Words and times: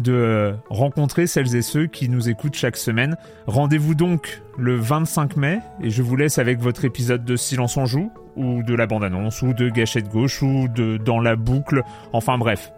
de 0.00 0.54
rencontrer 0.70 1.26
celles 1.26 1.54
et 1.56 1.62
ceux 1.62 1.86
qui 1.86 2.08
nous 2.08 2.28
écoutent 2.28 2.54
chaque 2.54 2.76
semaine. 2.76 3.16
Rendez-vous 3.46 3.94
donc 3.94 4.42
le 4.58 4.76
25 4.76 5.36
mai 5.36 5.60
et 5.82 5.90
je 5.90 6.02
vous 6.02 6.16
laisse 6.16 6.38
avec 6.38 6.60
votre 6.60 6.84
épisode 6.84 7.24
de 7.24 7.36
Silence 7.36 7.76
en 7.76 7.86
joue 7.86 8.10
ou 8.36 8.62
de 8.62 8.74
la 8.74 8.86
bande-annonce 8.86 9.42
ou 9.42 9.52
de 9.52 9.68
Gâchette 9.68 10.08
gauche 10.08 10.42
ou 10.42 10.68
de 10.68 10.96
Dans 10.96 11.20
la 11.20 11.36
boucle. 11.36 11.82
Enfin 12.12 12.38
bref, 12.38 12.72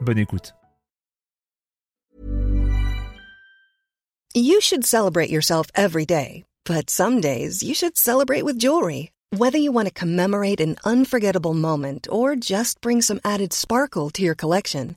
bonne 0.00 0.18
écoute. 0.18 0.54
You 4.34 4.60
should 4.62 4.86
celebrate 4.86 5.28
yourself 5.28 5.66
every 5.74 6.06
day, 6.06 6.44
but 6.64 6.88
some 6.88 7.20
days 7.20 7.62
you 7.62 7.74
should 7.74 7.98
celebrate 7.98 8.44
with 8.44 8.58
jewelry. 8.58 9.10
Whether 9.36 9.58
you 9.58 9.72
want 9.72 9.88
to 9.88 9.92
commemorate 9.94 10.60
an 10.60 10.76
unforgettable 10.84 11.54
moment 11.54 12.06
or 12.10 12.36
just 12.36 12.80
bring 12.80 13.02
some 13.02 13.20
added 13.24 13.52
sparkle 13.52 14.08
to 14.10 14.22
your 14.22 14.34
collection, 14.34 14.96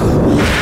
Ah! 0.00 0.57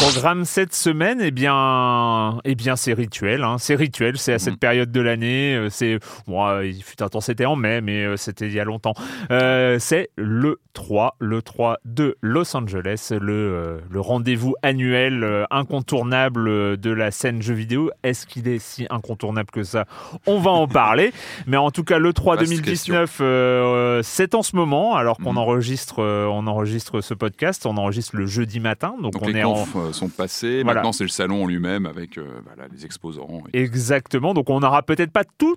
Programme 0.00 0.44
cette 0.44 0.74
semaine, 0.74 1.20
eh 1.20 1.30
bien, 1.30 2.38
eh 2.44 2.54
bien, 2.54 2.76
c'est 2.76 2.92
rituel. 2.92 3.42
Hein. 3.42 3.56
C'est 3.58 3.74
rituel. 3.74 4.18
C'est 4.18 4.32
à 4.32 4.38
cette 4.38 4.54
mhm. 4.54 4.58
période 4.58 4.92
de 4.92 5.00
l'année. 5.00 5.54
Euh, 5.54 5.68
c'est, 5.70 5.98
moi, 6.26 6.60
il 6.64 6.82
fut 6.82 7.02
un 7.02 7.08
temps, 7.08 7.20
c'était 7.20 7.46
en 7.46 7.56
mai, 7.56 7.80
mais 7.80 8.04
euh, 8.04 8.16
c'était 8.16 8.46
il 8.46 8.52
y 8.52 8.60
a 8.60 8.64
longtemps. 8.64 8.94
Euh, 9.30 9.78
c'est 9.78 10.10
le 10.16 10.60
3, 10.74 11.16
le 11.18 11.42
3 11.42 11.78
de 11.84 12.16
Los 12.20 12.56
Angeles, 12.56 13.12
le, 13.20 13.80
le 13.88 14.00
rendez-vous 14.00 14.54
annuel 14.62 15.46
incontournable 15.50 16.76
de 16.76 16.90
la 16.90 17.10
scène 17.10 17.42
jeu 17.42 17.54
vidéo. 17.54 17.90
Est-ce 18.02 18.26
qu'il 18.26 18.48
est 18.48 18.58
si 18.58 18.86
incontournable 18.90 19.50
que 19.50 19.62
ça? 19.62 19.86
On 20.26 20.38
va 20.38 20.50
en 20.50 20.68
parler. 20.68 21.12
mais 21.46 21.56
en 21.56 21.70
tout 21.70 21.84
cas, 21.84 21.98
le 21.98 22.12
3 22.12 22.36
2019, 22.36 24.02
c'est 24.02 24.34
en 24.34 24.42
ce 24.42 24.56
moment, 24.56 24.94
alors 24.94 25.16
qu'on 25.18 25.32
mhm. 25.32 25.38
enregistre, 25.38 26.02
on 26.02 26.46
enregistre 26.46 27.00
ce 27.00 27.14
podcast. 27.14 27.66
On 27.66 27.76
enregistre 27.76 28.16
le 28.16 28.26
jeudi 28.26 28.60
matin, 28.60 28.94
donc, 29.00 29.14
on 29.20 29.34
est 29.34 29.44
en 29.44 29.65
sont 29.92 30.08
passés. 30.08 30.64
Maintenant, 30.64 30.92
c'est 30.92 31.04
le 31.04 31.10
salon 31.10 31.46
lui-même 31.46 31.86
avec 31.86 32.18
euh, 32.18 32.40
les 32.72 32.84
exposants. 32.84 33.42
Exactement. 33.52 34.34
Donc, 34.34 34.50
on 34.50 34.60
n'aura 34.60 34.82
peut-être 34.82 35.12
pas 35.12 35.24
tout 35.38 35.56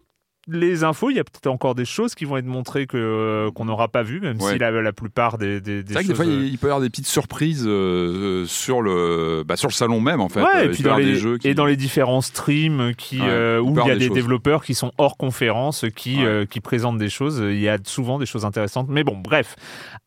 les 0.51 0.83
infos, 0.83 1.11
il 1.11 1.17
y 1.17 1.19
a 1.19 1.23
peut-être 1.23 1.47
encore 1.47 1.75
des 1.75 1.85
choses 1.85 2.15
qui 2.15 2.25
vont 2.25 2.37
être 2.37 2.45
montrées 2.45 2.87
que 2.87 2.97
euh, 2.97 3.51
qu'on 3.51 3.65
n'aura 3.65 3.87
pas 3.87 4.01
vu, 4.01 4.19
même 4.19 4.39
si 4.39 4.57
la, 4.57 4.71
la, 4.71 4.93
plupart 4.93 5.37
des, 5.37 5.61
des, 5.61 5.83
des, 5.83 5.93
vrai 5.93 6.03
que 6.03 6.07
des 6.07 6.15
fois, 6.15 6.25
il 6.25 6.57
peut 6.57 6.67
y 6.67 6.69
avoir 6.69 6.81
des 6.81 6.89
petites 6.89 7.05
surprises 7.05 7.65
euh, 7.67 8.45
sur 8.45 8.81
le 8.81 9.43
bah, 9.45 9.57
sur 9.57 9.67
le 9.67 9.73
salon 9.73 10.01
même 10.01 10.21
en 10.21 10.29
fait. 10.29 10.41
et 10.63 10.69
puis 10.69 10.81
dans 10.81 10.97
les, 10.97 11.15
jeux 11.15 11.37
et 11.43 11.53
dans 11.53 11.65
les 11.65 11.75
différents 11.75 12.21
streams 12.21 12.95
qui 12.97 13.17
où 13.19 13.21
il 13.21 13.87
y 13.87 13.91
a 13.91 13.95
des, 13.95 14.09
développeurs 14.09 14.63
qui 14.63 14.73
sont 14.73 14.91
hors 14.97 15.17
conférence, 15.17 15.85
qui 15.95 16.19
qui 16.49 16.61
présentent 16.61 16.97
des 16.97 17.09
choses. 17.09 17.43
Il 17.45 17.59
y 17.59 17.69
a 17.69 17.77
souvent 17.83 18.17
des 18.17 18.25
choses 18.25 18.45
intéressantes. 18.45 18.87
Mais 18.89 19.03
bon, 19.03 19.17
bref, 19.17 19.55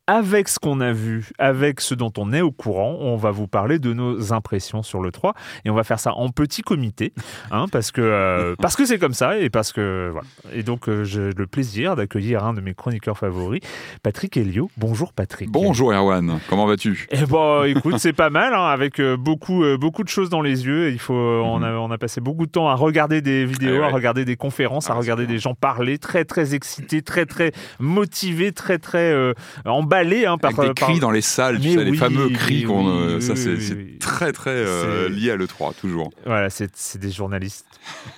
avec 0.09 0.49
ce 0.49 0.59
qu'on 0.59 0.81
a 0.81 0.93
vu, 0.93 1.29
avec 1.39 1.81
ce 1.81 1.95
dont 1.95 2.13
on 2.19 2.33
est 2.33 2.41
au 2.41 2.51
courant, 2.51 2.97
on 3.01 3.17
va 3.17 3.31
vous 3.31 3.47
parler 3.47 3.79
de 3.79 3.93
nos 3.93 4.33
impressions 4.33 4.83
sur 4.83 5.01
le 5.01 5.13
3 5.13 5.35
et 5.65 5.71
on 5.71 5.75
va 5.75 5.85
faire 5.85 6.01
ça 6.01 6.15
en 6.15 6.29
petit 6.31 6.63
comité, 6.63 7.13
hein, 7.53 7.67
parce 7.71 7.93
que 7.93 8.01
euh, 8.01 8.57
parce 8.59 8.75
que 8.75 8.85
c'est 8.85 8.99
comme 8.99 9.15
ça 9.15 9.39
et 9.39 9.49
parce 9.49 9.73
que 9.73 10.09
voilà. 10.11 10.27
Et 10.53 10.65
donc 10.65 10.89
euh, 10.89 11.05
j'ai 11.05 11.31
le 11.31 11.47
plaisir 11.47 11.95
d'accueillir 11.95 12.45
un 12.45 12.53
de 12.53 12.61
mes 12.61 12.75
chroniqueurs 12.75 13.17
favoris, 13.17 13.61
Patrick 14.03 14.37
Helio. 14.37 14.71
Bonjour 14.77 15.13
Patrick. 15.13 15.51
Bonjour 15.51 15.93
Erwan. 15.93 16.41
Comment 16.49 16.67
vas-tu? 16.67 17.07
Eh 17.13 17.25
bon, 17.27 17.63
écoute, 17.63 17.99
c'est 17.99 18.13
pas 18.13 18.31
mal, 18.31 18.55
hein, 18.55 18.67
avec 18.67 18.99
euh, 18.99 19.17
beaucoup 19.17 19.63
beaucoup 19.79 20.03
de 20.03 20.09
choses 20.09 20.31
dans 20.31 20.43
les 20.43 20.67
yeux. 20.67 20.91
Il 20.91 20.99
faut, 20.99 21.15
on 21.15 21.59
mhm. 21.59 21.65
a 21.65 21.73
on 21.79 21.91
a 21.93 21.99
passé 21.99 22.21
beaucoup 22.21 22.47
de 22.47 22.51
temps 22.51 22.69
à 22.69 22.75
regarder 22.75 23.23
des 23.23 23.45
vidéos, 23.45 23.83
eh 23.83 23.85
à 23.85 23.89
regarder 23.89 24.25
des 24.25 24.37
conférences, 24.37 24.91
à 24.91 24.95
ah, 24.95 24.97
regarder 24.97 25.29
des 25.29 25.39
gens 25.39 25.55
parler, 25.55 25.99
très 25.99 26.25
très 26.25 26.57
excités, 26.57 27.03
très 27.03 27.25
très 27.25 27.53
motivés, 27.79 28.51
très 28.51 28.79
très 28.79 29.33
en 29.65 29.92
emballé 29.93 30.27
hein, 30.27 30.39
par 30.39 30.59
Avec 30.59 30.75
des 30.75 30.75
cris 30.75 31.01
dans 31.01 31.11
les 31.11 31.21
salles, 31.21 31.61
tu 31.61 31.73
sais, 31.73 31.85
les 31.85 31.97
fameux 31.97 32.29
cris 32.31 32.65
qu'on. 32.65 32.89
Euh, 32.89 33.21
ça, 33.21 33.37
c'est 33.37 33.59
très 33.99 34.33
très 34.33 34.51
euh, 34.51 35.09
lié 35.09 35.31
à 35.31 35.37
l'E3, 35.37 35.75
toujours. 35.81 36.11
Voilà, 36.25 36.49
c'est 36.51 36.99
des 36.99 37.11
journalistes, 37.11 37.67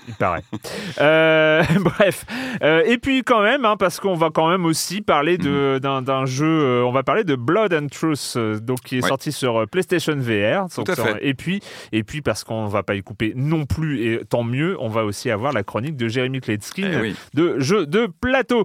il 0.09 0.15
paraît. 0.15 0.45
Euh, 1.01 1.63
bref. 1.81 2.25
et 2.63 2.99
puis, 2.99 3.23
quand 3.25 3.43
même, 3.43 3.65
hein, 3.65 3.77
parce 3.77 3.99
qu'on 3.99 4.15
va 4.15 4.31
quand 4.31 4.49
même 4.49 4.65
aussi 4.65 5.01
parler 5.01 5.39
mhm. 5.39 5.81
d'un 5.81 6.27
jeu. 6.27 6.85
on 6.85 6.93
va 6.93 7.03
parler 7.03 7.25
de 7.25 7.35
Blood 7.35 7.75
and 7.75 7.89
Truth, 7.89 8.37
donc, 8.63 8.81
qui 8.81 8.99
est 8.99 9.07
sorti 9.07 9.33
sur 9.33 9.67
PlayStation 9.69 10.15
VR. 10.17 10.67
Tout 10.73 10.85
à 10.87 10.95
fait. 10.95 11.19
Et 11.23 11.35
puis, 11.35 11.61
et 11.93 12.05
puis, 12.05 12.23
parce 12.23 12.45
qu'on 12.45 12.67
va 12.67 12.83
pas 12.83 12.95
y 12.95 13.03
couper 13.03 13.33
non 13.35 13.67
plus, 13.67 14.07
et 14.07 14.21
tant 14.25 14.45
mieux, 14.45 14.77
on 14.79 14.89
va 14.89 15.05
aussi 15.05 15.31
avoir 15.31 15.53
la 15.53 15.63
chronique 15.63 15.97
de 15.97 16.09
Jérémy 16.09 16.41
Kletskin 16.41 17.03
eh 17.05 17.15
de 17.35 17.59
jeu 17.59 17.87
de 17.87 18.09
plateau. 18.21 18.65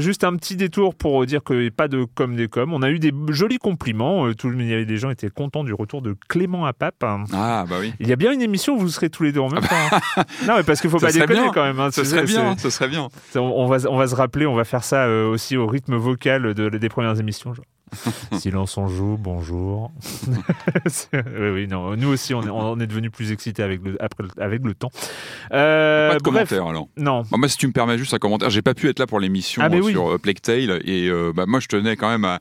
juste 0.00 0.24
un 0.24 0.36
petit 0.36 0.56
détour 0.56 0.94
pour 0.94 1.24
dire 1.24 1.43
que 1.44 1.68
pas 1.68 1.88
de 1.88 2.04
comme 2.14 2.36
des 2.36 2.48
comme. 2.48 2.72
On 2.72 2.82
a 2.82 2.90
eu 2.90 2.98
des 2.98 3.12
jolis 3.28 3.58
compliments. 3.58 4.26
Euh, 4.26 4.34
tout, 4.34 4.52
il 4.52 4.66
y 4.66 4.74
avait 4.74 4.84
des 4.86 4.96
gens 4.96 5.08
qui 5.08 5.12
étaient 5.12 5.30
contents 5.30 5.64
du 5.64 5.72
retour 5.72 6.02
de 6.02 6.16
Clément 6.28 6.66
à 6.66 6.72
Pape. 6.72 7.04
Ah, 7.32 7.64
bah 7.68 7.76
oui. 7.80 7.92
Il 8.00 8.08
y 8.08 8.12
a 8.12 8.16
bien 8.16 8.32
une 8.32 8.42
émission 8.42 8.74
où 8.74 8.78
vous 8.78 8.88
serez 8.88 9.10
tous 9.10 9.22
les 9.22 9.32
deux 9.32 9.40
en 9.40 9.48
même 9.48 9.62
temps. 9.62 9.76
Hein. 9.92 10.24
non, 10.46 10.54
mais 10.56 10.62
parce 10.62 10.80
qu'il 10.80 10.90
faut 10.90 10.98
pas 10.98 11.12
déconner 11.12 11.50
quand 11.52 11.64
même. 11.64 11.78
Hein, 11.78 11.90
ça, 11.90 12.04
serait 12.04 12.24
bien, 12.24 12.56
ça 12.56 12.70
serait 12.70 12.88
bien. 12.88 13.08
On, 13.34 13.66
va, 13.66 13.76
on 13.88 13.96
va 13.96 14.06
se 14.06 14.14
rappeler, 14.14 14.46
on 14.46 14.54
va 14.54 14.64
faire 14.64 14.84
ça 14.84 15.04
euh, 15.04 15.28
aussi 15.28 15.56
au 15.56 15.66
rythme 15.66 15.96
vocal 15.96 16.54
de, 16.54 16.68
des 16.68 16.88
premières 16.88 17.18
émissions. 17.20 17.52
Silence 18.38 18.76
on 18.76 18.88
joue, 18.88 19.16
bonjour. 19.18 19.92
oui, 21.12 21.48
oui, 21.52 21.66
non. 21.68 21.96
Nous 21.96 22.08
aussi, 22.08 22.34
on 22.34 22.42
est, 22.42 22.50
on 22.50 22.78
est 22.80 22.86
devenu 22.86 23.10
plus 23.10 23.32
excités 23.32 23.62
avec 23.62 23.82
le, 23.84 24.02
après, 24.02 24.24
avec 24.38 24.64
le 24.64 24.74
temps. 24.74 24.90
Euh, 25.52 26.10
pas 26.10 26.18
de 26.18 26.22
commentaires 26.22 26.66
alors. 26.66 26.88
Non. 26.96 27.22
moi, 27.32 27.48
si 27.48 27.56
tu 27.56 27.66
me 27.66 27.72
permets 27.72 27.98
juste 27.98 28.14
un 28.14 28.18
commentaire, 28.18 28.50
j'ai 28.50 28.62
pas 28.62 28.74
pu 28.74 28.88
être 28.88 28.98
là 28.98 29.06
pour 29.06 29.20
l'émission 29.20 29.62
ah, 29.64 29.82
sur 29.82 30.14
euh, 30.14 30.18
Plague 30.18 30.40
Tale 30.40 30.80
et 30.84 31.08
euh, 31.08 31.32
bah, 31.34 31.44
moi, 31.46 31.60
je 31.60 31.68
tenais 31.68 31.96
quand 31.96 32.08
même 32.08 32.24
à 32.24 32.40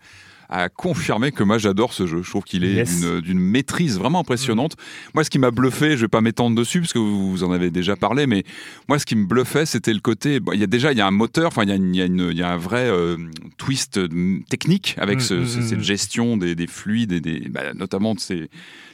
à 0.53 0.69
confirmer 0.69 1.31
que 1.31 1.43
moi 1.43 1.57
j'adore 1.57 1.93
ce 1.93 2.05
jeu. 2.05 2.21
Je 2.21 2.29
trouve 2.29 2.43
qu'il 2.43 2.63
est 2.63 2.85
d'une 3.21 3.39
maîtrise 3.39 3.97
vraiment 3.97 4.19
impressionnante. 4.19 4.75
Moi, 5.15 5.23
ce 5.23 5.31
qui 5.31 5.39
m'a 5.39 5.49
bluffé, 5.49 5.97
je 5.97 6.01
vais 6.01 6.07
pas 6.07 6.21
m'étendre 6.21 6.55
dessus 6.55 6.79
parce 6.79 6.93
que 6.93 6.99
vous 6.99 7.43
en 7.43 7.51
avez 7.51 7.71
déjà 7.71 7.95
parlé, 7.95 8.27
mais 8.27 8.43
moi, 8.87 8.99
ce 8.99 9.05
qui 9.07 9.15
me 9.15 9.25
bluffait, 9.25 9.65
c'était 9.65 9.93
le 9.93 9.99
côté. 9.99 10.39
il 10.53 10.59
y 10.59 10.63
a 10.63 10.67
déjà, 10.67 10.91
il 10.91 10.97
y 10.99 11.01
a 11.01 11.07
un 11.07 11.11
moteur, 11.11 11.47
enfin, 11.47 11.63
il 11.63 11.95
y, 11.95 11.99
y, 11.99 12.35
y, 12.35 12.41
a 12.43 12.51
un 12.51 12.57
vrai 12.57 12.87
euh, 12.87 13.17
twist 13.57 13.99
technique 14.47 14.93
avec 14.99 15.17
mm, 15.17 15.21
ce, 15.21 15.33
mm, 15.33 15.45
cette 15.47 15.79
mm. 15.79 15.83
gestion 15.83 16.37
des, 16.37 16.53
des 16.53 16.67
fluides 16.67 17.13
et 17.13 17.19
des, 17.19 17.49
bah, 17.49 17.73
notamment 17.73 18.13
de 18.13 18.19
ces 18.19 18.47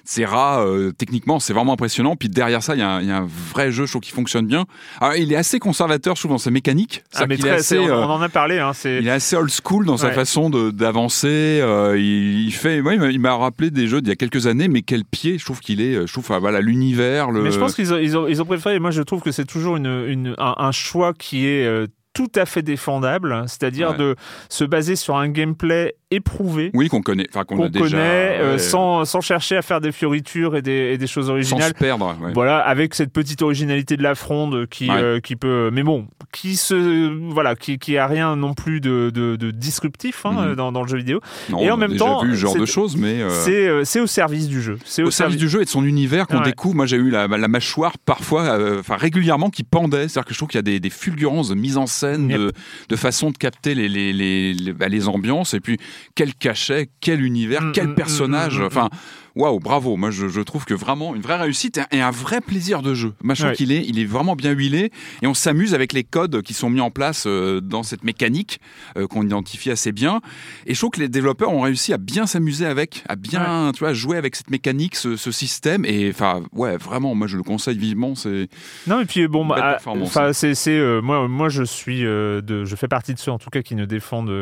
c'est 0.09 0.25
rare, 0.25 0.65
euh, 0.65 0.91
techniquement, 0.91 1.39
c'est 1.39 1.53
vraiment 1.53 1.73
impressionnant. 1.73 2.15
Puis 2.15 2.29
derrière 2.29 2.63
ça, 2.63 2.73
il 2.73 2.79
y, 2.79 2.81
a 2.81 2.95
un 2.97 3.27
vrai 3.27 3.71
jeu, 3.71 3.85
je 3.85 3.91
trouve, 3.91 4.01
qui 4.01 4.11
fonctionne 4.11 4.47
bien. 4.47 4.65
Alors, 4.99 5.15
il 5.15 5.31
est 5.31 5.35
assez 5.35 5.59
conservateur, 5.59 6.15
je 6.15 6.21
trouve, 6.21 6.31
dans 6.31 6.39
sa 6.39 6.49
mécanique. 6.49 7.03
Ah, 7.13 7.27
mais 7.27 7.47
assez, 7.47 7.77
on, 7.77 7.87
euh, 7.87 8.05
en 8.05 8.19
a 8.19 8.27
parlé. 8.27 8.57
Hein, 8.57 8.71
il 8.85 9.07
est 9.07 9.11
assez 9.11 9.35
old 9.35 9.51
school 9.51 9.85
dans 9.85 9.97
sa 9.97 10.09
façon 10.11 10.49
d'avancer. 10.49 11.59
Euh, 11.61 11.95
il, 11.95 12.51
fait, 12.51 12.81
ouais, 12.81 12.97
il 13.13 13.19
m'a 13.19 13.35
rappelé 13.35 13.69
des 13.69 13.85
jeux 13.85 14.01
d'il 14.01 14.09
y 14.09 14.11
a 14.11 14.15
quelques 14.15 14.47
années, 14.47 14.67
mais 14.67 14.81
quel 14.81 15.05
pied, 15.05 15.37
je 15.37 15.45
trouve 15.45 15.59
qu'il 15.59 15.79
est. 15.79 16.07
Je 16.07 16.11
trouve, 16.11 16.25
voilà, 16.39 16.59
l'univers. 16.59 17.29
Le... 17.29 17.43
Mais 17.43 17.51
je 17.51 17.59
pense 17.59 17.75
qu'ils 17.75 17.93
ont, 17.93 17.99
ils 17.99 18.17
ont, 18.17 18.27
ils 18.27 18.41
ont, 18.41 18.45
préféré. 18.45 18.79
Moi, 18.79 18.89
je 18.89 19.03
trouve 19.03 19.21
que 19.21 19.31
c'est 19.31 19.45
toujours 19.45 19.77
une, 19.77 20.05
une, 20.07 20.35
un, 20.39 20.55
un, 20.57 20.71
choix 20.71 21.13
qui 21.13 21.45
est 21.45 21.87
tout 22.19 22.31
à 22.35 22.45
fait 22.45 22.61
défendable, 22.61 23.45
c'est-à-dire 23.47 23.95
de 23.95 24.17
se 24.49 24.65
baser 24.65 24.97
sur 24.97 25.15
un 25.15 25.29
gameplay 25.29 25.95
éprouvé. 26.11 26.71
Oui, 26.73 26.89
qu'on 26.89 27.01
connaît, 27.01 27.27
enfin 27.29 27.45
qu'on 27.45 27.69
déjà, 27.69 27.85
connaît, 27.85 28.39
euh, 28.39 28.57
sans, 28.57 29.05
sans, 29.05 29.21
chercher 29.21 29.55
à 29.55 29.61
faire 29.61 29.79
des 29.79 29.91
fioritures 29.91 30.57
et 30.57 30.61
des, 30.61 30.91
et 30.93 30.97
des 30.97 31.07
choses 31.07 31.29
originales. 31.29 31.63
Sans 31.63 31.69
se 31.69 31.73
perdre. 31.75 32.17
Voilà, 32.33 32.57
avec 32.57 32.95
cette 32.95 33.13
petite 33.13 33.41
originalité 33.41 33.95
de 33.95 34.03
la 34.03 34.15
fronde 34.15 34.67
qui, 34.67 34.89
euh, 34.89 35.19
qui 35.19 35.37
peut, 35.37 35.69
mais 35.71 35.83
bon, 35.83 36.07
qui 36.33 36.55
se, 36.55 37.31
voilà, 37.31 37.55
qui, 37.55 37.77
qui 37.77 37.97
a 37.97 38.07
rien 38.07 38.35
non 38.35 38.53
plus 38.53 38.81
de, 38.81 39.11
de, 39.13 39.35
de 39.35 39.51
disruptif 39.51 40.25
hein, 40.25 40.49
mhm. 40.49 40.55
dans, 40.55 40.71
dans, 40.71 40.81
le 40.81 40.87
jeu 40.87 40.97
vidéo. 40.97 41.21
et 41.59 41.71
en 41.71 41.77
même 41.77 41.91
déjà 41.91 42.05
temps, 42.05 42.23
vu 42.23 42.31
ce 42.31 42.41
genre 42.41 42.57
de 42.57 42.65
choses, 42.65 42.97
mais 42.97 43.21
euh, 43.21 43.29
c'est 43.29 43.85
c'est 43.85 43.99
au 43.99 44.07
service 44.07 44.47
du 44.47 44.61
jeu. 44.61 44.77
C'est 44.83 45.03
au, 45.03 45.11
service 45.11 45.37
du 45.37 45.47
jeu 45.47 45.61
et 45.61 45.65
de 45.65 45.69
son 45.69 45.85
univers 45.85 46.27
qu'on 46.27 46.41
découvre. 46.41 46.75
Moi, 46.75 46.85
j'ai 46.85 46.97
eu 46.97 47.11
la, 47.11 47.27
la, 47.27 47.47
mâchoire 47.47 47.97
parfois, 47.97 48.57
enfin 48.79 48.97
régulièrement, 48.97 49.49
qui 49.49 49.63
pendait. 49.63 50.07
C'est-à-dire 50.07 50.25
que 50.25 50.33
je 50.33 50.39
trouve 50.39 50.49
qu'il 50.49 50.57
y 50.57 50.59
a 50.59 50.63
des, 50.63 50.79
des 50.79 50.89
fulgurances 50.89 51.49
de 51.49 51.55
mise 51.55 51.77
en 51.77 51.85
scène, 51.85 52.08
de, 52.17 52.51
de 52.89 52.95
façon 52.95 53.31
de 53.31 53.37
capter 53.37 53.75
les, 53.75 53.89
les, 53.89 54.13
les, 54.13 54.53
les, 54.53 54.73
bah, 54.73 54.87
les 54.87 55.07
ambiances 55.07 55.53
et 55.53 55.59
puis 55.59 55.77
quel 56.15 56.33
cachet, 56.33 56.89
quel 57.01 57.23
univers, 57.23 57.61
mm, 57.61 57.71
quel 57.73 57.87
mm, 57.87 57.91
mm, 57.91 57.95
personnage. 57.95 58.59
Enfin, 58.61 58.89
waouh, 59.39 59.59
bravo. 59.59 59.95
Moi, 59.95 60.11
je, 60.11 60.41
trouve 60.41 60.65
que 60.65 60.73
vraiment 60.73 61.15
une 61.15 61.21
vraie 61.21 61.37
réussite 61.37 61.79
et 61.91 62.01
un 62.01 62.11
vrai 62.11 62.41
plaisir 62.41 62.81
de 62.81 62.93
jeu. 62.93 63.13
Je 63.23 63.33
trouve 63.33 63.53
qu'il 63.53 63.71
est, 63.71 63.85
il 63.87 63.97
est 63.99 64.05
vraiment 64.05 64.35
bien 64.35 64.51
huilé 64.51 64.91
et 65.21 65.27
on 65.27 65.33
s'amuse 65.33 65.73
avec 65.73 65.93
les 65.93 66.03
codes 66.03 66.41
qui 66.41 66.53
sont 66.53 66.69
mis 66.69 66.81
en 66.81 66.91
place 66.91 67.23
euh, 67.25 67.61
dans 67.61 67.83
cette 67.83 68.03
mécanique 68.03 68.59
euh, 68.97 69.07
qu'on 69.07 69.23
identifie 69.23 69.71
assez 69.71 69.91
bien. 69.91 70.19
Et 70.65 70.73
je 70.73 70.79
trouve 70.79 70.91
que 70.91 70.99
les 70.99 71.07
développeurs 71.07 71.51
ont 71.51 71.61
réussi 71.61 71.93
à 71.93 71.97
bien 71.97 72.25
s'amuser 72.25 72.65
avec, 72.65 73.03
à 73.07 73.15
bien, 73.15 73.71
tu 73.73 73.79
vois, 73.79 73.93
jouer 73.93 74.17
avec 74.17 74.35
cette 74.35 74.49
mécanique, 74.49 74.95
ce, 74.95 75.15
système. 75.31 75.85
Et 75.85 76.09
enfin, 76.09 76.41
ouais, 76.53 76.75
vraiment, 76.77 77.15
moi, 77.15 77.27
je 77.27 77.37
le 77.37 77.43
conseille 77.43 77.77
vivement. 77.77 78.15
C'est 78.15 78.49
non, 78.87 78.99
et 78.99 79.05
puis 79.05 79.27
bon, 79.27 79.45
bah, 79.45 79.77
enfin, 79.85 80.33
c'est, 80.33 80.55
euh, 80.67 81.01
moi, 81.01 81.27
moi, 81.27 81.49
je 81.49 81.63
suis, 81.63 82.01
de, 82.01 82.65
je 82.65 82.75
fais 82.75 82.87
partie 82.87 83.13
de 83.13 83.19
ceux 83.19 83.31
en 83.31 83.37
tout 83.37 83.51
cas 83.51 83.61
qui 83.61 83.75
ne 83.75 83.85
défendent 83.85 84.33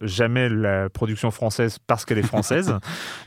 jamais 0.00 0.48
la 0.48 0.88
production 0.88 1.30
française 1.30 1.78
parce 1.86 2.04
qu'elle 2.04 2.18
est 2.18 2.22
française. 2.22 2.74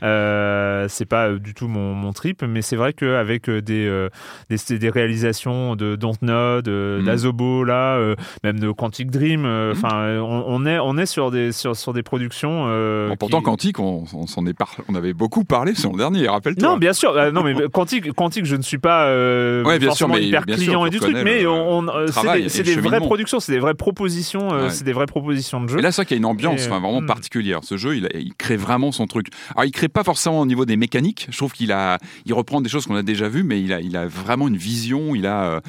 c'est 0.00 1.06
pas 1.06 1.19
euh, 1.28 1.38
du 1.38 1.54
tout 1.54 1.68
mon, 1.68 1.94
mon 1.94 2.12
trip, 2.12 2.42
mais 2.42 2.62
c'est 2.62 2.76
vrai 2.76 2.92
qu'avec 2.92 3.48
euh, 3.48 3.60
des, 3.60 3.86
euh, 3.86 4.08
des, 4.48 4.78
des, 4.78 4.90
réalisations 4.90 5.76
de 5.76 5.96
Dontnod, 5.96 6.68
mm. 6.68 7.04
d'Azobo, 7.04 7.64
là, 7.64 7.98
même 8.44 8.58
de 8.58 8.70
Quantic 8.70 9.10
Dream, 9.10 9.42
mm. 9.42 9.72
enfin, 9.72 10.18
on, 10.20 10.66
est, 10.66 10.78
on 10.78 10.96
est 10.98 11.06
sur 11.06 11.30
des, 11.30 11.52
sur, 11.52 11.76
sur 11.76 11.92
des 11.92 12.02
productions. 12.02 12.66
pourtant, 13.18 13.42
Quantic, 13.42 13.78
on, 13.78 14.04
on, 14.12 14.26
s'en 14.26 14.46
est 14.46 14.54
par... 14.54 14.76
on 14.88 14.94
avait 14.94 15.12
beaucoup 15.12 15.44
parlé 15.44 15.74
sur 15.74 15.92
le 15.92 15.98
dernier, 15.98 16.28
rappelle-toi. 16.28 16.68
Non, 16.68 16.76
bien 16.76 16.92
sûr, 16.92 17.14
non, 17.32 17.42
mais 17.42 17.54
Quantic, 17.72 18.12
Quantic, 18.12 18.44
je 18.44 18.56
ne 18.56 18.62
suis 18.62 18.78
pas 18.78 19.06
ouais, 19.64 19.78
bien 19.78 19.92
sûr, 19.92 20.08
mais, 20.08 20.24
hyper 20.24 20.46
client 20.46 20.86
et 20.86 20.90
du 20.90 20.98
truc, 20.98 21.16
mais 21.24 21.46
on, 21.46 21.86
c'est 22.48 22.62
des, 22.62 22.76
vraies 22.76 23.00
productions, 23.00 23.40
c'est 23.40 23.52
des 23.52 23.58
vraies 23.58 23.74
propositions, 23.74 24.68
c'est 24.68 24.84
des 24.84 24.92
vraies 24.92 25.06
propositions 25.06 25.60
de 25.60 25.68
jeu. 25.68 25.78
Et 25.78 25.82
là, 25.82 25.92
c'est 25.92 26.02
vrai 26.02 26.06
qu'il 26.06 26.16
y 26.16 26.18
a 26.18 26.22
une 26.22 26.26
ambiance 26.26 26.66
vraiment 26.68 27.00
hmm. 27.00 27.06
particulière. 27.06 27.60
Ce 27.62 27.76
jeu, 27.76 27.96
il, 27.96 28.08
il 28.14 28.34
crée 28.34 28.56
vraiment 28.56 28.92
son 28.92 29.06
truc. 29.06 29.28
Alors, 29.54 29.64
il 29.64 29.72
crée 29.72 29.88
pas 29.88 30.04
forcément 30.04 30.40
au 30.40 30.46
niveau 30.46 30.64
des 30.64 30.76
je 31.28 31.36
trouve 31.36 31.52
qu'il 31.52 31.72
reprend 32.30 32.60
des 32.60 32.68
choses 32.68 32.86
qu'on 32.86 32.96
a 32.96 33.02
déjà 33.02 33.28
vues, 33.28 33.42
mais 33.42 33.62
il 33.62 33.72
a, 33.72 33.80
il 33.80 33.96
a 33.96 34.06
vraiment 34.06 34.48
une 34.48 34.56
vision. 34.56 35.14
Il 35.14 35.26
a 35.26 35.60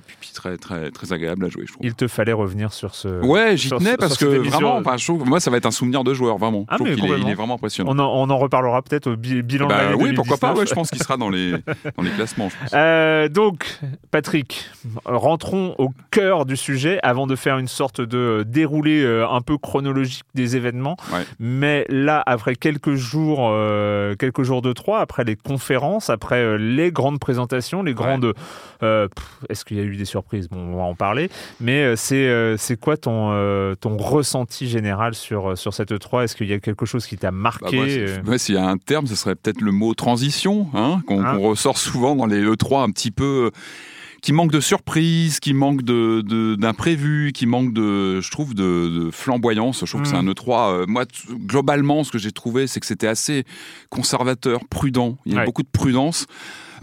puis 0.00 0.30
très, 0.32 0.56
très, 0.56 0.90
très 0.90 1.12
agréable 1.12 1.44
à 1.44 1.48
jouer, 1.48 1.64
je 1.66 1.72
trouve. 1.72 1.84
Il 1.84 1.94
te 1.94 2.08
fallait 2.08 2.32
revenir 2.32 2.72
sur 2.72 2.94
ce. 2.94 3.20
Ouais, 3.24 3.56
j'y 3.56 3.70
tenais 3.70 3.96
parce 3.96 4.16
que 4.16 4.24
vraiment, 4.24 4.82
je 4.96 5.04
trouve, 5.04 5.26
moi, 5.26 5.40
ça 5.40 5.50
va 5.50 5.56
être 5.56 5.66
un 5.66 5.70
souvenir 5.70 6.04
de 6.04 6.14
joueur, 6.14 6.38
vraiment. 6.38 6.64
Ah, 6.68 6.76
il, 6.80 6.88
est, 6.88 7.34
vraiment 7.34 7.54
impressionnant. 7.54 7.92
On 7.92 7.98
en, 7.98 8.06
on 8.06 8.30
en 8.30 8.38
reparlera 8.38 8.82
peut-être 8.82 9.08
au 9.08 9.16
bilan 9.16 9.68
bah, 9.68 9.90
de 9.90 9.94
Oui, 9.94 10.12
pourquoi 10.14 10.36
pas, 10.36 10.54
ouais, 10.54 10.66
je 10.66 10.74
pense 10.74 10.90
qu'il 10.90 11.02
sera 11.02 11.16
dans 11.16 11.30
les, 11.30 11.52
dans 11.96 12.02
les 12.02 12.10
classements. 12.10 12.48
Euh, 12.72 13.28
donc, 13.28 13.78
Patrick, 14.10 14.70
rentrons 15.04 15.74
au 15.78 15.90
cœur 16.10 16.46
du 16.46 16.56
sujet 16.56 16.98
avant 17.02 17.26
de 17.26 17.36
faire 17.36 17.58
une 17.58 17.68
sorte 17.68 18.00
de 18.00 18.44
déroulé 18.46 19.02
euh, 19.02 19.28
un 19.28 19.40
peu 19.40 19.58
chronologique 19.58 20.24
des 20.34 20.56
événements. 20.56 20.96
Mais 21.38 21.84
là, 21.88 22.22
après 22.26 22.54
quelques 22.54 22.94
jours, 22.94 23.48
euh, 23.50 24.14
quelques 24.16 24.42
jours 24.42 24.62
de 24.62 24.72
trois, 24.72 25.00
après 25.00 25.24
les 25.24 25.36
conférences, 25.36 26.10
après 26.10 26.58
les 26.58 26.92
grandes 26.92 27.18
présentations, 27.18 27.82
les 27.82 27.94
grandes. 27.94 28.32
Est-ce 29.48 29.64
qu'il 29.64 29.76
y 29.76 29.80
a 29.80 29.81
eu 29.84 29.96
des 29.96 30.04
surprises, 30.04 30.48
bon, 30.48 30.58
on 30.58 30.76
va 30.76 30.82
en 30.82 30.94
parler, 30.94 31.30
mais 31.60 31.82
euh, 31.82 31.96
c'est 31.96 32.28
euh, 32.28 32.56
c'est 32.56 32.78
quoi 32.78 32.96
ton, 32.96 33.30
euh, 33.32 33.74
ton 33.74 33.96
ressenti 33.96 34.68
général 34.68 35.14
sur, 35.14 35.56
sur 35.56 35.74
cette 35.74 35.92
E3 35.92 36.24
Est-ce 36.24 36.36
qu'il 36.36 36.48
y 36.48 36.52
a 36.52 36.60
quelque 36.60 36.86
chose 36.86 37.06
qui 37.06 37.16
t'a 37.16 37.30
marqué? 37.30 38.06
bah, 38.24 38.38
S'il 38.38 38.54
y 38.54 38.58
a 38.58 38.66
un 38.66 38.78
terme, 38.78 39.06
ce 39.06 39.14
serait 39.14 39.34
peut-être 39.34 39.60
le 39.60 39.72
mot 39.72 39.94
transition, 39.94 40.68
hein, 40.74 41.02
qu'on 41.06 41.24
hein? 41.24 41.36
ressort 41.36 41.78
souvent 41.78 42.16
dans 42.16 42.26
les 42.26 42.42
E3 42.44 42.84
un 42.84 42.90
petit 42.90 43.10
peu 43.10 43.50
qui 44.22 44.32
manque 44.32 44.52
de 44.52 44.60
surprise, 44.60 45.40
qui 45.40 45.52
manque 45.52 45.82
de 45.82 46.54
d'imprévu, 46.56 47.32
qui 47.32 47.46
manque 47.46 47.72
de, 47.72 48.20
je 48.20 48.30
trouve, 48.30 48.54
de, 48.54 49.10
flamboyance. 49.10 49.80
Je 49.80 49.90
trouve 49.90 50.02
que 50.02 50.08
c'est 50.08 50.14
un 50.14 50.22
mmh. 50.22 50.30
E3. 50.30 50.86
moi, 50.86 51.04
globalement, 51.28 52.04
ce 52.04 52.12
que 52.12 52.18
j'ai 52.18 52.30
trouvé, 52.30 52.68
c'est 52.68 52.78
que 52.78 52.86
c'était 52.86 53.08
assez 53.08 53.44
conservateur, 53.90 54.60
prudent. 54.70 55.18
Il 55.26 55.34
y 55.34 55.38
a 55.38 55.44
beaucoup 55.44 55.64
de 55.64 55.68
prudence. 55.72 56.26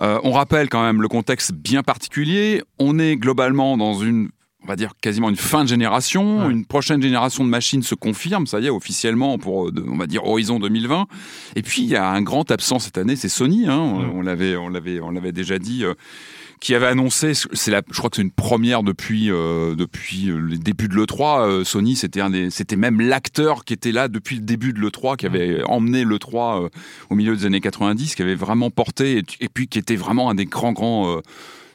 Euh, 0.01 0.19
on 0.23 0.31
rappelle 0.31 0.69
quand 0.69 0.81
même 0.81 1.01
le 1.01 1.07
contexte 1.07 1.53
bien 1.53 1.83
particulier. 1.83 2.63
On 2.77 2.99
est 2.99 3.15
globalement 3.15 3.77
dans 3.77 3.95
une 3.95 4.29
on 4.61 4.67
va 4.67 4.75
dire 4.75 4.91
quasiment 5.01 5.29
une 5.29 5.37
fin 5.37 5.63
de 5.63 5.69
génération, 5.69 6.49
une 6.49 6.65
prochaine 6.65 7.01
génération 7.01 7.45
de 7.45 7.49
machines 7.49 7.81
se 7.81 7.95
confirme, 7.95 8.45
ça 8.45 8.59
y 8.59 8.65
est 8.65 8.69
officiellement 8.69 9.37
pour 9.37 9.71
on 9.87 9.97
va 9.97 10.05
dire 10.05 10.25
horizon 10.25 10.59
2020. 10.59 11.07
Et 11.55 11.61
puis 11.61 11.83
il 11.83 11.87
y 11.87 11.95
a 11.95 12.09
un 12.09 12.21
grand 12.21 12.51
absent 12.51 12.79
cette 12.79 12.97
année, 12.97 13.15
c'est 13.15 13.29
Sony. 13.29 13.67
Hein. 13.67 13.79
On 14.13 14.21
l'avait 14.21 14.57
on 14.57 14.67
l'avait 14.67 14.99
on 14.99 15.11
l'avait 15.11 15.31
déjà 15.31 15.59
dit. 15.59 15.85
Euh, 15.85 15.93
qui 16.59 16.75
avait 16.75 16.87
annoncé, 16.87 17.33
c'est 17.33 17.71
la, 17.71 17.81
je 17.89 17.97
crois 17.97 18.09
que 18.09 18.17
c'est 18.17 18.21
une 18.21 18.31
première 18.31 18.83
depuis 18.83 19.31
euh, 19.31 19.75
depuis 19.75 20.29
les 20.47 20.57
débuts 20.57 20.87
de 20.89 20.95
l'E3. 20.95 21.63
Sony, 21.63 21.95
c'était 21.95 22.21
un 22.21 22.29
des, 22.29 22.49
c'était 22.49 22.75
même 22.75 22.99
l'acteur 22.99 23.63
qui 23.63 23.73
était 23.73 23.91
là 23.91 24.07
depuis 24.07 24.35
le 24.35 24.41
début 24.41 24.73
de 24.73 24.79
l'E3, 24.79 25.15
qui 25.15 25.25
avait 25.25 25.63
emmené 25.63 26.03
l'E3 26.03 26.69
au 27.09 27.15
milieu 27.15 27.35
des 27.35 27.45
années 27.45 27.61
90, 27.61 28.15
qui 28.15 28.21
avait 28.21 28.35
vraiment 28.35 28.69
porté 28.69 29.23
et, 29.39 29.49
puis 29.49 29.67
qui 29.67 29.79
était 29.79 29.95
vraiment 29.95 30.29
un 30.29 30.35
des 30.35 30.45
grands 30.45 30.73
grands 30.73 31.17
euh, 31.17 31.21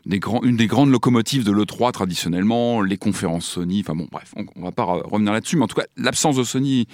des 0.06 0.18
grands, 0.18 0.42
une 0.42 0.56
des 0.56 0.66
grandes 0.66 0.90
locomotives 0.90 1.44
de 1.44 1.52
l'E3 1.52 1.92
traditionnellement, 1.92 2.82
les 2.82 2.98
conférences 2.98 3.46
Sony, 3.46 3.80
enfin 3.80 3.94
bon 3.94 4.06
bref, 4.12 4.34
on, 4.36 4.44
on 4.56 4.64
va 4.64 4.72
pas 4.72 4.84
revenir 4.84 5.32
là-dessus, 5.32 5.56
mais 5.56 5.64
en 5.64 5.68
tout 5.68 5.76
cas 5.76 5.86
l'absence 5.96 6.36
de 6.36 6.44
Sony 6.44 6.86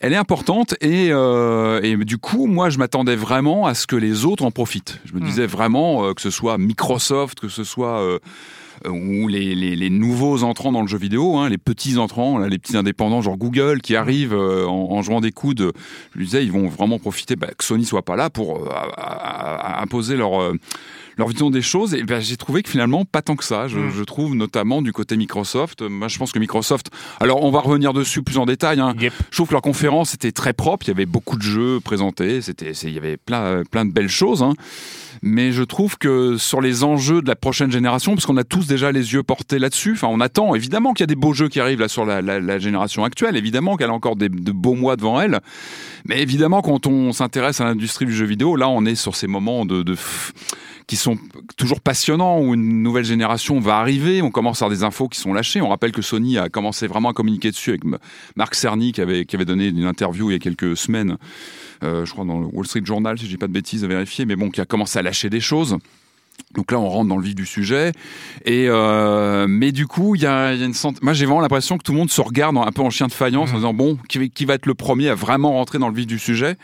elle 0.00 0.12
est 0.12 0.16
importante 0.16 0.74
et, 0.80 1.08
euh, 1.10 1.80
et, 1.82 1.96
du 1.96 2.18
coup, 2.18 2.46
moi, 2.46 2.70
je 2.70 2.78
m'attendais 2.78 3.16
vraiment 3.16 3.66
à 3.66 3.74
ce 3.74 3.86
que 3.86 3.96
les 3.96 4.24
autres 4.24 4.44
en 4.44 4.50
profitent. 4.50 5.00
Je 5.04 5.14
me 5.14 5.20
hmm. 5.20 5.24
disais 5.24 5.46
vraiment 5.46 6.04
euh, 6.04 6.14
que 6.14 6.20
ce 6.20 6.30
soit 6.30 6.58
Microsoft, 6.58 7.40
que 7.40 7.48
ce 7.48 7.64
soit 7.64 8.00
euh, 8.00 8.18
ou 8.88 9.28
les, 9.28 9.54
les, 9.54 9.76
les, 9.76 9.90
nouveaux 9.90 10.42
entrants 10.42 10.72
dans 10.72 10.82
le 10.82 10.88
jeu 10.88 10.98
vidéo, 10.98 11.36
hein, 11.36 11.48
les 11.48 11.58
petits 11.58 11.96
entrants, 11.96 12.38
là, 12.38 12.48
les 12.48 12.58
petits 12.58 12.76
indépendants, 12.76 13.22
genre 13.22 13.36
Google, 13.36 13.80
qui 13.80 13.96
arrivent 13.96 14.34
en, 14.34 14.90
en, 14.90 15.02
jouant 15.02 15.20
des 15.20 15.32
coudes. 15.32 15.72
Je 16.12 16.18
me 16.18 16.24
disais, 16.24 16.44
ils 16.44 16.52
vont 16.52 16.68
vraiment 16.68 16.98
profiter 16.98 17.36
bah, 17.36 17.48
que 17.56 17.64
Sony 17.64 17.84
soit 17.84 18.02
pas 18.02 18.16
là 18.16 18.30
pour 18.30 18.68
imposer 19.78 20.16
leur 20.16 20.52
leur 21.16 21.28
vision 21.28 21.50
des 21.50 21.62
choses. 21.62 21.94
Et 21.94 22.02
ben, 22.02 22.20
j'ai 22.20 22.36
trouvé 22.36 22.62
que 22.62 22.70
finalement, 22.70 23.04
pas 23.04 23.22
tant 23.22 23.36
que 23.36 23.44
ça. 23.44 23.68
Je, 23.68 23.78
mm. 23.78 23.92
je, 23.96 24.04
trouve 24.04 24.34
notamment 24.34 24.82
du 24.82 24.92
côté 24.92 25.16
Microsoft. 25.16 25.82
Moi, 25.82 26.08
je 26.08 26.18
pense 26.18 26.32
que 26.32 26.38
Microsoft. 26.38 26.90
Alors, 27.20 27.42
on 27.42 27.50
va 27.50 27.60
revenir 27.60 27.92
dessus 27.92 28.22
plus 28.22 28.38
en 28.38 28.46
détail. 28.46 28.80
Hein. 28.80 28.94
Je 28.98 29.36
trouve 29.36 29.48
que 29.48 29.54
leur 29.54 29.62
conférence 29.62 30.14
était 30.14 30.32
très 30.32 30.52
propre. 30.52 30.86
Il 30.86 30.88
y 30.88 30.92
avait 30.92 31.06
beaucoup 31.06 31.36
de 31.36 31.42
jeux 31.42 31.80
présentés. 31.80 32.40
C'était, 32.40 32.72
il 32.72 32.92
y 32.92 32.98
avait 32.98 33.16
plein, 33.16 33.62
plein 33.70 33.84
de 33.84 33.92
belles 33.92 34.08
choses. 34.08 34.42
Hein. 34.42 34.54
Mais 35.26 35.52
je 35.52 35.62
trouve 35.62 35.96
que 35.96 36.36
sur 36.36 36.60
les 36.60 36.84
enjeux 36.84 37.22
de 37.22 37.28
la 37.28 37.34
prochaine 37.34 37.72
génération, 37.72 38.14
parce 38.14 38.26
qu'on 38.26 38.36
a 38.36 38.44
tous 38.44 38.66
déjà 38.66 38.92
les 38.92 39.14
yeux 39.14 39.22
portés 39.22 39.58
là-dessus, 39.58 39.92
enfin, 39.92 40.08
on 40.10 40.20
attend 40.20 40.54
évidemment 40.54 40.92
qu'il 40.92 41.00
y 41.00 41.04
a 41.04 41.06
des 41.06 41.14
beaux 41.14 41.32
jeux 41.32 41.48
qui 41.48 41.60
arrivent 41.60 41.80
là 41.80 41.88
sur 41.88 42.04
la, 42.04 42.58
génération 42.58 43.04
actuelle, 43.04 43.34
évidemment 43.34 43.78
qu'elle 43.78 43.88
a 43.88 43.94
encore 43.94 44.16
des, 44.16 44.28
de 44.28 44.52
beaux 44.52 44.74
mois 44.74 44.96
devant 44.96 45.18
elle. 45.18 45.40
Mais 46.04 46.20
évidemment, 46.20 46.60
quand 46.60 46.86
on 46.86 47.12
s'intéresse 47.12 47.62
à 47.62 47.64
l'industrie 47.64 48.04
du 48.04 48.12
jeu 48.12 48.26
vidéo, 48.26 48.54
là, 48.54 48.68
on 48.68 48.84
est 48.84 48.96
sur 48.96 49.16
ces 49.16 49.26
moments 49.26 49.64
qui 50.86 50.96
sont 50.96 51.16
toujours 51.56 51.80
passionnants, 51.80 52.40
où 52.40 52.52
une 52.52 52.82
nouvelle 52.82 53.06
génération 53.06 53.60
va 53.60 53.78
arriver. 53.78 54.20
On 54.20 54.30
commence 54.30 54.60
à 54.60 54.66
avoir 54.66 54.78
des 54.78 54.84
infos 54.84 55.08
qui 55.08 55.18
sont 55.18 55.32
lâchées. 55.32 55.62
On 55.62 55.70
rappelle 55.70 55.92
que 55.92 56.02
Sony 56.02 56.36
a 56.36 56.50
commencé 56.50 56.86
vraiment 56.86 57.08
à 57.08 57.12
communiquer 57.14 57.50
dessus 57.50 57.70
avec 57.70 57.82
Marc 58.36 58.54
Cerny, 58.54 58.92
qui 58.92 59.00
avait, 59.00 59.24
donné 59.46 59.68
une 59.68 59.86
interview 59.86 60.30
il 60.30 60.34
y 60.34 60.36
a 60.36 60.38
quelques 60.38 60.76
semaines, 60.76 61.16
je 61.84 62.10
crois 62.10 62.24
dans 62.24 62.40
le 62.40 62.46
Wall 62.46 62.66
Street 62.66 62.82
Journal, 62.84 63.18
si 63.18 63.26
je 63.26 63.30
dis 63.30 63.36
pas 63.36 63.46
de 63.46 63.52
bêtises 63.52 63.84
à 63.84 63.86
vérifier, 63.86 64.24
mais 64.24 64.36
bon, 64.36 64.50
qui 64.50 64.60
a 64.60 64.64
commencé 64.64 64.98
à 64.98 65.02
lâcher 65.02 65.30
des 65.30 65.40
choses. 65.40 65.78
Donc 66.54 66.70
là, 66.70 66.78
on 66.78 66.88
rentre 66.88 67.08
dans 67.08 67.16
le 67.16 67.24
vif 67.24 67.34
du 67.34 67.46
sujet. 67.46 67.92
Et 68.44 68.66
euh, 68.68 69.46
mais 69.48 69.72
du 69.72 69.86
coup, 69.86 70.14
il 70.14 70.22
y 70.22 70.26
a, 70.26 70.54
y 70.54 70.62
a, 70.62 70.66
une 70.66 70.74
moi 71.02 71.12
j'ai 71.12 71.26
vraiment 71.26 71.40
l'impression 71.40 71.78
que 71.78 71.82
tout 71.82 71.92
le 71.92 71.98
monde 71.98 72.10
se 72.10 72.20
regarde 72.20 72.56
un 72.56 72.72
peu 72.72 72.82
en 72.82 72.90
chien 72.90 73.06
de 73.06 73.12
faïence 73.12 73.50
en 73.50 73.54
mmh. 73.54 73.56
disant 73.56 73.74
bon, 73.74 73.98
qui, 74.08 74.30
qui 74.30 74.44
va 74.44 74.54
être 74.54 74.66
le 74.66 74.74
premier 74.74 75.08
à 75.08 75.14
vraiment 75.14 75.52
rentrer 75.52 75.78
dans 75.78 75.88
le 75.88 75.94
vif 75.94 76.06
du 76.06 76.18
sujet? 76.18 76.56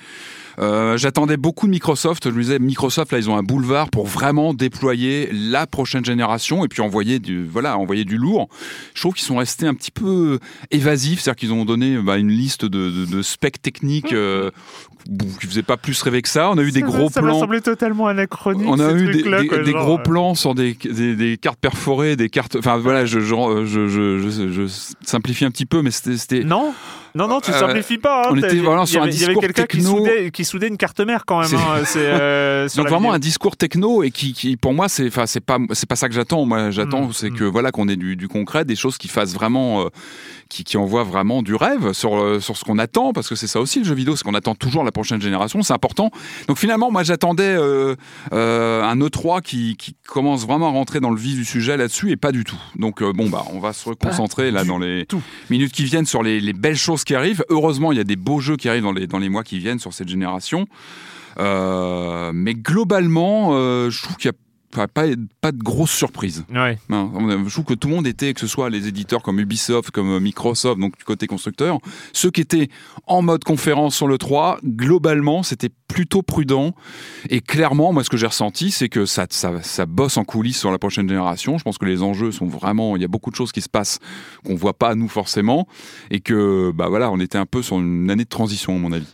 Euh, 0.60 0.98
j'attendais 0.98 1.36
beaucoup 1.36 1.66
de 1.66 1.70
Microsoft. 1.70 2.28
Je 2.28 2.34
me 2.34 2.42
disais, 2.42 2.58
Microsoft, 2.58 3.12
là, 3.12 3.18
ils 3.18 3.30
ont 3.30 3.36
un 3.36 3.42
boulevard 3.42 3.90
pour 3.90 4.06
vraiment 4.06 4.52
déployer 4.52 5.30
la 5.32 5.66
prochaine 5.66 6.04
génération 6.04 6.64
et 6.64 6.68
puis 6.68 6.82
envoyer 6.82 7.18
du, 7.18 7.46
voilà, 7.46 7.78
envoyer 7.78 8.04
du 8.04 8.18
lourd. 8.18 8.48
Je 8.94 9.00
trouve 9.00 9.14
qu'ils 9.14 9.26
sont 9.26 9.36
restés 9.36 9.66
un 9.66 9.74
petit 9.74 9.90
peu 9.90 10.38
évasifs, 10.70 11.20
c'est-à-dire 11.20 11.38
qu'ils 11.38 11.52
ont 11.52 11.64
donné 11.64 11.96
bah, 11.98 12.18
une 12.18 12.30
liste 12.30 12.64
de, 12.64 13.06
de, 13.06 13.22
specs 13.22 13.62
techniques 13.62 14.12
euh, 14.12 14.50
qui 15.40 15.46
faisaient 15.46 15.62
pas 15.62 15.76
plus 15.78 16.00
rêver 16.02 16.20
que 16.20 16.28
ça. 16.28 16.50
On 16.50 16.58
a 16.58 16.62
eu 16.62 16.72
des 16.72 16.82
gros 16.82 17.08
ça 17.08 17.22
plans. 17.22 17.34
Ça 17.34 17.40
semblait 17.40 17.60
totalement 17.62 18.06
anachronique. 18.06 18.66
On 18.68 18.80
a 18.80 18.92
eu 18.92 19.12
des, 19.12 19.22
des, 19.22 19.72
gros 19.72 19.98
euh. 19.98 20.02
plans 20.02 20.34
sur 20.34 20.54
des, 20.54 20.74
des, 20.74 21.38
cartes 21.38 21.60
perforées, 21.60 22.16
des 22.16 22.28
cartes. 22.28 22.56
Enfin 22.56 22.76
voilà, 22.76 23.06
je, 23.06 23.20
je, 23.20 23.64
je, 23.64 23.88
je, 23.88 24.48
je 24.50 24.62
simplifie 25.04 25.44
un 25.44 25.50
petit 25.50 25.66
peu, 25.66 25.80
mais 25.80 25.90
c'était. 25.90 26.44
Non. 26.44 26.74
Non, 27.14 27.28
non, 27.28 27.40
tu 27.40 27.50
euh, 27.50 27.58
simplifies 27.58 27.98
pas. 27.98 28.22
Hein, 28.22 28.30
on 28.30 28.36
était 28.36 28.56
vraiment 28.56 28.86
sur 28.86 29.02
un 29.02 29.08
discours 29.08 29.42
avait 29.42 29.52
quelqu'un 29.52 29.66
qui 29.66 29.82
soudait, 29.82 30.30
qui 30.30 30.44
soudait, 30.44 30.68
une 30.68 30.76
carte 30.76 31.00
mère 31.00 31.24
quand 31.26 31.40
même. 31.40 31.54
Hein, 31.54 31.82
euh, 31.96 32.68
Donc 32.76 32.88
vraiment 32.88 33.12
un 33.12 33.18
discours 33.18 33.56
techno 33.56 34.02
et 34.02 34.10
qui, 34.10 34.32
qui 34.32 34.56
pour 34.56 34.72
moi, 34.72 34.88
c'est, 34.88 35.06
enfin, 35.06 35.26
c'est 35.26 35.40
pas, 35.40 35.58
c'est 35.72 35.88
pas 35.88 35.96
ça 35.96 36.08
que 36.08 36.14
j'attends. 36.14 36.44
Moi, 36.44 36.70
j'attends, 36.70 37.06
mm, 37.06 37.12
c'est 37.12 37.30
mm. 37.30 37.36
que 37.36 37.44
voilà, 37.44 37.72
qu'on 37.72 37.88
ait 37.88 37.96
du, 37.96 38.16
du, 38.16 38.28
concret, 38.28 38.64
des 38.64 38.76
choses 38.76 38.98
qui 38.98 39.08
fassent 39.08 39.34
vraiment, 39.34 39.82
euh, 39.82 39.88
qui, 40.50 40.64
qui 40.64 40.76
envoient 40.76 41.04
vraiment 41.04 41.42
du 41.42 41.54
rêve 41.54 41.92
sur 41.92 42.42
sur 42.42 42.56
ce 42.56 42.64
qu'on 42.64 42.78
attend, 42.78 43.12
parce 43.14 43.28
que 43.28 43.34
c'est 43.34 43.46
ça 43.46 43.60
aussi 43.60 43.78
le 43.78 43.84
jeu 43.86 43.94
vidéo, 43.94 44.16
c'est 44.16 44.24
qu'on 44.24 44.34
attend 44.34 44.54
toujours 44.54 44.84
la 44.84 44.92
prochaine 44.92 45.22
génération, 45.22 45.62
c'est 45.62 45.72
important. 45.72 46.10
Donc 46.48 46.58
finalement, 46.58 46.90
moi, 46.90 47.02
j'attendais 47.02 47.54
un 48.32 48.96
E3 48.96 49.40
qui, 49.40 49.76
qui 49.76 49.96
commence 50.06 50.44
vraiment 50.46 50.68
à 50.68 50.72
rentrer 50.72 51.00
dans 51.00 51.10
le 51.10 51.16
vif 51.16 51.36
du 51.36 51.44
sujet 51.44 51.76
là-dessus 51.76 52.10
et 52.10 52.16
pas 52.16 52.32
du 52.32 52.44
tout. 52.44 52.60
Donc 52.76 53.02
bon, 53.02 53.30
bah, 53.30 53.44
on 53.52 53.60
va 53.60 53.72
se 53.72 53.88
reconcentrer 53.88 54.50
là 54.50 54.64
dans 54.64 54.78
les 54.78 55.06
minutes 55.48 55.72
qui 55.72 55.84
viennent 55.84 56.06
sur 56.06 56.22
les, 56.22 56.40
les 56.40 56.52
belles 56.52 56.76
choses 56.76 57.04
qui 57.04 57.14
arrivent. 57.14 57.44
Heureusement, 57.48 57.92
il 57.92 57.98
y 57.98 58.00
a 58.00 58.04
des 58.04 58.16
beaux 58.16 58.40
jeux 58.40 58.56
qui 58.56 58.68
arrivent 58.68 58.82
dans 58.82 58.92
les, 58.92 59.06
dans 59.06 59.18
les 59.18 59.28
mois 59.28 59.44
qui 59.44 59.58
viennent 59.58 59.78
sur 59.78 59.92
cette 59.92 60.08
génération. 60.08 60.66
Euh, 61.38 62.32
mais 62.34 62.54
globalement, 62.54 63.50
euh, 63.52 63.90
je 63.90 64.02
trouve 64.02 64.16
qu'il 64.16 64.30
y 64.30 64.34
a 64.34 64.36
pas, 64.70 64.86
pas 65.40 65.52
de 65.52 65.62
grosse 65.62 65.90
surprise. 65.90 66.44
Ouais. 66.54 66.78
Je 66.88 67.50
trouve 67.50 67.64
que 67.64 67.74
tout 67.74 67.88
le 67.88 67.94
monde 67.94 68.06
était, 68.06 68.32
que 68.34 68.40
ce 68.40 68.46
soit 68.46 68.70
les 68.70 68.86
éditeurs 68.86 69.22
comme 69.22 69.40
Ubisoft, 69.40 69.90
comme 69.90 70.18
Microsoft, 70.20 70.80
donc 70.80 70.96
du 70.96 71.04
côté 71.04 71.26
constructeur, 71.26 71.78
ceux 72.12 72.30
qui 72.30 72.40
étaient 72.40 72.68
en 73.06 73.22
mode 73.22 73.44
conférence 73.44 73.96
sur 73.96 74.06
le 74.06 74.18
3, 74.18 74.60
globalement, 74.64 75.42
c'était 75.42 75.70
plutôt 75.88 76.22
prudent. 76.22 76.74
Et 77.28 77.40
clairement, 77.40 77.92
moi, 77.92 78.04
ce 78.04 78.10
que 78.10 78.16
j'ai 78.16 78.26
ressenti, 78.26 78.70
c'est 78.70 78.88
que 78.88 79.06
ça, 79.06 79.26
ça, 79.30 79.62
ça, 79.62 79.86
bosse 79.86 80.16
en 80.16 80.24
coulisses 80.24 80.58
sur 80.58 80.70
la 80.70 80.78
prochaine 80.78 81.08
génération. 81.08 81.58
Je 81.58 81.64
pense 81.64 81.78
que 81.78 81.86
les 81.86 82.02
enjeux 82.02 82.30
sont 82.30 82.46
vraiment, 82.46 82.96
il 82.96 83.02
y 83.02 83.04
a 83.04 83.08
beaucoup 83.08 83.30
de 83.30 83.36
choses 83.36 83.52
qui 83.52 83.60
se 83.60 83.68
passent 83.68 83.98
qu'on 84.44 84.54
voit 84.54 84.78
pas 84.78 84.94
nous 84.94 85.08
forcément, 85.08 85.66
et 86.10 86.20
que, 86.20 86.72
bah 86.72 86.88
voilà, 86.88 87.10
on 87.10 87.18
était 87.18 87.38
un 87.38 87.46
peu 87.46 87.62
sur 87.62 87.78
une 87.78 88.10
année 88.10 88.24
de 88.24 88.28
transition, 88.28 88.76
à 88.76 88.78
mon 88.78 88.92
avis. 88.92 89.06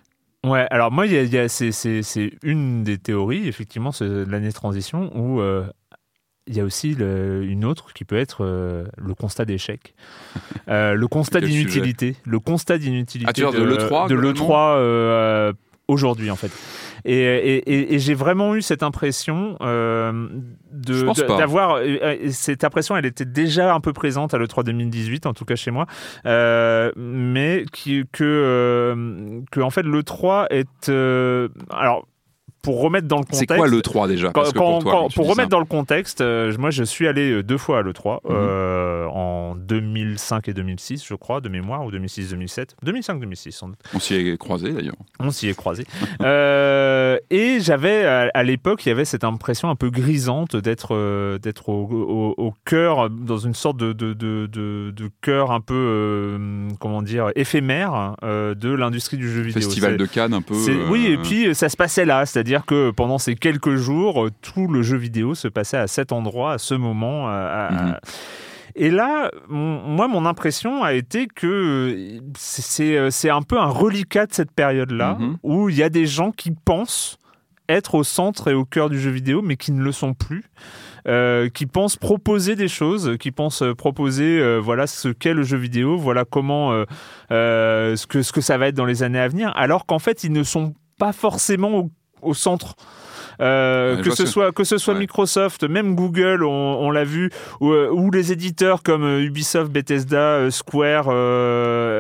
Ouais, 0.44 0.66
alors 0.70 0.92
moi, 0.92 1.06
y 1.06 1.38
a, 1.38 1.48
c'est 1.48 2.30
une 2.42 2.84
des 2.84 2.98
théories, 2.98 3.48
effectivement, 3.48 3.92
c'est 3.92 4.08
l'année 4.26 4.48
de 4.48 4.54
transition, 4.54 5.10
où 5.16 5.40
euh, 5.40 5.66
il 6.46 6.56
y 6.56 6.60
a 6.60 6.64
aussi 6.64 6.92
une 6.92 7.64
autre 7.64 7.92
qui 7.92 8.04
peut 8.04 8.16
être 8.16 8.44
euh, 8.44 8.84
le 8.96 9.14
constat 9.14 9.44
d'échec, 9.44 9.94
euh, 10.68 10.94
le 10.94 11.08
constat 11.08 11.40
d'inutilité, 11.40 12.16
le 12.24 12.38
constat 12.38 12.78
d'inutilité 12.78 13.44
ah, 13.44 13.50
de, 13.50 13.62
l'E3, 13.62 14.08
de 14.08 14.14
l'E3 14.14 15.54
aujourd'hui 15.88 16.30
en 16.30 16.36
fait. 16.36 16.50
Et, 17.04 17.98
j'ai 17.98 18.14
vraiment 18.14 18.54
eu 18.56 18.62
cette 18.62 18.82
impression 18.82 19.56
euh, 19.60 20.28
d'avoir. 20.72 21.76
Euh, 21.76 21.98
euh, 22.02 22.30
cette 22.30 22.64
impression, 22.64 22.96
elle 22.96 23.06
était 23.06 23.24
déjà 23.24 23.72
un 23.74 23.80
peu 23.80 23.92
présente 23.92 24.34
à 24.34 24.38
l'E3 24.38 24.64
2018, 24.64 25.26
en 25.26 25.32
tout 25.32 25.44
cas 25.44 25.54
chez 25.54 25.70
moi, 25.70 25.86
mais 26.24 27.64
qui, 27.72 28.04
que, 28.10 29.42
que, 29.50 29.60
en 29.60 29.70
fait, 29.70 29.82
l'E3 29.82 30.46
est. 30.50 30.88
alors, 31.70 32.06
pour 32.66 32.80
remettre 32.80 33.06
dans 33.06 33.18
le 33.18 33.23
contexte. 33.23 33.49
C'est 33.49 33.56
quoi 33.56 33.68
le 33.68 33.80
3 33.80 34.08
déjà? 34.08 34.30
Pour, 34.30 35.28
remettre 35.28 35.50
dans 35.50 35.61
le 35.61 35.66
contexte, 35.66 36.20
euh, 36.20 36.52
moi 36.58 36.70
je 36.70 36.82
suis 36.82 37.06
allé 37.06 37.30
euh, 37.30 37.42
deux 37.44 37.58
fois 37.58 37.78
à 37.78 37.82
l'E3, 37.82 38.14
mhm. 38.14 38.20
euh, 38.28 39.06
en 39.06 39.54
2005 39.54 40.49
et 40.49 40.52
2006, 40.52 41.06
je 41.06 41.14
crois, 41.14 41.40
de 41.40 41.49
mémoire, 41.49 41.87
ou 41.87 41.92
2006-2007. 41.92 42.70
2005-2006 42.85 43.52
sans 43.52 43.68
doute. 43.68 43.78
On 43.94 44.00
s'y 44.00 44.14
est 44.14 44.37
croisé 44.37 44.73
d'ailleurs. 44.73 44.96
On 45.20 45.30
s'y 45.30 45.49
est 45.49 45.54
croisé. 45.54 45.85
et 46.20 47.58
j'avais, 47.61 48.04
à, 48.04 48.42
l'époque, 48.42 48.85
il 48.85 48.88
y 48.88 48.92
avait 48.92 49.04
cette 49.04 49.23
impression 49.23 49.70
un 49.70 49.76
peu 49.76 49.90
grisante 49.90 50.56
d'être 50.56 51.38
d'être 51.38 51.68
au, 51.68 52.35
au, 52.37 52.52
cœur, 52.64 53.08
dans 53.11 53.38
une 53.38 53.54
sorte 53.54 53.76
de, 53.76 53.92
de, 53.92 54.12
de, 54.12 54.49
de 54.49 55.11
cœur 55.20 55.52
un 55.52 55.61
peu, 55.61 56.37
comment 56.80 57.02
dire, 57.02 57.30
éphémère 57.37 58.16
de 58.25 58.75
l'industrie 58.75 59.18
du 59.18 59.30
jeu 59.30 59.42
vidéo. 59.42 59.62
Festival 59.62 59.96
de 59.99 60.06
Cannes 60.06 60.35
un 60.35 60.42
peu. 60.42 60.56
Oui, 60.90 61.06
et 61.06 61.16
puis 61.16 61.54
ça 61.54 61.68
se 61.68 61.76
passait 61.76 62.04
là, 62.04 62.26
c'est-à-dire 62.26 62.55
que 62.64 62.90
pendant 62.90 63.18
ces 63.18 63.34
quelques 63.34 63.75
jours, 63.75 64.28
tout 64.40 64.68
le 64.68 64.82
jeu 64.82 64.96
vidéo 64.96 65.34
se 65.34 65.48
passait 65.48 65.76
à 65.76 65.86
cet 65.86 66.12
endroit, 66.12 66.52
à 66.52 66.58
ce 66.58 66.75
moment. 66.75 67.28
Mhm. 67.28 67.96
Et 68.76 68.90
là, 68.90 69.30
moi, 69.48 70.06
mon 70.06 70.26
impression 70.26 70.84
a 70.84 70.92
été 70.92 71.26
que 71.26 72.20
c'est 72.36 73.30
un 73.30 73.42
peu 73.42 73.58
un 73.58 73.68
reliquat 73.68 74.26
de 74.26 74.32
cette 74.32 74.52
période-là, 74.52 75.16
mhm. 75.18 75.36
où 75.42 75.68
il 75.68 75.76
y 75.76 75.82
a 75.82 75.88
des 75.88 76.06
gens 76.06 76.30
qui 76.30 76.52
pensent 76.52 77.18
être 77.68 77.96
au 77.96 78.04
centre 78.04 78.48
et 78.48 78.54
au 78.54 78.64
cœur 78.64 78.90
du 78.90 79.00
jeu 79.00 79.10
vidéo, 79.10 79.42
mais 79.42 79.56
qui 79.56 79.72
ne 79.72 79.82
le 79.82 79.92
sont 79.92 80.14
plus. 80.14 80.44
Euh, 81.08 81.48
qui 81.48 81.66
pensent 81.66 81.96
proposer 81.96 82.56
des 82.56 82.66
choses, 82.66 83.16
qui 83.20 83.30
pensent 83.30 83.62
proposer 83.78 84.40
euh, 84.40 84.58
voilà 84.58 84.88
ce 84.88 85.06
qu'est 85.06 85.34
le 85.34 85.44
jeu 85.44 85.56
vidéo, 85.56 85.96
voilà 85.96 86.25
comment 86.25 86.84
euh, 87.30 87.94
ce 87.94 88.08
que 88.08 88.22
ce 88.22 88.32
que 88.32 88.40
ça 88.40 88.58
va 88.58 88.66
être 88.66 88.75
dans 88.75 88.84
les 88.84 89.04
années 89.04 89.20
à 89.20 89.28
venir, 89.28 89.52
alors 89.54 89.86
qu'en 89.86 90.00
fait 90.00 90.25
ils 90.25 90.32
ne 90.32 90.42
sont 90.42 90.75
pas 90.98 91.12
forcément 91.12 91.78
au 91.78 91.90
au 92.26 92.35
centre. 92.35 92.76
Euh, 93.40 94.02
que, 94.02 94.14
ce 94.14 94.26
soit, 94.26 94.52
que 94.52 94.64
ce 94.64 94.78
soit 94.78 94.95
Microsoft, 94.95 95.64
même 95.64 95.95
Google, 95.95 96.45
on, 96.45 96.90
l'a 96.90 97.04
vu, 97.04 97.30
euh, 97.61 97.90
ou, 97.90 98.11
les 98.11 98.33
éditeurs 98.33 98.83
comme 98.83 99.04
euh, 99.04 99.23
Ubisoft, 99.23 99.71
Bethesda, 99.71 100.50
Square, 100.50 101.11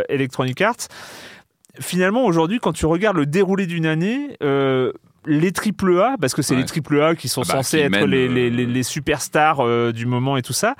Electronic 0.08 0.60
Arts. 0.60 0.88
Finalement, 1.78 2.24
aujourd'hui, 2.24 2.58
quand 2.58 2.72
tu 2.72 2.86
regardes 2.86 3.18
le 3.18 3.26
déroulé 3.26 3.66
d'une 3.66 3.86
année, 3.86 4.36
les 5.26 5.52
triple 5.52 6.00
A, 6.00 6.16
parce 6.20 6.34
que 6.34 6.42
c'est 6.42 6.54
les 6.54 6.64
triple 6.64 7.00
A 7.00 7.14
qui 7.14 7.28
sont 7.28 7.42
ah 7.42 7.48
bah, 7.48 7.54
censés 7.62 7.78
être 7.80 8.06
les, 8.06 8.28
les, 8.28 8.50
les, 8.50 8.82
superstars 8.82 9.60
euh, 9.60 9.92
du 9.92 10.06
moment 10.06 10.36
et 10.36 10.42
tout 10.42 10.52
ça. 10.52 10.74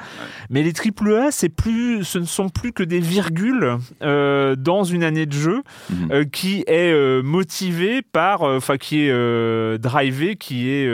Mais 0.50 0.62
les 0.62 0.72
triple 0.72 1.12
A, 1.14 1.30
c'est 1.30 1.48
plus, 1.48 2.04
ce 2.04 2.18
ne 2.18 2.24
sont 2.24 2.48
plus 2.48 2.72
que 2.72 2.82
des 2.82 3.00
virgules 3.00 3.78
euh, 4.02 4.54
dans 4.56 4.84
une 4.84 5.02
année 5.02 5.26
de 5.26 5.32
jeu 5.32 5.62
mhm. 5.90 6.12
euh, 6.12 6.24
qui 6.24 6.64
est 6.66 7.22
motivée 7.22 8.02
par, 8.02 8.42
enfin 8.42 8.76
qui 8.76 9.02
est 9.02 9.78
drivé, 9.78 10.36
qui 10.36 10.70
est 10.70 10.86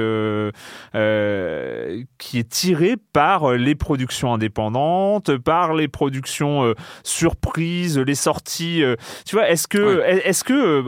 qui 2.18 2.38
est 2.38 2.48
tiré 2.48 2.96
par 3.12 3.52
les 3.52 3.74
productions 3.74 4.32
indépendantes, 4.32 5.36
par 5.38 5.74
les 5.74 5.88
productions 5.88 6.74
surprises, 7.02 7.98
les 7.98 8.14
sorties. 8.14 8.82
tu 9.26 9.36
vois, 9.36 9.48
est-ce 9.48 9.68
que 9.68 10.02
est-ce 10.24 10.44
que 10.44 10.84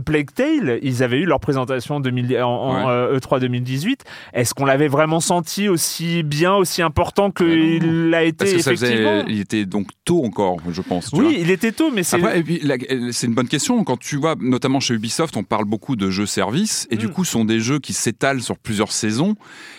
Plague 0.00 0.32
Tale, 0.32 0.78
ils 0.82 1.02
avaient 1.02 1.18
eu 1.18 1.24
leur 1.24 1.40
présentation 1.40 1.96
en, 1.96 2.00
E3 2.00 3.40
2018. 3.40 4.04
E 4.04 4.38
Est-ce 4.38 4.54
qu'on 4.54 4.64
l'avait 4.64 4.88
vraiment 4.88 5.20
senti 5.20 5.68
aussi 5.68 6.22
bien, 6.22 6.54
aussi 6.54 6.82
important 6.82 7.30
qu'il 7.30 8.10
l'a 8.10 8.24
été 8.24 8.54
effectivement? 8.54 9.24
Il 9.28 9.40
était 9.40 9.64
donc 9.64 9.88
tôt 10.04 10.24
encore, 10.24 10.58
je 10.70 10.82
pense. 10.82 11.10
oui, 11.12 11.36
il 11.40 11.50
était 11.50 11.72
tôt, 11.72 11.90
mais 11.92 12.02
c'est. 12.02 12.20
c'est 13.12 13.26
une 13.26 13.34
bonne 13.34 13.48
question. 13.48 13.82
Quand 13.84 13.98
tu 13.98 14.16
vois, 14.16 14.34
notamment 14.38 14.80
chez 14.80 14.94
Ubisoft, 14.94 15.36
on 15.36 15.42
parle 15.42 15.64
beaucoup 15.64 15.96
de 15.96 16.10
jeux 16.10 16.26
services, 16.26 16.86
et 16.90 16.96
du 16.96 17.08
mm. 17.08 17.10
coup, 17.10 17.24
ce 17.24 17.32
sont 17.32 17.44
des 17.44 17.60
jeux 17.60 17.78
qui 17.78 17.92
s'étalent 17.92 18.42
sur 18.42 18.58
plusieurs 18.58 18.92
saisons, 18.92 19.34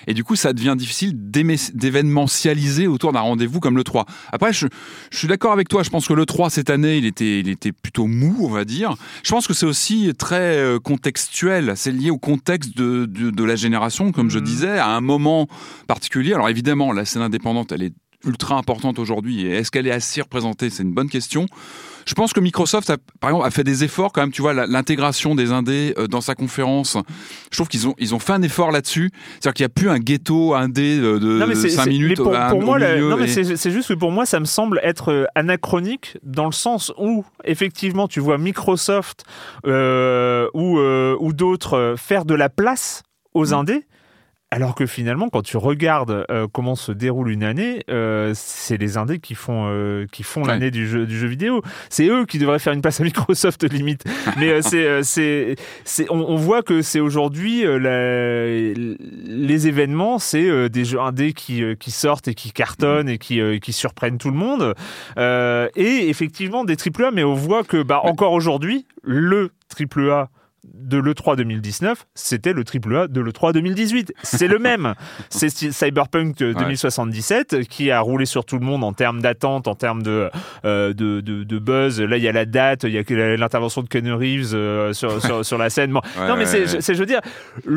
et 0.08 0.14
du 0.14 0.24
coup, 0.24 0.36
ça 0.36 0.54
devient 0.54 0.76
difficile 0.78 1.14
d'événementialiser 1.16 2.88
autour 2.88 3.14
d'un 3.14 3.22
rendez-vous 3.22 3.60
comme 3.60 3.78
le 3.78 3.84
3. 3.84 4.06
Après, 4.32 4.54
je, 4.54 4.68
je 5.12 5.18
suis 5.18 5.28
d'accord 5.28 5.52
avec 5.52 5.68
toi. 5.68 5.84
Je 5.84 5.90
pense 5.90 6.08
que 6.08 6.14
le 6.14 6.26
3 6.26 6.50
cette 6.50 6.70
année, 6.70 6.98
il 6.98 7.06
était, 7.06 7.40
il 7.40 7.50
était 7.50 7.72
plutôt 7.72 8.08
mou, 8.08 8.38
on 8.42 8.50
va 8.50 8.66
dire. 8.66 8.96
Je 9.24 9.32
pense 9.32 9.48
que 9.48 9.54
c'est 9.54 9.66
aussi 9.66 10.05
très 10.14 10.58
euh, 10.58 10.80
contextuel 10.80 11.74
c'est 11.76 11.92
lié 11.92 12.10
au 12.10 12.18
contexte 12.18 12.78
de, 12.78 13.06
de, 13.06 13.44
la 13.44 13.56
génération, 13.56 14.12
comme 14.12 14.30
je 14.30 14.40
mhm. 14.40 14.46
disais, 14.46 14.78
à 14.78 14.90
un 14.90 15.02
moment 15.02 15.48
particulier. 15.88 16.34
Alors 16.34 16.50
évidemment, 16.50 16.92
la 16.92 17.06
scène 17.06 17.22
indépendante, 17.22 17.72
elle 17.72 17.84
est 17.84 17.94
ultra 18.26 18.58
importante 18.58 19.00
aujourd'hui. 19.00 19.46
Et 19.46 19.52
est-ce 19.52 19.72
qu'elle 19.72 19.88
est 19.88 19.92
assez 19.92 20.22
représentée? 20.22 20.70
C'est 20.70 20.84
une 20.84 20.94
bonne 20.94 21.10
question. 21.10 21.48
Je 22.06 22.14
pense 22.14 22.34
que 22.34 22.40
Microsoft, 22.40 22.90
a, 22.90 22.98
par 23.20 23.32
exemple, 23.32 23.48
a 23.48 23.52
fait 23.52 23.64
des 23.64 23.84
efforts 23.84 24.12
quand 24.14 24.22
même. 24.22 24.32
Tu 24.32 24.42
vois, 24.42 24.54
l'intégration 24.54 25.36
des 25.36 25.52
indés 25.52 25.94
euh, 25.98 26.08
dans 26.08 26.22
sa 26.22 26.36
conférence. 26.36 26.98
Je 27.52 27.58
trouve 27.58 27.68
qu'ils 27.68 27.88
ont 27.88 27.96
ils 27.98 28.14
ont 28.14 28.20
fait 28.20 28.34
un 28.34 28.42
effort 28.42 28.72
là-dessus. 28.72 29.12
C'est-à-dire 29.34 29.54
qu'il 29.54 29.64
n'y 29.64 29.66
a 29.66 29.70
plus 29.70 29.90
un 29.90 30.00
ghetto 30.00 30.54
indé 30.54 31.00
de, 31.00 31.18
de 31.18 31.54
5 31.54 31.86
minutes. 31.88 32.18
pour, 32.18 32.32
moi, 32.62 32.80
non, 32.80 33.18
mais 33.18 33.28
c'est 33.28 33.72
juste 33.72 33.90
que 33.90 33.94
pour 33.94 34.12
moi, 34.12 34.26
ça 34.26 34.40
me 34.40 34.46
semble 34.46 34.80
être 34.84 35.12
euh, 35.12 35.26
anachronique 35.36 36.18
dans 36.24 36.46
le 36.46 36.52
sens 36.52 36.94
où 36.98 37.26
effectivement, 37.44 38.08
tu 38.08 38.20
vois 38.20 38.38
Microsoft 38.38 39.24
euh, 39.66 40.48
ou 40.54 40.80
ou 40.80 41.34
d'autres 41.34 41.96
faire 41.98 42.26
de 42.26 42.36
la 42.36 42.50
place 42.50 43.04
aux 43.34 43.48
mm. 43.48 43.54
indés 43.54 43.86
Alors 44.52 44.76
que 44.76 44.86
finalement, 44.86 45.28
quand 45.28 45.42
tu 45.42 45.58
regardes 45.58 46.26
euh, 46.30 46.48
comment 46.50 46.76
se 46.76 46.92
déroule 46.92 47.32
une 47.32 47.44
année, 47.44 47.84
euh, 47.90 48.32
c'est 48.36 48.78
les 48.78 48.96
indés 48.96 49.20
qui 49.20 49.34
font 49.34 49.66
euh, 49.68 50.06
qui 50.12 50.24
font 50.24 50.46
l'année 50.46 50.72
du 50.72 50.88
jeu 50.88 51.08
du 51.08 51.18
jeu 51.18 51.28
vidéo. 51.28 51.62
C'est 51.90 52.08
eux 52.08 52.26
qui 52.26 52.38
devraient 52.38 52.60
faire 52.60 52.72
une 52.72 52.82
passe 52.82 53.02
à 53.02 53.04
Microsoft 53.04 53.64
limite. 53.72 54.06
Mais 54.38 54.62
c'est 54.62 55.04
c'est 55.04 55.56
c'est 55.84 56.10
on, 56.12 56.30
on, 56.30 56.36
voit 56.36 56.62
que 56.62 56.84
c'est 56.84 57.00
aujourd'hui 57.00 57.66
les 57.66 59.68
événements, 59.68 60.20
c'est 60.20 60.70
des 60.70 60.86
jeux 60.86 61.02
indés 61.02 61.34
qui 61.34 61.64
qui 61.78 61.92
sortent 61.92 62.28
et 62.28 62.36
qui 62.36 62.54
cartonnent 62.54 63.10
et 63.10 63.18
qui 63.18 63.42
qui 63.60 63.74
surprennent 63.74 64.20
tout 64.20 64.30
le 64.30 64.38
monde. 64.38 64.76
et 65.18 66.10
effectivement 66.10 66.64
des 66.64 66.78
triple 66.78 67.06
A, 67.06 67.12
mais 67.12 67.24
on 67.24 67.34
voit 67.34 67.64
que 67.64 67.82
bah 67.82 68.00
encore 68.04 68.32
aujourd'hui 68.32 68.86
le 69.04 69.52
triple 69.70 70.10
A 70.12 70.30
de 70.74 70.98
l'E3 70.98 71.36
2019, 71.36 72.06
c'était 72.16 72.54
le 72.54 72.64
triple 72.64 72.96
A 72.96 73.08
de 73.08 73.22
l'E3 73.22 73.54
2018. 73.54 74.14
C'est 74.24 74.48
le 74.48 74.60
même. 74.60 74.94
C'est 75.30 75.50
Cyberpunk 75.50 76.38
2077 76.38 77.68
qui 77.68 77.92
a 77.92 78.00
roulé 78.00 78.26
sur 78.26 78.46
tout 78.46 78.58
le 78.58 78.66
monde 78.66 78.84
en 78.84 78.94
termes 78.94 79.22
d'attente, 79.22 79.68
en 79.68 79.76
termes 79.76 80.04
de, 80.04 80.30
euh, 80.66 80.94
de, 80.94 81.22
de, 81.22 81.60
buzz. 81.60 82.02
Là, 82.02 82.18
il 82.18 82.24
y 82.24 82.28
a 82.28 82.32
la 82.32 82.46
date, 82.46 82.84
il 82.84 82.92
y 82.92 82.98
a 82.98 83.38
l'intervention 83.38 83.82
de 83.82 83.88
Ken 83.88 84.10
Reeves 84.12 84.54
euh, 84.54 84.94
sur, 84.94 85.46
sur, 85.46 85.58
la 85.58 85.70
scène. 85.70 85.92
non, 85.92 86.36
mais 86.38 86.46
c'est, 86.46 86.66
je 86.66 87.00
veux 87.00 87.06
dire. 87.06 87.22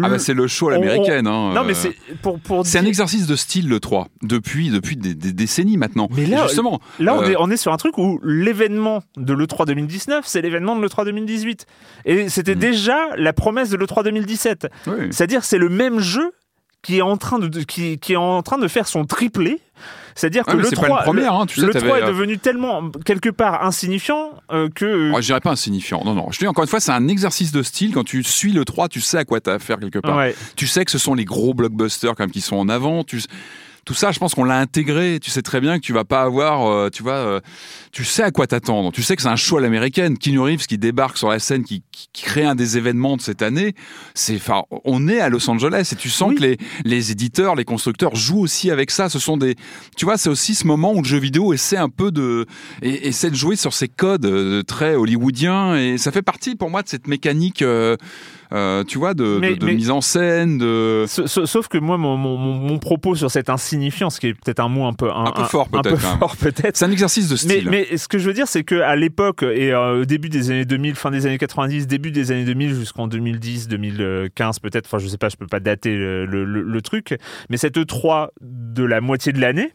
ah 0.03 0.09
bah 0.09 0.19
c'est 0.19 0.35
le 0.35 0.47
show 0.47 0.69
à 0.69 0.73
l'américaine. 0.73 1.27
Hein, 1.27 1.53
non, 1.55 1.65
mais 1.65 1.75
c'est 1.75 1.95
pour, 2.23 2.39
pour 2.39 2.67
C'est 2.67 2.79
un 2.79 2.85
exercice 2.85 3.27
de 3.27 3.37
style, 3.37 3.69
le 3.69 3.81
3, 3.81 4.09
depuis, 4.23 4.71
depuis 4.71 4.97
des, 4.97 5.15
décennies 5.15 5.77
maintenant. 5.77 6.09
Mais 6.15 6.27
là, 6.27 6.47
justement. 6.47 6.81
Là, 6.99 7.15
on, 7.15 7.23
euh, 7.23 7.31
est, 7.31 7.37
on 7.39 7.51
est 7.51 7.57
sur 7.57 7.73
un 7.73 7.77
truc 7.77 7.99
où 7.99 8.21
l'événement 8.23 9.03
de 9.17 9.33
l'E3 9.33 9.67
2019, 9.67 10.25
c'est 10.27 10.43
l'événement 10.43 10.77
de 10.77 10.83
l'E3 10.85 11.05
2018. 11.05 11.67
Et 12.05 12.29
c'était 12.29 12.55
hmm. 12.55 12.59
déjà 12.59 12.78
déjà 12.79 13.17
la 13.17 13.33
promesse 13.33 13.71
de 13.71 13.77
l'E3 13.77 14.05
2017. 14.05 14.69
C'est-à-dire 15.11 15.45
c'est 15.45 15.59
le 15.59 15.69
même 15.69 16.01
jeu 16.01 16.33
qui 16.83 16.99
est 16.99 17.03
en 17.03 17.17
train 17.17 17.39
de, 17.39 17.49
qui, 17.63 17.99
qui 17.99 18.13
est 18.13 18.17
en 18.17 18.43
train 18.43 18.59
de 18.59 18.69
faire 18.69 18.87
son 18.87 19.05
triplé. 19.05 19.61
C'est-à-dire 20.15 20.45
que 20.45 20.57
le 20.57 20.69
3, 20.69 21.09
hein, 21.09 21.13
le, 21.13 21.73
3 21.73 21.99
est 22.01 22.07
devenu 22.07 22.39
tellement 22.39 22.91
quelque 23.05 23.29
part 23.29 23.65
insignifiant 23.65 24.31
euh, 24.51 24.69
que. 24.69 25.11
Moi, 25.11 25.21
je 25.21 25.27
dirais 25.27 25.41
pas 25.41 25.53
insignifiant. 25.53 26.03
Non, 26.05 26.15
non. 26.15 26.31
Je 26.33 26.39
dis 26.39 26.47
encore 26.49 26.65
une 26.65 26.69
fois, 26.69 26.81
c'est 26.81 26.93
un 26.93 27.07
exercice 27.07 27.53
de 27.53 27.63
style. 27.63 27.95
Quand 27.95 28.05
tu 28.05 28.25
suis 28.25 28.53
le 28.53 28.65
3, 28.65 28.89
tu 28.89 29.01
sais 29.01 29.19
à 29.19 29.25
quoi 29.25 29.41
tu 29.41 29.51
as 29.51 29.55
affaire 29.55 29.79
quelque 29.79 30.01
part. 30.01 30.21
Tu 30.57 30.67
sais 30.67 30.85
que 30.85 30.91
ce 30.91 30.99
sont 30.99 31.15
les 31.15 31.25
gros 31.25 31.55
blockbusters 31.55 32.17
quand 32.17 32.25
même 32.25 32.33
qui 32.33 32.41
sont 32.41 32.57
en 32.57 32.69
avant. 32.69 33.05
Tu 33.05 33.21
tout 33.89 33.95
ça, 33.95 34.13
je 34.13 34.19
pense 34.19 34.35
qu'on 34.35 34.45
l'a 34.45 34.59
intégré. 34.59 35.19
Tu 35.19 35.31
sais 35.31 35.41
très 35.41 35.63
bien 35.63 35.79
que 35.79 35.83
tu 35.83 35.95
vas 35.95 36.05
pas 36.05 36.21
avoir, 36.21 36.67
euh, 36.67 36.91
tu 36.91 37.03
vois, 37.03 37.15
euh, 37.15 37.41
tu 37.91 38.05
sais 38.05 38.23
à 38.23 38.31
quoi 38.31 38.47
t'attendre. 38.47 38.93
Tu 38.93 39.03
sais 39.03 39.17
que 39.17 39.23
c'est 39.23 39.29
un 39.29 39.37
show 39.37 39.57
à 39.57 39.63
l'américaine. 39.63 40.19
Keanu 40.19 40.41
Reeves 40.41 40.67
qui 40.67 40.77
débarque 40.77 41.17
sur 41.17 41.31
la 41.31 41.39
scène, 41.39 41.65
qui, 41.65 41.83
crée 42.13 42.45
un 42.45 42.55
des 42.55 42.77
événements 42.77 43.17
de 43.17 43.23
cette 43.23 43.41
année. 43.41 43.75
C'est, 44.13 44.37
enfin, 44.37 44.65
on 44.85 45.09
est 45.09 45.21
à 45.21 45.31
Los 45.31 45.49
Angeles 45.49 45.89
et 45.93 45.97
tu 45.97 46.11
sens 46.11 46.35
que 46.35 46.41
les, 46.41 46.59
les 46.85 47.13
éditeurs, 47.13 47.55
les 47.55 47.65
constructeurs 47.65 48.15
jouent 48.15 48.41
aussi 48.41 48.71
avec 48.71 48.91
ça. 48.91 49.09
Ce 49.09 49.19
sont 49.19 49.39
des, 49.39 49.55
tu 49.97 50.05
vois, 50.05 50.19
c'est 50.19 50.29
aussi 50.29 50.55
ce 50.55 50.67
moment 50.67 50.93
où 50.93 51.01
le 51.01 51.09
jeu 51.09 51.19
vidéo 51.19 51.55
essaie 51.55 51.79
un 51.79 51.89
peu 51.89 52.11
de, 52.11 52.45
essaie 52.83 53.31
de 53.31 53.37
jouer 53.37 53.57
sur 53.57 53.73
ces 53.73 53.89
codes 53.89 54.27
euh, 54.27 54.63
très 54.63 54.97
hollywoodiens 54.97 55.77
et 55.77 55.97
ça 55.97 56.13
fait 56.13 56.21
partie 56.21 56.57
pour 56.57 56.69
moi 56.69 56.83
de 56.83 56.89
cette 56.91 57.07
mécanique. 57.07 57.63
Euh, 57.63 57.97
tu 58.51 58.99
vois, 58.99 59.15
de, 59.15 59.65
mise 59.65 59.91
en 59.91 60.01
scène. 60.01 60.59
De... 60.59 61.05
Sauf 61.07 61.69
que 61.69 61.79
moi, 61.79 61.99
mon, 61.99 62.79
propos 62.79 63.15
sur 63.15 63.31
cette 63.31 63.51
insignifiance, 63.51 64.19
qui 64.19 64.29
est 64.29 64.35
peut-être 64.35 64.61
un 64.61 64.69
mot 64.69 64.87
un 64.87 64.93
peu, 64.93 65.11
un, 65.11 65.33
peu 65.33 65.45
fort 65.45 65.69
peut-être. 65.69 66.77
C'est 66.77 66.85
un 66.85 66.91
exercice 66.91 67.29
de 67.29 67.37
style. 67.37 67.69
Mais, 67.71 67.97
ce 67.97 68.09
que 68.09 68.19
je 68.19 68.27
veux 68.27 68.35
dire, 68.35 68.49
c'est 68.49 68.65
qu'à 68.65 68.97
l'époque, 68.97 69.43
et 69.43 69.73
euh, 69.73 70.03
au 70.03 70.05
début 70.05 70.29
des 70.29 70.51
années 70.51 70.65
2000, 70.65 70.95
fin 70.95 71.11
des 71.11 71.27
années 71.27 71.39
90, 71.39 71.87
début 71.87 72.11
des 72.11 72.31
années 72.31 72.45
2000 72.45 72.75
jusqu'en 72.75 73.09
2010, 73.09 73.69
2015 73.69 74.59
peut-être, 74.61 74.87
enfin 74.87 74.99
je 74.99 75.09
sais 75.09 75.19
pas, 75.19 75.29
je 75.29 75.37
peux 75.37 75.47
pas 75.47 75.61
dater 75.61 75.95
le, 75.97 76.79
truc, 76.83 77.19
mais 77.51 77.57
cette 77.57 77.77
E3 77.77 78.29
de 78.41 78.85
la 78.85 79.01
moitié 79.01 79.33
de 79.33 79.41
l'année 79.41 79.73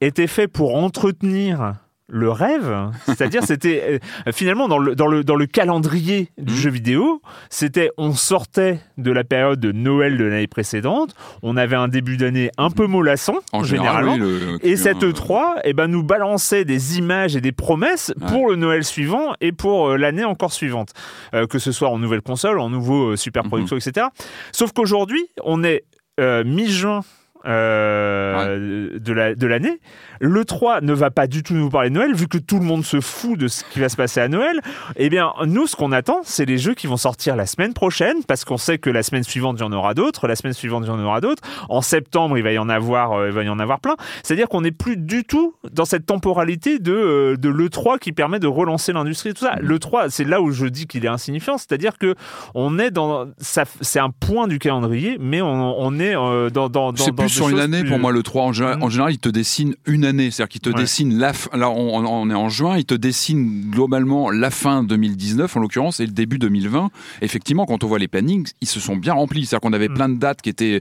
était 0.00 0.26
fait 0.26 0.48
pour 0.48 0.76
entretenir 0.76 1.74
le 2.08 2.30
rêve, 2.30 2.90
c'est-à-dire 3.06 3.42
c'était 3.44 4.00
euh, 4.26 4.32
finalement 4.32 4.68
dans 4.68 4.78
le, 4.78 4.94
dans 4.94 5.06
le, 5.06 5.24
dans 5.24 5.34
le 5.34 5.46
calendrier 5.46 6.30
du 6.38 6.52
mmh. 6.52 6.56
jeu 6.56 6.70
vidéo, 6.70 7.22
c'était 7.50 7.90
on 7.96 8.12
sortait 8.12 8.80
de 8.96 9.10
la 9.10 9.24
période 9.24 9.58
de 9.58 9.72
Noël 9.72 10.16
de 10.16 10.24
l'année 10.24 10.46
précédente, 10.46 11.14
on 11.42 11.56
avait 11.56 11.76
un 11.76 11.88
début 11.88 12.16
d'année 12.16 12.50
un 12.58 12.70
peu 12.70 12.86
mollasson 12.86 13.40
en 13.52 13.64
généralement, 13.64 14.16
et 14.62 14.76
cette 14.76 15.02
E3 15.02 15.60
eh 15.64 15.72
ben, 15.72 15.88
nous 15.88 16.02
balançait 16.02 16.64
des 16.64 16.98
images 16.98 17.36
et 17.36 17.40
des 17.40 17.52
promesses 17.52 18.12
pour 18.28 18.48
le 18.48 18.56
Noël 18.56 18.84
suivant 18.84 19.34
et 19.40 19.52
pour 19.52 19.88
euh, 19.88 19.96
l'année 19.96 20.24
encore 20.24 20.52
suivante, 20.52 20.90
euh, 21.34 21.46
que 21.46 21.58
ce 21.58 21.72
soit 21.72 21.88
en 21.88 21.98
nouvelle 21.98 22.22
console, 22.22 22.60
en 22.60 22.70
nouveau 22.70 23.16
super 23.16 23.44
mmh. 23.44 23.48
production, 23.48 23.76
etc. 23.76 24.06
Sauf 24.52 24.72
qu'aujourd'hui, 24.72 25.26
on 25.44 25.64
est 25.64 25.84
mi-juin 26.18 27.02
euh, 27.46 28.98
de 28.98 29.46
l'année. 29.46 29.78
le 30.20 30.44
3 30.44 30.80
ne 30.80 30.92
va 30.92 31.10
pas 31.10 31.26
du 31.26 31.42
tout 31.42 31.54
nous 31.54 31.70
parler 31.70 31.90
de 31.90 31.94
Noël, 31.94 32.14
vu 32.14 32.26
que 32.28 32.38
tout 32.38 32.58
le 32.58 32.64
monde 32.64 32.84
se 32.84 33.00
fout 33.00 33.38
de 33.38 33.48
ce 33.48 33.64
qui 33.64 33.80
va 33.80 33.88
se 33.88 33.96
passer 33.96 34.20
à 34.20 34.28
Noël. 34.28 34.60
Eh 34.96 35.08
bien, 35.08 35.32
nous, 35.46 35.66
ce 35.66 35.76
qu'on 35.76 35.92
attend, 35.92 36.20
c'est 36.24 36.44
les 36.44 36.58
jeux 36.58 36.74
qui 36.74 36.86
vont 36.86 36.96
sortir 36.96 37.36
la 37.36 37.46
semaine 37.46 37.72
prochaine, 37.72 38.24
parce 38.26 38.44
qu'on 38.44 38.56
sait 38.56 38.78
que 38.78 38.90
la 38.90 39.02
semaine 39.02 39.22
suivante, 39.22 39.56
il 39.58 39.62
y 39.62 39.64
en 39.64 39.72
aura 39.72 39.94
d'autres, 39.94 40.26
la 40.26 40.36
semaine 40.36 40.52
suivante, 40.52 40.84
il 40.86 40.88
y 40.88 40.92
en 40.92 41.02
aura 41.02 41.20
d'autres. 41.20 41.42
En 41.68 41.82
septembre, 41.82 42.38
il 42.38 42.44
va 42.44 42.52
y 42.52 42.58
en 42.58 42.68
avoir, 42.68 43.12
euh, 43.12 43.28
il 43.28 43.32
va 43.32 43.42
y 43.42 43.48
en 43.48 43.58
avoir 43.58 43.80
plein. 43.80 43.96
C'est-à-dire 44.22 44.48
qu'on 44.48 44.62
n'est 44.62 44.72
plus 44.72 44.96
du 44.96 45.24
tout 45.24 45.54
dans 45.70 45.84
cette 45.84 46.06
temporalité 46.06 46.78
de, 46.78 46.92
euh, 46.92 47.36
de 47.36 47.48
l'E3 47.48 47.98
qui 47.98 48.12
permet 48.12 48.38
de 48.38 48.46
relancer 48.46 48.92
l'industrie 48.92 49.30
et 49.30 49.34
tout 49.34 49.44
ça. 49.44 49.56
Mmh. 49.56 49.66
L'E3, 49.66 50.10
c'est 50.10 50.24
là 50.24 50.40
où 50.40 50.50
je 50.50 50.66
dis 50.66 50.86
qu'il 50.86 51.04
est 51.04 51.08
insignifiant, 51.08 51.58
c'est-à-dire 51.58 51.98
que 51.98 52.14
on 52.54 52.78
est 52.78 52.90
dans, 52.90 53.26
c'est 53.38 54.00
un 54.00 54.10
point 54.10 54.48
du 54.48 54.58
calendrier, 54.58 55.16
mais 55.20 55.42
on, 55.42 55.98
est 55.98 56.14
dans, 56.14 56.50
dans, 56.50 56.68
dans, 56.68 56.92
sur 57.36 57.48
une 57.48 57.58
année, 57.58 57.84
pour 57.84 57.98
moi, 57.98 58.12
le 58.12 58.22
3, 58.22 58.44
en, 58.44 58.52
général, 58.52 58.82
en 58.82 58.88
général 58.88 59.12
il 59.12 59.18
te 59.18 59.28
dessine 59.28 59.74
une 59.86 60.04
année. 60.04 60.30
C'est-à-dire 60.30 60.48
qu'il 60.48 60.60
te 60.60 60.70
dessine 60.70 61.18
la 61.18 61.32
fin. 61.32 61.56
Là, 61.56 61.70
on, 61.70 62.30
est 62.30 62.34
en 62.34 62.48
juin, 62.48 62.76
il 62.76 62.84
te 62.84 62.94
dessine 62.94 63.70
globalement 63.70 64.30
la 64.30 64.50
fin 64.50 64.82
2019, 64.82 65.56
en 65.56 65.60
l'occurrence, 65.60 66.00
et 66.00 66.06
le 66.06 66.12
début 66.12 66.38
2020. 66.38 66.90
Effectivement, 67.22 67.66
quand 67.66 67.84
on 67.84 67.86
voit 67.86 67.98
les 67.98 68.08
plannings, 68.08 68.50
ils 68.60 68.68
se 68.68 68.80
sont 68.80 68.96
bien 68.96 69.14
remplis. 69.14 69.46
C'est-à-dire 69.46 69.60
qu'on 69.68 69.72
avait 69.72 69.88
mm. 69.88 69.94
plein 69.94 70.08
de 70.08 70.18
dates 70.18 70.42
qui 70.42 70.48
étaient 70.48 70.80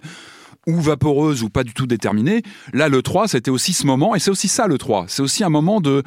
ou 0.68 0.80
vaporeuses 0.80 1.44
ou 1.44 1.50
pas 1.50 1.64
du 1.64 1.74
tout 1.74 1.88
déterminées. 1.88 2.42
Là, 2.74 2.90
le 2.90 3.02
3, 3.02 3.28
c'était 3.28 3.52
aussi 3.52 3.74
ce 3.74 3.86
moment, 3.86 4.16
et 4.16 4.20
c'est 4.20 4.32
aussi 4.32 4.48
ça 4.48 4.68
le 4.68 4.78
3. 4.78 5.06
C'est 5.08 5.22
aussi 5.22 5.44
un 5.44 5.50
moment 5.50 5.82
de, 5.82 6.04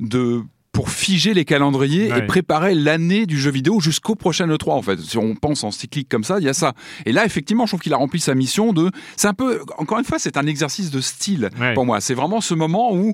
de 0.00 0.42
pour 0.78 0.90
figer 0.90 1.34
les 1.34 1.44
calendriers 1.44 2.08
et 2.16 2.22
préparer 2.22 2.72
l'année 2.72 3.26
du 3.26 3.36
jeu 3.36 3.50
vidéo 3.50 3.80
jusqu'au 3.80 4.14
prochain 4.14 4.46
E3 4.46 4.70
en 4.70 4.82
fait. 4.82 5.00
Si 5.00 5.18
on 5.18 5.34
pense 5.34 5.64
en 5.64 5.72
cyclique 5.72 6.08
comme 6.08 6.22
ça, 6.22 6.36
il 6.38 6.44
y 6.44 6.48
a 6.48 6.54
ça. 6.54 6.72
Et 7.04 7.10
là 7.10 7.24
effectivement, 7.24 7.66
je 7.66 7.70
trouve 7.70 7.80
qu'il 7.80 7.92
a 7.94 7.96
rempli 7.96 8.20
sa 8.20 8.36
mission 8.36 8.72
de 8.72 8.92
c'est 9.16 9.26
un 9.26 9.34
peu 9.34 9.62
encore 9.78 9.98
une 9.98 10.04
fois, 10.04 10.20
c'est 10.20 10.36
un 10.36 10.46
exercice 10.46 10.92
de 10.92 11.00
style 11.00 11.50
pour 11.74 11.84
moi. 11.84 12.00
C'est 12.00 12.14
vraiment 12.14 12.40
ce 12.40 12.54
moment 12.54 12.94
où 12.94 13.12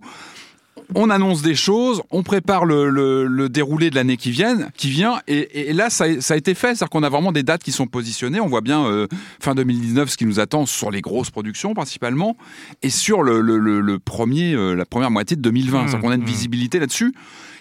on 0.94 1.08
annonce 1.08 1.40
des 1.40 1.54
choses, 1.54 2.02
on 2.10 2.22
prépare 2.22 2.66
le, 2.66 3.48
déroulé 3.48 3.88
de 3.88 3.94
l'année 3.94 4.18
qui 4.18 4.30
vient, 4.30 4.68
qui 4.76 4.90
vient, 4.90 5.22
et, 5.26 5.72
là 5.72 5.88
ça, 5.88 6.04
a 6.04 6.36
été 6.36 6.52
fait, 6.52 6.74
c'est-à-dire 6.74 6.90
qu'on 6.90 7.02
a 7.02 7.08
vraiment 7.08 7.32
des 7.32 7.44
dates 7.44 7.62
qui 7.62 7.72
sont 7.72 7.86
positionnées. 7.86 8.40
On 8.40 8.46
voit 8.48 8.60
bien 8.60 8.84
euh, 8.84 9.06
fin 9.40 9.54
2019 9.54 10.10
ce 10.10 10.18
qui 10.18 10.26
nous 10.26 10.38
attend 10.38 10.66
sur 10.66 10.90
les 10.90 11.00
grosses 11.00 11.30
productions 11.30 11.72
principalement, 11.72 12.36
et 12.82 12.90
sur 12.90 13.22
le, 13.22 13.96
premier, 14.04 14.52
euh, 14.52 14.74
la 14.74 14.84
première 14.84 15.10
moitié 15.10 15.34
de 15.34 15.40
2020, 15.40 15.78
mmh, 15.78 15.88
c'est-à-dire 15.88 16.00
qu'on 16.02 16.10
a 16.10 16.16
une 16.16 16.20
mmh. 16.20 16.26
visibilité 16.26 16.78
là-dessus. 16.78 17.14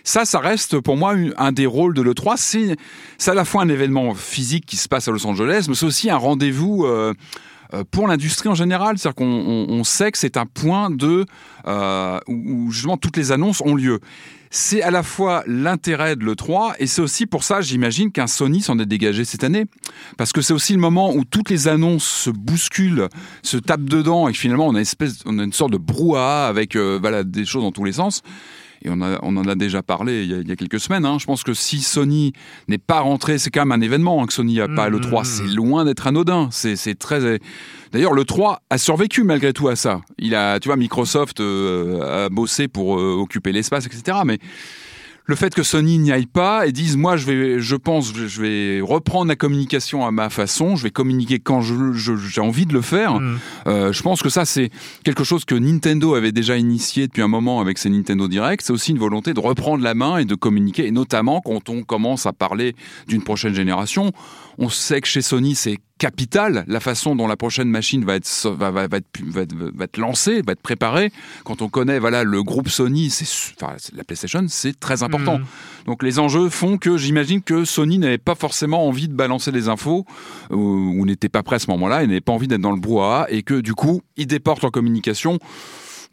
Ça, 0.03 0.25
ça 0.25 0.39
reste 0.39 0.79
pour 0.79 0.97
moi 0.97 1.15
un 1.37 1.51
des 1.53 1.65
rôles 1.65 1.93
de 1.93 2.01
l'E3. 2.01 2.35
C'est 3.17 3.31
à 3.31 3.33
la 3.33 3.45
fois 3.45 3.63
un 3.63 3.69
événement 3.69 4.13
physique 4.13 4.65
qui 4.65 4.75
se 4.75 4.89
passe 4.89 5.07
à 5.07 5.11
Los 5.11 5.25
Angeles, 5.25 5.65
mais 5.69 5.75
c'est 5.75 5.85
aussi 5.85 6.09
un 6.09 6.17
rendez-vous. 6.17 6.85
Euh, 6.85 7.13
euh, 7.73 7.83
pour 7.89 8.07
l'industrie 8.07 8.49
en 8.49 8.55
général. 8.55 8.99
C'est-à-dire 8.99 9.15
qu'on 9.15 9.83
sait 9.83 10.11
que 10.11 10.17
c'est 10.19 10.37
un 10.37 10.45
point 10.45 10.89
euh, 11.65 12.19
où, 12.27 12.69
justement 12.69 12.97
toutes 12.97 13.17
les 13.17 13.31
annonces 13.31 13.61
ont 13.61 13.73
lieu. 13.73 13.99
C'est 14.51 14.83
à 14.83 14.91
la 14.91 15.01
fois 15.01 15.43
l'intérêt 15.47 16.15
de 16.15 16.23
l'E3 16.23 16.75
et 16.77 16.85
c'est 16.85 17.01
aussi 17.01 17.25
pour 17.25 17.43
ça, 17.43 17.61
j'imagine, 17.61 18.11
qu'un 18.11 18.27
Sony 18.27 18.61
s'en 18.61 18.77
est 18.77 18.85
dégagé 18.85 19.25
cette 19.25 19.43
année. 19.43 19.65
Parce 20.17 20.31
que 20.33 20.43
c'est 20.43 20.53
aussi 20.53 20.73
le 20.73 20.79
moment 20.79 21.15
où 21.15 21.25
toutes 21.25 21.49
les 21.49 21.67
annonces 21.67 22.05
se 22.05 22.29
bousculent, 22.29 23.07
se 23.41 23.57
tapent 23.57 23.89
dedans 23.89 24.27
et 24.27 24.33
finalement 24.33 24.67
on 24.67 24.75
a, 24.75 24.77
une, 24.77 24.81
espèce, 24.81 25.21
on 25.25 25.39
a 25.39 25.43
une 25.43 25.53
sorte 25.53 25.71
de 25.71 25.79
brouhaha 25.79 26.45
avec 26.45 26.77
des 26.77 27.45
choses 27.45 27.63
dans 27.63 27.71
tous 27.71 27.85
les 27.85 27.93
sens 27.93 28.21
et 28.83 28.89
on, 28.89 29.01
en 29.01 29.47
a 29.47 29.55
déjà 29.55 29.81
parlé 29.81 30.23
il 30.23 30.47
y 30.47 30.51
a, 30.51 30.55
quelques 30.55 30.79
semaines. 30.79 31.05
Hein. 31.05 31.17
Je 31.19 31.25
pense 31.25 31.43
que 31.43 31.53
si 31.53 31.81
Sony 31.81 32.33
n'est 32.67 32.77
pas 32.77 32.99
rentré, 32.99 33.37
c'est 33.37 33.49
quand 33.49 33.61
même 33.65 33.71
un 33.71 33.81
événement 33.81 34.21
hein, 34.21 34.27
que 34.27 34.33
Sony 34.33 34.57
n'a 34.57 34.67
pas 34.67 34.89
le 34.89 34.99
3. 34.99 35.21
Mmh. 35.21 35.25
C'est 35.25 35.47
loin 35.47 35.85
d'être 35.85 36.05
anodin. 36.07 36.49
C'est 36.51 36.99
très. 36.99 37.39
D'ailleurs, 37.93 38.13
le 38.13 38.25
3 38.25 38.61
a 38.69 38.77
survécu 38.77 39.23
malgré 39.23 39.53
tout 39.53 39.67
à 39.69 39.75
ça. 39.75 40.01
Il 40.17 40.35
a, 40.35 40.59
tu 40.59 40.67
vois, 40.67 40.75
Microsoft 40.75 41.39
euh, 41.39 42.25
a 42.25 42.29
bossé 42.29 42.67
pour 42.67 42.99
euh, 42.99 43.13
occuper 43.13 43.51
l'espace, 43.51 43.85
etc. 43.85 44.17
Mais 44.25 44.39
le 45.25 45.35
fait 45.35 45.53
que 45.53 45.63
Sony 45.63 45.97
n'y 45.99 46.11
aille 46.11 46.25
pas 46.25 46.67
et 46.67 46.71
dise 46.71 46.97
moi 46.97 47.15
je 47.15 47.25
vais 47.25 47.59
je 47.59 47.75
pense 47.75 48.13
je 48.13 48.41
vais 48.41 48.81
reprendre 48.81 49.27
la 49.27 49.35
communication 49.35 50.05
à 50.05 50.11
ma 50.11 50.29
façon 50.29 50.75
je 50.75 50.83
vais 50.83 50.91
communiquer 50.91 51.39
quand 51.39 51.61
j'ai 51.61 52.41
envie 52.41 52.65
de 52.65 52.73
le 52.73 52.81
faire. 52.81 53.19
Mm. 53.19 53.39
euh, 53.67 53.93
je 53.93 54.03
pense 54.03 54.21
que 54.21 54.29
ça 54.29 54.45
c'est 54.45 54.69
quelque 55.03 55.23
chose 55.23 55.45
que 55.45 55.55
Nintendo 55.55 56.15
avait 56.15 56.31
déjà 56.31 56.57
initié 56.57 57.07
depuis 57.07 57.21
un 57.21 57.27
moment 57.27 57.61
avec 57.61 57.77
ses 57.77 57.89
Nintendo 57.89 58.27
Direct. 58.27 58.63
C'est 58.65 58.73
aussi 58.73 58.91
une 58.91 58.99
volonté 58.99 59.33
de 59.33 59.39
reprendre 59.39 59.83
la 59.83 59.93
main 59.93 60.17
et 60.17 60.25
de 60.25 60.35
communiquer 60.35 60.87
et 60.87 60.91
notamment 60.91 61.41
quand 61.41 61.69
on 61.69 61.83
commence 61.83 62.25
à 62.25 62.33
parler 62.33 62.75
d'une 63.07 63.23
prochaine 63.23 63.53
génération. 63.53 64.11
On 64.57 64.69
sait 64.69 65.01
que 65.01 65.07
chez 65.07 65.21
Sony 65.21 65.55
c'est 65.55 65.77
capital 66.03 66.65
la 66.67 66.81
façon 66.81 67.15
dont 67.15 67.27
la 67.27 67.37
prochaine 67.37 67.69
machine 67.69 68.03
va 68.03 68.15
être 68.15 68.49
va, 68.49 68.71
va, 68.71 68.87
va, 68.89 68.97
être, 68.97 69.07
va, 69.23 69.85
être 69.85 69.95
lancée, 69.95 70.41
va 70.41 70.51
être 70.51 70.61
préparée. 70.61 71.13
Quand 71.45 71.61
on 71.61 71.69
connaît 71.69 71.97
voilà 71.97 72.25
le 72.25 72.43
groupe 72.43 72.67
Sony, 72.67 73.09
c'est 73.09 73.25
enfin, 73.55 73.77
la 73.95 74.03
PlayStation, 74.03 74.43
c'est 74.49 74.77
très 74.77 75.01
important. 75.01 75.37
Mhm. 75.37 75.45
Donc 75.85 76.03
les 76.03 76.19
enjeux 76.19 76.49
font 76.49 76.77
que 76.77 76.97
j'imagine 76.97 77.41
que 77.41 77.63
Sony 77.63 77.99
n'avait 77.99 78.17
pas 78.17 78.35
forcément 78.35 78.85
envie 78.85 79.07
de 79.07 79.13
balancer 79.13 79.53
des 79.53 79.69
infos 79.69 80.05
ou, 80.49 80.57
ou 80.57 81.05
n'était 81.05 81.29
pas 81.29 81.41
prêt 81.41 81.55
à 81.55 81.59
ce 81.59 81.71
moment-là 81.71 82.03
et 82.03 82.07
n'avait 82.07 82.19
pas 82.19 82.33
envie 82.33 82.49
d'être 82.49 82.59
dans 82.59 82.73
le 82.73 82.81
brouhaha 82.81 83.27
et 83.29 83.41
que 83.41 83.61
du 83.61 83.73
coup, 83.73 84.01
il 84.17 84.27
déporte 84.27 84.65
en 84.65 84.71
communication 84.71 85.39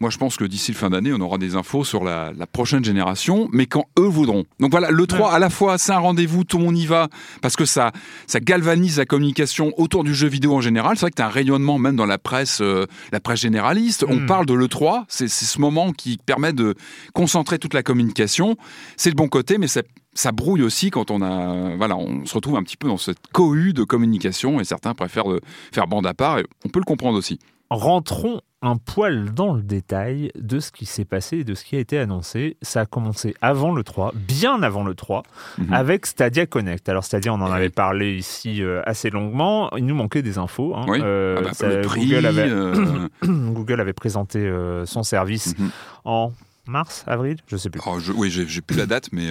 moi, 0.00 0.08
je 0.08 0.16
pense 0.16 0.38
que 0.38 0.44
d'ici 0.44 0.72
le 0.72 0.78
fin 0.78 0.88
d'année, 0.88 1.12
on 1.12 1.20
aura 1.20 1.36
des 1.36 1.56
infos 1.56 1.84
sur 1.84 2.02
la, 2.02 2.32
prochaine 2.52 2.82
génération, 2.82 3.48
mais 3.52 3.66
quand 3.66 3.84
eux 3.98 4.06
voudront. 4.06 4.44
Donc 4.58 4.70
voilà, 4.70 4.90
le 4.90 5.06
3, 5.06 5.32
à 5.32 5.38
la 5.38 5.50
fois, 5.50 5.76
c'est 5.76 5.92
un 5.92 5.98
rendez-vous, 5.98 6.42
tout 6.42 6.56
le 6.56 6.64
monde 6.64 6.78
y 6.78 6.86
va, 6.86 7.08
parce 7.42 7.54
que 7.54 7.66
ça, 7.66 7.92
ça 8.26 8.40
galvanise 8.40 8.96
la 8.96 9.04
communication 9.04 9.72
autour 9.76 10.02
du 10.02 10.14
jeu 10.14 10.26
vidéo 10.26 10.54
en 10.54 10.62
général. 10.62 10.96
C'est 10.96 11.02
vrai 11.02 11.10
que 11.10 11.16
tu 11.16 11.22
as 11.22 11.26
un 11.26 11.30
rayonnement 11.30 11.78
même 11.78 11.96
dans 11.96 12.06
la 12.06 12.16
presse, 12.16 12.60
euh, 12.62 12.86
la 13.12 13.20
presse 13.20 13.40
généraliste. 13.40 14.04
On 14.08 14.16
hmm. 14.16 14.26
parle 14.26 14.46
de 14.46 14.54
l'E3, 14.54 15.04
c'est 15.08 15.28
ce 15.28 15.60
moment 15.60 15.92
qui 15.92 16.16
permet 16.16 16.54
de 16.54 16.74
concentrer 17.12 17.58
toute 17.58 17.74
la 17.74 17.82
communication. 17.82 18.56
C'est 18.96 19.10
le 19.10 19.16
bon 19.16 19.28
côté, 19.28 19.58
mais 19.58 19.68
ça, 19.68 19.82
ça 20.14 20.32
brouille 20.32 20.62
aussi 20.62 20.90
quand 20.90 21.10
on 21.10 21.20
a 21.20 21.76
voilà 21.76 21.96
on 21.96 22.24
se 22.26 22.34
retrouve 22.34 22.56
un 22.56 22.62
petit 22.62 22.76
peu 22.76 22.88
dans 22.88 22.96
cette 22.96 23.28
cohue 23.32 23.72
de 23.72 23.84
communication 23.84 24.60
et 24.60 24.64
certains 24.64 24.92
préfèrent 24.94 25.26
faire 25.72 25.86
bande 25.86 26.06
à 26.06 26.14
part 26.14 26.38
et 26.38 26.46
on 26.64 26.68
peut 26.68 26.80
le 26.80 26.84
comprendre 26.84 27.16
aussi. 27.16 27.38
Rentrons 27.70 28.40
un 28.62 28.76
poil 28.76 29.32
dans 29.32 29.54
le 29.54 29.62
détail 29.62 30.32
de 30.34 30.60
ce 30.60 30.70
qui 30.70 30.84
s'est 30.84 31.04
passé 31.04 31.38
et 31.38 31.44
de 31.44 31.54
ce 31.54 31.64
qui 31.64 31.76
a 31.76 31.78
été 31.78 31.98
annoncé. 31.98 32.56
Ça 32.62 32.80
a 32.80 32.86
commencé 32.86 33.34
avant 33.40 33.72
le 33.72 33.82
3, 33.82 34.12
bien 34.14 34.62
avant 34.62 34.84
le 34.84 34.94
3, 34.94 35.22
mhm. 35.58 35.72
avec 35.72 36.06
Stadia 36.06 36.46
Connect. 36.46 36.88
Alors 36.88 37.04
Stadia, 37.04 37.32
on 37.32 37.40
en 37.40 37.50
avait 37.50 37.70
parlé 37.70 38.16
ici 38.16 38.62
euh, 38.62 38.82
assez 38.84 39.08
longuement. 39.08 39.70
Il 39.76 39.86
nous 39.86 39.94
manquait 39.94 40.22
des 40.22 40.36
infos. 40.36 40.74
Hein. 40.76 40.84
Euh, 40.88 41.42
ah 41.46 41.52
bah, 41.60 41.82
Google, 41.82 42.26
avait, 42.26 42.50
euh. 42.50 43.08
Google, 43.24 43.80
avait, 43.80 43.92
présenté 43.92 44.52
son 44.84 45.02
service 45.02 45.58
mhm. 45.58 45.70
en 46.04 46.32
mars, 46.66 47.04
avril, 47.06 47.38
je 47.46 47.56
sais 47.56 47.70
plus. 47.70 47.80
Oh, 47.86 47.98
oui, 48.16 48.30
j'ai 48.30 48.60
plus 48.60 48.76
la 48.76 48.86
date, 48.86 49.08
mais 49.12 49.30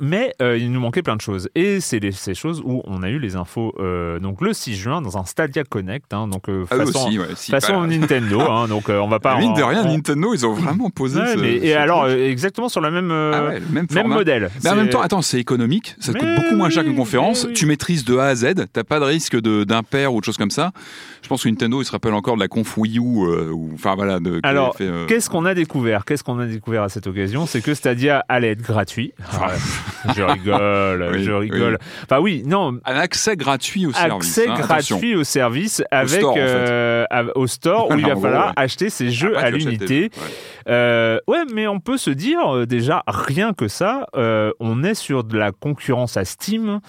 mais 0.00 0.34
euh, 0.40 0.56
il 0.56 0.72
nous 0.72 0.80
manquait 0.80 1.02
plein 1.02 1.16
de 1.16 1.20
choses. 1.20 1.48
Et 1.54 1.80
c'est 1.80 2.00
ces 2.12 2.34
choses 2.34 2.62
où 2.64 2.82
on 2.84 3.02
a 3.02 3.10
eu 3.10 3.18
les 3.18 3.36
infos 3.36 3.74
euh, 3.78 4.18
donc 4.18 4.40
le 4.40 4.52
6 4.52 4.76
juin 4.76 5.02
dans 5.02 5.18
un 5.18 5.24
Stadia 5.24 5.64
Connect. 5.64 6.12
Hein, 6.12 6.28
donc 6.28 6.48
euh, 6.48 6.64
ah 6.70 6.76
façon, 6.76 7.10
façon 7.34 7.86
Nintendo. 7.86 8.40
hein, 8.40 8.66
donc 8.68 8.88
on 8.88 9.08
va 9.08 9.20
pas. 9.20 9.38
Mine 9.38 9.54
de 9.54 9.62
rien, 9.62 9.84
Nintendo, 9.84 10.34
ils 10.34 10.46
ont 10.46 10.54
vraiment 10.54 10.90
posé. 10.94 11.20
et 11.62 11.74
alors 11.74 12.08
exactement 12.08 12.68
sur 12.68 12.80
la 12.80 12.90
même, 12.90 13.10
ah 13.10 13.52
même, 13.70 13.86
même, 13.90 14.08
modèle. 14.08 14.50
Mais 14.62 14.70
en 14.70 14.76
même 14.76 14.88
temps, 14.88 15.00
attends, 15.00 15.22
c'est 15.22 15.38
économique. 15.38 15.96
Ça 16.00 16.12
coûte 16.12 16.28
beaucoup 16.36 16.56
moins 16.56 16.70
cher 16.70 16.84
qu'une 16.84 16.96
conférence. 16.96 17.46
Tu 17.54 17.66
maîtrises 17.66 18.04
de 18.04 18.16
A 18.16 18.26
à 18.26 18.34
Z. 18.34 18.66
T'as 18.72 18.84
pas 18.84 19.00
de 19.00 19.04
risque 19.04 19.38
d'impair 19.40 20.14
ou 20.14 20.20
de 20.20 20.24
choses 20.24 20.36
comme 20.36 20.50
ça. 20.50 20.72
Je 21.24 21.28
pense 21.28 21.42
que 21.42 21.48
Nintendo, 21.48 21.80
il 21.80 21.86
se 21.86 21.90
rappelle 21.90 22.12
encore 22.12 22.34
de 22.34 22.40
la 22.40 22.48
conf 22.48 22.76
Wii 22.76 22.98
U. 22.98 23.72
enfin 23.72 23.94
voilà. 23.94 24.20
De, 24.20 24.40
alors, 24.42 24.76
qu'est-ce 25.08 25.30
qu'on 25.30 25.46
a 25.46 25.54
découvert? 25.54 26.04
Qu'est-ce 26.04 26.22
qu'on 26.22 26.38
a 26.38 26.44
découvert 26.44 26.82
à 26.82 26.90
cette 26.90 27.06
occasion? 27.06 27.46
C'est 27.46 27.62
que 27.62 27.72
Stadia 27.72 28.24
allait 28.28 28.50
être 28.50 28.62
gratuit. 28.62 29.14
je 30.14 30.22
rigole, 30.22 31.18
je 31.22 31.32
rigole. 31.32 31.78
Enfin 32.02 32.20
oui, 32.20 32.42
non. 32.44 32.78
Un 32.84 32.96
accès 32.96 33.36
gratuit 33.36 33.86
au 33.86 33.92
service. 33.92 34.38
Accès 34.38 34.48
hein, 34.48 34.54
gratuit 34.58 35.16
au 35.16 35.24
service 35.24 35.82
avec 35.90 36.18
au 36.18 36.20
store, 36.20 36.34
euh, 36.36 37.06
au 37.34 37.46
store 37.46 37.90
où 37.90 37.94
il 37.94 38.06
va 38.06 38.16
falloir 38.16 38.52
acheter 38.56 38.90
ses 38.90 39.10
jeux 39.10 39.38
à 39.38 39.50
l'unité. 39.50 40.10
Euh, 40.68 41.18
ouais. 41.26 41.44
mais 41.52 41.66
on 41.66 41.80
peut 41.80 41.98
se 41.98 42.10
dire 42.10 42.54
euh, 42.54 42.66
déjà 42.66 43.02
rien 43.06 43.52
que 43.52 43.68
ça, 43.68 44.06
on 44.60 44.84
est 44.84 44.94
sur 44.94 45.24
de 45.24 45.38
la 45.38 45.52
concurrence 45.52 46.16
à 46.16 46.24
Steam 46.24 46.80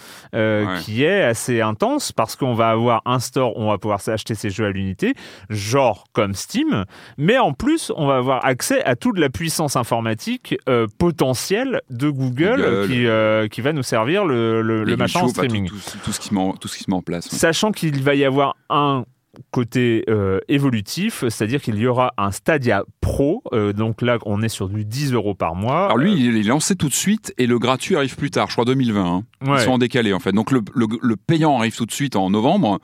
qui 0.81 1.03
est 1.03 1.23
assez 1.23 1.61
intense 1.61 2.11
parce 2.11 2.35
qu'on 2.35 2.53
va 2.53 2.69
avoir 2.69 3.01
un 3.05 3.19
store 3.19 3.57
où 3.57 3.61
on 3.61 3.69
va 3.69 3.77
pouvoir 3.77 4.01
s'acheter 4.01 4.24
ses 4.33 4.49
jeux 4.49 4.65
à 4.65 4.71
l'unité, 4.71 5.13
genre 5.49 6.05
comme 6.13 6.33
Steam, 6.33 6.85
mais 7.17 7.37
en 7.37 7.53
plus 7.53 7.91
on 7.95 8.07
va 8.07 8.17
avoir 8.17 8.45
accès 8.45 8.83
à 8.83 8.95
toute 8.95 9.19
la 9.19 9.29
puissance 9.29 9.75
informatique 9.75 10.55
potentielle 10.97 11.81
de 11.89 12.09
Google, 12.09 12.87
qui 12.87 13.05
euh, 13.05 13.47
qui 13.47 13.61
va 13.61 13.73
nous 13.73 13.83
servir 13.83 14.25
le, 14.25 14.61
le, 14.61 14.97
machin 14.97 15.21
en 15.21 15.27
streaming. 15.27 15.69
Tout, 16.03 16.11
ce 16.11 16.19
qui 16.19 16.33
met 16.33 16.41
tout 16.59 16.67
ce 16.67 16.77
qui 16.77 16.83
se 16.83 16.89
met 16.89 16.95
en 16.95 17.01
place. 17.01 17.27
Sachant 17.29 17.71
qu'il 17.71 18.01
va 18.01 18.15
y 18.15 18.23
avoir 18.23 18.55
un 18.69 19.05
côté 19.51 20.05
euh, 20.09 20.39
évolutif, 20.47 21.25
c'est-à-dire 21.27 21.61
qu'il 21.61 21.77
y 21.77 21.87
aura 21.87 22.13
un 22.17 22.31
Stadia 22.31 22.85
Pro, 23.01 23.43
euh, 23.51 23.73
donc 23.73 24.01
là 24.01 24.17
on 24.25 24.41
est 24.41 24.49
sur 24.49 24.69
du 24.69 24.85
10 24.85 25.13
euros 25.13 25.35
par 25.35 25.55
mois. 25.55 25.85
Alors 25.85 25.97
lui 25.97 26.13
il 26.13 26.37
est 26.37 26.43
lancé 26.43 26.75
tout 26.75 26.87
de 26.87 26.93
suite 26.93 27.33
et 27.37 27.45
le 27.45 27.59
gratuit 27.59 27.95
arrive 27.97 28.15
plus 28.15 28.31
tard, 28.31 28.47
je 28.47 28.53
crois 28.53 28.65
2020. 28.65 29.05
Hein. 29.05 29.23
Ils 29.45 29.59
sont 29.59 29.71
en 29.71 29.77
décalé 29.77 30.13
en 30.13 30.19
fait. 30.19 30.31
Donc 30.31 30.51
le, 30.51 30.61
le, 30.73 31.15
payant 31.17 31.57
arrive 31.57 31.75
tout 31.75 31.85
de 31.85 31.91
suite 31.91 32.15
en 32.15 32.29
novembre 32.29 32.79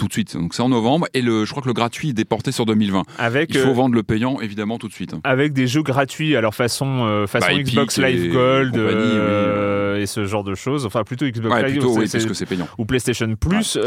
tout 0.00 0.08
de 0.08 0.12
suite. 0.14 0.34
Donc 0.34 0.54
c'est 0.54 0.62
en 0.62 0.70
novembre 0.70 1.06
et 1.12 1.20
le, 1.20 1.44
je 1.44 1.50
crois 1.50 1.62
que 1.62 1.68
le 1.68 1.74
gratuit 1.74 2.08
est 2.08 2.14
déporté 2.14 2.52
sur 2.52 2.64
2020. 2.64 3.02
Avec, 3.18 3.50
Il 3.50 3.60
faut 3.60 3.68
euh, 3.68 3.72
vendre 3.74 3.94
le 3.94 4.02
payant 4.02 4.40
évidemment 4.40 4.78
tout 4.78 4.88
de 4.88 4.94
suite. 4.94 5.14
Avec 5.24 5.52
des 5.52 5.66
jeux 5.66 5.82
gratuits, 5.82 6.36
alors 6.36 6.54
façon, 6.54 7.04
euh, 7.04 7.26
façon 7.26 7.48
bah, 7.52 7.62
Xbox 7.62 7.98
Live 7.98 8.32
Gold 8.32 8.76
euh, 8.78 10.00
et, 10.00 10.06
ce 10.06 10.24
genre 10.24 10.42
de 10.42 10.54
choses. 10.54 10.86
Enfin 10.86 11.04
plutôt 11.04 11.26
Xbox 11.26 11.54
Live 11.54 11.72
plutôt, 11.72 11.98
oui, 11.98 12.08
parce 12.10 12.24
que 12.24 12.32
c'est 12.32 12.46
payant. 12.46 12.66
Ou 12.78 12.86
PlayStation 12.86 13.36
Plus, 13.38 13.78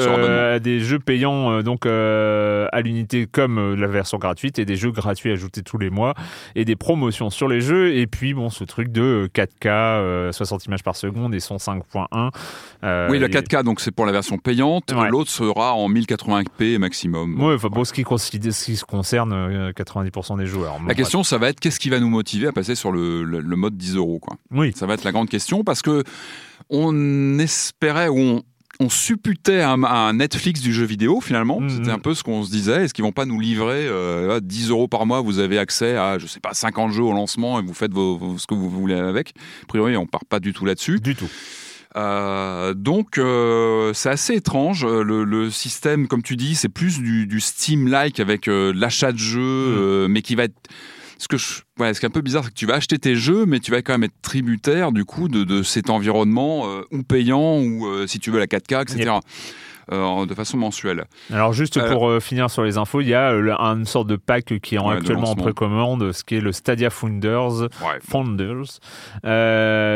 des 0.62 0.80
jeux 0.82 1.00
payants 1.00 1.64
donc 1.64 1.88
à 1.88 2.82
l'unité 2.82 3.26
comme 3.26 3.74
la 3.74 3.88
version 3.88 4.20
gratuite 4.20 4.60
et 4.60 4.66
des 4.66 4.76
jeux 4.76 4.92
gratuits 4.92 5.32
ajoutés 5.32 5.64
tous 5.64 5.80
les 5.80 5.90
mois 5.90 6.14
et 6.54 6.64
des 6.64 6.76
promotions 6.76 7.32
sur 7.32 7.48
les 7.48 7.60
jeux. 7.60 7.96
Et 7.96 8.06
puis 8.06 8.36
bon, 8.36 8.52
ce 8.52 8.64
truc 8.66 8.92
de 8.92 9.28
4K, 9.34 10.32
60 10.32 10.66
images 10.68 10.84
par 10.84 10.96
seconde 10.96 11.34
et 11.34 11.40
son 11.40 11.56
5.1. 11.56 13.10
oui, 13.10 13.18
le 13.18 13.28
4K 13.28 13.64
donc 13.64 13.80
c'est 13.80 13.92
pour 13.92 14.06
la 14.06 14.12
version 14.12 14.38
payante. 14.38 14.94
L'autre 15.10 15.32
sera 15.32 15.74
en 15.74 15.88
1000 15.88 16.03
1080p 16.06 16.78
maximum. 16.78 17.36
Oui, 17.40 17.56
enfin, 17.56 17.70
bon, 17.70 17.84
ce 17.84 17.94
qui, 17.94 18.04
ce 18.04 18.66
qui 18.66 18.80
concerne 18.80 19.34
90% 19.72 20.34
euh, 20.34 20.38
des 20.38 20.46
joueurs. 20.46 20.78
la 20.86 20.96
question, 20.96 21.24
ça 21.24 21.38
va 21.38 21.50
être 21.50 21.60
qu'est-ce 21.60 21.80
qui 21.80 21.90
va 21.90 22.00
nous 22.00 22.10
motiver 22.10 22.48
à 22.48 22.52
passer 22.52 22.76
sur 22.76 22.92
le, 22.92 23.24
le, 23.24 23.56
mode 23.56 23.78
10 23.78 23.96
euros 23.96 24.20
quoi. 24.20 24.38
Oui. 24.52 24.74
Ça 24.76 24.86
va 24.86 24.96
être 24.96 25.04
la 25.04 25.12
grande 25.12 25.30
question 25.30 25.64
parce 25.64 25.82
que 25.82 26.04
on 26.70 27.40
espérait 27.40 28.08
ou 28.08 28.18
on, 28.18 28.44
on 28.80 28.90
supputait 28.90 29.62
un, 29.62 30.14
Netflix 30.14 30.62
du 30.62 30.74
jeu 30.74 30.86
vidéo 30.86 31.22
finalement. 31.22 31.60
Mhm. 31.60 31.70
C'était 31.70 31.92
un 31.92 32.00
peu 32.00 32.14
ce 32.14 32.24
qu'on 32.24 32.44
se 32.44 32.52
disait. 32.52 32.84
Est-ce 32.84 32.94
qu'ils 32.94 33.04
vont 33.04 33.12
pas 33.12 33.26
nous 33.26 33.40
livrer 33.40 33.84
10 33.84 33.90
euh, 33.90 34.70
euros 34.70 34.88
par 34.88 35.06
mois? 35.06 35.22
Vous 35.22 35.40
avez 35.40 35.60
accès 35.60 35.96
à, 35.96 36.18
je 36.18 36.28
sais 36.28 36.40
pas, 36.40 36.54
50 36.54 36.92
jeux 36.92 37.04
au 37.04 37.14
lancement 37.14 37.60
et 37.60 37.64
vous 37.64 37.74
faites 37.74 37.94
ce 37.94 38.48
que 38.48 38.54
vous 38.54 38.70
voulez 38.70 38.96
avec. 38.96 39.34
A 39.64 39.66
priori, 39.68 39.98
on 39.98 40.06
part 40.06 40.26
pas 40.26 40.40
du 40.40 40.54
tout 40.54 40.66
là-dessus. 40.66 41.00
Du 41.00 41.16
tout. 41.16 41.30
Euh, 41.96 42.74
donc 42.74 43.18
euh, 43.18 43.94
c'est 43.94 44.10
assez 44.10 44.36
étrange. 44.36 44.86
Euh, 44.86 45.04
le, 45.04 45.50
système, 45.50 46.08
comme 46.08 46.24
tu 46.24 46.36
dis, 46.36 46.56
c'est 46.56 46.70
plus 46.70 47.00
du, 47.00 47.40
Steam-like 47.40 48.20
avec 48.20 48.48
l'achat 48.48 49.12
de 49.12 49.18
jeux, 49.18 50.06
mm. 50.08 50.12
mais 50.12 50.22
qui 50.22 50.36
va 50.36 50.46
être 50.46 50.56
ce 51.18 51.28
que 51.28 51.38
je, 51.38 51.62
ouais, 51.80 51.94
ce 51.94 52.00
qui 52.00 52.06
est 52.06 52.10
un 52.10 52.12
peu 52.12 52.22
bizarre, 52.22 52.44
c'est 52.44 52.50
que 52.50 52.56
tu 52.56 52.66
vas 52.66 52.76
acheter 52.76 52.98
tes 52.98 53.16
jeux, 53.16 53.46
mais 53.46 53.60
tu 53.60 53.72
vas 53.72 53.82
quand 53.82 53.94
même 53.94 54.04
être 54.04 54.22
tributaire 54.22 54.92
du 54.92 55.06
coup 55.06 55.30
de, 55.30 55.64
cet 55.64 55.90
environnement 55.90 56.68
ou 56.92 57.04
payant 57.04 57.60
ou 57.60 57.88
si 58.08 58.20
tu 58.20 58.32
veux 58.32 58.40
la 58.40 58.48
4K, 58.48 58.82
etc. 58.82 59.12
de 59.92 60.34
façon 60.34 60.58
mensuelle. 60.58 61.06
Alors 61.32 61.54
juste 61.54 61.78
euh, 61.78 61.92
pour 61.92 62.08
euh, 62.08 62.20
finir 62.20 62.50
sur 62.50 62.64
les 62.64 62.78
infos, 62.78 63.02
il 63.02 63.08
y 63.08 63.14
a 63.14 63.32
une 63.32 63.86
sorte 63.86 64.08
de 64.08 64.16
pack 64.16 64.60
qui 64.60 64.76
est 64.76 64.78
actuellement 64.78 65.32
en 65.32 65.36
précommande, 65.36 66.12
ce 66.12 66.24
qui 66.24 66.36
est 66.36 66.42
le 66.42 66.52
Stadia 66.52 66.90
Founders. 66.90 67.70
Founders. 68.02 68.80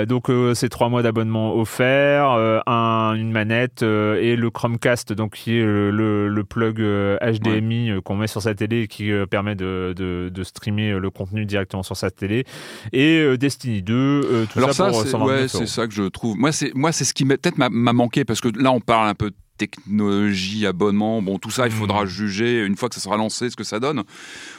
donc 0.08 0.32
c'est 0.56 0.70
trois 0.70 0.90
mois 0.90 1.02
d'abonnement 1.02 1.56
offert, 1.56 2.32
une 2.68 3.32
manette 3.32 3.82
et 3.82 4.36
le 4.36 4.50
Chromecast, 4.50 5.14
donc 5.14 5.36
qui 5.36 5.58
est 5.58 5.64
le, 5.64 6.44
plug 6.48 6.80
HDMI 6.80 8.02
qu'on 8.04 8.16
met 8.16 8.28
sur 8.28 8.42
sa 8.42 8.56
télé 8.56 8.82
et 8.82 8.88
qui 8.88 9.12
permet 9.30 9.56
de, 9.56 9.94
de, 9.98 10.44
streamer 10.44 10.98
le 11.00 11.10
contenu 11.10 11.46
directement 11.46 11.84
sur 11.84 11.98
sa 11.98 12.10
télé. 12.10 12.46
Et 12.94 13.38
Destiny 13.38 13.82
2, 13.82 14.48
tout 14.52 14.60
Alors 14.60 14.74
ça, 14.74 14.90
pour 14.90 15.24
ouais, 15.24 15.48
c'est 15.48 15.68
ça 15.68 15.88
que 15.88 15.94
je 15.94 16.04
trouve. 16.04 16.38
Moi, 16.38 16.52
c'est 16.52 16.74
moi 16.74 16.92
c'est 16.92 17.06
ce 17.06 17.14
qui 17.14 17.26
peut-être 17.26 17.58
m'a 17.58 17.70
manqué 17.70 18.26
parce 18.26 18.42
que 18.42 18.50
là 18.50 18.72
on 18.72 18.80
parle 18.80 19.08
un 19.08 19.16
peu 19.16 19.32
technologie, 19.58 20.66
abonnement, 20.66 21.22
bon, 21.22 21.40
tout 21.40 21.52
ça, 21.52 21.66
il 21.68 21.74
faudra 21.74 22.04
hmm. 22.04 22.08
juger 22.08 22.66
une 22.66 22.76
fois 22.76 22.90
que 22.90 22.96
ça 22.96 23.02
sera 23.02 23.18
lancé 23.18 23.50
ce 23.50 23.56
que 23.56 23.64
ça 23.64 23.80
donne. 23.80 24.04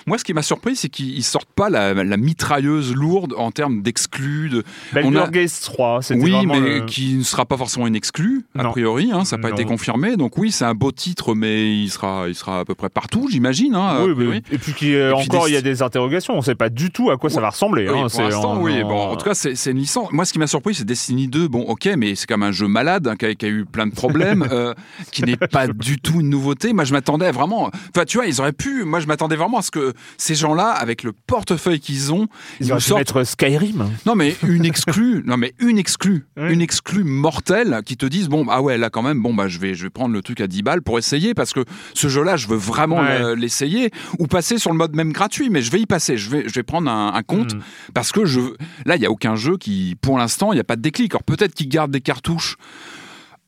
Moi, 0.09 0.19
ce 0.19 0.25
qui 0.25 0.35
m'a 0.35 0.43
surpris, 0.43 0.77
c'est 0.77 0.89
qu'ils 0.89 1.23
sortent 1.25 1.53
pas 1.55 1.71
la, 1.71 1.95
mitrailleuse 2.17 2.95
lourde 2.95 3.35
en 3.37 3.51
termes 3.51 3.83
d'exclus. 3.83 4.49
De... 4.49 4.65
Baldur's 4.93 5.61
3, 5.61 6.03
c'était 6.03 6.21
Oui, 6.21 6.47
mais 6.47 6.85
qui 6.87 7.15
ne 7.15 7.23
sera 7.23 7.47
pas 7.47 7.57
forcément 7.57 7.87
une 7.87 7.97
exclue, 7.97 8.45
a 8.59 8.65
priori, 8.65 9.11
hein, 9.13 9.25
ça 9.25 9.37
n'a 9.37 9.43
pas 9.43 9.51
été 9.51 9.65
confirmé. 9.65 10.17
Donc 10.17 10.39
oui, 10.39 10.51
c'est 10.51 10.65
un 10.65 10.75
beau 10.75 10.93
titre, 10.93 11.35
mais 11.35 11.75
il 11.75 11.89
sera, 11.91 12.29
il 12.29 12.35
sera 12.35 12.61
à 12.61 12.65
peu 12.65 12.75
près 12.75 12.89
partout, 12.89 13.29
j'imagine. 13.31 13.75
Hein, 13.75 14.07
oui, 14.17 14.43
Et 14.51 14.59
puis, 14.59 14.73
qui, 14.73 14.97
encore, 15.13 15.49
il 15.49 15.55
y 15.55 15.57
a 15.57 15.63
des 15.63 15.83
interrogations. 15.83 16.35
On 16.35 16.39
ne 16.39 16.43
sait 16.43 16.55
pas 16.55 16.71
du 16.71 16.91
tout 16.91 17.11
à 17.11 17.17
quoi 17.17 17.31
ça 17.31 17.41
va 17.41 17.51
ressembler. 17.51 17.87
Hein, 17.87 18.07
pour 18.11 18.23
l'instant, 18.23 18.61
oui. 18.61 18.83
Bon, 18.83 19.09
en 19.09 19.17
tout 19.17 19.25
cas, 19.25 19.35
c'est 19.35 19.71
une 19.71 19.79
licence. 19.79 20.11
Moi, 20.13 20.25
ce 20.25 20.33
qui 20.33 20.39
m'a 20.39 20.47
surpris, 20.47 20.75
c'est 20.75 20.85
Destiny 20.85 21.29
2. 21.29 21.49
Bon, 21.49 21.63
ok, 21.63 21.89
mais 21.97 22.15
c'est 22.15 22.27
quand 22.27 22.39
même 22.39 22.49
un 22.49 22.53
jeu 22.53 22.69
malade, 22.69 23.07
hein, 23.09 23.17
qui, 23.17 23.27
a, 23.27 23.49
eu 23.49 23.65
plein 23.65 23.87
de 23.87 23.95
problèmes. 23.95 24.47
euh, 24.53 24.75
qui 25.13 25.23
n'est 25.23 25.37
pas 25.37 25.67
du 25.67 25.99
tout 25.99 26.21
une 26.21 26.31
nouveauté. 26.31 26.73
Moi, 26.73 26.85
je 26.85 26.93
m'attendais 26.93 27.31
vraiment. 27.31 27.71
Enfin, 27.95 28.05
tu 28.07 28.19
vois, 28.19 28.27
ils 28.27 28.41
auraient 28.41 28.53
pu. 28.53 28.85
Moi, 28.85 29.01
je 29.01 29.07
m'attendais 29.07 29.37
vraiment 29.37 29.59
à 29.59 29.63
ce 29.63 29.71
que 29.71 29.93
ces 30.17 30.35
gens-là, 30.35 30.71
avec 30.71 31.03
le 31.03 31.13
portefeuille 31.13 31.81
qu'ils 31.81 32.13
ont, 32.13 32.29
ils, 32.61 32.73
auraient 32.73 32.81
pu 32.81 32.95
mettre 32.95 33.25
Skyrim. 33.25 33.91
Non, 34.07 34.15
mais 34.15 34.37
une 34.47 34.65
exclue. 34.65 35.23
non, 35.27 35.37
mais 35.37 35.55
une 35.59 35.79
exclue. 35.79 36.27
Une 36.37 36.61
exclue 36.61 37.05
mortelle 37.05 37.81
qui 37.85 37.97
te 37.97 38.07
disent 38.07 38.29
bon, 38.29 38.47
ah 38.49 38.63
ouais, 38.63 38.79
là 38.79 38.91
quand 38.91 39.03
même, 39.03 39.23
bon, 39.23 39.35
bah, 39.35 39.49
je 39.49 39.59
vais, 39.59 39.75
je 39.75 39.85
vais 39.85 39.91
prendre 39.91 40.15
le 40.15 40.23
truc 40.23 40.41
à 40.41 40.47
10 40.47 40.63
balles 40.63 40.83
pour 40.83 40.99
essayer 40.99 41.35
parce 41.35 41.53
que 41.53 41.65
ce 41.95 42.09
jeu-là, 42.09 42.37
je 42.37 42.49
veux 42.49 42.57
vraiment 42.57 43.03
l'essayer 43.35 43.91
ou 44.19 44.27
passer 44.27 44.59
sur 44.59 44.71
le 44.71 44.77
mode 44.77 44.95
même 44.95 45.13
gratuit, 45.13 45.51
mais 45.51 45.63
je 45.63 45.71
vais 45.71 45.81
y 45.81 45.87
passer. 45.87 46.17
Je 46.17 46.31
vais, 46.31 46.49
je 46.49 46.55
vais 46.55 46.63
prendre 46.63 46.91
un, 46.91 47.23
compte 47.23 47.55
mm. 47.55 47.61
parce 47.95 48.13
que 48.13 48.25
je, 48.25 48.41
là, 48.87 48.97
il 48.97 49.01
n'y 49.01 49.07
a 49.07 49.11
aucun 49.11 49.35
jeu 49.35 49.57
qui, 49.57 49.97
pour 50.01 50.19
l'instant, 50.19 50.53
il 50.53 50.57
n'y 50.57 50.61
a 50.61 50.65
pas 50.65 50.77
de 50.77 50.83
déclic. 50.83 51.13
Alors 51.15 51.25
peut-être 51.25 51.55
qu'ils 51.55 51.69
gardent 51.69 51.91
des 51.91 52.01
cartouches 52.01 52.57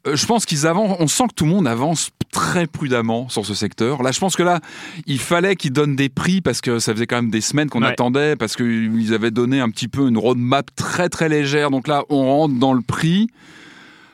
je 0.07 0.27
pense 0.27 0.47
qu'ils 0.47 0.67
avancent, 0.67 0.97
on 0.99 1.07
sent 1.07 1.25
que 1.29 1.35
tout 1.35 1.45
le 1.45 1.51
monde 1.51 1.69
avance 1.69 2.11
très 2.33 2.67
prudemment 2.67 3.29
sur 3.29 3.45
ce 3.45 3.55
secteur. 3.55 4.03
Là, 4.03 4.13
je 4.13 4.21
pense 4.21 4.37
que 4.37 4.43
là, 4.43 4.61
il 5.07 5.19
fallait 5.19 5.57
qu'ils 5.57 5.73
donnent 5.73 5.97
des 5.97 6.09
prix 6.09 6.41
parce 6.41 6.61
que 6.61 6.79
ça 6.79 6.93
faisait 6.93 7.07
quand 7.07 7.17
même 7.17 7.31
des 7.31 7.41
semaines 7.41 7.69
qu'on 7.69 7.83
attendait, 7.83 8.37
parce 8.37 8.57
qu'ils 8.57 9.13
avaient 9.13 9.31
donné 9.31 9.61
un 9.61 9.69
petit 9.69 9.89
peu 9.89 10.09
une 10.09 10.17
roadmap 10.17 10.75
très 10.75 11.09
très 11.09 11.29
légère. 11.29 11.71
Donc 11.71 11.89
là, 11.89 12.05
on 12.09 12.25
rentre 12.25 12.55
dans 12.55 12.73
le 12.73 12.83
prix. 12.83 13.29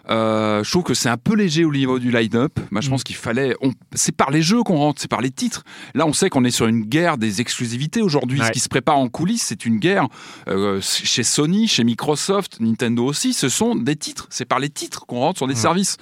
Euh, 0.08 0.62
je 0.62 0.70
trouve 0.70 0.84
que 0.84 0.94
c'est 0.94 1.08
un 1.08 1.16
peu 1.16 1.34
léger 1.34 1.64
au 1.64 1.72
niveau 1.72 1.98
du 1.98 2.10
line-up. 2.10 2.58
Moi, 2.70 2.80
je 2.80 2.90
pense 2.90 3.00
mm. 3.00 3.04
qu'il 3.04 3.16
fallait. 3.16 3.56
C'est 3.94 4.14
par 4.14 4.30
les 4.30 4.42
jeux 4.42 4.62
qu'on 4.62 4.76
rentre, 4.76 5.00
c'est 5.00 5.10
par 5.10 5.20
les 5.20 5.30
titres. 5.30 5.64
Là, 5.94 6.06
on 6.06 6.12
sait 6.12 6.30
qu'on 6.30 6.44
est 6.44 6.50
sur 6.50 6.66
une 6.66 6.82
guerre 6.82 7.18
des 7.18 7.40
exclusivités 7.40 8.02
aujourd'hui. 8.02 8.40
Ce 8.42 8.50
qui 8.50 8.60
se 8.60 8.68
prépare 8.68 8.98
en 8.98 9.08
coulisses, 9.08 9.44
c'est 9.44 9.66
une 9.66 9.78
guerre 9.78 10.06
euh, 10.48 10.80
chez 10.80 11.22
Sony, 11.22 11.68
chez 11.68 11.84
Microsoft, 11.84 12.60
Nintendo 12.60 13.04
aussi. 13.04 13.32
Ce 13.32 13.48
sont 13.48 13.74
des 13.74 13.96
titres. 13.96 14.26
C'est 14.30 14.44
par 14.44 14.58
les 14.58 14.70
titres 14.70 15.06
qu'on 15.06 15.20
rentre 15.20 15.38
sur 15.38 15.46
des 15.46 15.54
services. 15.54 15.96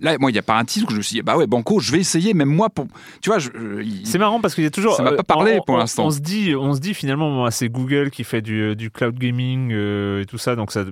Là, 0.00 0.16
moi, 0.18 0.30
il 0.30 0.34
n'y 0.34 0.38
a 0.38 0.42
pas 0.42 0.58
un 0.58 0.64
titre 0.64 0.86
où 0.88 0.92
je 0.92 0.96
me 0.96 1.02
suis 1.02 1.14
dit, 1.14 1.22
bah 1.22 1.36
ouais, 1.36 1.46
Banco, 1.46 1.80
je 1.80 1.92
vais 1.92 1.98
essayer, 1.98 2.34
même 2.34 2.48
moi, 2.48 2.70
pour. 2.70 2.86
Tu 3.20 3.30
vois, 3.30 3.38
c'est 4.04 4.18
marrant 4.18 4.40
parce 4.40 4.54
qu'il 4.54 4.64
y 4.64 4.66
a 4.66 4.70
toujours. 4.70 4.96
Ça 4.96 5.02
m'a 5.02 5.12
pas 5.12 5.24
parlé 5.24 5.58
pour 5.66 5.76
l'instant. 5.76 6.06
On 6.06 6.10
se 6.10 6.20
dit, 6.20 6.54
on 6.54 6.74
se 6.74 6.80
dit 6.80 6.94
finalement, 6.94 7.50
c'est 7.50 7.68
Google 7.68 8.10
qui 8.10 8.24
fait 8.24 8.42
du, 8.42 8.76
du 8.76 8.90
cloud 8.90 9.18
gaming 9.18 9.72
euh, 9.72 10.22
et 10.22 10.26
tout 10.26 10.38
ça, 10.38 10.56
donc 10.56 10.72
ça 10.72 10.84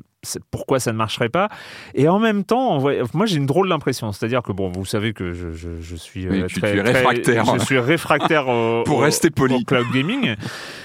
pourquoi 0.50 0.80
ça 0.80 0.92
ne 0.92 0.98
marcherait 0.98 1.28
pas. 1.28 1.48
Et 1.94 2.08
en 2.08 2.18
même 2.18 2.44
temps, 2.44 2.80
moi 3.14 3.26
j'ai 3.26 3.36
une 3.36 3.46
drôle 3.46 3.68
d'impression, 3.68 4.12
c'est-à-dire 4.12 4.42
que 4.42 4.52
bon, 4.52 4.68
vous 4.68 4.84
savez 4.84 5.12
que 5.12 5.32
je, 5.32 5.96
suis 5.96 6.26
euh, 6.26 6.46
très, 6.48 6.80
réfractaire, 6.80 7.44
je 7.58 7.64
suis 7.64 7.78
réfractaire 7.78 8.48
au, 8.48 8.82
pour 8.86 9.02
rester 9.02 9.30
poli 9.30 9.64
cloud 9.64 9.86
gaming, 9.92 10.34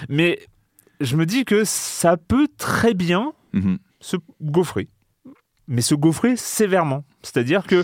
mais 0.09 0.39
je 0.99 1.15
me 1.15 1.25
dis 1.25 1.45
que 1.45 1.63
ça 1.63 2.17
peut 2.17 2.47
très 2.57 2.93
bien 2.93 3.33
mhm. 3.53 3.77
se 3.99 4.17
gaufrer 4.41 4.87
mais 5.71 5.81
se 5.81 5.95
gaufrer 5.95 6.35
sévèrement. 6.35 7.05
C'est-à-dire 7.23 7.63
que 7.65 7.83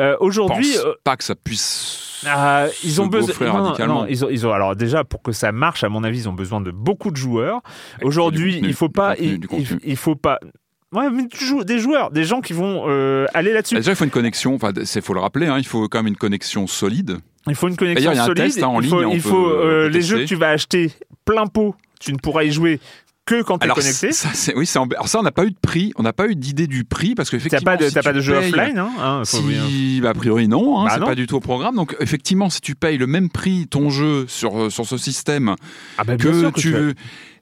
euh, 0.00 0.16
aujourd'hui, 0.20 0.76
euh, 0.78 0.94
pas 1.04 1.16
que 1.16 1.24
ça 1.24 1.34
puisse. 1.34 2.22
Ah, 2.26 2.66
ils 2.82 3.00
ont 3.00 3.06
besoin. 3.06 3.52
radicalement. 3.52 4.06
ils, 4.06 4.24
ont, 4.24 4.30
ils 4.30 4.46
ont, 4.46 4.52
alors 4.52 4.74
déjà 4.74 5.04
pour 5.04 5.22
que 5.22 5.32
ça 5.32 5.52
marche, 5.52 5.84
à 5.84 5.90
mon 5.90 6.02
avis, 6.02 6.20
ils 6.20 6.28
ont 6.28 6.32
besoin 6.32 6.62
de 6.62 6.70
beaucoup 6.70 7.10
de 7.10 7.16
joueurs. 7.16 7.60
Aujourd'hui, 8.02 8.58
il 8.62 8.72
faut 8.72 8.88
pas, 8.88 9.16
il, 9.18 9.40
il, 9.84 9.96
faut 9.96 10.16
pas. 10.16 10.40
Ouais, 10.96 11.10
mais 11.10 11.24
des 11.64 11.78
joueurs, 11.78 12.10
des 12.10 12.24
gens 12.24 12.40
qui 12.40 12.54
vont 12.54 12.84
euh, 12.88 13.26
aller 13.34 13.52
là-dessus. 13.52 13.74
Déjà, 13.74 13.92
il 13.92 13.96
faut 13.96 14.04
une 14.04 14.10
connexion, 14.10 14.54
enfin, 14.54 14.72
il 14.74 15.02
faut 15.02 15.12
le 15.12 15.20
rappeler, 15.20 15.46
hein, 15.46 15.58
il 15.58 15.66
faut 15.66 15.88
quand 15.88 15.98
même 15.98 16.06
une 16.06 16.16
connexion 16.16 16.66
solide. 16.66 17.18
Il 17.46 17.54
faut 17.54 17.68
une 17.68 17.76
connexion 17.76 18.14
solide. 18.14 18.22
Il 18.22 18.26
y 18.26 18.28
a 18.28 18.30
un 18.30 18.34
test 18.34 18.62
hein, 18.62 18.68
en 18.68 18.78
ligne. 18.78 19.10
Il 19.12 19.20
faut, 19.20 19.46
euh, 19.46 19.90
les 19.90 20.00
jeux 20.00 20.20
que 20.20 20.24
tu 20.24 20.36
vas 20.36 20.48
acheter 20.48 20.90
plein 21.26 21.46
pot, 21.48 21.74
tu 22.00 22.14
ne 22.14 22.16
pourras 22.16 22.44
y 22.44 22.50
jouer 22.50 22.80
que 23.26 23.42
quand 23.42 23.58
tu 23.58 23.66
es 23.66 23.70
connecté. 23.70 24.12
Ça, 24.12 24.30
oui, 24.56 24.70
alors 24.74 25.08
ça, 25.08 25.18
on 25.18 25.22
n'a 25.22 25.32
pas 25.32 25.44
eu 25.44 25.50
de 25.50 25.58
prix, 25.60 25.92
on 25.96 26.02
n'a 26.02 26.12
pas 26.12 26.28
eu 26.28 26.36
d'idée 26.36 26.66
du 26.66 26.84
prix 26.84 27.14
parce 27.14 27.28
qu'effectivement. 27.28 27.72
T'as 27.72 27.76
pas 27.76 27.84
de, 27.84 27.88
si 27.88 27.94
pas 27.94 28.12
de 28.12 28.20
jeu 28.20 28.36
offline, 28.36 28.78
hein, 28.78 28.90
hein 28.98 29.22
si, 29.24 30.00
bah, 30.00 30.10
a 30.10 30.14
priori 30.14 30.48
non, 30.48 30.80
hein, 30.80 30.84
bah 30.86 30.92
c'est 30.94 31.04
pas 31.04 31.14
du 31.14 31.26
tout 31.26 31.36
au 31.36 31.40
programme. 31.40 31.74
Donc 31.74 31.94
effectivement, 32.00 32.48
si 32.48 32.60
tu 32.60 32.74
payes 32.74 32.96
le 32.96 33.06
même 33.06 33.28
prix 33.28 33.66
ton 33.66 33.90
jeu 33.90 34.26
sur 34.28 34.58
euh, 34.58 34.70
sur 34.70 34.86
ce 34.86 34.96
système 34.96 35.56
ah 35.98 36.04
bah, 36.04 36.16
que, 36.16 36.50
que, 36.50 36.60
tu, 36.60 36.74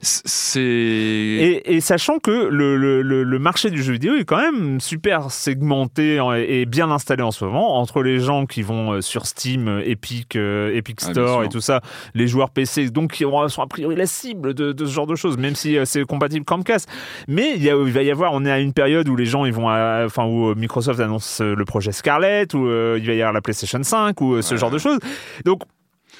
c'est 0.05 0.61
et, 0.61 1.81
sachant 1.81 2.19
que 2.19 2.31
le, 2.31 2.77
le, 2.77 3.03
le, 3.03 3.39
marché 3.39 3.71
du 3.71 3.83
jeu 3.83 3.95
vidéo 3.95 4.15
est 4.17 4.25
quand 4.25 4.41
même 4.41 4.81
super 4.81 5.31
segmenté 5.31 6.21
et 6.49 6.67
bien 6.67 6.91
installé 6.91 7.23
en 7.23 7.31
ce 7.31 7.45
moment 7.45 7.79
entre 7.79 8.03
les 8.03 8.21
gens 8.21 8.47
qui 8.47 8.63
vont 8.63 8.93
euh, 8.93 9.01
sur 9.01 9.27
Steam, 9.27 9.69
euh, 9.69 9.83
Epic, 9.85 10.37
euh, 10.37 10.75
Epic 10.75 11.01
ah, 11.03 11.11
Store 11.11 11.45
et 11.45 11.49
tout 11.49 11.61
ça, 11.61 11.81
les 12.15 12.27
joueurs 12.27 12.51
PC, 12.51 12.91
donc 12.91 13.13
qui 13.13 13.25
sont 13.25 13.63
a 13.63 13.67
priori 13.67 13.97
la 13.97 14.07
cible 14.07 14.55
de, 14.55 14.75
ce 14.79 14.91
genre 14.91 15.07
de 15.07 15.15
choses, 15.15 15.39
même 15.39 15.55
si 15.55 15.77
c'est 15.85 16.05
compatible 16.05 16.45
Chromecast. 16.45 16.89
Mais 17.29 17.53
il, 17.57 17.63
y 17.63 17.69
il, 17.69 17.93
va 17.93 18.03
y 18.03 18.11
avoir, 18.11 18.33
on 18.33 18.45
est 18.45 18.51
à 18.51 18.61
une 18.61 18.73
période 18.73 19.09
où 19.09 19.17
les 19.17 19.27
gens 19.27 19.45
ils 19.45 19.53
vont, 19.53 19.69
enfin 19.69 20.25
où 20.25 20.55
Microsoft 20.55 21.01
annonce 21.01 21.41
le 21.41 21.65
projet 21.65 21.93
Scarlett, 21.93 22.55
où 22.55 22.67
il 22.67 23.07
va 23.07 23.13
y 23.13 23.21
avoir 23.21 23.33
la 23.33 23.41
PlayStation 23.41 23.83
5 23.83 24.21
ou 24.21 24.43
ce 24.43 24.57
genre 24.57 24.71
de 24.71 24.79
choses. 24.79 24.99
Donc 25.45 25.63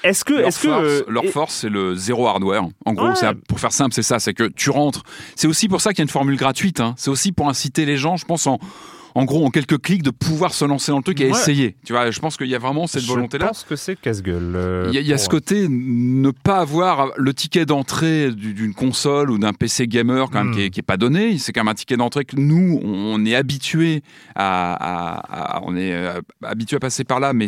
est-ce 0.05 0.23
que, 0.23 0.33
leur 0.33 0.47
est-ce 0.47 0.59
force, 0.59 0.83
que 0.83 1.11
leur 1.11 1.25
force 1.25 1.55
c'est 1.55 1.69
le 1.69 1.95
zéro 1.95 2.27
hardware. 2.27 2.67
En 2.85 2.93
gros, 2.93 3.11
pour 3.47 3.59
faire 3.59 3.71
simple, 3.71 3.93
c'est 3.93 4.03
ça, 4.03 4.19
c'est 4.19 4.33
que 4.33 4.43
tu 4.43 4.69
rentres. 4.69 5.03
C'est 5.35 5.47
aussi 5.47 5.67
pour 5.67 5.81
ça 5.81 5.91
qu'il 5.91 5.99
y 5.99 6.01
a 6.01 6.03
une 6.03 6.09
formule 6.09 6.37
gratuite. 6.37 6.79
Hein. 6.79 6.93
C'est 6.97 7.09
aussi 7.09 7.31
pour 7.31 7.49
inciter 7.49 7.85
les 7.85 7.97
gens, 7.97 8.17
je 8.17 8.25
pense, 8.25 8.47
en, 8.47 8.59
en 9.15 9.23
gros, 9.23 9.45
en 9.45 9.49
quelques 9.49 9.81
clics, 9.81 10.03
de 10.03 10.11
pouvoir 10.11 10.53
se 10.53 10.65
lancer 10.65 10.91
dans 10.91 10.97
le 10.97 11.03
truc 11.03 11.21
et 11.21 11.29
essayer. 11.29 11.77
Tu 11.85 11.93
vois, 11.93 12.11
je 12.11 12.19
pense 12.19 12.35
qu'il 12.35 12.47
y 12.47 12.55
a 12.55 12.59
vraiment 12.59 12.85
cette 12.85 13.05
volonté-là. 13.05 13.45
Je 13.45 13.49
pense 13.49 13.63
que 13.63 13.77
c'est 13.77 13.99
casse-gueule. 13.99 14.53
Euh, 14.55 14.91
il 14.93 15.01
y 15.01 15.13
a, 15.13 15.17
ce 15.17 15.29
côté, 15.29 15.67
ne 15.69 16.31
pas 16.31 16.57
avoir 16.57 17.11
le 17.15 17.33
ticket 17.33 17.65
d'entrée 17.65 18.31
d'une 18.31 18.73
console 18.73 19.31
ou 19.31 19.37
d'un 19.37 19.53
PC 19.53 19.87
gamer 19.87 20.29
quand 20.29 20.43
même 20.43 20.53
qui, 20.53 20.63
est, 20.63 20.77
hmm. 20.77 20.83
pas 20.83 20.97
donné. 20.97 21.37
C'est 21.37 21.53
quand 21.53 21.61
même 21.61 21.71
un 21.71 21.75
ticket 21.75 21.95
d'entrée 21.95 22.25
que 22.25 22.35
nous, 22.35 22.81
on 22.83 23.25
est 23.25 23.35
habitué 23.35 24.03
à, 24.35 25.61
on 25.63 25.77
est 25.77 25.93
euh, 25.93 26.19
habitué 26.43 26.75
à 26.75 26.79
passer 26.81 27.05
par 27.05 27.21
là, 27.21 27.31
mais 27.31 27.47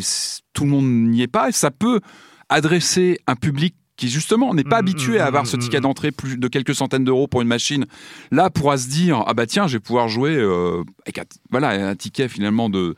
tout 0.53 0.63
le 0.63 0.69
monde 0.69 0.85
n'y 0.85 1.21
est 1.21 1.27
pas 1.27 1.49
et 1.49 1.51
ça 1.51 1.69
peut 1.69 1.99
adresser 2.49 3.19
un 3.27 3.35
public 3.35 3.75
qui 3.97 4.09
justement 4.09 4.53
n'est 4.53 4.63
pas 4.63 4.77
mm, 4.77 4.79
habitué 4.79 5.19
à 5.19 5.25
mm, 5.25 5.27
avoir 5.27 5.47
ce 5.47 5.57
mm, 5.57 5.59
ticket 5.59 5.79
d'entrée 5.81 6.11
plus 6.11 6.37
de 6.37 6.47
quelques 6.47 6.75
centaines 6.75 7.03
d'euros 7.03 7.27
pour 7.27 7.41
une 7.41 7.47
machine, 7.47 7.85
là 8.31 8.49
pourra 8.49 8.77
se 8.77 8.87
dire 8.87 9.23
ah 9.25 9.33
bah 9.33 9.47
tiens 9.47 9.67
je 9.67 9.73
vais 9.73 9.79
pouvoir 9.79 10.07
jouer 10.07 10.35
euh, 10.35 10.83
avec 11.05 11.17
un, 11.17 11.23
voilà 11.49 11.69
un 11.69 11.95
ticket 11.95 12.29
finalement 12.29 12.69
de 12.69 12.95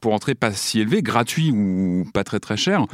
pour 0.00 0.14
entrer 0.14 0.34
pas 0.34 0.52
si 0.52 0.80
élevé, 0.80 1.02
gratuit 1.02 1.50
ou 1.50 2.06
pas 2.14 2.22
très 2.22 2.38
très 2.38 2.56
cher. 2.56 2.86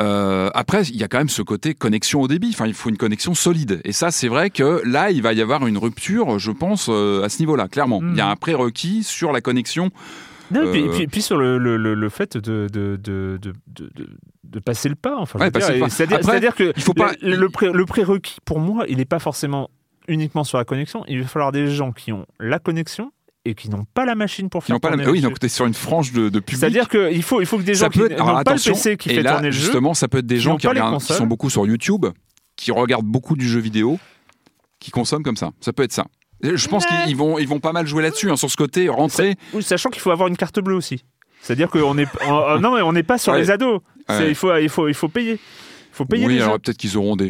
Euh, 0.00 0.50
après 0.54 0.82
il 0.84 0.96
y 0.96 1.04
a 1.04 1.08
quand 1.08 1.18
même 1.18 1.28
ce 1.28 1.42
côté 1.42 1.74
connexion 1.74 2.22
au 2.22 2.28
débit. 2.28 2.50
Enfin 2.52 2.66
il 2.66 2.74
faut 2.74 2.88
une 2.88 2.96
connexion 2.96 3.34
solide 3.34 3.80
et 3.84 3.92
ça 3.92 4.10
c'est 4.10 4.28
vrai 4.28 4.48
que 4.48 4.80
là 4.84 5.10
il 5.10 5.20
va 5.20 5.34
y 5.34 5.42
avoir 5.42 5.66
une 5.66 5.76
rupture 5.76 6.38
je 6.38 6.50
pense 6.50 6.86
euh, 6.88 7.22
à 7.22 7.28
ce 7.28 7.38
niveau-là 7.40 7.68
clairement. 7.68 8.00
Il 8.02 8.16
y 8.16 8.20
a 8.20 8.28
un 8.28 8.36
prérequis 8.36 9.04
sur 9.04 9.30
la 9.30 9.42
connexion. 9.42 9.90
Non, 10.50 10.72
et, 10.72 11.06
puis, 11.06 11.22
sur 11.22 11.36
le, 11.38 11.58
le, 11.58 11.76
le 11.76 12.08
fait 12.08 12.36
de, 12.36 12.68
de, 12.72 12.96
de, 12.96 13.38
de 13.40 13.52
de 14.54 14.58
passer 14.60 14.88
le 14.88 14.94
pas. 14.94 15.16
Enfin, 15.18 15.38
c'est-à-dire 15.88 16.54
que 16.54 16.72
il 16.76 16.82
faut 16.82 16.94
pas... 16.94 17.12
le, 17.20 17.36
le 17.36 17.84
prérequis, 17.86 18.36
pour 18.44 18.60
moi, 18.60 18.84
il 18.88 18.98
n'est 18.98 19.04
pas 19.04 19.18
forcément 19.18 19.70
uniquement 20.06 20.44
sur 20.44 20.58
la 20.58 20.64
connexion. 20.64 21.04
Il 21.08 21.22
va 21.22 21.26
falloir 21.26 21.50
des 21.50 21.68
gens 21.68 21.92
qui 21.92 22.12
ont 22.12 22.26
la 22.38 22.58
connexion 22.58 23.10
et 23.44 23.54
qui 23.54 23.68
n'ont 23.68 23.84
pas 23.94 24.04
la 24.04 24.14
machine 24.14 24.48
pour 24.48 24.62
faire 24.64 24.78
tourner 24.78 25.04
la... 25.04 25.10
Oui, 25.10 25.20
donc 25.20 25.38
tu 25.38 25.46
es 25.46 25.48
sur 25.48 25.66
une 25.66 25.74
frange 25.74 26.12
de, 26.12 26.28
de 26.28 26.40
public. 26.40 26.60
C'est-à-dire 26.60 26.88
qu'il 26.88 27.22
faut, 27.22 27.40
il 27.40 27.46
faut 27.46 27.58
que 27.58 27.62
des 27.62 27.74
gens 27.74 27.88
qui 27.88 27.98
n'ont 27.98 28.08
pas 28.08 28.54
le 28.54 28.72
PC 28.72 28.96
qui 28.96 29.08
fait 29.08 29.24
tourner 29.24 29.46
le 29.48 29.50
jeu. 29.50 29.60
Justement, 29.62 29.94
ça 29.94 30.08
peut 30.08 30.18
être 30.18 30.26
des 30.26 30.38
gens 30.38 30.56
qui, 30.56 30.66
regardent, 30.66 31.00
qui 31.00 31.12
sont 31.12 31.26
beaucoup 31.26 31.50
sur 31.50 31.66
YouTube, 31.66 32.06
qui 32.56 32.70
regardent 32.70 33.06
beaucoup 33.06 33.36
du 33.36 33.48
jeu 33.48 33.60
vidéo, 33.60 33.98
qui 34.78 34.90
consomment 34.90 35.24
comme 35.24 35.36
ça. 35.36 35.50
Ça 35.60 35.72
peut 35.72 35.82
être 35.82 35.92
ça. 35.92 36.06
Je 36.44 36.68
pense 36.68 36.86
qu'ils 36.86 37.16
vont, 37.16 37.38
ils 37.38 37.48
vont 37.48 37.60
pas 37.60 37.72
mal 37.72 37.86
jouer 37.86 38.02
là-dessus, 38.02 38.30
hein, 38.30 38.36
sur 38.36 38.50
ce 38.50 38.56
côté, 38.56 38.88
rentrer. 38.88 39.36
Sachant 39.60 39.90
qu'il 39.90 40.02
faut 40.02 40.10
avoir 40.10 40.28
une 40.28 40.36
carte 40.36 40.60
bleue 40.60 40.76
aussi. 40.76 41.04
C'est-à-dire 41.40 41.68
qu'on 41.68 41.98
est, 41.98 42.08
non, 42.60 42.74
mais 42.74 42.82
on 42.82 42.92
n'est 42.92 43.02
pas 43.02 43.18
sur 43.18 43.34
les 43.34 43.50
ados. 43.50 43.80
Il 44.08 44.34
faut, 44.34 44.56
il 44.56 44.68
faut, 44.68 44.88
il 44.88 44.94
faut 44.94 45.08
payer. 45.08 45.32
Il 45.32 45.96
faut 45.96 46.04
payer 46.06 46.26
oui, 46.26 46.34
les 46.34 46.42
alors 46.42 46.58
peut-être 46.58 46.76
qu'ils 46.76 46.96
auront 46.96 47.14
des. 47.14 47.28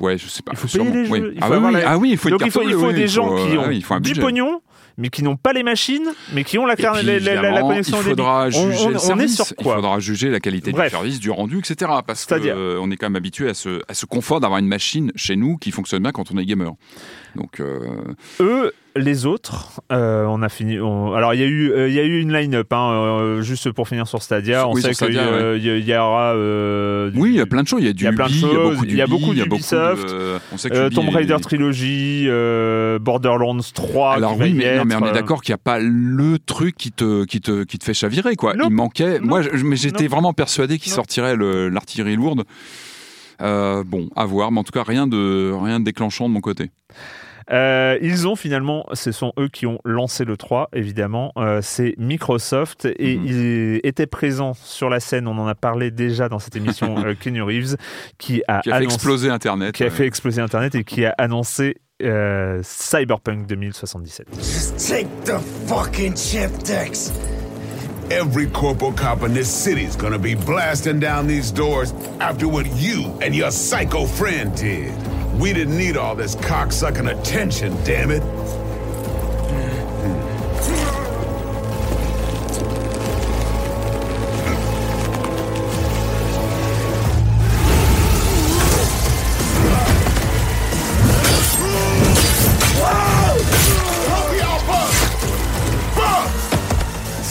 Ouais, 0.00 0.18
je 0.18 0.26
sais 0.28 0.42
pas. 0.42 0.52
Il 0.52 0.58
faut 0.58 0.68
payer 0.68 0.90
les 0.90 1.04
jeux. 1.06 1.34
ah, 1.40 1.50
oui, 1.50 1.76
ah, 1.86 1.98
oui, 1.98 2.10
il 2.10 2.18
faut 2.18 2.28
Donc 2.28 2.42
il 2.44 2.50
faut, 2.50 2.62
il 2.62 2.74
faut 2.74 2.92
des 2.92 3.08
gens 3.08 3.34
qui 3.34 3.56
ont 3.56 4.00
du 4.00 4.14
pognon, 4.14 4.60
mais 4.98 5.08
qui 5.08 5.22
n'ont 5.22 5.36
pas 5.36 5.52
les 5.52 5.62
machines, 5.62 6.12
mais 6.34 6.42
qui 6.44 6.58
ont 6.58 6.66
la, 6.66 6.74
la, 6.74 6.92
la, 7.50 7.60
connexion 7.62 7.98
il 8.00 8.10
faudra 8.10 8.50
juger 8.50 8.88
le 8.88 8.98
service, 8.98 9.54
Il 9.58 9.64
faudra 9.64 10.00
juger 10.00 10.28
la 10.28 10.40
qualité 10.40 10.72
du 10.72 10.88
service, 10.90 11.20
du 11.20 11.30
rendu, 11.30 11.60
etc. 11.60 11.92
Parce 12.06 12.26
qu'on 12.26 12.34
euh, 12.44 12.90
est 12.90 12.96
quand 12.96 13.06
même 13.06 13.16
habitué 13.16 13.48
à 13.48 13.54
ce, 13.54 13.80
à 13.88 13.94
ce 13.94 14.04
confort 14.06 14.40
d'avoir 14.40 14.58
une 14.58 14.66
machine 14.66 15.12
chez 15.14 15.36
nous 15.36 15.56
qui 15.56 15.70
fonctionne 15.70 16.02
bien 16.02 16.12
quand 16.12 16.30
on 16.32 16.36
est 16.36 16.44
gamer. 16.44 16.72
Donc, 17.38 17.60
euh, 17.60 18.14
Eux, 18.40 18.72
les 18.98 19.26
autres, 19.26 19.80
euh, 19.92 20.24
on 20.24 20.42
a 20.42 20.48
fini. 20.48 20.76
Alors 20.76 21.34
il 21.34 21.40
y 21.40 21.42
a 21.42 21.46
eu, 21.46 21.70
euh, 21.70 21.88
il 21.88 21.94
y 21.94 22.00
a 22.00 22.02
eu 22.02 22.20
une 22.20 22.32
line-up, 22.32 22.72
hein, 22.72 22.90
euh, 22.92 23.42
juste 23.42 23.70
pour 23.70 23.88
finir 23.88 24.06
sur 24.06 24.22
Stadia. 24.22 24.68
On 24.68 24.74
sait 24.74 24.92
qu'il 24.92 25.14
y, 25.14 25.94
aura. 25.96 26.34
oui, 27.14 27.30
il 27.30 27.36
y 27.36 27.40
a 27.40 27.46
plein 27.46 27.62
de 27.62 27.68
choses. 27.68 27.80
Il 27.80 27.86
y 27.86 27.90
a 27.90 27.92
du 27.92 28.02
il 28.02 28.06
y 28.06 28.08
a 28.08 28.12
plein 28.12 28.26
de 28.26 28.32
choses. 28.32 28.78
Il 28.84 28.96
y 28.96 29.02
a 29.02 29.06
beaucoup 29.06 29.34
d'Ubisoft. 29.34 30.14
Tomb 30.94 31.08
Raider 31.10 31.36
trilogie, 31.40 32.28
Borderlands 33.00 33.58
3. 33.72 34.14
Alors 34.14 34.36
oui, 34.38 34.52
mais, 34.52 34.84
mais, 34.84 34.94
on 34.96 35.06
est 35.06 35.12
d'accord 35.12 35.42
qu'il 35.42 35.52
n'y 35.52 35.60
a 35.60 35.62
pas 35.62 35.78
le 35.78 36.38
truc 36.38 36.76
qui 36.76 36.92
te, 36.92 37.24
qui 37.24 37.40
te, 37.40 37.64
qui 37.64 37.78
te 37.78 37.84
fait 37.84 37.94
chavirer, 37.94 38.36
quoi. 38.36 38.54
Il 38.62 38.70
manquait. 38.70 39.20
Moi, 39.20 39.42
mais 39.64 39.76
j'étais 39.76 40.08
vraiment 40.08 40.32
persuadé 40.32 40.78
qu'il 40.78 40.92
sortirait 40.92 41.36
l'artillerie 41.36 42.16
lourde. 42.16 42.44
bon, 43.40 44.08
à 44.16 44.24
voir, 44.24 44.50
mais 44.50 44.58
en 44.58 44.64
tout 44.64 44.72
cas 44.72 44.82
rien 44.82 45.06
de 45.06 45.52
rien 45.52 45.78
de 45.80 45.84
déclenchant 45.84 46.28
de 46.28 46.34
mon 46.34 46.40
côté. 46.40 46.70
Ils 47.50 48.28
ont 48.28 48.36
finalement, 48.36 48.86
ce 48.92 49.12
sont 49.12 49.32
eux 49.38 49.48
qui 49.48 49.66
ont 49.66 49.78
lancé 49.84 50.24
le 50.24 50.36
3, 50.36 50.68
évidemment. 50.72 51.32
c'est 51.62 51.94
Microsoft 51.98 52.86
et 52.86 53.16
mhm. 53.16 53.26
ils 53.26 53.80
étaient 53.84 54.06
présents 54.06 54.54
sur 54.54 54.88
la 54.90 55.00
scène. 55.00 55.26
On 55.28 55.38
en 55.38 55.46
a 55.46 55.54
parlé 55.54 55.90
déjà 55.90 56.28
dans 56.28 56.38
cette 56.38 56.56
émission. 56.56 56.96
Kenny 57.20 57.40
Reeves, 57.40 57.76
qui 58.18 58.42
a, 58.48 58.62
fait 58.62 58.84
exploser 58.84 59.30
Internet, 59.30 59.74
qui 59.74 59.84
a 59.84 59.90
fait 59.90 60.06
exploser 60.06 60.40
Internet 60.40 60.74
et 60.74 60.84
qui 60.84 61.04
a 61.04 61.14
annoncé 61.18 61.76
euh, 62.02 62.60
Cyberpunk 62.62 63.46
2077. 63.46 64.28
Just 64.36 64.78
take 64.78 65.08
the 65.24 65.40
fucking 65.66 66.14
chip 66.14 66.50
decks. 66.64 67.10
Every 68.10 68.46
corporal 68.46 68.92
cop 68.92 69.22
in 69.22 69.34
this 69.34 69.48
city 69.48 69.84
is 69.84 69.96
gonna 69.96 70.18
be 70.18 70.34
blasting 70.34 71.00
down 71.00 71.26
these 71.26 71.50
doors 71.50 71.92
after 72.20 72.46
what 72.48 72.66
you 72.76 73.12
and 73.20 73.34
your 73.34 73.50
psycho 73.50 74.06
friend 74.06 74.54
did. 74.54 74.92
We 75.34 75.52
didn't 75.52 75.76
need 75.78 75.96
all 75.96 76.14
this 76.14 76.34
cocksucking 76.36 77.16
attention, 77.20 77.76
damn 77.84 78.10
it. 78.10 78.22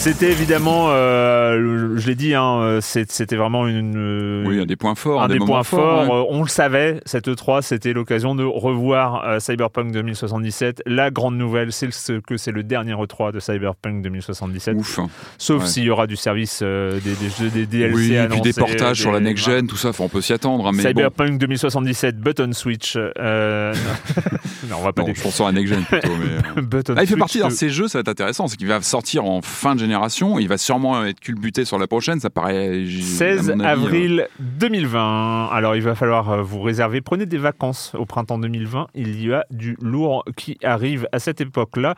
C'était 0.08 0.32
évidemment, 0.32 0.86
euh, 0.88 1.98
je 1.98 2.06
l'ai 2.06 2.14
dit, 2.14 2.34
hein, 2.34 2.60
euh, 2.62 2.80
c'était 2.80 3.36
vraiment 3.36 3.68
une. 3.68 3.94
Euh, 3.98 4.44
oui, 4.46 4.58
un 4.58 4.64
des 4.64 4.74
points 4.74 4.94
forts. 4.94 5.22
Un, 5.22 5.28
des, 5.28 5.36
points 5.38 5.62
forts. 5.62 6.26
On 6.30 6.40
le 6.40 6.48
savait, 6.48 7.02
cette 7.04 7.28
E3, 7.28 7.60
c'était 7.60 7.92
l'occasion 7.92 8.34
de 8.34 8.42
revoir 8.42 9.38
Cyberpunk 9.38 9.92
2077. 9.92 10.80
La 10.86 11.10
grande 11.10 11.36
nouvelle, 11.36 11.72
c'est 11.74 11.88
que 12.26 12.38
c'est 12.38 12.52
le 12.52 12.62
dernier 12.62 12.94
E3 12.94 13.32
de 13.32 13.38
Cyberpunk 13.38 14.00
2077. 14.00 14.78
Ouf. 14.78 14.98
Sauf 15.36 15.66
s'il 15.66 15.84
y 15.84 15.90
aura 15.90 16.06
du 16.06 16.16
service 16.16 16.62
des, 16.62 17.00
des, 17.00 17.50
des, 17.50 17.66
DLC. 17.66 17.94
Oui, 17.94 18.14
et 18.14 18.28
puis 18.28 18.40
des 18.40 18.54
portages 18.54 19.02
sur 19.02 19.12
la 19.12 19.20
next-gen, 19.20 19.66
tout 19.66 19.76
ça, 19.76 19.90
on 19.98 20.08
peut 20.08 20.22
s'y 20.22 20.32
attendre. 20.32 20.68
Hein, 20.68 20.72
mais 20.74 20.84
Cyberpunk 20.84 21.36
2077, 21.36 22.18
button 22.18 22.54
switch. 22.54 22.96
non. 22.96 23.02
on 24.72 24.82
va 24.82 24.94
pas 24.94 25.02
non, 25.02 25.12
je 25.14 25.22
pense 25.22 25.38
à 25.42 25.52
next-gen 25.52 25.84
plutôt. 25.84 26.08
Mais... 26.16 26.78
ah, 26.96 27.02
il 27.02 27.06
fait 27.06 27.16
partie 27.16 27.42
de 27.42 27.50
ces 27.50 27.68
jeux, 27.68 27.88
ça 27.88 27.98
va 27.98 28.00
être 28.00 28.08
intéressant, 28.08 28.48
c'est 28.48 28.56
qu'il 28.56 28.68
va 28.68 28.80
sortir 28.80 29.26
en 29.26 29.42
fin 29.42 29.74
de 29.74 29.80
génération 29.80 29.97
il 30.38 30.48
va 30.48 30.58
sûrement 30.58 31.04
être 31.04 31.20
culbuté 31.20 31.64
sur 31.64 31.78
la 31.78 31.86
prochaine, 31.86 32.20
ça 32.20 32.30
paraît. 32.30 32.84
16 32.86 33.54
avril 33.62 34.28
2020. 34.38 34.98
Euh. 34.98 35.54
Alors 35.54 35.76
il 35.76 35.82
va 35.82 35.94
falloir 35.94 36.30
euh, 36.30 36.42
vous 36.42 36.60
réserver. 36.60 37.00
Prenez 37.00 37.26
des 37.26 37.38
vacances 37.38 37.94
au 37.94 38.04
printemps 38.04 38.38
2020. 38.38 38.88
Il 38.94 39.24
y 39.24 39.32
a 39.32 39.44
du 39.50 39.76
lourd 39.80 40.24
qui 40.36 40.58
arrive 40.62 41.08
à 41.12 41.18
cette 41.18 41.40
époque-là. 41.40 41.94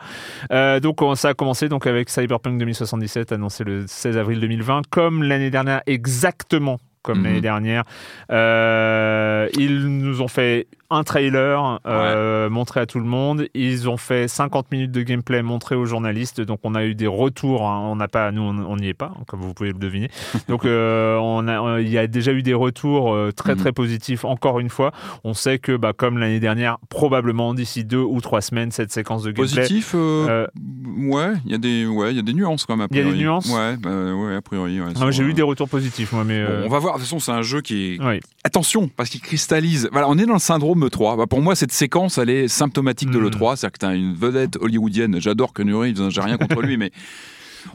Euh, 0.51 0.79
donc 0.79 0.99
ça 1.15 1.29
a 1.29 1.33
commencé 1.33 1.69
donc 1.69 1.87
avec 1.87 2.09
Cyberpunk 2.09 2.57
2077 2.57 3.31
annoncé 3.31 3.63
le 3.63 3.85
16 3.87 4.17
avril 4.17 4.39
2020, 4.39 4.83
comme 4.89 5.23
l'année 5.23 5.49
dernière 5.49 5.81
exactement 5.85 6.79
comme 7.03 7.19
mhm. 7.19 7.23
l'année 7.25 7.41
dernière. 7.41 7.83
ils 8.29 9.87
nous 9.87 10.21
ont 10.21 10.27
fait 10.27 10.67
un 10.91 11.03
trailer 11.03 11.79
euh, 11.85 12.49
montré 12.49 12.79
à 12.79 12.85
tout 12.85 12.99
le 12.99 13.05
monde. 13.05 13.47
Ils 13.53 13.89
ont 13.89 13.97
fait 13.97 14.27
50 14.27 14.71
minutes 14.71 14.91
de 14.91 15.01
gameplay 15.01 15.41
montré 15.41 15.75
aux 15.75 15.85
journalistes. 15.85 16.41
Donc 16.41 16.59
on 16.63 16.75
a 16.75 16.85
eu 16.85 16.95
des 16.95 17.07
retours. 17.07 17.67
Hein. 17.67 17.79
On 17.83 17.95
n'a 17.95 18.07
pas, 18.07 18.31
nous 18.31 18.41
on 18.41 18.75
n'y 18.75 18.89
est 18.89 18.93
pas, 18.93 19.13
hein, 19.15 19.23
comme 19.27 19.41
vous 19.41 19.53
pouvez 19.53 19.71
le 19.71 19.79
deviner. 19.79 20.09
Donc 20.47 20.65
euh, 20.65 21.17
on 21.17 21.47
a, 21.47 21.79
il 21.81 21.89
y 21.89 21.97
a 21.97 22.07
déjà 22.07 22.33
eu 22.33 22.43
des 22.43 22.53
retours 22.53 23.13
euh, 23.13 23.31
très 23.31 23.55
très 23.55 23.69
mhm. 23.69 23.75
positifs. 23.75 24.25
Encore 24.25 24.59
une 24.59 24.69
fois, 24.69 24.91
on 25.23 25.33
sait 25.33 25.59
que 25.59 25.75
bah, 25.75 25.93
comme 25.95 26.17
l'année 26.17 26.39
dernière, 26.39 26.77
probablement 26.89 27.53
d'ici 27.53 27.85
deux 27.85 27.97
ou 27.97 28.19
trois 28.21 28.41
semaines, 28.41 28.71
cette 28.71 28.91
séquence 28.91 29.23
de 29.23 29.31
gameplay. 29.31 29.61
Positif, 29.61 29.93
ouais. 29.93 31.33
Il 31.45 31.51
y 31.51 31.55
a 31.55 31.57
des, 31.57 31.85
ouais, 31.85 32.11
il 32.11 32.17
y 32.17 32.19
a 32.19 32.23
des 32.23 32.33
nuances 32.33 32.65
quand 32.65 32.77
même. 32.77 32.87
Il 32.91 32.97
y 32.97 33.01
a 33.01 33.03
des 33.03 33.17
nuances. 33.17 33.49
Ouais, 33.49 33.77
bah, 33.77 34.13
ouais 34.13 34.35
a 34.35 34.41
priori. 34.41 34.79
Ah, 34.99 35.11
j'ai 35.11 35.23
eu 35.23 35.33
des 35.33 35.41
retours 35.41 35.69
positifs, 35.69 36.11
moi, 36.11 36.23
mais. 36.23 36.45
on 36.65 36.69
va 36.69 36.79
voir. 36.79 36.95
De 36.95 36.99
toute 36.99 37.07
façon, 37.07 37.19
c'est 37.19 37.31
un 37.31 37.41
jeu 37.41 37.61
qui 37.61 37.93
est. 37.95 38.21
Attention, 38.43 38.89
parce 38.89 39.09
qu'il 39.09 39.21
cristallise. 39.21 39.87
Voilà, 39.91 40.09
on 40.09 40.17
est 40.17 40.25
dans 40.25 40.33
le 40.33 40.39
syndrome 40.39 40.80
E3. 40.87 41.17
Bah, 41.17 41.27
pour 41.27 41.41
moi, 41.41 41.55
cette 41.55 41.71
séquence, 41.71 42.17
elle 42.17 42.29
est 42.29 42.47
symptomatique 42.47 43.09
de 43.09 43.19
hmm. 43.19 43.27
l'E3. 43.27 43.55
C'est-à-dire 43.55 43.71
que 43.71 43.79
tu 43.79 43.85
as 43.85 43.95
une 43.95 44.13
vedette 44.13 44.57
hollywoodienne. 44.57 45.19
J'adore 45.19 45.53
que 45.53 45.63
Reeves, 45.63 46.09
j'ai 46.09 46.21
rien 46.21 46.37
contre 46.37 46.61
lui, 46.61 46.77
mais 46.77 46.91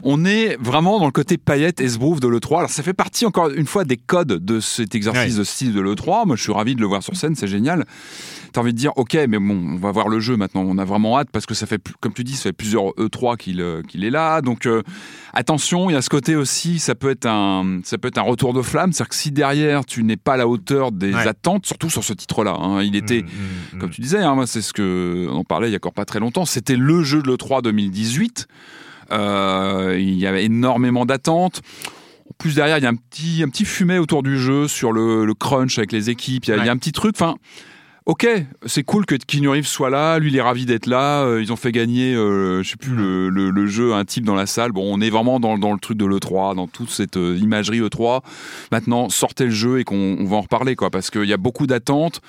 on 0.03 0.25
est 0.25 0.57
vraiment 0.59 0.99
dans 0.99 1.05
le 1.05 1.11
côté 1.11 1.37
paillette 1.37 1.81
et 1.81 1.87
sbrouf 1.87 2.19
de 2.19 2.27
l'E3. 2.27 2.59
Alors 2.59 2.69
ça 2.69 2.83
fait 2.83 2.93
partie 2.93 3.25
encore 3.25 3.49
une 3.49 3.65
fois 3.65 3.83
des 3.83 3.97
codes 3.97 4.43
de 4.43 4.59
cet 4.59 4.95
exercice 4.95 5.35
de 5.35 5.43
style 5.43 5.73
de 5.73 5.81
l'E3. 5.81 6.25
Moi 6.25 6.35
je 6.35 6.43
suis 6.43 6.51
ravi 6.51 6.75
de 6.75 6.81
le 6.81 6.87
voir 6.87 7.03
sur 7.03 7.15
scène, 7.15 7.35
c'est 7.35 7.47
génial. 7.47 7.85
T'as 8.53 8.61
envie 8.61 8.73
de 8.73 8.77
dire 8.77 8.93
ok 8.95 9.15
mais 9.27 9.39
bon 9.39 9.73
on 9.73 9.77
va 9.77 9.91
voir 9.91 10.07
le 10.07 10.19
jeu 10.19 10.37
maintenant, 10.37 10.63
on 10.65 10.77
a 10.77 10.85
vraiment 10.85 11.17
hâte 11.17 11.29
parce 11.31 11.45
que 11.45 11.53
ça 11.53 11.65
fait 11.65 11.81
comme 11.99 12.13
tu 12.13 12.23
dis 12.23 12.35
ça 12.35 12.43
fait 12.43 12.53
plusieurs 12.53 12.91
E3 12.97 13.37
qu'il 13.37 13.61
euh, 13.61 13.81
qu'il 13.81 14.03
est 14.03 14.09
là. 14.09 14.41
Donc 14.41 14.65
euh, 14.65 14.83
attention, 15.33 15.89
il 15.89 15.93
y 15.93 15.95
a 15.95 16.01
ce 16.01 16.09
côté 16.09 16.35
aussi, 16.35 16.79
ça 16.79 16.95
peut 16.95 17.09
être 17.09 17.25
un 17.25 17.81
ça 17.83 17.97
peut 17.97 18.07
être 18.07 18.17
un 18.17 18.23
retour 18.23 18.53
de 18.53 18.61
flamme, 18.61 18.93
c'est-à-dire 18.93 19.09
que 19.09 19.15
si 19.15 19.31
derrière 19.31 19.85
tu 19.85 20.03
n'es 20.03 20.17
pas 20.17 20.33
à 20.33 20.37
la 20.37 20.47
hauteur 20.47 20.91
des 20.91 21.13
attentes, 21.13 21.65
surtout 21.65 21.89
sur 21.89 22.03
ce 22.03 22.13
titre-là, 22.13 22.55
hein, 22.59 22.81
il 22.81 22.95
était 22.95 23.21
mmh, 23.21 23.25
mmh, 23.25 23.75
mmh. 23.75 23.79
comme 23.79 23.89
tu 23.89 24.01
disais, 24.01 24.19
hein, 24.19 24.45
c'est 24.45 24.61
ce 24.61 24.73
que 24.73 25.27
on 25.29 25.37
en 25.37 25.43
parlait 25.43 25.69
il 25.69 25.71
y 25.71 25.75
a 25.75 25.77
encore 25.77 25.93
pas 25.93 26.05
très 26.05 26.19
longtemps, 26.19 26.45
c'était 26.45 26.75
le 26.75 27.03
jeu 27.03 27.21
de 27.21 27.29
l'E3 27.29 27.61
2018. 27.61 28.47
Euh, 29.11 29.97
il 29.99 30.17
y 30.17 30.27
avait 30.27 30.45
énormément 30.45 31.05
d'attentes. 31.05 31.61
En 32.29 32.33
plus 32.37 32.55
derrière, 32.55 32.77
il 32.77 32.83
y 32.83 32.87
a 32.87 32.89
un 32.89 32.95
petit, 32.95 33.41
un 33.43 33.49
petit 33.49 33.65
fumet 33.65 33.97
autour 33.97 34.23
du 34.23 34.37
jeu 34.37 34.67
sur 34.67 34.91
le, 34.91 35.33
crunch 35.33 35.77
avec 35.77 35.91
les 35.91 36.09
équipes. 36.09 36.45
Il 36.45 36.55
y, 36.55 36.69
a, 36.69 36.71
un 36.71 36.77
petit 36.77 36.91
truc. 36.91 37.15
Enfin, 37.15 37.35
ok, 38.05 38.27
c'est 38.65 38.83
cool 38.83 39.05
que 39.05 39.15
Keanu 39.15 39.49
Reeves 39.49 39.65
soit 39.65 39.89
là. 39.89 40.19
Lui, 40.19 40.29
il 40.29 40.35
est 40.35 40.41
ravi 40.41 40.65
d'être 40.65 40.87
là. 40.87 41.23
Euh, 41.23 41.41
ils 41.41 41.53
ont 41.53 41.55
fait 41.55 41.71
gagner, 41.71 42.13
euh, 42.13 42.61
je 42.63 42.69
sais 42.71 42.77
plus, 42.77 42.95
le, 42.95 43.29
le, 43.29 43.67
jeu 43.67 43.93
un 43.93 44.03
type 44.05 44.25
dans 44.25 44.35
la 44.35 44.45
salle. 44.45 44.71
Bon, 44.71 44.83
on 44.93 44.99
est 45.01 45.09
vraiment 45.09 45.39
dans, 45.39 45.57
dans 45.57 45.73
le 45.73 45.79
truc 45.79 45.97
de 45.97 46.05
l'E3, 46.05 46.55
dans 46.55 46.67
toute 46.67 46.89
cette 46.89 47.15
imagerie 47.15 47.79
E3. 47.79 48.21
Maintenant, 48.71 49.09
sortez 49.09 49.45
le 49.45 49.51
jeu 49.51 49.79
et 49.79 49.83
qu'on 49.83 50.25
va 50.25 50.37
en 50.37 50.41
reparler, 50.41 50.75
quoi, 50.75 50.89
parce 50.89 51.09
qu'il 51.09 51.25
y 51.25 51.33
a 51.33 51.37
beaucoup 51.37 51.65
d'attentes. 51.65 52.21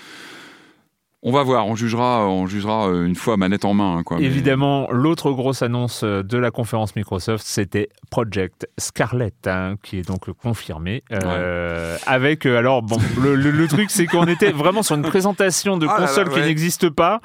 On 1.24 1.32
va 1.32 1.42
voir, 1.42 1.66
on 1.66 1.74
jugera, 1.74 2.28
on 2.28 2.46
jugera 2.46 2.88
euh, 2.88 3.04
une 3.04 3.16
fois 3.16 3.36
manette 3.36 3.64
en 3.64 3.74
main. 3.74 3.96
Hein, 3.96 4.02
quoi, 4.04 4.20
Évidemment, 4.20 4.88
l'autre 4.92 5.32
grosse 5.32 5.62
annonce 5.62 6.02
euh, 6.04 6.22
de 6.22 6.38
la 6.38 6.52
conférence 6.52 6.94
Microsoft, 6.94 7.44
c'était 7.44 7.88
Project 8.08 8.68
Scarlet, 8.78 9.32
hein, 9.46 9.74
qui 9.82 9.98
est 9.98 10.06
donc 10.06 10.30
confirmé. 10.30 11.02
Euh, 11.12 11.96
avec, 12.06 12.46
alors, 12.46 12.82
bon, 12.82 12.98
le, 13.20 13.66
truc, 13.66 13.90
c'est 13.90 14.06
qu'on 14.06 14.26
était 14.26 14.52
vraiment 14.52 14.84
sur 14.84 14.94
une 14.94 15.02
présentation 15.02 15.76
de 15.76 15.88
ah 15.90 15.96
console 15.98 16.30
qui 16.30 16.40
n'existe 16.40 16.88
pas. 16.88 17.20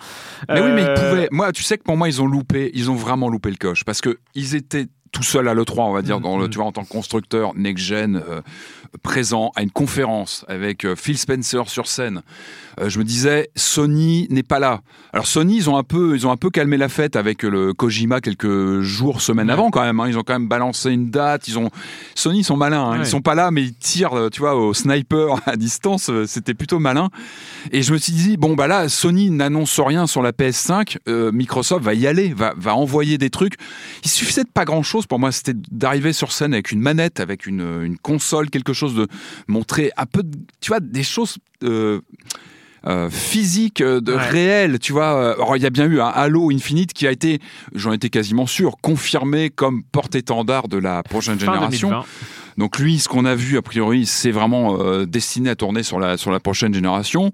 Mais 0.50 0.60
oui, 0.60 0.72
mais 0.74 0.82
ils 0.82 0.94
pouvaient. 0.94 1.28
Moi, 1.32 1.52
tu 1.52 1.62
sais 1.62 1.78
que 1.78 1.84
pour 1.84 1.96
moi, 1.96 2.08
ils 2.08 2.20
ont 2.20 2.28
loupé, 2.28 2.72
ils 2.74 2.90
ont 2.90 2.96
vraiment 2.96 3.30
loupé 3.30 3.52
le 3.52 3.58
coche 3.58 3.84
parce 3.84 4.02
que 4.02 4.18
ils 4.34 4.56
étaient 4.56 4.88
tout 5.14 5.24
seul 5.24 5.48
à 5.48 5.54
l'E3, 5.54 5.82
on 5.82 5.94
va 5.94 6.02
dire, 6.02 6.20
dans 6.20 6.38
le, 6.38 6.48
mm-hmm. 6.48 6.50
tu 6.50 6.58
vois, 6.58 6.66
en 6.66 6.72
tant 6.72 6.84
que 6.84 6.90
constructeur 6.90 7.54
next-gen, 7.54 8.16
euh, 8.28 8.42
présent 9.04 9.52
à 9.56 9.62
une 9.62 9.72
conférence 9.72 10.44
avec 10.50 10.86
euh, 10.86 10.96
Phil 10.96 11.18
Spencer 11.18 11.70
sur 11.70 11.88
scène. 11.88 12.24
Euh, 12.80 12.90
je 12.90 13.00
me 13.00 13.04
disais, 13.04 13.50
Sony 13.56 14.28
n'est 14.30 14.44
pas 14.44 14.60
là. 14.60 14.82
Alors 15.14 15.28
Sony, 15.28 15.58
ils 15.58 15.70
ont 15.70 15.78
un 15.78 15.84
peu, 15.84 16.16
ils 16.16 16.26
ont 16.26 16.32
un 16.32 16.38
peu 16.38 16.50
calmé 16.50 16.78
la 16.78 16.90
fête 16.90 17.16
avec 17.16 17.44
le 17.44 17.74
Kojima 17.74 18.22
quelques 18.22 18.82
jours, 18.82 19.22
semaines 19.22 19.50
avant 19.50 19.70
quand 19.70 19.82
même. 19.82 20.00
Hein. 20.00 20.08
Ils 20.08 20.18
ont 20.18 20.24
quand 20.24 20.34
même 20.34 20.48
balancé 20.48 20.92
une 20.92 21.10
date. 21.10 21.48
Ils 21.48 21.60
ont, 21.60 21.70
Sony, 22.16 22.40
ils 22.40 22.44
sont 22.44 22.58
malins. 22.58 22.92
Hein. 22.92 23.00
Ils 23.00 23.06
sont 23.06 23.22
pas 23.22 23.36
là, 23.36 23.52
mais 23.52 23.64
ils 23.64 23.76
tirent, 23.76 24.30
tu 24.32 24.40
vois, 24.40 24.56
au 24.56 24.74
sniper 24.74 25.36
à 25.46 25.56
distance. 25.56 26.10
C'était 26.26 26.54
plutôt 26.54 26.80
malin. 26.80 27.10
Et 27.72 27.82
je 27.82 27.94
me 27.94 27.98
suis 27.98 28.14
dit, 28.14 28.38
bon 28.38 28.56
bah 28.56 28.68
là, 28.68 28.90
Sony 28.90 29.30
n'annonce 29.30 29.80
rien 29.80 30.08
sur 30.08 30.22
la 30.22 30.32
PS5. 30.32 30.98
Microsoft 31.32 31.84
va 31.84 31.94
y 31.94 32.08
aller, 32.08 32.34
va, 32.34 32.54
va 32.58 32.76
envoyer 32.76 33.18
des 33.18 33.30
trucs. 33.30 33.56
Il 34.04 34.10
suffisait 34.10 34.44
de 34.44 34.50
pas 34.50 34.66
grand 34.66 34.84
chose 34.84 35.04
pour 35.14 35.20
moi, 35.20 35.32
c'était 35.32 35.54
d'arriver 35.72 36.14
sur 36.14 36.32
scène 36.32 36.54
avec 36.54 36.72
une 36.72 36.80
manette, 36.80 37.20
avec 37.20 37.46
une, 37.46 37.98
console, 38.02 38.50
quelque 38.50 38.74
chose 38.74 38.96
de 38.96 39.08
montrer 39.48 39.92
un 39.98 40.06
peu, 40.06 40.24
tu 40.62 40.70
vois, 40.70 40.80
des 40.80 41.04
choses. 41.04 41.38
Euh, 41.64 42.02
euh, 42.86 43.10
physiques, 43.10 43.82
euh, 43.82 44.02
de 44.02 44.14
réel, 44.14 44.80
tu 44.80 44.94
vois. 44.94 45.36
il 45.56 45.62
y 45.62 45.66
a 45.66 45.70
bien 45.70 45.86
eu 45.86 46.02
un 46.02 46.08
Halo 46.08 46.52
Infinite 46.52 46.94
qui 46.94 47.08
a 47.08 47.12
été, 47.12 47.40
j'en 47.74 47.92
étais 47.92 48.10
quasiment 48.10 48.46
sûr, 48.46 48.78
confirmé 48.82 49.50
comme 49.50 49.84
porte-étendard 49.84 50.68
de 50.68 50.78
la 50.78 51.04
prochaine 51.04 51.40
génération. 51.40 52.04
Donc 52.58 52.78
lui, 52.78 53.00
ce 53.00 53.08
qu'on 53.08 53.26
a 53.26 53.36
vu 53.36 53.58
a 53.58 53.62
priori, 53.62 54.06
c'est 54.06 54.32
vraiment 54.32 54.78
destiné 55.06 55.50
à 55.50 55.56
tourner 55.56 55.82
sur 55.82 56.00
la 56.00 56.18
sur 56.18 56.32
la 56.32 56.40
prochaine 56.40 56.74
génération. 56.74 57.32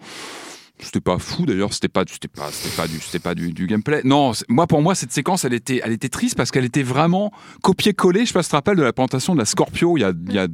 C'était 0.82 1.02
pas 1.02 1.18
fou 1.18 1.46
d'ailleurs, 1.46 1.74
c'était 1.74 1.90
pas, 1.90 2.04
c'était 2.10 2.30
pas, 2.30 2.50
c'était 2.52 2.76
pas 2.76 2.88
du, 2.88 3.00
c'était 3.02 3.20
pas 3.20 3.36
du, 3.36 3.52
du, 3.52 3.68
gameplay. 3.68 4.02
Non, 4.06 4.32
moi 4.48 4.66
pour 4.66 4.82
moi 4.82 4.96
cette 4.96 5.12
séquence, 5.12 5.44
elle 5.44 5.54
était, 5.54 5.82
elle 5.84 5.92
était 5.92 6.08
triste 6.08 6.38
parce 6.38 6.52
qu'elle 6.52 6.64
était 6.64 6.84
vraiment 6.84 7.34
copier-coller. 7.62 8.22
Je 8.22 8.28
sais 8.28 8.34
pas 8.34 8.44
si 8.44 8.48
tu 8.48 8.52
te 8.52 8.56
rappelles 8.56 8.78
de 8.78 8.84
la 8.84 8.94
présentation 8.94 9.34
de 9.34 9.40
la 9.40 9.46
Scorpio 9.46 9.98
il 9.98 10.02
y 10.02 10.04
a, 10.06 10.14
il 10.28 10.34
y 10.34 10.40
a 10.40 10.48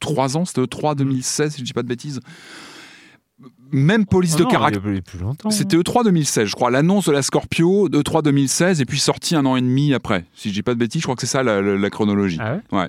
trois 0.00 0.36
ans, 0.36 0.44
c'était 0.44 0.66
3 0.66 0.96
2016 0.96 1.52
si 1.52 1.60
je 1.60 1.64
dis 1.64 1.72
pas 1.72 1.84
de 1.84 1.88
bêtises. 1.88 2.20
Même 3.70 4.06
police 4.06 4.36
oh 4.36 4.44
de 4.44 4.50
caractère. 4.50 4.82
C'était 5.50 5.76
E3 5.76 6.04
2016, 6.04 6.48
je 6.48 6.54
crois. 6.54 6.70
L'annonce 6.70 7.06
de 7.06 7.12
la 7.12 7.22
Scorpio, 7.22 7.88
E3 7.88 8.22
2016, 8.22 8.80
et 8.80 8.84
puis 8.84 8.98
sorti 8.98 9.36
un 9.36 9.44
an 9.44 9.56
et 9.56 9.60
demi 9.60 9.92
après. 9.92 10.24
Si 10.34 10.48
je 10.48 10.54
dis 10.54 10.62
pas 10.62 10.74
de 10.74 10.78
bêtises, 10.78 11.02
je 11.02 11.06
crois 11.06 11.16
que 11.16 11.20
c'est 11.20 11.26
ça 11.26 11.42
la, 11.42 11.90
chronologie. 11.90 12.38
Ah 12.40 12.58
ouais. 12.72 12.88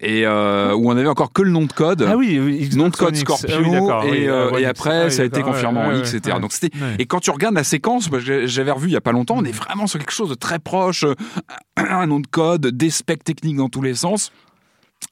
Et 0.00 0.26
euh, 0.26 0.74
où 0.74 0.90
on 0.90 0.96
avait 0.96 1.08
encore 1.08 1.32
que 1.32 1.42
le 1.42 1.50
nom 1.50 1.64
de 1.64 1.72
code. 1.72 2.04
Ah 2.06 2.16
oui, 2.16 2.68
nom 2.76 2.88
de 2.88 2.96
code 2.96 3.14
Scorpio. 3.16 3.90
Ah 3.90 4.04
et, 4.06 4.28
euh, 4.28 4.58
et, 4.58 4.66
après, 4.66 5.10
ça 5.10 5.22
a 5.22 5.24
été 5.24 5.42
confirmé 5.42 5.80
en 5.80 5.98
X, 5.98 6.14
etc. 6.14 6.38
Donc 6.40 6.52
c'était. 6.52 6.76
Et 6.98 7.06
quand 7.06 7.20
tu 7.20 7.30
regardes 7.30 7.54
la 7.54 7.64
séquence, 7.64 8.10
j'avais 8.46 8.70
revu 8.70 8.88
il 8.88 8.92
y 8.92 8.96
a 8.96 9.00
pas 9.00 9.12
longtemps, 9.12 9.36
on 9.38 9.44
est 9.44 9.52
vraiment 9.52 9.86
sur 9.86 9.98
quelque 9.98 10.12
chose 10.12 10.30
de 10.30 10.34
très 10.34 10.58
proche. 10.58 11.04
Un 11.76 12.06
nom 12.06 12.20
de 12.20 12.26
code, 12.26 12.66
des 12.66 12.90
specs 12.90 13.24
techniques 13.24 13.56
dans 13.56 13.68
tous 13.68 13.82
les 13.82 13.94
sens. 13.94 14.32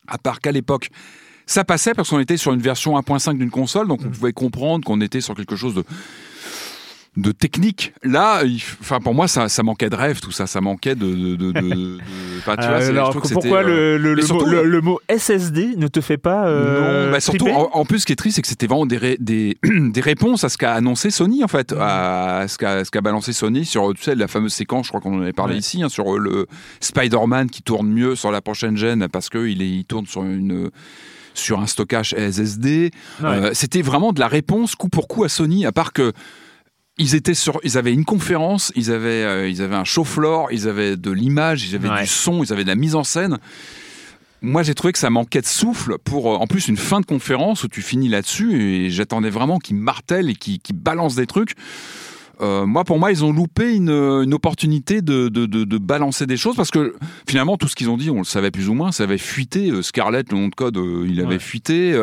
À 0.08 0.18
part 0.18 0.40
qu'à 0.40 0.52
l'époque, 0.52 0.88
ça 1.46 1.64
passait 1.64 1.94
parce 1.94 2.10
qu'on 2.10 2.20
était 2.20 2.36
sur 2.36 2.52
une 2.52 2.60
version 2.60 2.98
1.5 2.98 3.38
d'une 3.38 3.50
console, 3.50 3.88
donc 3.88 4.00
on 4.02 4.08
mm. 4.08 4.12
pouvait 4.12 4.32
comprendre 4.32 4.84
qu'on 4.84 5.00
était 5.00 5.20
sur 5.20 5.34
quelque 5.34 5.56
chose 5.56 5.74
de 5.74 5.84
de 7.16 7.30
technique. 7.30 7.92
Là, 8.02 8.42
enfin 8.80 8.98
pour 8.98 9.14
moi, 9.14 9.28
ça, 9.28 9.48
ça 9.48 9.62
manquait 9.62 9.90
de 9.90 9.96
rêve, 9.96 10.20
tout 10.20 10.30
ça, 10.30 10.46
ça 10.46 10.60
manquait 10.60 10.94
de. 10.94 11.06
de, 11.06 11.36
de, 11.36 11.52
de 11.52 11.98
enfin, 12.38 12.56
tu 12.56 12.66
vois, 12.66 12.76
alors, 12.76 13.12
pourquoi 13.20 13.62
le, 13.62 13.98
le, 13.98 14.14
le, 14.14 14.26
mot, 14.26 14.44
le, 14.46 14.80
mot, 14.80 15.00
SSD 15.14 15.76
ne 15.76 15.88
te 15.88 16.00
fait 16.00 16.16
pas 16.16 16.46
euh, 16.46 17.06
Non, 17.06 17.12
bah 17.12 17.20
surtout 17.20 17.48
en, 17.48 17.84
plus, 17.84 18.00
ce 18.00 18.06
qui 18.06 18.12
est 18.12 18.16
triste, 18.16 18.36
c'est 18.36 18.42
que 18.42 18.48
c'était 18.48 18.66
vraiment 18.66 18.86
des, 18.86 19.18
des, 19.20 19.58
des, 19.62 20.00
réponses 20.00 20.44
à 20.44 20.48
ce 20.48 20.56
qu'a 20.56 20.72
annoncé 20.72 21.10
Sony 21.10 21.44
en 21.44 21.48
fait, 21.48 21.74
à 21.78 22.46
ce 22.48 22.56
qu'a 22.56 22.82
qu'a 22.84 23.00
balancé 23.02 23.32
Sony 23.32 23.66
sur 23.66 23.92
tu 23.94 24.02
sais 24.02 24.14
la 24.14 24.28
fameuse 24.28 24.54
séquence, 24.54 24.86
je 24.86 24.90
crois 24.90 25.00
qu'on 25.00 25.18
en 25.18 25.22
avait 25.22 25.32
parlé 25.32 25.56
ici, 25.56 25.82
hein, 25.82 25.90
sur 25.90 26.18
le 26.18 26.46
Spider-Man 26.80 27.50
qui 27.50 27.62
tourne 27.62 27.88
mieux 27.88 28.16
sur 28.16 28.30
la 28.30 28.40
prochaine 28.40 28.76
gêne 28.76 29.06
parce 29.08 29.28
que 29.28 29.46
il, 29.46 29.60
est, 29.60 29.68
il 29.68 29.84
tourne 29.84 30.06
sur 30.06 30.22
une 30.22 30.70
sur 31.34 31.60
un 31.60 31.66
stockage 31.66 32.14
SSD. 32.14 32.90
Euh, 33.22 33.50
c'était 33.54 33.82
vraiment 33.82 34.12
de 34.12 34.20
la 34.20 34.28
réponse 34.28 34.74
coup 34.74 34.88
pour 34.88 35.08
coup 35.08 35.24
à 35.24 35.28
Sony, 35.28 35.66
à 35.66 35.72
part 35.72 35.92
que 35.92 36.12
ils 36.98 37.14
étaient 37.14 37.34
sur, 37.34 37.58
ils 37.64 37.78
avaient 37.78 37.92
une 37.92 38.04
conférence, 38.04 38.72
ils 38.76 38.90
avaient, 38.90 39.24
euh, 39.24 39.48
ils 39.48 39.62
avaient 39.62 39.76
un 39.76 39.84
show 39.84 40.04
floor, 40.04 40.52
ils 40.52 40.68
avaient 40.68 40.96
de 40.96 41.10
l'image, 41.10 41.64
ils 41.64 41.74
avaient 41.74 42.00
du 42.00 42.06
son, 42.06 42.44
ils 42.44 42.52
avaient 42.52 42.64
de 42.64 42.68
la 42.68 42.74
mise 42.74 42.94
en 42.94 43.04
scène. 43.04 43.38
Moi, 44.42 44.62
j'ai 44.62 44.74
trouvé 44.74 44.92
que 44.92 44.98
ça 44.98 45.08
manquait 45.08 45.40
de 45.40 45.46
souffle 45.46 45.98
pour, 45.98 46.32
euh, 46.32 46.36
en 46.36 46.46
plus, 46.46 46.68
une 46.68 46.76
fin 46.76 47.00
de 47.00 47.06
conférence 47.06 47.64
où 47.64 47.68
tu 47.68 47.80
finis 47.80 48.08
là-dessus 48.08 48.60
et 48.60 48.90
j'attendais 48.90 49.30
vraiment 49.30 49.58
qu'ils 49.58 49.76
martèlent 49.76 50.28
et 50.28 50.34
qu'ils 50.34 50.60
balancent 50.74 51.14
des 51.14 51.26
trucs. 51.26 51.54
Euh, 52.42 52.66
moi, 52.66 52.84
pour 52.84 52.98
moi, 52.98 53.12
ils 53.12 53.24
ont 53.24 53.32
loupé 53.32 53.74
une, 53.74 53.90
une 53.90 54.34
opportunité 54.34 55.00
de, 55.00 55.28
de, 55.28 55.46
de, 55.46 55.64
de, 55.64 55.78
balancer 55.78 56.26
des 56.26 56.36
choses 56.36 56.56
parce 56.56 56.70
que 56.70 56.94
finalement, 57.28 57.56
tout 57.56 57.68
ce 57.68 57.76
qu'ils 57.76 57.88
ont 57.88 57.96
dit, 57.96 58.10
on 58.10 58.18
le 58.18 58.24
savait 58.24 58.50
plus 58.50 58.68
ou 58.68 58.74
moins, 58.74 58.90
ça 58.92 59.04
avait 59.04 59.18
fuité. 59.18 59.70
Euh, 59.70 59.82
Scarlett, 59.82 60.30
le 60.32 60.38
nom 60.38 60.48
de 60.48 60.54
code, 60.54 60.76
euh, 60.76 61.06
il 61.08 61.20
avait 61.20 61.38
fuité. 61.38 61.94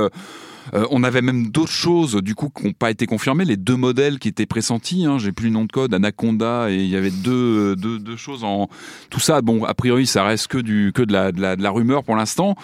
Euh, 0.74 0.86
on 0.92 1.04
avait 1.04 1.22
même 1.22 1.50
d'autres 1.50 1.72
choses, 1.72 2.16
du 2.16 2.36
coup, 2.36 2.50
qui 2.50 2.66
n'ont 2.66 2.74
pas 2.74 2.92
été 2.92 3.06
confirmées. 3.06 3.46
Les 3.46 3.58
deux 3.58 3.76
modèles 3.76 4.20
qui 4.20 4.28
étaient 4.28 4.46
pressentis, 4.46 5.06
hein, 5.06 5.18
j'ai 5.18 5.32
plus 5.32 5.48
le 5.48 5.54
nom 5.54 5.66
de 5.66 5.72
code, 5.72 5.94
Anaconda, 5.94 6.70
et 6.70 6.76
il 6.76 6.90
y 6.90 6.96
avait 6.96 7.12
deux, 7.12 7.76
deux, 7.76 8.00
deux, 8.00 8.16
choses 8.16 8.44
en. 8.44 8.70
Tout 9.10 9.20
ça, 9.20 9.42
bon, 9.42 9.64
a 9.64 9.74
priori, 9.74 10.06
ça 10.08 10.24
reste 10.24 10.48
que, 10.48 10.58
du, 10.58 10.92
que 10.94 11.02
de, 11.02 11.14
la, 11.14 11.32
de, 11.32 11.42
la, 11.42 11.56
de 11.56 11.64
la 11.64 11.72
rumeur 11.72 12.04
pour 12.04 12.16
l'instant. 12.16 12.56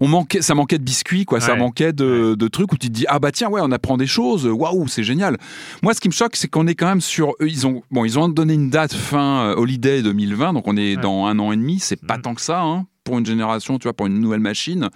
On 0.00 0.08
manquait, 0.08 0.42
ça 0.42 0.54
manquait 0.54 0.78
de 0.78 0.84
biscuits, 0.84 1.24
quoi. 1.24 1.40
Ça 1.40 1.54
manquait 1.54 1.92
de, 1.92 2.34
de, 2.34 2.48
trucs 2.48 2.72
où 2.72 2.76
tu 2.76 2.88
te 2.88 2.92
dis, 2.92 3.04
ah 3.08 3.18
bah 3.18 3.32
tiens, 3.32 3.48
ouais, 3.48 3.60
on 3.62 3.72
apprend 3.72 3.96
des 3.96 4.06
choses, 4.06 4.46
waouh, 4.46 4.88
c'est 4.88 5.04
génial. 5.04 5.38
Moi, 5.82 5.94
ce 5.94 6.00
qui 6.00 6.08
me 6.08 6.12
choque, 6.12 6.36
c'est 6.36 6.48
qu'on 6.48 6.66
est 6.66 6.74
quand 6.74 6.86
même 6.86 7.00
sur. 7.00 7.32
Ils 7.40 7.66
ont, 7.66 7.82
bon, 7.90 8.04
ils 8.04 8.18
ont 8.18 8.28
donné 8.28 8.54
une 8.54 8.70
date 8.70 8.94
fin 8.94 9.46
euh, 9.46 9.54
Holiday 9.56 10.02
2020, 10.02 10.52
donc 10.54 10.66
on 10.66 10.76
est 10.76 10.96
dans 10.96 11.26
un 11.26 11.38
an 11.38 11.52
et 11.52 11.56
demi, 11.56 11.78
c'est 11.78 12.00
pas 12.00 12.18
mm. 12.18 12.22
tant 12.22 12.34
que 12.34 12.40
ça, 12.40 12.62
hein, 12.62 12.86
pour 13.04 13.18
une 13.18 13.26
génération, 13.26 13.78
tu 13.78 13.84
vois, 13.84 13.92
pour 13.92 14.06
une 14.06 14.20
nouvelle 14.20 14.40
machine 14.40 14.90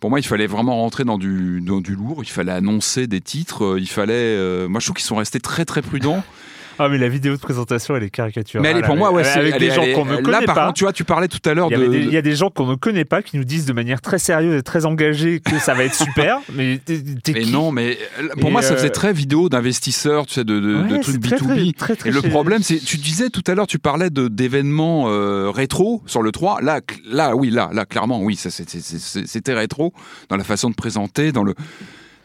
pour 0.00 0.08
moi, 0.10 0.18
il 0.18 0.26
fallait 0.26 0.46
vraiment 0.46 0.76
rentrer 0.76 1.04
dans 1.04 1.18
du, 1.18 1.60
dans 1.60 1.80
du 1.80 1.94
lourd. 1.94 2.22
Il 2.22 2.30
fallait 2.30 2.52
annoncer 2.52 3.06
des 3.06 3.20
titres. 3.20 3.64
Euh, 3.64 3.80
il 3.80 3.88
fallait. 3.88 4.14
Euh, 4.14 4.66
moi, 4.68 4.80
je 4.80 4.86
trouve 4.86 4.96
qu'ils 4.96 5.04
sont 5.04 5.16
restés 5.16 5.40
très 5.40 5.64
très 5.64 5.82
prudents. 5.82 6.24
Ah, 6.82 6.88
mais 6.88 6.96
la 6.96 7.10
vidéo 7.10 7.34
de 7.36 7.40
présentation, 7.40 7.94
elle 7.94 8.04
est 8.04 8.10
caricaturale. 8.10 8.62
Mais 8.62 8.70
elle 8.70 8.78
est 8.78 8.86
pour 8.86 8.96
moi, 8.96 9.12
ouais, 9.12 9.22
c'est 9.22 9.38
avec 9.38 9.58
des 9.58 9.70
gens 9.70 9.84
qu'on 9.94 10.06
ne 10.06 10.16
connaît 10.16 10.40
là, 10.40 10.46
par 10.46 10.66
Contre, 10.66 10.78
tu 10.78 10.84
vois, 10.84 10.94
tu 10.94 11.04
parlais 11.04 11.28
tout 11.28 11.40
à 11.44 11.52
l'heure 11.52 11.68
de. 11.68 11.94
Il 11.94 12.10
y 12.10 12.16
a 12.16 12.22
des 12.22 12.34
gens 12.34 12.48
qu'on 12.48 12.66
ne 12.66 12.74
connaît 12.74 13.04
pas 13.04 13.20
qui 13.20 13.36
nous 13.36 13.44
disent 13.44 13.66
de 13.66 13.74
manière 13.74 14.00
très 14.00 14.18
sérieuse 14.18 14.58
et 14.58 14.62
très 14.62 14.86
engagée 14.86 15.40
que 15.40 15.58
ça 15.58 15.74
va 15.74 15.84
être 15.84 15.94
super. 15.94 16.38
mais 16.54 16.80
mais 17.28 17.44
non, 17.44 17.70
mais 17.70 17.98
euh, 18.18 18.28
pour 18.40 18.50
moi, 18.50 18.62
ça 18.62 18.76
faisait 18.76 18.88
très 18.88 19.12
vidéo 19.12 19.50
d'investisseurs, 19.50 20.24
tu 20.24 20.34
sais, 20.34 20.44
de, 20.44 20.58
de, 20.58 21.02
trucs 21.02 21.16
B2B. 21.16 21.74
Très, 21.74 21.96
très, 21.96 22.08
et 22.08 22.12
le 22.12 22.22
problème, 22.22 22.62
c'est, 22.62 22.78
tu 22.78 22.96
disais 22.96 23.28
tout 23.28 23.44
à 23.46 23.54
l'heure, 23.54 23.66
tu 23.66 23.78
parlais 23.78 24.08
de 24.08 24.28
d'événements 24.28 25.04
euh, 25.08 25.50
rétro 25.50 26.02
sur 26.06 26.22
le 26.22 26.32
3. 26.32 26.62
Là, 26.62 26.80
là, 27.04 27.36
oui, 27.36 27.50
là, 27.50 27.68
là, 27.74 27.84
clairement, 27.84 28.22
oui, 28.22 28.36
c'était 28.36 29.54
rétro 29.54 29.92
dans 30.30 30.36
la 30.36 30.44
façon 30.44 30.70
de 30.70 30.74
présenter, 30.74 31.30
dans 31.32 31.44
le. 31.44 31.54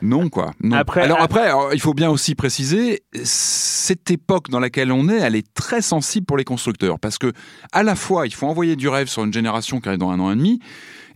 Non, 0.06 0.30
quoi. 0.30 0.54
Après, 0.72 1.02
alors 1.02 1.22
après, 1.22 1.50
il 1.74 1.80
faut 1.80 1.94
bien 1.94 2.10
aussi 2.10 2.36
préciser, 2.36 3.04
cette 3.24 4.12
époque 4.12 4.50
dans 4.50 4.60
laquelle 4.60 4.92
on 4.92 5.10
est, 5.10 5.18
elle 5.18 5.36
est 5.36 5.54
très 5.54 5.82
sensible 5.82 6.26
pour 6.26 6.38
les 6.38 6.44
constructeurs. 6.44 7.00
Parce 7.00 7.18
que, 7.18 7.34
à 7.72 7.84
la 7.84 7.96
fois, 7.96 8.28
il 8.28 8.34
faut 8.34 8.48
envoyer 8.48 8.76
du 8.76 8.88
rêve 8.88 9.08
sur 9.08 9.24
une 9.24 9.34
génération 9.34 9.80
qui 9.80 9.88
arrive 9.88 10.00
dans 10.00 10.12
un 10.12 10.20
an 10.20 10.32
et 10.32 10.36
demi, 10.36 10.60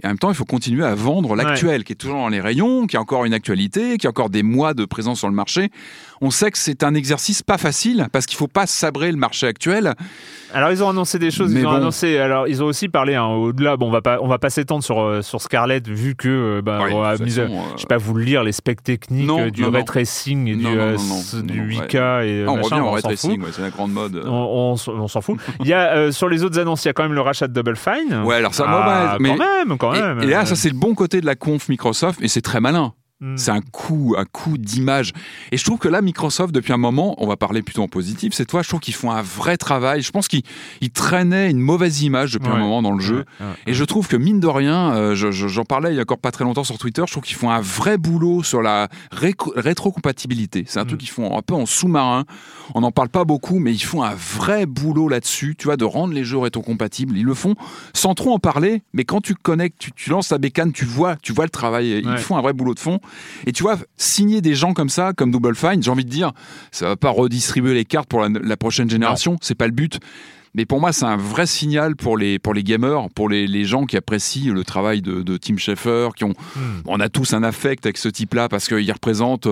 et 0.02 0.08
en 0.08 0.10
même 0.10 0.20
temps, 0.20 0.30
il 0.30 0.36
faut 0.36 0.46
continuer 0.46 0.86
à 0.86 0.96
vendre 0.96 1.36
l'actuel, 1.36 1.84
qui 1.84 1.94
est 1.94 1.96
toujours 1.96 2.18
dans 2.18 2.30
les 2.30 2.40
rayons, 2.40 2.88
qui 2.88 2.96
a 2.96 3.02
encore 3.02 3.26
une 3.26 3.34
actualité, 3.34 3.98
qui 3.98 4.08
a 4.08 4.10
encore 4.10 4.30
des 4.30 4.44
mois 4.44 4.74
de 4.74 4.86
présence 4.86 5.20
sur 5.20 5.28
le 5.28 5.36
marché. 5.36 5.72
On 6.22 6.32
sait 6.32 6.52
que 6.52 6.58
c'est 6.58 6.84
un 6.84 6.94
exercice 6.94 7.42
pas 7.42 7.58
facile, 7.58 8.08
parce 8.12 8.26
qu'il 8.26 8.38
faut 8.38 8.48
pas 8.48 8.68
sabrer 8.68 9.12
le 9.12 9.18
marché 9.18 9.48
actuel. 9.48 9.94
Alors 10.54 10.72
ils 10.72 10.84
ont 10.84 10.90
annoncé 10.90 11.20
des 11.20 11.32
choses. 11.32 11.54
ils 11.54 11.66
ont 11.66 11.72
annoncé. 11.72 12.18
Alors 12.18 12.48
ils 12.48 12.64
ont 12.64 12.66
aussi 12.66 12.90
parlé 12.90 13.16
hein, 13.16 13.26
au-delà. 13.26 13.78
Bon, 13.78 13.88
on 13.88 13.92
va 13.92 14.02
pas, 14.02 14.20
on 14.22 14.28
va 14.28 14.40
pas 14.40 14.50
s'étendre 14.50 14.84
sur 14.84 15.00
euh, 15.00 15.22
sur 15.22 15.42
Scarlett 15.42 15.88
vu 15.88 16.16
que 16.16 16.28
euh, 16.28 16.62
bah, 16.62 16.80
on 16.92 17.04
a 17.04 17.18
mis, 17.18 17.40
euh, 17.40 17.48
je 17.76 17.82
sais 17.82 17.88
pas 17.88 17.98
vous 17.98 18.14
le 18.16 18.24
lire 18.24 18.44
les 18.44 18.52
specs 18.52 18.84
techniques 18.84 19.30
du 19.52 19.66
ray 19.66 19.86
tracing 19.86 20.48
et 20.48 20.56
du, 20.56 20.64
du 21.44 21.78
8K 21.78 22.26
et 22.26 22.48
on 22.48 22.62
revient 22.62 22.82
au 22.82 22.92
ray 22.92 23.04
tracing. 23.04 23.44
c'est 23.52 23.62
la 23.62 23.70
grande 23.70 23.92
mode. 23.94 24.24
On, 24.26 24.76
on, 24.88 25.08
s'en 25.08 25.22
fout. 25.22 25.38
il 25.60 25.68
y 25.68 25.74
a 25.74 26.12
sur 26.12 26.30
les 26.30 26.44
autres 26.44 26.60
annonces, 26.60 26.84
il 26.86 26.88
y 26.88 26.92
a 26.92 26.94
quand 26.94 27.04
même 27.04 27.14
le 27.14 27.22
rachat 27.22 27.48
de 27.48 27.54
Double 27.54 27.76
Fine. 27.78 28.24
Ouais, 28.24 28.36
alors 28.36 28.54
ça, 28.54 28.66
ah, 28.68 29.18
mais, 29.20 29.30
quand 29.30 29.38
même, 29.38 29.78
quand 29.78 29.92
même. 29.92 30.22
Et, 30.22 30.26
et 30.26 30.30
là, 30.30 30.46
ça 30.46 30.56
c'est 30.56 30.70
le 30.70 30.76
bon 30.76 30.96
côté 30.96 31.22
de 31.22 31.26
la 31.26 31.36
conf 31.36 31.70
Microsoft, 31.70 32.22
et 32.22 32.28
c'est 32.28 32.42
très 32.42 32.60
malin. 32.60 32.94
Hmm. 33.22 33.36
C'est 33.36 33.52
un 33.52 33.60
coup, 33.60 34.16
un 34.18 34.24
coup 34.24 34.58
d'image. 34.58 35.12
Et 35.52 35.58
je 35.58 35.66
trouve 35.66 35.78
que 35.78 35.90
là, 35.90 36.02
Microsoft, 36.02 36.54
depuis 36.54 36.72
un 36.72 36.78
moment, 36.78 37.22
on 37.22 37.28
va 37.28 37.36
parler 37.36 37.62
plutôt 37.62 37.82
en 37.82 37.90
positif, 37.90 38.32
c'est 38.34 38.46
toi, 38.46 38.62
je 38.62 38.70
trouve 38.70 38.80
qu'ils 38.80 38.94
font 38.94 39.12
un 39.12 39.22
vrai 39.22 39.58
travail. 39.58 40.02
Je 40.02 40.12
pense 40.12 40.30
qu'ils 40.30 40.44
traînaient 40.94 41.52
une 41.52 41.60
mauvaise 41.60 42.02
image 42.02 42.32
depuis 42.32 42.48
un 42.48 42.58
moment 42.58 42.82
dans 42.82 42.94
le 42.94 43.02
jeu. 43.02 43.26
et 43.68 43.74
je 43.74 43.84
trouve 43.84 44.08
que, 44.08 44.16
mine 44.16 44.40
de 44.40 44.48
rien, 44.48 44.94
euh, 44.94 45.16
j'en 45.16 45.66
parlais 45.66 45.92
il 45.92 45.96
y 45.98 46.00
a 46.00 46.04
encore 46.04 46.20
pas 46.20 46.32
très 46.32 46.46
longtemps 46.46 46.64
sur 46.64 46.78
Twitter, 46.78 47.04
je 47.08 47.12
trouve 47.12 47.24
qu'ils 47.24 47.36
font 47.36 47.50
un 47.50 47.60
vrai 47.60 47.98
boulot 47.98 48.42
sur 48.42 48.62
la 48.62 48.88
rétrocompatibilité. 49.12 50.64
C'est 50.66 50.80
un 50.80 50.86
truc 50.86 51.02
hmm. 51.02 51.04
qu'ils 51.04 51.10
font 51.10 51.38
un 51.38 51.42
peu 51.42 51.56
en 51.56 51.66
sous-marin. 51.66 52.24
On 52.74 52.82
n'en 52.82 52.92
parle 52.92 53.10
pas 53.10 53.26
beaucoup, 53.26 53.60
mais 53.60 53.74
ils 53.74 53.84
font 53.84 54.02
un 54.02 54.16
vrai 54.16 54.66
boulot 54.66 55.10
là-dessus, 55.10 55.56
tu 55.58 55.66
vois, 55.66 55.76
de 55.76 55.84
rendre 55.86 56.14
les 56.14 56.24
jeux 56.24 56.38
rétrocompatibles. 56.38 57.18
Ils 57.18 57.26
le 57.26 57.34
font 57.34 57.56
sans 57.94 58.14
trop 58.14 58.34
en 58.34 58.40
parler, 58.40 58.82
mais 58.94 59.04
quand 59.04 59.20
tu 59.20 59.36
connectes, 59.36 59.78
tu, 59.80 59.92
tu 59.92 60.10
lances 60.10 60.30
ta 60.30 60.38
bécane, 60.38 60.72
tu 60.72 60.86
vois, 60.86 61.18
tu 61.18 61.34
vois 61.34 61.46
le 61.46 61.50
travail. 61.50 62.02
Ils 62.06 62.18
font 62.20 62.38
un 62.38 62.42
vrai 62.42 62.54
boulot 62.54 62.74
de 62.74 62.80
fond. 62.80 63.02
Et 63.46 63.52
tu 63.52 63.64
vois, 63.64 63.78
signer 63.98 64.42
des 64.42 64.56
gens 64.56 64.74
comme 64.74 64.90
ça, 64.90 65.14
comme 65.14 65.32
Double 65.32 65.56
Fine, 65.56 65.82
j'ai 65.82 65.92
envie 65.92 66.06
de 66.06 66.10
dire, 66.10 66.32
ça 66.72 66.88
va 66.88 66.96
pas 66.96 67.10
redistribuer 67.10 67.74
les 67.74 67.86
cartes 67.86 68.10
pour 68.10 68.22
la, 68.22 68.58
prochaine 68.58 68.90
génération, 68.90 69.38
c'est 69.42 69.56
pas 69.56 69.68
le 69.68 69.74
but. 69.74 70.00
Mais 70.56 70.66
pour 70.66 70.80
moi, 70.80 70.92
c'est 70.92 71.06
un 71.06 71.16
vrai 71.18 71.46
signal 71.46 71.96
pour 71.96 72.18
les, 72.18 72.40
pour 72.40 72.54
les 72.54 72.64
gamers, 72.64 73.08
pour 73.14 73.30
les, 73.30 73.46
les 73.46 73.66
gens 73.66 73.86
qui 73.86 73.98
apprécient 73.98 74.52
le 74.52 74.64
travail 74.64 75.02
de, 75.02 75.22
de 75.22 75.38
Tim 75.38 75.58
Schafer, 75.58 76.10
qui 76.16 76.24
ont, 76.24 76.34
hmm. 76.56 76.82
on 76.86 77.00
a 77.00 77.08
tous 77.08 77.34
un 77.34 77.44
affect 77.44 77.86
avec 77.86 77.98
ce 77.98 78.10
type-là 78.10 78.50
parce 78.50 78.68
qu'il 78.68 78.92
représente 78.92 79.48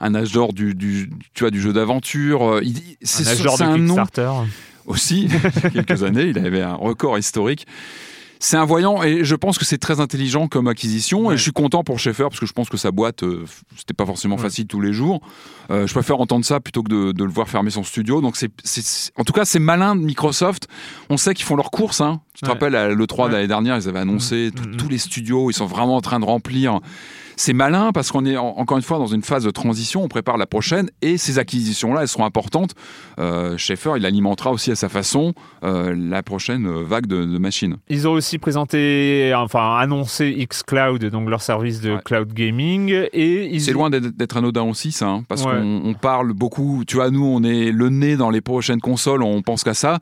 un 0.00 0.14
âge 0.14 0.32
d'or 0.32 0.52
du, 0.52 0.74
du, 0.74 1.08
tu 1.34 1.44
vois, 1.44 1.50
du 1.50 1.60
jeu 1.60 1.72
d'aventure. 1.72 2.60
C'est 3.00 3.28
un 3.28 3.30
âge 3.30 3.42
d'or 3.42 3.58
de 3.58 3.76
Kickstarter. 3.76 4.30
Aussi, 4.86 5.28
il 5.64 5.76
y 5.76 5.78
a 5.78 5.84
quelques 5.84 6.02
années, 6.02 6.24
il 6.24 6.38
avait 6.38 6.62
un 6.62 6.74
record 6.74 7.16
historique 7.16 7.66
c'est 8.42 8.56
un 8.56 8.64
voyant 8.64 9.02
et 9.02 9.22
je 9.22 9.34
pense 9.36 9.58
que 9.58 9.66
c'est 9.66 9.78
très 9.78 10.00
intelligent 10.00 10.48
comme 10.48 10.66
acquisition 10.66 11.30
et 11.30 11.36
je 11.36 11.42
suis 11.42 11.52
content 11.52 11.84
pour 11.84 11.98
Schaeffer 11.98 12.24
parce 12.24 12.40
que 12.40 12.46
je 12.46 12.54
pense 12.54 12.70
que 12.70 12.78
sa 12.78 12.90
boîte 12.90 13.22
euh, 13.22 13.44
c'était 13.76 13.92
pas 13.92 14.06
forcément 14.06 14.38
facile 14.38 14.66
tous 14.66 14.80
les 14.80 14.94
jours. 14.94 15.20
Euh, 15.70 15.86
je 15.86 15.92
préfère 15.92 16.18
entendre 16.20 16.44
ça 16.44 16.58
plutôt 16.58 16.82
que 16.82 17.12
de, 17.12 17.24
le 17.24 17.30
voir 17.30 17.50
fermer 17.50 17.70
son 17.70 17.84
studio. 17.84 18.22
Donc 18.22 18.36
c'est, 18.36 18.50
en 19.16 19.24
tout 19.24 19.34
cas 19.34 19.44
c'est 19.44 19.58
malin 19.58 19.94
de 19.94 20.00
Microsoft. 20.00 20.68
On 21.10 21.18
sait 21.18 21.34
qu'ils 21.34 21.44
font 21.44 21.54
leurs 21.54 21.70
courses. 21.70 22.00
Hein. 22.00 22.22
Tu 22.32 22.40
te 22.40 22.48
rappelles 22.48 22.94
le 22.94 23.06
3 23.06 23.28
de 23.28 23.34
l'année 23.34 23.46
dernière 23.46 23.76
ils 23.76 23.88
avaient 23.88 23.98
annoncé 23.98 24.50
mm, 24.50 24.76
tous 24.76 24.86
mm. 24.86 24.90
les 24.90 24.98
studios. 24.98 25.50
Ils 25.50 25.54
sont 25.54 25.66
vraiment 25.66 25.96
en 25.96 26.00
train 26.00 26.18
de 26.18 26.24
remplir 26.24 26.80
c'est 27.40 27.54
malin 27.54 27.90
parce 27.92 28.12
qu'on 28.12 28.26
est 28.26 28.36
encore 28.36 28.76
une 28.76 28.82
fois 28.82 28.98
dans 28.98 29.06
une 29.06 29.22
phase 29.22 29.44
de 29.44 29.50
transition, 29.50 30.02
on 30.02 30.08
prépare 30.08 30.36
la 30.36 30.44
prochaine 30.44 30.90
et 31.00 31.16
ces 31.16 31.38
acquisitions-là, 31.38 32.02
elles 32.02 32.08
seront 32.08 32.26
importantes. 32.26 32.74
Euh, 33.18 33.56
Schaeffer, 33.56 33.92
il 33.96 34.04
alimentera 34.04 34.50
aussi 34.52 34.70
à 34.70 34.76
sa 34.76 34.90
façon 34.90 35.32
euh, 35.64 35.94
la 35.96 36.22
prochaine 36.22 36.68
vague 36.82 37.06
de, 37.06 37.38
machines. 37.38 37.78
Ils 37.88 38.06
ont 38.06 38.12
aussi 38.12 38.36
présenté, 38.36 39.32
enfin 39.34 39.78
annoncé 39.78 40.46
xCloud, 40.50 41.02
donc 41.06 41.30
leur 41.30 41.40
service 41.40 41.80
de 41.80 41.96
cloud 42.04 42.30
gaming. 42.34 43.06
Et 43.14 43.58
C'est 43.58 43.72
loin 43.72 43.88
d'être 43.88 44.36
anodin 44.36 44.64
aussi, 44.64 44.92
ça, 44.92 45.06
hein, 45.06 45.24
parce 45.26 45.42
qu'on 45.42 45.94
parle 45.98 46.34
beaucoup, 46.34 46.84
tu 46.86 46.96
vois, 46.96 47.10
nous, 47.10 47.24
on 47.24 47.42
est 47.42 47.72
le 47.72 47.88
nez 47.88 48.16
dans 48.16 48.28
les 48.28 48.42
prochaines 48.42 48.82
consoles, 48.82 49.22
on 49.22 49.40
pense 49.40 49.64
qu'à 49.64 49.72
ça 49.72 49.98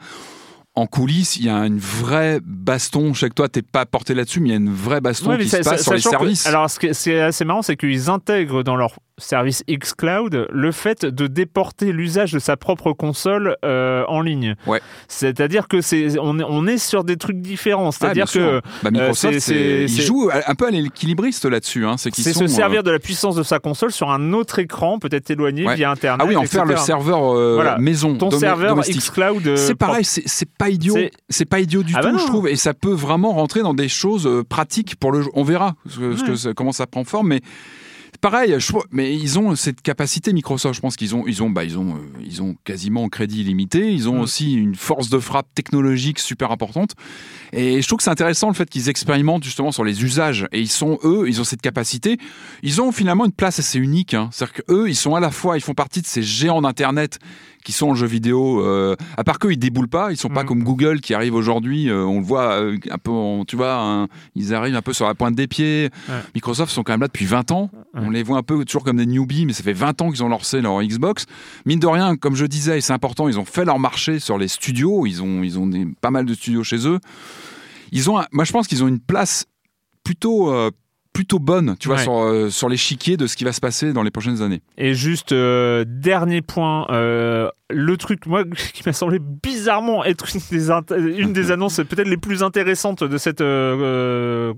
en 0.79 0.87
coulisses, 0.87 1.37
il 1.37 1.47
y 1.47 1.49
a 1.49 1.67
une 1.67 1.79
vraie 1.79 2.41
baston. 2.45 3.13
Je 3.13 3.21
sais 3.21 3.29
que 3.29 3.35
toi, 3.35 3.49
t'es 3.49 3.63
pas 3.63 3.87
porté 3.87 4.15
là-dessus, 4.15 4.41
mais 4.41 4.49
il 4.49 4.53
y 4.53 4.55
a 4.55 4.59
une 4.59 4.73
vraie 4.73 5.01
baston 5.01 5.37
qui 5.37 5.49
se 5.49 5.57
passe 5.59 5.83
sur 5.83 5.95
les 5.95 6.01
services. 6.01 6.47
alors, 6.47 6.71
ce 6.71 6.79
qui 6.79 6.87
est 6.87 7.21
assez 7.21 7.45
marrant, 7.45 7.63
c'est 7.63 7.77
qu'ils 7.77 8.11
intègrent 8.11 8.63
dans 8.63 8.77
leur 8.77 8.97
service 9.19 9.65
xCloud, 9.69 10.49
le 10.51 10.73
fait 10.73 11.05
de 11.05 11.27
déporter 11.27 11.93
l'usage 11.93 12.33
de 12.33 12.39
sa 12.39 12.57
propre 12.57 12.93
console 12.93 13.57
euh, 13.65 14.05
en 14.09 14.21
ligne. 14.21 14.55
Ouais. 14.67 14.81
C'est-à-dire 15.09 15.69
que 15.69 15.81
c'est 15.81 16.19
on, 16.19 16.39
est, 16.39 16.45
on 16.49 16.67
est 16.67 16.79
sur 16.79 17.05
des 17.05 17.17
trucs 17.17 17.41
différents. 17.41 17.91
C'est-à-dire 17.91 18.27
ah, 18.29 18.33
que 18.33 18.61
bah, 18.83 18.91
Microsoft, 18.91 19.41
c'est, 19.41 19.85
il 19.85 20.03
joue 20.03 20.31
un 20.33 20.55
peu 20.55 20.67
à 20.67 20.71
l'équilibriste 20.71 21.45
là-dessus. 21.45 21.85
Hein. 21.85 21.97
C'est, 21.99 22.15
se 22.15 22.47
servir 22.47 22.83
de 22.83 22.91
la 22.91 22.99
puissance 22.99 23.35
de 23.35 23.43
sa 23.43 23.59
console 23.59 23.93
sur 23.93 24.11
un 24.11 24.33
autre 24.33 24.59
écran, 24.59 24.99
peut-être 24.99 25.31
éloigné 25.31 25.67
via 25.75 25.91
Internet. 25.91 26.21
Ah 26.25 26.29
oui, 26.29 26.37
en 26.37 26.45
faire 26.45 26.65
le 26.65 26.77
serveur 26.77 27.79
maison. 27.79 28.17
Ton 28.17 28.31
serveur 28.31 28.81
xCloud. 28.81 29.57
c'est 29.57 29.75
pareil, 29.75 30.05
c'est, 30.05 30.49
pas 30.49 30.71
idiot. 30.71 30.97
C'est, 31.29 31.45
pas 31.45 31.61
idiot 31.61 31.83
du 31.83 31.95
ah 31.97 32.03
bah 32.03 32.11
tout, 32.11 32.19
je 32.19 32.27
trouve. 32.27 32.49
Et 32.49 32.57
ça 32.57 32.75
peut 32.75 32.93
vraiment 32.93 33.33
rentrer 33.33 33.63
dans 33.63 33.75
des 33.75 33.89
choses 33.89 34.29
pratiques 34.49 34.97
pour 34.97 35.13
le. 35.13 35.25
On 35.35 35.43
verra 35.43 35.75
ce 35.87 36.53
comment 36.53 36.73
ça 36.73 36.87
prend 36.87 37.05
forme, 37.05 37.29
mais 37.29 37.41
pareil, 38.21 38.57
mais 38.91 39.15
ils 39.15 39.39
ont 39.39 39.55
cette 39.57 39.83
capacité 39.83 40.33
Microsoft. 40.33 40.75
Je 40.75 40.81
pense 40.81 40.97
qu'ils 40.97 41.15
ont, 41.15 41.25
ils 41.27 41.43
ont, 41.43 41.51
bah, 41.51 41.65
ils 41.65 41.79
ont, 41.79 41.97
euh, 41.97 42.01
ils 42.25 42.43
ont 42.43 42.57
quasiment 42.65 43.09
crédit 43.09 43.41
illimité. 43.41 43.93
Ils 43.93 44.09
ont 44.09 44.19
mm. 44.19 44.21
aussi 44.21 44.55
une 44.55 44.75
force 44.75 45.09
de 45.11 45.19
frappe 45.19 45.49
technologique 45.55 46.19
super 46.19 46.51
importante. 46.51 46.95
Et 47.53 47.81
je 47.81 47.87
trouve 47.87 47.99
que 47.99 48.05
c'est 48.05 48.11
intéressant 48.11 48.49
le 48.49 48.55
fait 48.55 48.69
qu'ils 48.69 48.89
expérimentent 48.89 49.45
justement 49.45 49.73
sur 49.73 49.85
les 49.85 50.05
usages. 50.05 50.47
Et 50.53 50.61
ils 50.61 50.69
sont 50.69 50.99
eux, 51.05 51.25
ils 51.29 51.41
ont 51.41 51.45
cette 51.45 51.63
capacité. 51.63 52.19
Ils 52.63 52.81
ont 52.81 52.93
finalement 52.93 53.25
une 53.25 53.33
place 53.33 53.59
assez 53.59 53.79
unique. 53.79 54.15
Hein. 54.15 54.29
C'est-à-dire 54.33 54.65
qu'eux, 54.65 54.89
ils 54.89 54.97
sont 54.97 55.15
à 55.15 55.21
la 55.21 55.31
fois, 55.31 55.57
ils 55.57 55.63
font 55.63 55.75
partie 55.75 56.03
de 56.03 56.07
ces 56.07 56.23
géants 56.23 56.63
d'internet 56.63 57.19
qui 57.65 57.73
sont 57.73 57.89
en 57.89 57.95
jeu 57.95 58.07
vidéo. 58.07 58.65
Euh, 58.65 58.97
à 59.17 59.25
part 59.25 59.39
qu'eux, 59.39 59.53
ils 59.53 59.59
déboulent 59.59 59.89
pas. 59.89 60.11
Ils 60.11 60.17
sont 60.17 60.29
pas 60.29 60.45
mm. 60.45 60.47
comme 60.47 60.63
Google 60.63 61.01
qui 61.01 61.15
arrive 61.15 61.35
aujourd'hui. 61.35 61.91
Euh, 61.91 62.05
on 62.05 62.21
le 62.21 62.25
voit 62.25 62.59
un 62.59 62.99
peu, 62.99 63.13
tu 63.47 63.57
vois, 63.57 64.07
ils 64.35 64.55
arrivent 64.55 64.77
un 64.77 64.83
peu 64.83 64.93
sur 64.93 65.07
la 65.07 65.15
pointe 65.15 65.35
des 65.35 65.47
pieds. 65.47 65.91
Microsoft 66.35 66.73
sont 66.73 66.83
quand 66.83 66.93
même 66.93 67.01
là 67.01 67.09
depuis 67.09 67.27
20 67.27 67.51
ans. 67.53 67.71
On 67.95 68.11
les 68.11 68.23
voit 68.23 68.39
un 68.39 68.43
peu 68.43 68.65
toujours 68.65 68.85
comme 68.85 68.99
des 68.99 69.07
newbies, 69.07 69.47
mais 69.47 69.53
ça 69.53 69.63
fait 69.63 69.73
20 69.73 70.03
ans 70.03 70.11
qu'ils 70.11 70.23
ont 70.23 70.29
lancé 70.29 70.61
leur 70.61 70.83
Xbox. 70.83 71.27
Mine 71.67 71.81
de 71.81 71.87
rien, 71.87 72.17
comme 72.17 72.35
je 72.35 72.47
disais, 72.47 72.79
et 72.79 72.81
c'est 72.81 72.93
important, 72.93 73.29
ils 73.29 73.39
ont 73.39 73.45
fait 73.45 73.65
leur 73.65 73.79
marché 73.79 74.19
sur 74.19 74.39
les 74.39 74.49
studios. 74.49 75.07
Ils 75.07 75.23
ont, 75.23 75.43
ils 75.43 75.59
ont 75.59 75.71
pas 76.01 76.11
mal 76.11 76.25
de 76.25 76.35
studios 76.35 76.65
chez 76.65 76.87
eux. 76.87 76.99
Ils 77.93 78.11
ont, 78.11 78.21
moi, 78.33 78.45
je 78.45 78.53
pense 78.53 78.67
qu'ils 78.67 78.85
ont 78.85 78.89
une 78.89 79.01
place 79.01 79.47
plutôt, 80.05 80.51
euh, 80.53 80.71
plutôt 81.19 81.41
bonne, 81.41 81.75
tu 81.81 81.89
vois, 81.89 81.99
sur, 81.99 82.17
euh, 82.21 82.49
sur 82.49 82.69
l'échiquier 82.69 83.17
de 83.17 83.27
ce 83.27 83.35
qui 83.35 83.43
va 83.43 83.53
se 83.53 83.59
passer 83.59 83.93
dans 83.93 84.05
les 84.05 84.13
prochaines 84.13 84.41
années. 84.41 84.63
Et 84.77 84.95
juste, 84.95 85.33
euh, 85.33 85.85
dernier 85.85 86.43
point, 86.43 86.87
euh, 86.91 87.51
le 87.71 87.97
truc, 87.97 88.27
moi, 88.27 88.45
qui 88.73 88.85
m'a 88.87 88.93
semblé 88.93 89.19
bizarrement 89.19 90.05
être 90.05 90.27
une 90.33 90.41
des, 90.49 90.69
une 91.21 91.33
des 91.33 91.51
annonces 91.51 91.79
peut-être 91.79 92.07
les 92.07 92.19
plus 92.19 92.45
intéressantes 92.45 93.03
de 93.03 93.19
cette, 93.19 93.43
de 93.43 94.55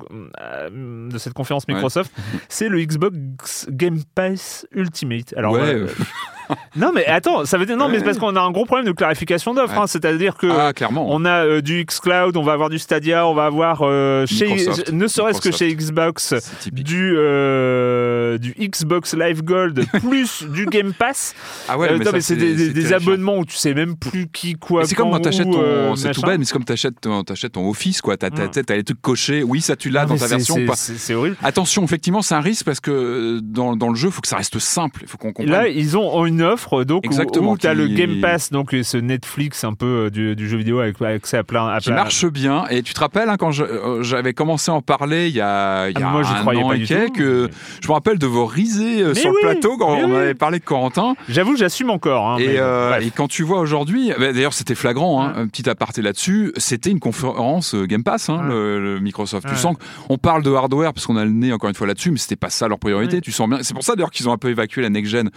cette 1.16 1.32
conférence 1.32 1.66
Microsoft, 1.66 2.12
c'est 2.50 2.68
le 2.68 2.84
Xbox 2.84 3.66
Game 3.70 4.02
Pass 4.14 4.66
Ultimate. 4.72 5.32
Alors, 5.38 5.54
ouais, 5.54 5.86
non, 6.76 6.92
mais 6.94 7.06
attends, 7.06 7.44
ça 7.44 7.58
veut 7.58 7.66
dire 7.66 7.76
non, 7.76 7.88
mais 7.88 7.98
c'est 7.98 8.04
parce 8.04 8.18
qu'on 8.18 8.36
a 8.36 8.40
un 8.40 8.50
gros 8.50 8.64
problème 8.64 8.86
de 8.86 8.92
clarification 8.92 9.54
d'offres. 9.54 9.78
Hein. 9.78 9.86
C'est-à-dire 9.86 10.36
que 10.36 10.46
ah, 10.46 10.72
clairement. 10.72 11.06
on 11.08 11.24
a 11.24 11.44
euh, 11.44 11.60
du 11.60 11.84
xCloud, 11.84 12.36
on 12.36 12.42
va 12.42 12.52
avoir 12.52 12.70
du 12.70 12.78
Stadia, 12.78 13.26
on 13.26 13.34
va 13.34 13.46
avoir 13.46 13.80
euh, 13.82 14.26
chez, 14.26 14.66
ne 14.92 15.06
serait-ce 15.06 15.40
que 15.40 15.50
chez 15.50 15.74
Xbox 15.74 16.34
du 16.72 17.14
euh, 17.16 18.38
du 18.38 18.54
Xbox 18.58 19.14
Live 19.14 19.42
Gold 19.42 19.84
plus 20.08 20.44
du 20.44 20.66
Game 20.66 20.92
Pass. 20.92 21.34
Ah 21.68 21.78
ouais, 21.78 21.98
mais, 21.98 22.20
c'est 22.20 22.36
des, 22.36 22.92
abonnements 22.92 23.38
où 23.38 23.44
tu 23.44 23.56
sais 23.56 23.74
même 23.74 23.96
plus 23.96 24.28
qui 24.28 24.54
quoi. 24.54 24.84
C'est 24.84 24.94
comme 24.94 25.10
quand 25.10 25.20
t'achètes 25.20 25.50
ton, 25.50 25.96
c'est 25.96 26.12
tout 26.12 26.22
bête, 26.22 26.38
mais 26.38 26.44
c'est 26.44 26.52
comme 26.52 26.64
t'achètes 26.64 27.00
ton, 27.00 27.22
ton 27.24 27.68
Office 27.68 28.00
quoi. 28.00 28.16
T'as 28.16 28.28
as, 28.28 28.74
les 28.74 28.84
trucs 28.84 29.00
cochés. 29.00 29.42
Oui, 29.42 29.60
ça 29.60 29.76
tu 29.76 29.90
l'as 29.90 30.06
dans 30.06 30.16
ta 30.16 30.26
version. 30.26 30.56
C'est 30.74 31.14
horrible. 31.14 31.36
Attention, 31.42 31.84
effectivement, 31.84 32.22
c'est 32.22 32.34
un 32.34 32.40
risque 32.40 32.64
parce 32.64 32.80
que 32.80 33.40
dans, 33.42 33.76
dans 33.76 33.88
le 33.88 33.94
jeu, 33.94 34.08
il 34.08 34.12
faut 34.12 34.20
que 34.20 34.28
ça 34.28 34.36
reste 34.36 34.58
simple. 34.58 35.00
Il 35.02 35.08
faut 35.08 35.18
qu'on 35.18 35.32
comprenne. 35.32 35.52
Là, 35.52 35.68
ils 35.68 35.96
ont 35.96 36.26
une 36.26 36.39
offre 36.42 36.84
donc 36.84 37.04
Exactement, 37.04 37.52
où, 37.52 37.58
tu 37.58 37.66
as 37.66 37.74
le 37.74 37.88
Game 37.88 38.20
Pass, 38.20 38.50
donc 38.50 38.74
ce 38.82 38.96
Netflix 38.96 39.64
un 39.64 39.74
peu 39.74 40.10
euh, 40.16 40.34
du, 40.34 40.48
jeu 40.48 40.56
vidéo 40.56 40.80
avec 40.80 41.00
accès 41.00 41.36
à 41.36 41.44
plein. 41.44 41.68
À 41.68 41.80
qui 41.80 41.90
marche 41.90 42.26
bien. 42.26 42.66
Et 42.70 42.82
tu 42.82 42.94
te 42.94 43.00
rappelles 43.00 43.28
hein, 43.28 43.36
quand 43.38 43.58
euh, 43.60 44.02
j'avais 44.02 44.32
commencé 44.32 44.70
à 44.70 44.74
en 44.74 44.82
parler 44.82 45.28
il 45.28 45.34
y 45.34 45.40
a, 45.40 45.88
il 45.88 45.98
y 45.98 46.02
a 46.02 46.08
ah, 46.08 46.12
moi, 46.12 46.22
un 46.24 46.56
an 46.56 46.72
et 46.72 46.82
quelques, 46.82 47.18
je 47.18 47.88
me 47.88 47.92
rappelle 47.92 48.18
de 48.18 48.26
vos 48.26 48.46
risées 48.46 49.02
euh, 49.02 49.14
sur 49.14 49.30
le 49.30 49.40
plateau 49.40 49.76
quand 49.76 49.88
on 49.88 50.14
avait 50.14 50.34
parlé 50.34 50.58
de 50.58 50.64
Corentin. 50.64 51.14
J'avoue, 51.28 51.56
j'assume 51.56 51.90
encore. 51.90 52.28
Hein, 52.28 52.38
et, 52.38 52.56
et, 53.04 53.10
quand 53.10 53.28
tu 53.28 53.42
vois 53.42 53.60
aujourd'hui, 53.60 54.12
bah, 54.18 54.32
d'ailleurs 54.32 54.54
c'était 54.54 54.74
flagrant, 54.74 55.22
hein, 55.22 55.32
un 55.36 55.46
petit 55.46 55.68
aparté 55.68 56.02
là-dessus, 56.02 56.52
c'était 56.56 56.90
une 56.90 57.00
conférence 57.00 57.74
Game 57.74 58.04
Pass, 58.04 58.28
le, 58.28 58.98
Microsoft. 59.00 59.48
Tu 59.48 59.56
sens 59.56 59.76
qu'on 60.08 60.18
parle 60.18 60.42
de 60.42 60.52
hardware 60.52 60.92
parce 60.92 61.06
qu'on 61.06 61.16
a 61.16 61.24
le 61.24 61.30
nez 61.30 61.52
encore 61.52 61.68
une 61.68 61.74
fois 61.74 61.86
là-dessus, 61.86 62.10
mais 62.10 62.18
c'était 62.18 62.36
pas 62.36 62.50
ça 62.50 62.68
leur 62.68 62.78
priorité. 62.78 63.20
Tu 63.20 63.32
sens 63.32 63.48
bien. 63.48 63.58
C'est 63.62 63.74
pour 63.74 63.82
ça 63.82 63.94
d'ailleurs 63.94 64.10
qu'ils 64.10 64.28
ont 64.28 64.32
un 64.32 64.38
peu 64.38 64.48
évacué 64.48 64.82
la 64.82 64.90
next 64.90 65.10
gen 65.10 65.30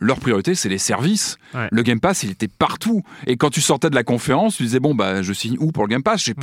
leur 0.00 0.18
priorité, 0.20 0.54
c'est 0.54 0.68
les 0.68 0.78
services. 0.78 1.38
Le 1.70 1.82
Game 1.82 2.00
Pass, 2.00 2.22
il 2.22 2.30
était 2.30 2.48
partout. 2.48 3.02
Et 3.26 3.36
quand 3.36 3.50
tu 3.50 3.60
sortais 3.60 3.90
de 3.90 3.94
la 3.94 4.04
conférence, 4.04 4.56
tu 4.56 4.64
disais, 4.64 4.80
bon, 4.80 4.94
bah, 4.94 5.22
je 5.22 5.32
signe 5.32 5.56
où 5.58 5.72
pour 5.72 5.84
le 5.84 5.88
Game 5.88 6.02
Pass? 6.02 6.22
Tu 6.22 6.34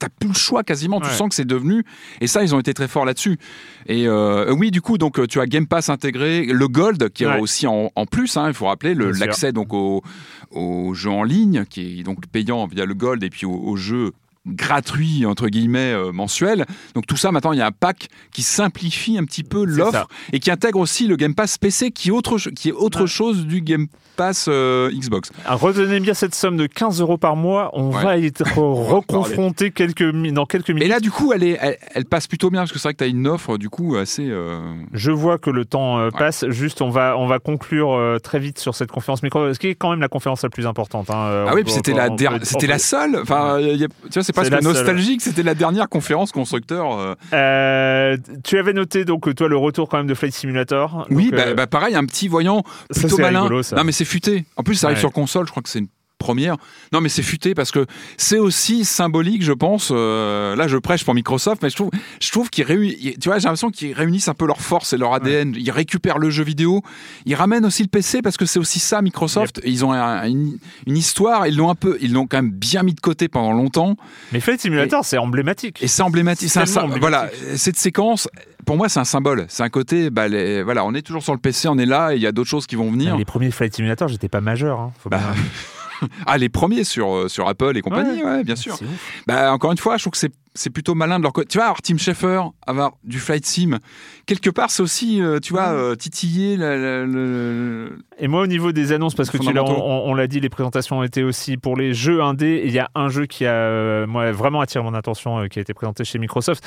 n'as 0.00 0.08
plus 0.08 0.28
le 0.28 0.34
choix 0.34 0.62
quasiment. 0.62 1.00
Tu 1.00 1.10
sens 1.10 1.28
que 1.28 1.34
c'est 1.34 1.44
devenu. 1.44 1.84
Et 2.20 2.26
ça, 2.26 2.42
ils 2.42 2.54
ont 2.54 2.60
été 2.60 2.74
très 2.74 2.88
forts 2.88 3.04
là-dessus. 3.04 3.38
Et 3.86 4.06
euh, 4.06 4.52
oui, 4.52 4.70
du 4.70 4.80
coup, 4.80 4.98
donc, 4.98 5.26
tu 5.28 5.40
as 5.40 5.46
Game 5.46 5.66
Pass 5.66 5.88
intégré, 5.88 6.44
le 6.46 6.68
Gold, 6.68 7.10
qui 7.10 7.24
est 7.24 7.38
aussi 7.38 7.66
en, 7.66 7.90
plus, 8.10 8.36
hein, 8.36 8.48
il 8.48 8.54
faut 8.54 8.66
rappeler, 8.66 8.94
l'accès 8.94 9.52
donc 9.52 9.72
au, 9.72 10.02
au 10.50 10.94
jeu 10.94 11.10
en 11.10 11.22
ligne, 11.22 11.64
qui 11.68 12.00
est 12.00 12.02
donc 12.02 12.26
payant 12.26 12.66
via 12.66 12.84
le 12.84 12.94
Gold, 12.94 13.22
et 13.22 13.30
puis 13.30 13.46
au, 13.46 13.54
au 13.54 13.76
jeu 13.76 14.12
gratuit 14.46 15.24
entre 15.24 15.48
guillemets 15.48 15.92
euh, 15.92 16.12
mensuel. 16.12 16.66
Donc 16.94 17.06
tout 17.06 17.16
ça 17.16 17.30
maintenant 17.30 17.52
il 17.52 17.58
y 17.58 17.62
a 17.62 17.66
un 17.66 17.72
pack 17.72 18.08
qui 18.32 18.42
simplifie 18.42 19.16
un 19.16 19.24
petit 19.24 19.44
peu 19.44 19.64
l'offre 19.64 20.08
et 20.32 20.40
qui 20.40 20.50
intègre 20.50 20.80
aussi 20.80 21.06
le 21.06 21.16
Game 21.16 21.34
Pass 21.34 21.58
PC 21.58 21.92
qui 21.92 22.08
est 22.08 22.12
autre, 22.12 22.38
qui 22.38 22.70
est 22.70 22.72
autre 22.72 23.06
chose 23.06 23.46
du 23.46 23.60
Game 23.60 23.86
Pass 24.16 24.46
euh, 24.48 24.90
Xbox. 24.90 25.30
Alors, 25.46 25.60
retenez 25.60 26.00
bien 26.00 26.12
cette 26.12 26.34
somme 26.34 26.56
de 26.56 26.66
15 26.66 27.00
euros 27.00 27.16
par 27.16 27.36
mois, 27.36 27.70
on 27.72 27.90
va 27.90 28.18
être 28.18 28.42
reconfronté 28.58 29.70
quelques, 29.70 30.10
dans 30.32 30.44
quelques 30.44 30.70
minutes. 30.70 30.84
Et 30.84 30.88
là 30.88 31.00
du 31.00 31.10
coup 31.10 31.32
elle, 31.32 31.44
est, 31.44 31.78
elle, 31.94 32.04
passe 32.04 32.26
plutôt 32.26 32.50
bien 32.50 32.60
parce 32.60 32.72
que 32.72 32.78
c'est 32.78 32.88
vrai 32.88 32.94
que 32.94 32.98
tu 32.98 33.04
as 33.04 33.08
une 33.08 33.28
offre 33.28 33.58
du 33.58 33.70
coup 33.70 33.96
assez... 33.96 34.28
Euh, 34.28 34.60
Je 34.92 35.12
vois 35.12 35.38
que 35.38 35.50
le 35.50 35.64
temps 35.64 36.10
passe, 36.10 36.48
juste 36.48 36.82
on 36.82 36.90
va, 36.90 37.16
on 37.16 37.26
va 37.26 37.38
conclure 37.38 38.18
très 38.22 38.40
vite 38.40 38.58
sur 38.58 38.74
cette 38.74 38.90
conférence 38.90 39.22
micro, 39.22 39.54
ce 39.54 39.58
qui 39.58 39.68
est 39.68 39.74
quand 39.76 39.90
même 39.90 40.00
la 40.00 40.08
conférence 40.08 40.42
la 40.42 40.50
plus 40.50 40.66
importante. 40.66 41.10
Hein, 41.10 41.46
ah 41.48 41.54
oui, 41.54 41.62
puis 41.62 41.72
c'était 41.72 41.94
la, 41.94 42.08
c'était 42.42 42.66
la 42.66 42.78
seule, 42.78 43.18
enfin, 43.22 43.58
tu 43.60 43.88
vois 44.14 44.31
c'est 44.34 44.50
pas 44.50 44.60
nostalgique, 44.60 45.20
c'était 45.20 45.42
la 45.42 45.54
dernière 45.54 45.88
conférence 45.88 46.32
constructeur. 46.32 46.98
Euh. 46.98 47.14
Euh, 47.32 48.16
tu 48.44 48.58
avais 48.58 48.72
noté 48.72 49.04
donc 49.04 49.34
toi 49.34 49.48
le 49.48 49.56
retour 49.56 49.88
quand 49.88 49.98
même 49.98 50.06
de 50.06 50.14
Flight 50.14 50.34
Simulator. 50.34 51.06
oui, 51.10 51.30
bah, 51.30 51.44
euh, 51.48 51.54
bah, 51.54 51.66
pareil, 51.66 51.94
un 51.94 52.04
petit 52.04 52.28
voyant 52.28 52.64
plutôt 52.94 53.18
malin. 53.18 53.48
Non 53.48 53.84
mais 53.84 53.92
c'est 53.92 54.04
futé. 54.04 54.44
En 54.56 54.62
plus 54.62 54.76
ça 54.76 54.88
arrive 54.88 54.98
sur 54.98 55.12
console, 55.12 55.46
je 55.46 55.50
crois 55.50 55.62
que 55.62 55.68
c'est 55.68 55.80
une 55.80 55.88
première. 56.22 56.56
Non, 56.92 57.00
mais 57.00 57.08
c'est 57.08 57.22
futé 57.22 57.54
parce 57.54 57.70
que 57.70 57.86
c'est 58.16 58.38
aussi 58.38 58.84
symbolique, 58.84 59.42
je 59.42 59.52
pense. 59.52 59.90
Euh, 59.90 60.56
là, 60.56 60.68
je 60.68 60.76
prêche 60.76 61.04
pour 61.04 61.14
Microsoft, 61.14 61.62
mais 61.62 61.70
je 61.70 61.76
trouve, 61.76 61.90
je 62.20 62.30
trouve 62.30 62.48
qu'ils 62.48 62.64
réunissent, 62.64 63.18
tu 63.20 63.28
vois, 63.28 63.38
j'ai 63.38 63.44
l'impression 63.44 63.70
qu'ils 63.70 63.92
réunissent 63.92 64.28
un 64.28 64.34
peu 64.34 64.46
leur 64.46 64.60
force 64.60 64.92
et 64.92 64.96
leur 64.96 65.12
ADN. 65.12 65.54
Ils 65.56 65.70
récupèrent 65.70 66.18
le 66.18 66.30
jeu 66.30 66.44
vidéo, 66.44 66.82
ils 67.26 67.34
ramènent 67.34 67.66
aussi 67.66 67.82
le 67.82 67.88
PC 67.88 68.22
parce 68.22 68.36
que 68.36 68.46
c'est 68.46 68.58
aussi 68.58 68.78
ça, 68.78 69.02
Microsoft. 69.02 69.60
Ils 69.64 69.84
ont 69.84 69.92
une, 69.92 70.58
histoire, 70.86 71.46
ils 71.46 71.56
l'ont 71.56 71.70
un 71.70 71.74
peu, 71.74 71.98
ils 72.00 72.12
l'ont 72.12 72.26
quand 72.26 72.38
même 72.38 72.52
bien 72.52 72.82
mis 72.82 72.94
de 72.94 73.00
côté 73.00 73.28
pendant 73.28 73.52
longtemps. 73.52 73.96
Mais 74.32 74.40
Flight 74.40 74.60
Simulator, 74.60 75.04
c'est 75.04 75.18
emblématique. 75.18 75.82
Et 75.82 75.88
c'est 75.88 76.02
emblématique. 76.02 76.50
C'est 76.50 76.60
Voilà, 77.00 77.28
cette 77.56 77.76
séquence, 77.76 78.28
pour 78.64 78.76
moi, 78.76 78.88
c'est 78.88 79.00
un 79.00 79.04
symbole. 79.04 79.46
C'est 79.48 79.62
un 79.62 79.68
côté, 79.68 80.10
bah, 80.10 80.26
voilà, 80.62 80.84
on 80.84 80.94
est 80.94 81.02
toujours 81.02 81.22
sur 81.22 81.32
le 81.32 81.38
PC, 81.38 81.68
on 81.68 81.78
est 81.78 81.86
là, 81.86 82.12
et 82.12 82.16
il 82.16 82.22
y 82.22 82.26
a 82.26 82.32
d'autres 82.32 82.50
choses 82.50 82.66
qui 82.66 82.76
vont 82.76 82.90
venir. 82.90 83.16
Les 83.16 83.24
premiers 83.24 83.50
Flight 83.50 83.74
Simulator, 83.74 84.08
j'étais 84.08 84.28
pas 84.28 84.40
majeur. 84.40 84.80
Hein, 84.80 84.92
bah, 85.10 85.20
ah, 86.26 86.38
les 86.38 86.48
premiers 86.48 86.84
sur, 86.84 87.14
euh, 87.14 87.28
sur 87.28 87.48
Apple 87.48 87.76
et 87.76 87.80
compagnie, 87.82 88.22
ouais, 88.22 88.44
bien 88.44 88.56
sûr. 88.56 88.78
Bah, 89.26 89.52
encore 89.52 89.72
une 89.72 89.78
fois, 89.78 89.96
je 89.96 90.04
trouve 90.04 90.12
que 90.12 90.18
c'est 90.18 90.32
c'est 90.54 90.70
plutôt 90.70 90.94
malin 90.94 91.18
de 91.18 91.22
leur 91.22 91.32
côté. 91.32 91.48
Tu 91.48 91.58
vois, 91.58 91.66
avoir 91.66 91.82
Tim 91.82 91.96
Schafer, 91.96 92.42
avoir 92.66 92.92
du 93.04 93.18
flight 93.18 93.46
sim, 93.46 93.78
quelque 94.26 94.50
part, 94.50 94.70
c'est 94.70 94.82
aussi, 94.82 95.22
euh, 95.22 95.40
tu 95.40 95.52
vois, 95.52 95.72
euh, 95.72 95.94
titiller 95.94 96.56
le, 96.56 97.98
Et 98.18 98.28
moi, 98.28 98.42
au 98.42 98.46
niveau 98.46 98.72
des 98.72 98.92
annonces, 98.92 99.14
parce 99.14 99.30
que 99.30 99.38
tu 99.38 99.48
on, 99.58 100.14
l'a 100.14 100.26
dit, 100.26 100.40
les 100.40 100.48
présentations 100.48 100.98
ont 100.98 101.02
été 101.02 101.22
aussi 101.22 101.56
pour 101.56 101.76
les 101.76 101.94
jeux 101.94 102.22
indés. 102.22 102.62
Il 102.64 102.72
y 102.72 102.78
a 102.78 102.90
un 102.94 103.08
jeu 103.08 103.26
qui 103.26 103.46
a 103.46 103.52
euh, 103.52 104.06
moi, 104.06 104.32
vraiment 104.32 104.60
attiré 104.60 104.84
mon 104.84 104.94
attention, 104.94 105.46
qui 105.48 105.58
a 105.58 105.62
été 105.62 105.74
présenté 105.74 106.04
chez 106.04 106.18
Microsoft. 106.18 106.64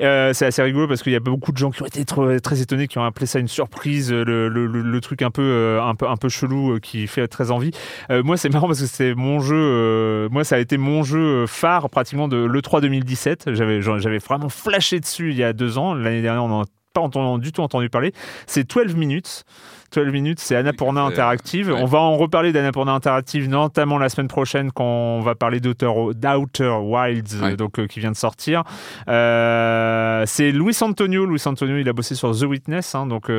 c'est 0.00 0.46
assez 0.46 0.62
rigolo 0.62 0.88
parce 0.88 1.02
qu'il 1.02 1.12
y 1.12 1.16
a 1.16 1.20
beaucoup 1.20 1.52
de 1.52 1.58
gens 1.58 1.70
qui 1.70 1.82
ont 1.82 1.86
été 1.86 2.04
très, 2.04 2.40
très 2.40 2.60
étonnés, 2.60 2.88
qui 2.88 2.98
ont 2.98 3.04
appelé 3.04 3.26
ça 3.26 3.38
une 3.38 3.48
surprise, 3.48 4.12
le, 4.12 5.00
truc 5.00 5.22
un 5.22 5.30
peu, 5.30 5.78
un 5.82 5.94
peu, 5.94 6.08
un 6.08 6.16
peu 6.16 6.28
chelou 6.28 6.78
qui 6.80 7.06
fait 7.06 7.28
très 7.28 7.50
envie. 7.50 7.70
moi, 8.10 8.36
c'est 8.36 8.48
marrant 8.48 8.66
parce 8.66 8.80
que 8.80 8.86
c'est 8.86 9.14
mon 9.14 9.40
jeu, 9.40 10.28
moi, 10.30 10.44
ça 10.44 10.56
a 10.56 10.58
été 10.58 10.78
mon 10.78 11.02
jeu 11.02 11.46
phare 11.46 11.90
pratiquement 11.90 12.28
de 12.28 12.36
l'E3 12.36 12.80
2017 12.80 13.25
j'avais, 13.46 14.18
vraiment 14.18 14.48
flashé 14.48 15.00
dessus 15.00 15.30
il 15.30 15.36
y 15.36 15.44
a 15.44 15.52
deux 15.52 15.78
ans. 15.78 15.94
L'année 15.94 16.22
dernière, 16.22 16.44
on 16.44 16.48
n'en 16.48 16.62
a 16.62 16.66
pas 16.92 17.00
entendu, 17.00 17.42
du 17.42 17.52
tout 17.52 17.62
entendu 17.62 17.90
parler. 17.90 18.12
C'est 18.46 18.68
12 18.68 18.94
minutes. 18.94 19.44
12 19.92 20.12
minutes, 20.12 20.40
c'est 20.40 20.56
Annapurna 20.56 21.02
Interactive. 21.02 21.72
On 21.72 21.84
va 21.86 21.98
en 21.98 22.16
reparler 22.16 22.52
d'Annapurna 22.52 22.92
Interactive, 22.92 23.48
notamment 23.48 23.98
la 23.98 24.08
semaine 24.08 24.28
prochaine 24.28 24.72
quand 24.72 24.84
on 24.84 25.20
va 25.20 25.34
parler 25.34 25.60
d'Outer 25.60 25.86
Wilds, 25.86 27.56
donc 27.56 27.86
qui 27.86 28.00
vient 28.00 28.10
de 28.10 28.16
sortir. 28.16 28.62
c'est 29.06 30.52
Luis 30.52 30.76
Antonio. 30.80 31.26
Luis 31.26 31.42
Antonio, 31.46 31.76
il 31.78 31.88
a 31.88 31.92
bossé 31.92 32.14
sur 32.14 32.36
The 32.36 32.42
Witness, 32.42 32.94
hein, 32.94 33.06
donc 33.06 33.30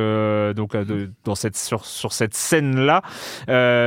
donc 0.55 0.75
dans 1.25 1.35
cette 1.35 1.57
sur, 1.57 1.85
sur 1.85 2.13
cette 2.13 2.33
scène 2.33 2.79
là. 2.79 3.01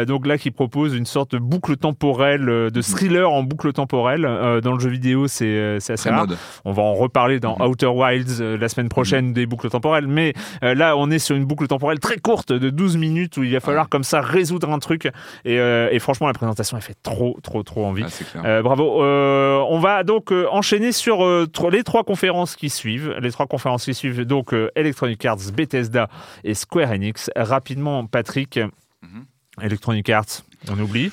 donc 0.05 0.27
là, 0.27 0.39
qui 0.39 0.51
propose 0.51 0.95
une 0.95 1.07
sorte 1.07 1.33
de 1.33 1.39
boucle 1.39 1.77
temporelle, 1.77 2.71
de 2.71 2.83
thriller 2.83 3.31
en 3.31 3.43
boucle 3.43 3.73
temporelle 3.73 4.23
dans 4.63 4.73
le 4.73 4.81
jeu 4.81 4.91
vidéo. 4.91 5.29
C'est 5.29 5.77
assez 5.77 6.11
rare. 6.11 6.27
On 6.65 6.73
va 6.73 6.83
en 6.83 6.95
reparler 6.95 7.41
dans 7.41 7.57
Outer 7.61 7.87
Wilds 7.87 8.41
la 8.41 8.69
semaine 8.69 8.89
prochaine 8.89 9.33
des 9.33 9.47
boucles 9.47 9.71
temporelles, 9.71 10.07
mais 10.07 10.35
là, 10.63 10.97
on 10.97 11.11
est 11.11 11.19
sur 11.19 11.37
une 11.37 11.45
boucle 11.45 11.67
temporelle 11.67 12.01
très 12.01 12.19
courte 12.19 12.53
de 12.61 12.71
12 12.71 12.97
minutes 12.97 13.37
où 13.37 13.43
il 13.43 13.53
va 13.53 13.61
falloir 13.61 13.89
comme 13.89 14.05
ça 14.05 14.21
résoudre 14.21 14.71
un 14.71 14.79
truc. 14.79 15.11
Et, 15.45 15.57
et, 15.57 15.99
franchement, 15.99 16.27
la 16.27 16.33
présentation, 16.33 16.77
elle 16.77 16.83
fait 16.83 16.97
trop, 17.03 17.39
trop, 17.43 17.63
trop 17.63 17.87
envie. 17.87 18.05
Euh, 18.37 18.63
bravo. 18.63 19.03
Euh, 19.03 19.65
on 19.69 19.79
va 19.79 20.05
donc 20.05 20.33
euh, 20.33 20.47
enchaîner 20.51 20.93
sur 20.93 21.25
les 21.71 21.83
trois 21.83 22.05
conférences 22.05 22.57
qui 22.57 22.71
suivent. 22.71 23.15
Les 23.21 23.33
trois 23.33 23.47
conférences 23.47 23.85
qui 23.85 23.95
suivent, 23.95 24.25
donc 24.25 24.55
Electronic 24.75 25.25
Arts, 25.25 25.53
Bethesda 25.55 26.09
et 26.45 26.55
Square 26.55 26.93
Enix. 26.93 27.31
Rapidement, 27.37 28.07
Patrick, 28.07 28.59
mhm. 29.03 29.25
Electronic 29.63 30.09
Arts, 30.11 30.43
on 30.71 30.79
oublie 30.79 31.11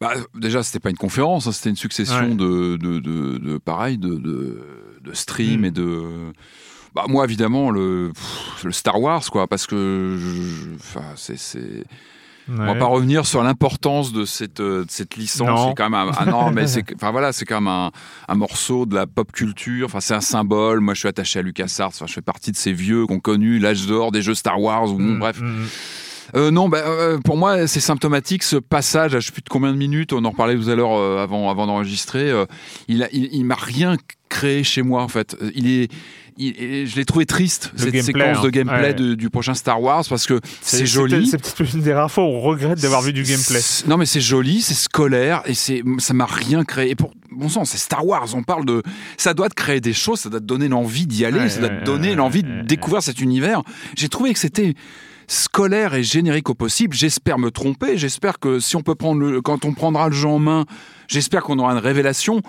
bah, 0.00 0.14
déjà, 0.34 0.62
c'était 0.62 0.80
pas 0.80 0.88
une 0.88 0.96
conférence, 0.96 1.46
hein, 1.46 1.52
c'était 1.52 1.68
une 1.68 1.76
succession 1.76 2.34
de, 2.34 2.78
de, 2.78 3.00
de, 3.00 3.58
pareil, 3.58 3.98
de, 3.98 4.16
de, 4.16 5.12
stream 5.12 5.60
mm. 5.60 5.64
et 5.66 5.70
de. 5.70 6.32
Bah, 6.94 7.04
moi, 7.08 7.24
évidemment, 7.24 7.70
le, 7.70 8.12
le, 8.64 8.72
Star 8.72 9.00
Wars, 9.00 9.22
quoi, 9.30 9.46
parce 9.46 9.66
que 9.66 10.18
c'est 11.16 11.84
on 12.48 12.66
va 12.66 12.74
pas 12.74 12.86
revenir 12.86 13.26
sur 13.26 13.42
l'importance 13.42 14.12
de 14.12 14.24
cette, 14.24 14.60
euh, 14.60 14.84
de 14.84 14.90
cette 14.90 15.16
licence. 15.16 15.68
C'est 15.68 15.74
quand 15.74 15.88
même 15.88 16.12
un, 16.18 16.26
non, 16.26 16.50
mais 16.50 16.66
c'est, 16.66 16.84
enfin 16.94 17.10
voilà, 17.10 17.32
c'est 17.32 17.44
quand 17.44 17.60
même 17.60 17.68
un, 17.68 17.90
un, 18.28 18.34
morceau 18.34 18.86
de 18.86 18.94
la 18.94 19.06
pop 19.06 19.30
culture. 19.30 19.86
Enfin, 19.86 20.00
c'est 20.00 20.14
un 20.14 20.20
symbole. 20.20 20.80
Moi, 20.80 20.94
je 20.94 21.00
suis 21.00 21.08
attaché 21.08 21.38
à 21.38 21.42
LucasArts. 21.42 21.88
Enfin, 21.88 22.06
je 22.06 22.12
fais 22.12 22.22
partie 22.22 22.50
de 22.50 22.56
ces 22.56 22.72
vieux 22.72 23.06
qu'on 23.06 23.20
connu 23.20 23.58
l'âge 23.58 23.86
d'or 23.86 24.10
des 24.10 24.22
jeux 24.22 24.34
Star 24.34 24.60
Wars. 24.60 24.90
Ou 24.92 24.98
mm, 24.98 25.18
bref. 25.18 25.40
Mm. 25.40 25.64
Euh, 26.36 26.50
non, 26.50 26.68
bah, 26.68 26.78
euh, 26.84 27.18
pour 27.18 27.36
moi, 27.36 27.66
c'est 27.66 27.80
symptomatique 27.80 28.42
ce 28.42 28.56
passage. 28.56 29.14
À 29.14 29.20
je 29.20 29.26
sais 29.26 29.32
plus 29.32 29.42
de 29.42 29.48
combien 29.48 29.72
de 29.72 29.78
minutes. 29.78 30.12
On 30.12 30.24
en 30.24 30.30
reparlait 30.30 30.56
tout 30.56 30.68
à 30.68 30.74
l'heure 30.74 30.96
euh, 30.96 31.22
avant, 31.22 31.50
avant 31.50 31.66
d'enregistrer. 31.66 32.32
il, 32.88 33.02
a, 33.02 33.08
il, 33.12 33.28
il 33.32 33.44
m'a 33.44 33.56
rien 33.56 33.96
créé 34.28 34.64
chez 34.64 34.82
moi 34.82 35.02
en 35.02 35.08
fait. 35.08 35.36
Il 35.54 35.68
est, 35.68 35.90
je 36.40 36.96
l'ai 36.96 37.04
trouvé 37.04 37.26
triste 37.26 37.72
cette 37.76 38.02
séquence 38.02 38.40
de 38.42 38.48
hein. 38.48 38.50
gameplay 38.50 38.94
du 38.94 39.30
prochain 39.30 39.54
Star 39.54 39.80
Wars 39.80 40.04
parce 40.08 40.26
que 40.26 40.40
c'est 40.60 40.86
joli. 40.86 41.26
C'est 41.26 41.38
peut-être 41.38 41.74
une 41.74 41.82
des 41.82 41.92
rares 41.92 42.10
fois 42.10 42.24
où 42.24 42.28
on 42.28 42.40
regrette 42.40 42.80
d'avoir 42.80 43.02
vu 43.02 43.12
du 43.12 43.22
gameplay. 43.22 43.60
Non 43.86 43.96
mais 43.96 44.06
c'est 44.06 44.20
joli, 44.20 44.62
c'est 44.62 44.74
scolaire 44.74 45.42
et 45.46 45.54
c'est 45.54 45.82
ça 45.98 46.14
m'a 46.14 46.26
rien 46.26 46.64
créé. 46.64 46.90
Et 46.90 46.94
pour 46.94 47.12
bon 47.30 47.48
sang, 47.48 47.64
c'est 47.64 47.78
Star 47.78 48.06
Wars. 48.06 48.28
On 48.34 48.42
parle 48.42 48.64
de 48.64 48.82
ça 49.16 49.34
doit 49.34 49.48
te 49.48 49.54
créer 49.54 49.80
des 49.80 49.92
choses, 49.92 50.20
ça 50.20 50.30
doit 50.30 50.40
te 50.40 50.44
donner 50.44 50.68
l'envie 50.68 51.06
d'y 51.06 51.24
aller, 51.24 51.48
ça 51.48 51.60
doit 51.60 51.68
te 51.68 51.84
donner 51.84 52.14
l'envie 52.14 52.42
de 52.42 52.62
découvrir 52.62 53.02
cet 53.02 53.20
univers. 53.20 53.62
J'ai 53.96 54.08
trouvé 54.08 54.32
que 54.32 54.38
c'était 54.38 54.74
scolaire 55.30 55.94
et 55.94 56.02
générique 56.02 56.50
au 56.50 56.54
possible. 56.54 56.94
J'espère 56.94 57.38
me 57.38 57.50
tromper. 57.50 57.96
J'espère 57.96 58.38
que 58.38 58.58
si 58.58 58.76
on 58.76 58.82
peut 58.82 58.96
prendre 58.96 59.20
le, 59.20 59.40
quand 59.40 59.64
on 59.64 59.72
prendra 59.72 60.08
le 60.08 60.14
jeu 60.14 60.26
en 60.26 60.40
main, 60.40 60.64
j'espère 61.06 61.42
qu'on 61.42 61.58
aura 61.58 61.72
une 61.72 61.78
révélation. 61.78 62.42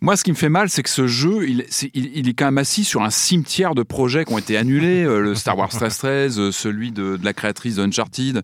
Moi, 0.00 0.16
ce 0.16 0.22
qui 0.22 0.30
me 0.30 0.36
fait 0.36 0.48
mal, 0.48 0.68
c'est 0.68 0.84
que 0.84 0.90
ce 0.90 1.08
jeu, 1.08 1.48
il, 1.48 1.60
est, 1.60 2.34
quand 2.34 2.44
même 2.44 2.58
assis 2.58 2.84
sur 2.84 3.02
un 3.02 3.10
cimetière 3.10 3.74
de 3.74 3.82
projets 3.82 4.24
qui 4.24 4.32
ont 4.32 4.38
été 4.38 4.56
annulés. 4.56 5.02
Euh, 5.02 5.20
le 5.20 5.34
Star 5.34 5.58
Wars 5.58 5.70
13, 5.70 6.38
euh, 6.38 6.52
celui 6.52 6.92
de, 6.92 7.18
la 7.20 7.32
créatrice 7.32 7.76
d'Uncharted. 7.76 8.42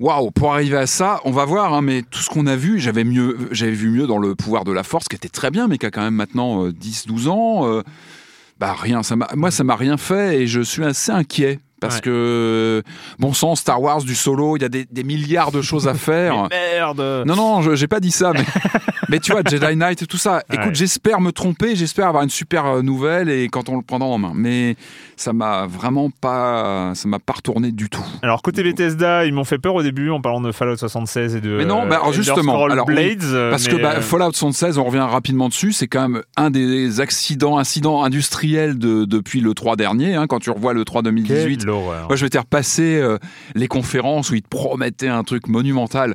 Waouh, 0.00 0.32
pour 0.32 0.52
arriver 0.52 0.76
à 0.76 0.86
ça, 0.86 1.20
on 1.24 1.30
va 1.30 1.44
voir, 1.44 1.72
hein, 1.74 1.82
mais 1.82 2.02
tout 2.02 2.20
ce 2.20 2.30
qu'on 2.30 2.46
a 2.46 2.56
vu, 2.56 2.80
j'avais 2.80 3.04
vu 3.04 3.90
mieux 3.90 4.06
dans 4.08 4.18
le 4.18 4.34
pouvoir 4.34 4.64
de 4.64 4.72
la 4.72 4.82
force, 4.82 5.06
qui 5.06 5.14
était 5.14 5.28
très 5.28 5.50
bien, 5.50 5.68
mais 5.68 5.78
qui 5.78 5.86
a 5.86 5.90
quand 5.90 6.02
même 6.02 6.14
maintenant 6.14 6.68
10-12 6.68 7.26
euh, 7.26 7.30
ans. 7.30 7.82
bah 8.58 8.74
rien, 8.80 9.02
ça 9.02 9.16
moi 9.36 9.50
ça 9.50 9.62
m'a 9.62 9.76
rien 9.76 9.98
fait 9.98 10.40
et 10.40 10.46
je 10.46 10.62
suis 10.62 10.84
assez 10.84 11.12
inquiet 11.12 11.60
parce 11.80 12.00
que 12.00 12.82
bon 13.18 13.32
sang 13.32 13.54
Star 13.56 13.80
Wars 13.80 14.02
du 14.02 14.14
solo 14.14 14.56
il 14.56 14.62
y 14.62 14.64
a 14.64 14.68
des, 14.68 14.86
des 14.90 15.04
milliards 15.04 15.52
de 15.52 15.62
choses 15.62 15.88
à 15.88 15.94
faire. 15.94 16.48
Merde. 16.50 17.24
Non 17.26 17.36
non 17.36 17.74
j'ai 17.74 17.88
pas 17.88 18.00
dit 18.00 18.10
ça 18.10 18.32
mais 18.32 18.44
mais 19.08 19.18
tu 19.18 19.32
vois 19.32 19.42
Jedi 19.44 19.76
Knight 19.76 20.06
tout 20.06 20.18
ça. 20.18 20.42
Écoute 20.52 20.74
j'espère 20.74 21.20
me 21.20 21.32
tromper 21.32 21.76
j'espère 21.76 22.08
avoir 22.08 22.22
une 22.22 22.30
super 22.30 22.66
euh, 22.66 22.82
nouvelle 22.82 23.28
et 23.28 23.48
quand 23.48 23.68
on 23.68 23.76
le 23.76 23.82
prendra 23.82 24.08
en 24.08 24.18
main. 24.18 24.32
Mais 24.34 24.76
ça 25.16 25.32
m'a 25.32 25.66
vraiment 25.66 26.10
pas 26.10 26.92
ça 26.94 27.08
m'a 27.08 27.18
pas 27.18 27.34
retourné 27.34 27.72
du 27.72 27.88
tout. 27.88 28.04
Alors 28.22 28.42
côté 28.42 28.62
Bethesda 28.62 29.24
ils 29.26 29.32
m'ont 29.32 29.44
fait 29.44 29.58
peur 29.58 29.74
au 29.74 29.82
début 29.82 30.10
en 30.10 30.20
parlant 30.20 30.40
de 30.40 30.52
Fallout 30.52 30.76
76 30.76 31.36
et 31.36 31.40
de 31.40 31.56
mais 31.56 31.64
non 31.64 31.86
bah, 31.86 32.00
justement 32.12 32.64
alors, 32.64 32.86
Blades 32.86 33.50
parce 33.50 33.68
que 33.68 33.76
bah, 33.76 33.94
euh, 33.96 34.00
Fallout 34.00 34.32
76 34.32 34.78
on 34.78 34.84
revient 34.84 34.98
rapidement 34.98 35.48
dessus 35.48 35.72
c'est 35.72 35.88
quand 35.88 36.08
même 36.08 36.22
un 36.36 36.50
des 36.50 37.00
accidents 37.00 37.58
incidents 37.58 38.02
industriels 38.02 38.78
de, 38.78 39.04
depuis 39.04 39.40
le 39.40 39.54
3 39.54 39.76
dernier 39.76 40.14
hein, 40.14 40.26
quand 40.26 40.38
tu 40.38 40.50
revois 40.50 40.74
le 40.74 40.84
3 40.84 41.02
2018 41.02 41.64
moi, 41.70 42.16
je 42.16 42.24
vais 42.24 42.30
te 42.30 42.38
euh, 42.80 43.18
les 43.54 43.68
conférences 43.68 44.30
où 44.30 44.34
ils 44.34 44.42
te 44.42 44.48
promettaient 44.48 45.08
un 45.08 45.24
truc 45.24 45.48
monumental. 45.48 46.14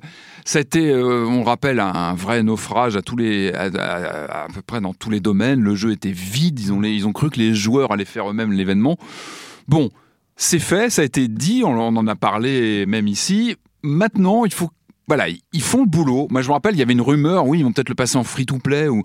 Été, 0.54 0.92
euh, 0.92 1.26
on 1.26 1.44
rappelle, 1.44 1.80
un, 1.80 2.14
vrai 2.14 2.44
naufrage 2.44 2.96
à 2.96 3.02
tous 3.02 3.18
les, 3.18 3.52
à, 3.54 4.48
peu 4.54 4.62
près 4.62 4.82
dans 4.82 4.94
tous 4.94 5.10
les 5.10 5.20
domaines. 5.20 5.62
Le 5.62 5.76
jeu 5.76 5.92
était 5.92 6.12
vide. 6.12 6.60
Ils 6.60 6.74
ont, 6.74 6.84
ils 6.84 7.08
ont 7.08 7.14
cru 7.14 7.30
que 7.30 7.40
les 7.40 7.54
joueurs 7.54 7.92
allaient 7.92 8.06
faire 8.06 8.30
eux-mêmes 8.30 8.52
l'événement. 8.52 8.98
Bon, 9.68 9.90
c'est 10.36 10.60
fait, 10.60 10.90
ça 10.90 11.02
a 11.02 11.06
été 11.06 11.28
dit. 11.28 11.64
On, 11.66 11.80
on 11.80 11.96
en 11.96 12.08
a 12.08 12.16
parlé 12.16 12.86
même 12.86 13.08
ici. 13.08 13.56
Maintenant, 13.84 14.46
il 14.46 14.54
faut 14.54 14.70
voilà, 15.08 15.28
ils 15.30 15.62
font 15.62 15.82
le 15.82 15.90
boulot. 15.90 16.28
Moi, 16.32 16.42
je 16.42 16.48
me 16.48 16.54
rappelle, 16.54 16.74
il 16.74 16.80
y 16.80 16.82
avait 16.82 16.94
une 16.94 17.02
rumeur, 17.02 17.46
oui, 17.46 17.60
ils 17.60 17.64
vont 17.64 17.72
peut-être 17.72 17.90
le 17.90 17.96
passer 17.96 18.18
en 18.18 18.24
free-to-play 18.24 18.88
ou 18.88 19.04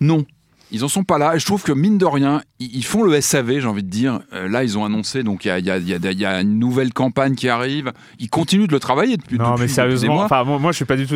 non. 0.00 0.24
Ils 0.74 0.82
en 0.82 0.88
sont 0.88 1.04
pas 1.04 1.18
là. 1.18 1.36
Et 1.36 1.38
je 1.38 1.46
trouve 1.46 1.62
que 1.62 1.70
mine 1.70 1.98
de 1.98 2.04
rien, 2.04 2.42
ils 2.58 2.84
font 2.84 3.04
le 3.04 3.20
SAV, 3.20 3.60
j'ai 3.60 3.66
envie 3.66 3.84
de 3.84 3.88
dire. 3.88 4.18
Euh, 4.32 4.48
là, 4.48 4.64
ils 4.64 4.76
ont 4.76 4.84
annoncé, 4.84 5.22
donc 5.22 5.44
il 5.44 5.48
y 5.48 5.50
a, 5.52 5.60
y, 5.60 5.70
a, 5.70 5.78
y 5.78 6.24
a, 6.24 6.40
une 6.40 6.58
nouvelle 6.58 6.92
campagne 6.92 7.36
qui 7.36 7.48
arrive. 7.48 7.92
Ils 8.18 8.28
continuent 8.28 8.66
de 8.66 8.72
le 8.72 8.80
travailler 8.80 9.16
depuis. 9.16 9.38
Non, 9.38 9.54
mais 9.56 9.68
sérieusement, 9.68 10.22
enfin 10.22 10.42
moi, 10.42 10.72
je 10.72 10.76
suis 10.76 10.84
pas 10.84 10.96
du 10.96 11.06
tout. 11.06 11.14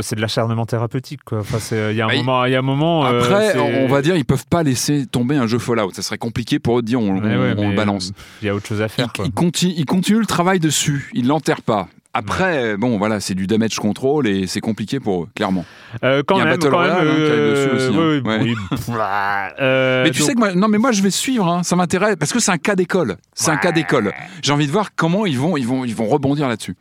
C'est 0.00 0.16
de 0.16 0.20
l'acharnement 0.20 0.66
thérapeutique, 0.66 1.20
quoi. 1.24 1.42
Il 1.70 1.96
y 1.96 2.00
a 2.00 2.08
un 2.08 2.16
moment, 2.16 2.44
il 2.46 2.52
y 2.52 2.56
a 2.56 2.58
un 2.58 2.62
moment. 2.62 3.06
Euh, 3.06 3.20
Après, 3.20 3.56
on 3.56 3.86
va 3.86 4.02
dire, 4.02 4.16
ils 4.16 4.24
peuvent 4.24 4.46
pas 4.50 4.64
laisser 4.64 5.06
tomber 5.06 5.36
un 5.36 5.46
jeu 5.46 5.60
Fallout. 5.60 5.92
Ça 5.92 6.02
serait 6.02 6.18
compliqué 6.18 6.58
pour 6.58 6.80
eux 6.80 6.82
de 6.82 6.88
dire, 6.88 7.00
on, 7.00 7.18
on, 7.18 7.70
le 7.70 7.76
balance. 7.76 8.12
Il 8.42 8.46
y 8.46 8.48
a 8.48 8.56
autre 8.56 8.66
chose 8.66 8.82
à 8.82 8.88
faire. 8.88 9.12
Ils, 9.24 9.30
continuent, 9.30 9.74
ils 9.76 9.86
continuent 9.86 10.18
le 10.18 10.26
travail 10.26 10.58
dessus. 10.58 11.10
Ils 11.14 11.28
l'enterrent 11.28 11.62
pas. 11.62 11.86
Après, 12.16 12.78
bon, 12.78 12.96
voilà, 12.96 13.20
c'est 13.20 13.34
du 13.34 13.46
damage 13.46 13.76
control 13.76 14.26
et 14.26 14.46
c'est 14.46 14.60
compliqué 14.60 15.00
pour 15.00 15.24
eux, 15.24 15.28
clairement. 15.34 15.66
Euh, 16.02 16.22
quand 16.26 16.36
Il 16.36 16.38
y 16.38 16.42
a 16.42 16.44
même, 16.46 16.56
Battle 16.56 16.74
Royale 16.74 17.08
hein, 17.08 17.14
qui 17.14 17.30
arrive 17.30 17.50
dessus 17.50 17.68
aussi. 17.76 17.90
mais 20.04 20.10
tu 20.10 20.22
sais 20.22 20.32
que 20.32 20.38
moi, 20.38 20.54
non, 20.54 20.68
mais 20.68 20.78
moi 20.78 20.92
je 20.92 21.02
vais 21.02 21.10
suivre. 21.10 21.46
Hein, 21.46 21.62
ça 21.62 21.76
m'intéresse 21.76 22.16
parce 22.18 22.32
que 22.32 22.40
c'est 22.40 22.52
un 22.52 22.58
cas 22.58 22.74
d'école. 22.74 23.18
C'est 23.34 23.50
un 23.50 23.58
cas 23.58 23.72
d'école. 23.72 24.14
J'ai 24.42 24.52
envie 24.52 24.66
de 24.66 24.72
voir 24.72 24.94
comment 24.96 25.26
ils 25.26 25.38
vont, 25.38 25.58
ils 25.58 25.66
vont, 25.66 25.84
ils 25.84 25.94
vont 25.94 26.06
rebondir 26.06 26.48
là-dessus. 26.48 26.74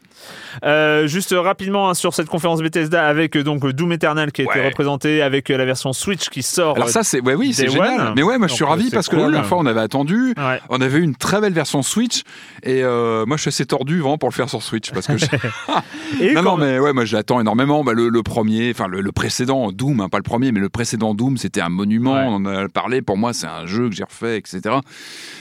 Euh, 0.63 1.07
juste 1.07 1.36
rapidement 1.38 1.89
hein, 1.89 1.93
sur 1.93 2.13
cette 2.13 2.28
conférence 2.28 2.61
Bethesda 2.61 3.05
avec 3.05 3.36
euh, 3.36 3.43
donc 3.43 3.65
Doom 3.67 3.91
Eternal 3.91 4.32
qui 4.32 4.41
a 4.41 4.45
été 4.45 4.65
représenté 4.65 5.21
avec 5.21 5.49
euh, 5.49 5.57
la 5.57 5.65
version 5.65 5.93
Switch 5.93 6.30
qui 6.30 6.43
sort. 6.43 6.76
Alors 6.76 6.89
ça 6.89 7.03
c'est 7.03 7.21
ouais, 7.21 7.36
oui 7.36 7.53
c'est 7.53 7.69
génial. 7.69 8.13
Mais 8.15 8.23
ouais 8.23 8.38
moi 8.38 8.47
je 8.47 8.53
suis 8.53 8.63
ravi 8.63 8.89
parce 8.89 9.07
que 9.07 9.15
la 9.15 9.23
dernière 9.23 9.45
fois 9.45 9.57
on 9.57 9.65
avait 9.65 9.82
attendu, 9.82 10.34
on 10.69 10.82
avait 10.82 10.99
eu 10.99 11.03
une 11.03 11.15
très 11.15 11.41
belle 11.41 11.53
version 11.53 11.82
Switch 11.82 12.23
et 12.63 12.84
moi 12.84 13.36
je 13.36 13.41
suis 13.41 13.49
assez 13.49 13.65
tordu 13.65 13.99
vraiment 13.99 14.17
pour 14.17 14.30
le 14.30 14.34
faire 14.34 14.49
sur 14.49 14.61
Switch 14.61 14.91
parce 14.91 15.07
que 15.07 15.13
non 16.34 16.43
non 16.43 16.57
mais 16.57 16.80
ouais 16.80 16.93
moi 16.93 17.05
j'attends 17.05 17.39
énormément. 17.39 17.84
Bah, 17.84 17.93
le, 17.93 18.23
premier 18.23 18.71
enfin 18.71 18.88
le, 18.88 19.11
précédent 19.11 19.71
Doom 19.71 20.01
hein, 20.01 20.09
pas 20.09 20.17
le 20.17 20.23
premier 20.23 20.51
mais 20.51 20.59
le 20.59 20.69
précédent 20.69 21.13
Doom 21.13 21.38
c'était 21.38 21.61
un 21.61 21.69
monument 21.69 22.15
on 22.15 22.36
en 22.36 22.45
a 22.45 22.69
parlé. 22.69 23.01
Pour 23.01 23.17
moi 23.17 23.34
c'est 23.34 23.47
un 23.47 23.65
jeu 23.65 23.89
que 23.89 23.95
j'ai 23.95 24.03
refait 24.03 24.38
etc 24.38 24.76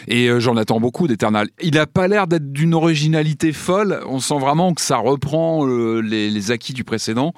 et 0.08 0.28
j'en 0.38 0.56
attends 0.56 0.80
beaucoup 0.80 1.06
d'Eternal. 1.06 1.48
Il 1.62 1.78
a 1.78 1.86
pas 1.86 2.08
l'air 2.08 2.26
d'être 2.26 2.52
d'une 2.52 2.74
originalité 2.74 3.52
folle. 3.52 4.00
On 4.06 4.20
sent 4.20 4.38
vraiment 4.38 4.73
que 4.74 4.80
ça 4.80 4.96
reprend 4.96 5.66
euh, 5.66 6.00
les, 6.00 6.50
acquis 6.50 6.72
du 6.72 6.84
précédent 6.84 7.32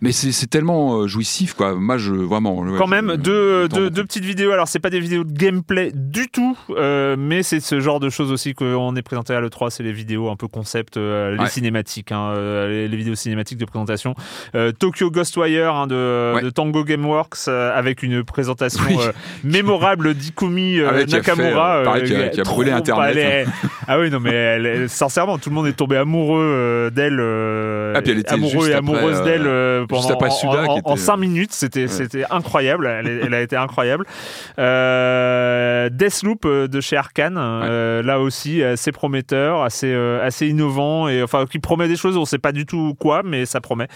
mais 0.00 0.12
c'est 0.12 0.46
tellement 0.48 1.00
euh, 1.00 1.06
jouissif 1.06 1.54
quoi. 1.54 1.74
Moi 1.74 1.98
je 1.98 2.12
vraiment 2.12 2.64
quand 2.76 2.86
même 2.86 3.16
deux, 3.16 3.68
deux, 3.68 3.90
petites 3.90 4.24
vidéos. 4.24 4.52
Alors 4.52 4.68
c'est 4.68 4.78
pas 4.78 4.90
des 4.90 5.00
vidéos 5.00 5.24
de 5.24 5.32
gameplay 5.32 5.92
du 5.94 6.28
tout 6.28 6.56
euh, 6.70 7.16
mais 7.18 7.42
c'est 7.42 7.60
ce 7.60 7.80
genre 7.80 8.00
de 8.00 8.10
choses 8.10 8.32
aussi 8.32 8.54
qu'on 8.54 8.94
est 8.96 9.02
présenté 9.02 9.34
à 9.34 9.40
l'E3 9.40 9.70
c'est 9.70 9.82
les 9.82 9.92
vidéos 9.92 10.30
un 10.30 10.36
peu 10.36 10.48
concept 10.48 10.96
les 10.96 11.48
cinématiques 11.48 12.12
hein, 12.12 12.34
les, 12.66 12.88
vidéos 12.88 13.14
cinématiques 13.14 13.58
de 13.58 13.64
présentation. 13.64 14.14
Tokyo 14.78 15.10
Ghostwire 15.10 15.74
hein, 15.74 15.86
de, 15.86 16.50
Tango 16.50 16.84
Gameworks 16.84 17.48
avec 17.48 18.02
une 18.02 18.24
présentation 18.24 18.84
mémorable 19.44 20.14
d'Ikumi 20.14 20.78
Nakamura 21.08 22.00
qui, 22.04 22.40
a, 22.40 22.42
brûlé 22.44 22.70
internet 22.70 23.48
ah 23.88 23.98
oui 23.98 24.10
non 24.10 24.20
mais 24.20 24.88
sincèrement 24.88 25.38
tout 25.38 25.50
le 25.50 25.54
monde 25.54 25.66
est 25.66 25.72
tombé 25.72 25.96
amoureux 25.96 26.90
d'elle, 26.90 27.18
euh, 27.20 27.94
ah, 27.94 28.32
amoureux 28.32 28.70
et 28.70 28.74
amoureuse 28.74 29.22
d'elle 29.22 29.85
euh, 29.92 30.16
pendant 30.16 30.80
en, 30.84 30.96
5 30.96 31.16
minutes. 31.16 31.52
C'était 31.52 31.88
c'était 31.88 32.24
incroyable. 32.30 32.86
Elle, 32.86 33.34
a 33.34 33.40
été 33.40 33.56
incroyable. 33.56 34.06
Euh, 34.58 35.88
Deathloop 35.90 36.46
de 36.46 36.80
chez 36.80 36.96
Arkane, 36.96 37.34
là 37.36 38.20
aussi 38.20 38.62
assez 38.62 38.92
prometteur, 38.92 39.62
assez 39.62 39.92
assez 39.94 40.48
innovant 40.48 41.08
et 41.08 41.22
enfin 41.22 41.46
qui 41.46 41.58
promet 41.58 41.88
des 41.88 41.96
choses. 41.96 42.16
On 42.16 42.24
sait 42.24 42.38
pas 42.38 42.52
du 42.52 42.66
tout 42.66 42.94
quoi, 42.98 43.22
mais 43.24 43.46
ça 43.46 43.60
promet. 43.60 43.88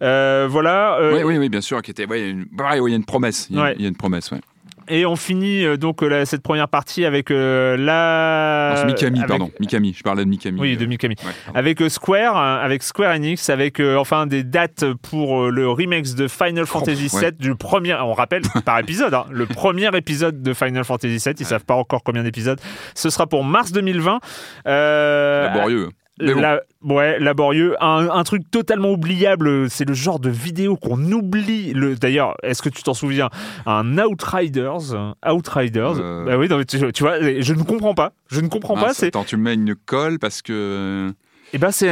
voilà. 0.00 0.98
oui, 1.12 1.22
oui, 1.24 1.38
oui, 1.38 1.48
bien 1.48 1.60
sûr. 1.60 1.82
Qui 1.82 1.90
était, 1.90 2.06
il 2.10 2.18
y 2.18 2.92
a 2.92 2.96
une 2.96 3.04
promesse. 3.04 3.48
Il 3.50 3.56
y 3.56 3.60
a, 3.60 3.72
il 3.74 3.82
y 3.82 3.84
a 3.84 3.88
une 3.88 3.96
promesse. 3.96 4.30
Ouais. 4.30 4.40
Et 4.88 5.04
on 5.06 5.16
finit 5.16 5.64
euh, 5.64 5.76
donc 5.76 6.02
euh, 6.02 6.24
cette 6.24 6.42
première 6.42 6.68
partie 6.68 7.04
avec 7.04 7.30
euh, 7.30 7.76
la. 7.76 8.82
Non, 8.82 8.86
Mikami, 8.86 9.20
pardon. 9.26 9.50
Mikami, 9.58 9.94
je 9.94 10.02
parlais 10.02 10.24
de 10.24 10.28
Mikami. 10.28 10.60
Oui, 10.60 10.76
de 10.76 10.86
Mikami. 10.86 11.16
avec 11.54 11.80
Square, 11.88 12.36
avec 12.36 12.82
Square 12.82 13.14
Enix, 13.16 13.48
avec 13.50 13.80
enfin 13.80 14.26
des 14.26 14.44
dates 14.44 14.84
pour 15.02 15.50
le 15.50 15.70
remake 15.70 16.14
de 16.14 16.28
Final 16.28 16.66
Fantasy 16.66 17.08
VII 17.08 17.32
du 17.32 17.54
premier. 17.54 17.94
On 17.94 18.12
rappelle 18.12 18.42
par 18.64 18.78
épisode, 18.78 19.14
hein, 19.14 19.26
le 19.30 19.46
premier 19.46 19.94
épisode 19.96 20.42
de 20.42 20.54
Final 20.54 20.84
Fantasy 20.84 21.18
VII. 21.18 21.34
Ils 21.38 21.46
savent 21.46 21.64
pas 21.64 21.74
encore 21.74 22.02
combien 22.02 22.22
d'épisodes. 22.22 22.60
Ce 22.94 23.10
sera 23.10 23.26
pour 23.26 23.44
mars 23.44 23.72
2020. 23.72 24.20
Laborieux. 24.64 25.90
La, 26.18 26.60
ouais, 26.82 27.18
laborieux. 27.18 27.76
Un, 27.80 28.24
truc 28.24 28.50
totalement 28.50 28.90
oubliable, 28.90 29.68
c'est 29.68 29.84
le 29.84 29.94
genre 29.94 30.18
de 30.18 30.30
vidéo 30.30 30.76
qu'on 30.76 31.00
oublie. 31.12 31.74
D'ailleurs, 32.00 32.36
est-ce 32.42 32.62
que 32.62 32.68
tu 32.68 32.82
t'en 32.82 32.94
souviens? 32.94 33.28
Un 33.66 33.98
Outriders. 33.98 35.14
Outriders. 35.26 36.00
Euh. 36.00 36.24
Bah 36.24 36.38
oui, 36.38 36.48
tu, 36.66 37.02
vois, 37.02 37.20
je 37.20 37.52
ne 37.52 37.62
comprends 37.62 37.94
pas. 37.94 38.12
Je 38.28 38.40
ne 38.40 38.48
comprends 38.48 38.74
pas. 38.74 38.92
Attends, 39.04 39.24
tu 39.24 39.36
mets 39.36 39.54
une 39.54 39.74
colle 39.74 40.18
parce 40.18 40.42
que. 40.42 41.12
Eh 41.52 41.58
ben, 41.58 41.70
c'est 41.70 41.88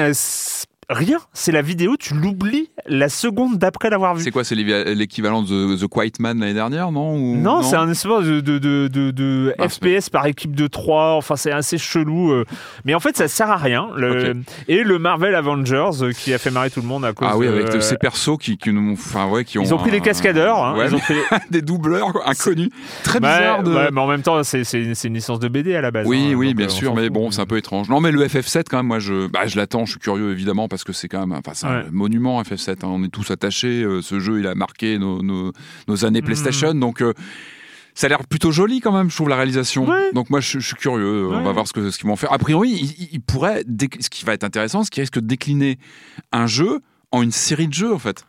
rien. 0.88 1.18
C'est 1.32 1.52
la 1.52 1.62
vidéo, 1.62 1.96
tu 1.98 2.14
l'oublies 2.14 2.70
la 2.86 3.08
seconde 3.08 3.58
d'après 3.58 3.90
l'avoir 3.90 4.14
vu. 4.14 4.22
C'est 4.22 4.30
quoi 4.30 4.44
C'est 4.44 4.54
l'équivalent 4.54 5.42
de 5.42 5.76
The 5.76 5.86
Quiet 5.86 6.12
Man 6.20 6.40
l'année 6.40 6.54
dernière, 6.54 6.92
non 6.92 7.16
Non, 7.16 7.62
c'est 7.62 7.76
un 7.76 7.90
espèce 7.90 8.26
de, 8.26 8.40
de, 8.40 8.88
de, 8.88 9.54
FPS 9.58 10.10
par 10.10 10.26
équipe 10.26 10.54
de 10.54 10.66
3. 10.66 11.14
Enfin, 11.14 11.36
c'est 11.36 11.52
assez 11.52 11.78
chelou. 11.78 12.32
Euh. 12.32 12.44
Mais 12.84 12.94
en 12.94 13.00
fait, 13.00 13.16
ça 13.16 13.28
sert 13.28 13.50
à 13.50 13.56
rien. 13.56 13.88
Et 14.68 14.82
le 14.82 14.98
Marvel 14.98 15.34
Avengers 15.34 16.02
euh, 16.02 16.12
qui 16.12 16.32
a 16.32 16.38
fait 16.38 16.50
marrer 16.50 16.70
tout 16.70 16.80
le 16.80 16.86
monde 16.86 17.04
à 17.04 17.12
cause 17.12 17.28
Ah 17.30 17.36
oui, 17.36 17.46
avec 17.46 17.82
ces 17.82 17.96
persos 17.96 18.38
qui, 18.38 18.56
qui, 18.56 18.70
enfin, 18.92 19.26
ouais, 19.28 19.44
qui 19.44 19.58
ont. 19.58 19.62
Ils 19.62 19.74
ont 19.74 19.78
pris 19.78 19.90
des 19.90 20.00
cascadeurs. 20.00 20.62
Hein. 20.62 20.86
ils 20.86 20.94
ont 20.94 20.98
fait... 20.98 21.14
des 21.50 21.62
doubleurs 21.62 22.12
inconnus. 22.26 22.70
Très 23.02 23.20
bizarre. 23.20 23.62
mais 23.64 24.00
en 24.00 24.06
même 24.06 24.22
temps, 24.22 24.42
c'est 24.42 24.62
une 24.72 25.14
licence 25.14 25.38
de 25.38 25.48
BD 25.48 25.74
à 25.74 25.80
la 25.80 25.90
base. 25.90 26.06
Oui, 26.06 26.30
hein, 26.32 26.34
oui, 26.34 26.54
bien 26.54 26.66
euh, 26.66 26.70
sûr. 26.70 26.94
Mais 26.94 27.10
bon, 27.10 27.30
c'est 27.30 27.40
un 27.40 27.46
peu 27.46 27.56
étrange. 27.56 27.88
Non, 27.88 28.00
mais 28.00 28.10
le 28.10 28.24
FF7, 28.26 28.64
quand 28.70 28.78
même, 28.78 28.86
moi, 28.86 28.98
je, 28.98 29.26
bah, 29.26 29.46
je 29.46 29.56
l'attends. 29.56 29.84
Je 29.84 29.92
suis 29.92 30.00
curieux, 30.00 30.32
évidemment, 30.32 30.68
parce 30.74 30.84
que 30.84 30.92
c'est 30.92 31.08
quand 31.08 31.26
même. 31.26 31.38
Enfin, 31.38 31.54
c'est 31.54 31.66
un 31.66 31.90
monument 31.92 32.42
FF7. 32.42 32.70
Hein. 32.70 32.88
On 32.88 33.04
est 33.04 33.08
tous 33.08 33.30
attachés. 33.30 33.84
Euh, 33.84 34.02
ce 34.02 34.18
jeu, 34.18 34.40
il 34.40 34.46
a 34.48 34.56
marqué 34.56 34.98
nos, 34.98 35.22
nos, 35.22 36.04
années 36.04 36.20
hmm. 36.20 36.24
PlayStation. 36.24 36.74
Donc. 36.74 37.00
Euh, 37.00 37.12
ça 37.96 38.06
a 38.06 38.08
l'air 38.08 38.26
plutôt 38.26 38.50
joli 38.50 38.80
quand 38.80 38.90
même, 38.90 39.08
je 39.08 39.14
trouve, 39.14 39.28
la 39.28 39.36
réalisation. 39.36 39.86
Donc 40.14 40.28
moi, 40.28 40.40
je, 40.40 40.58
suis 40.58 40.74
curieux. 40.74 41.28
On 41.28 41.44
va 41.44 41.52
voir 41.52 41.68
ce 41.68 41.72
qu'ils 41.72 41.92
ce 41.92 42.04
vont 42.04 42.16
faire. 42.16 42.32
A 42.32 42.38
priori, 42.38 42.70
il, 42.70 43.08
il 43.12 43.20
pourrait, 43.20 43.62
ce 44.00 44.10
qui 44.10 44.24
va 44.24 44.32
être 44.34 44.42
intéressant, 44.42 44.82
ce 44.82 44.90
qui 44.90 45.00
risque 45.00 45.20
de 45.20 45.26
décliner 45.26 45.78
un 46.32 46.48
jeu 46.48 46.80
en 47.12 47.22
une 47.22 47.30
série 47.30 47.68
de 47.68 47.72
jeux, 47.72 47.94
en 47.94 48.00
fait. 48.00 48.24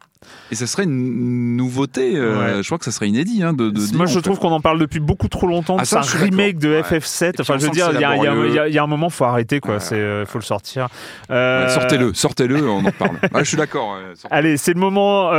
Et 0.52 0.56
ce 0.56 0.66
serait 0.66 0.84
une 0.84 1.56
nouveauté, 1.56 2.16
euh, 2.16 2.62
je 2.62 2.68
crois 2.68 2.78
que 2.78 2.86
ça 2.86 2.92
serait 2.92 3.08
inédit. 3.08 3.42
Hein, 3.44 3.54
de, 3.54 3.74
Moi, 3.96 4.06
je 4.06 4.20
trouve 4.20 4.40
qu'on 4.40 4.52
en 4.52 4.62
parle 4.62 4.80
depuis 4.80 5.00
beaucoup 5.00 5.28
trop 5.28 5.48
longtemps. 5.48 5.78
Ah, 5.80 5.86
c'est 5.86 5.98
un 5.98 6.02
remake 6.02 6.60
de 6.60 6.82
FF7. 6.82 7.36
Enfin, 7.40 7.58
je 7.58 7.66
veux 7.66 7.72
dire, 7.72 7.90
il 7.94 8.00
y, 8.00 8.78
a 8.78 8.84
un 8.84 8.88
moment, 8.88 9.10
faut 9.10 9.26
arrêter, 9.26 9.60
quoi. 9.60 9.78
Il 9.92 9.98
euh, 9.98 10.26
faut 10.26 10.38
le 10.38 10.44
sortir. 10.44 10.88
Euh, 11.32 11.68
sortez-le, 11.70 12.14
sortez-le, 12.14 12.70
on 12.70 12.86
en 12.86 12.92
parle. 12.92 13.18
je 13.40 13.44
suis 13.44 13.58
d'accord. 13.58 13.98
Allez, 14.30 14.58
c'est 14.58 14.74
le 14.74 14.80
moment 14.80 15.32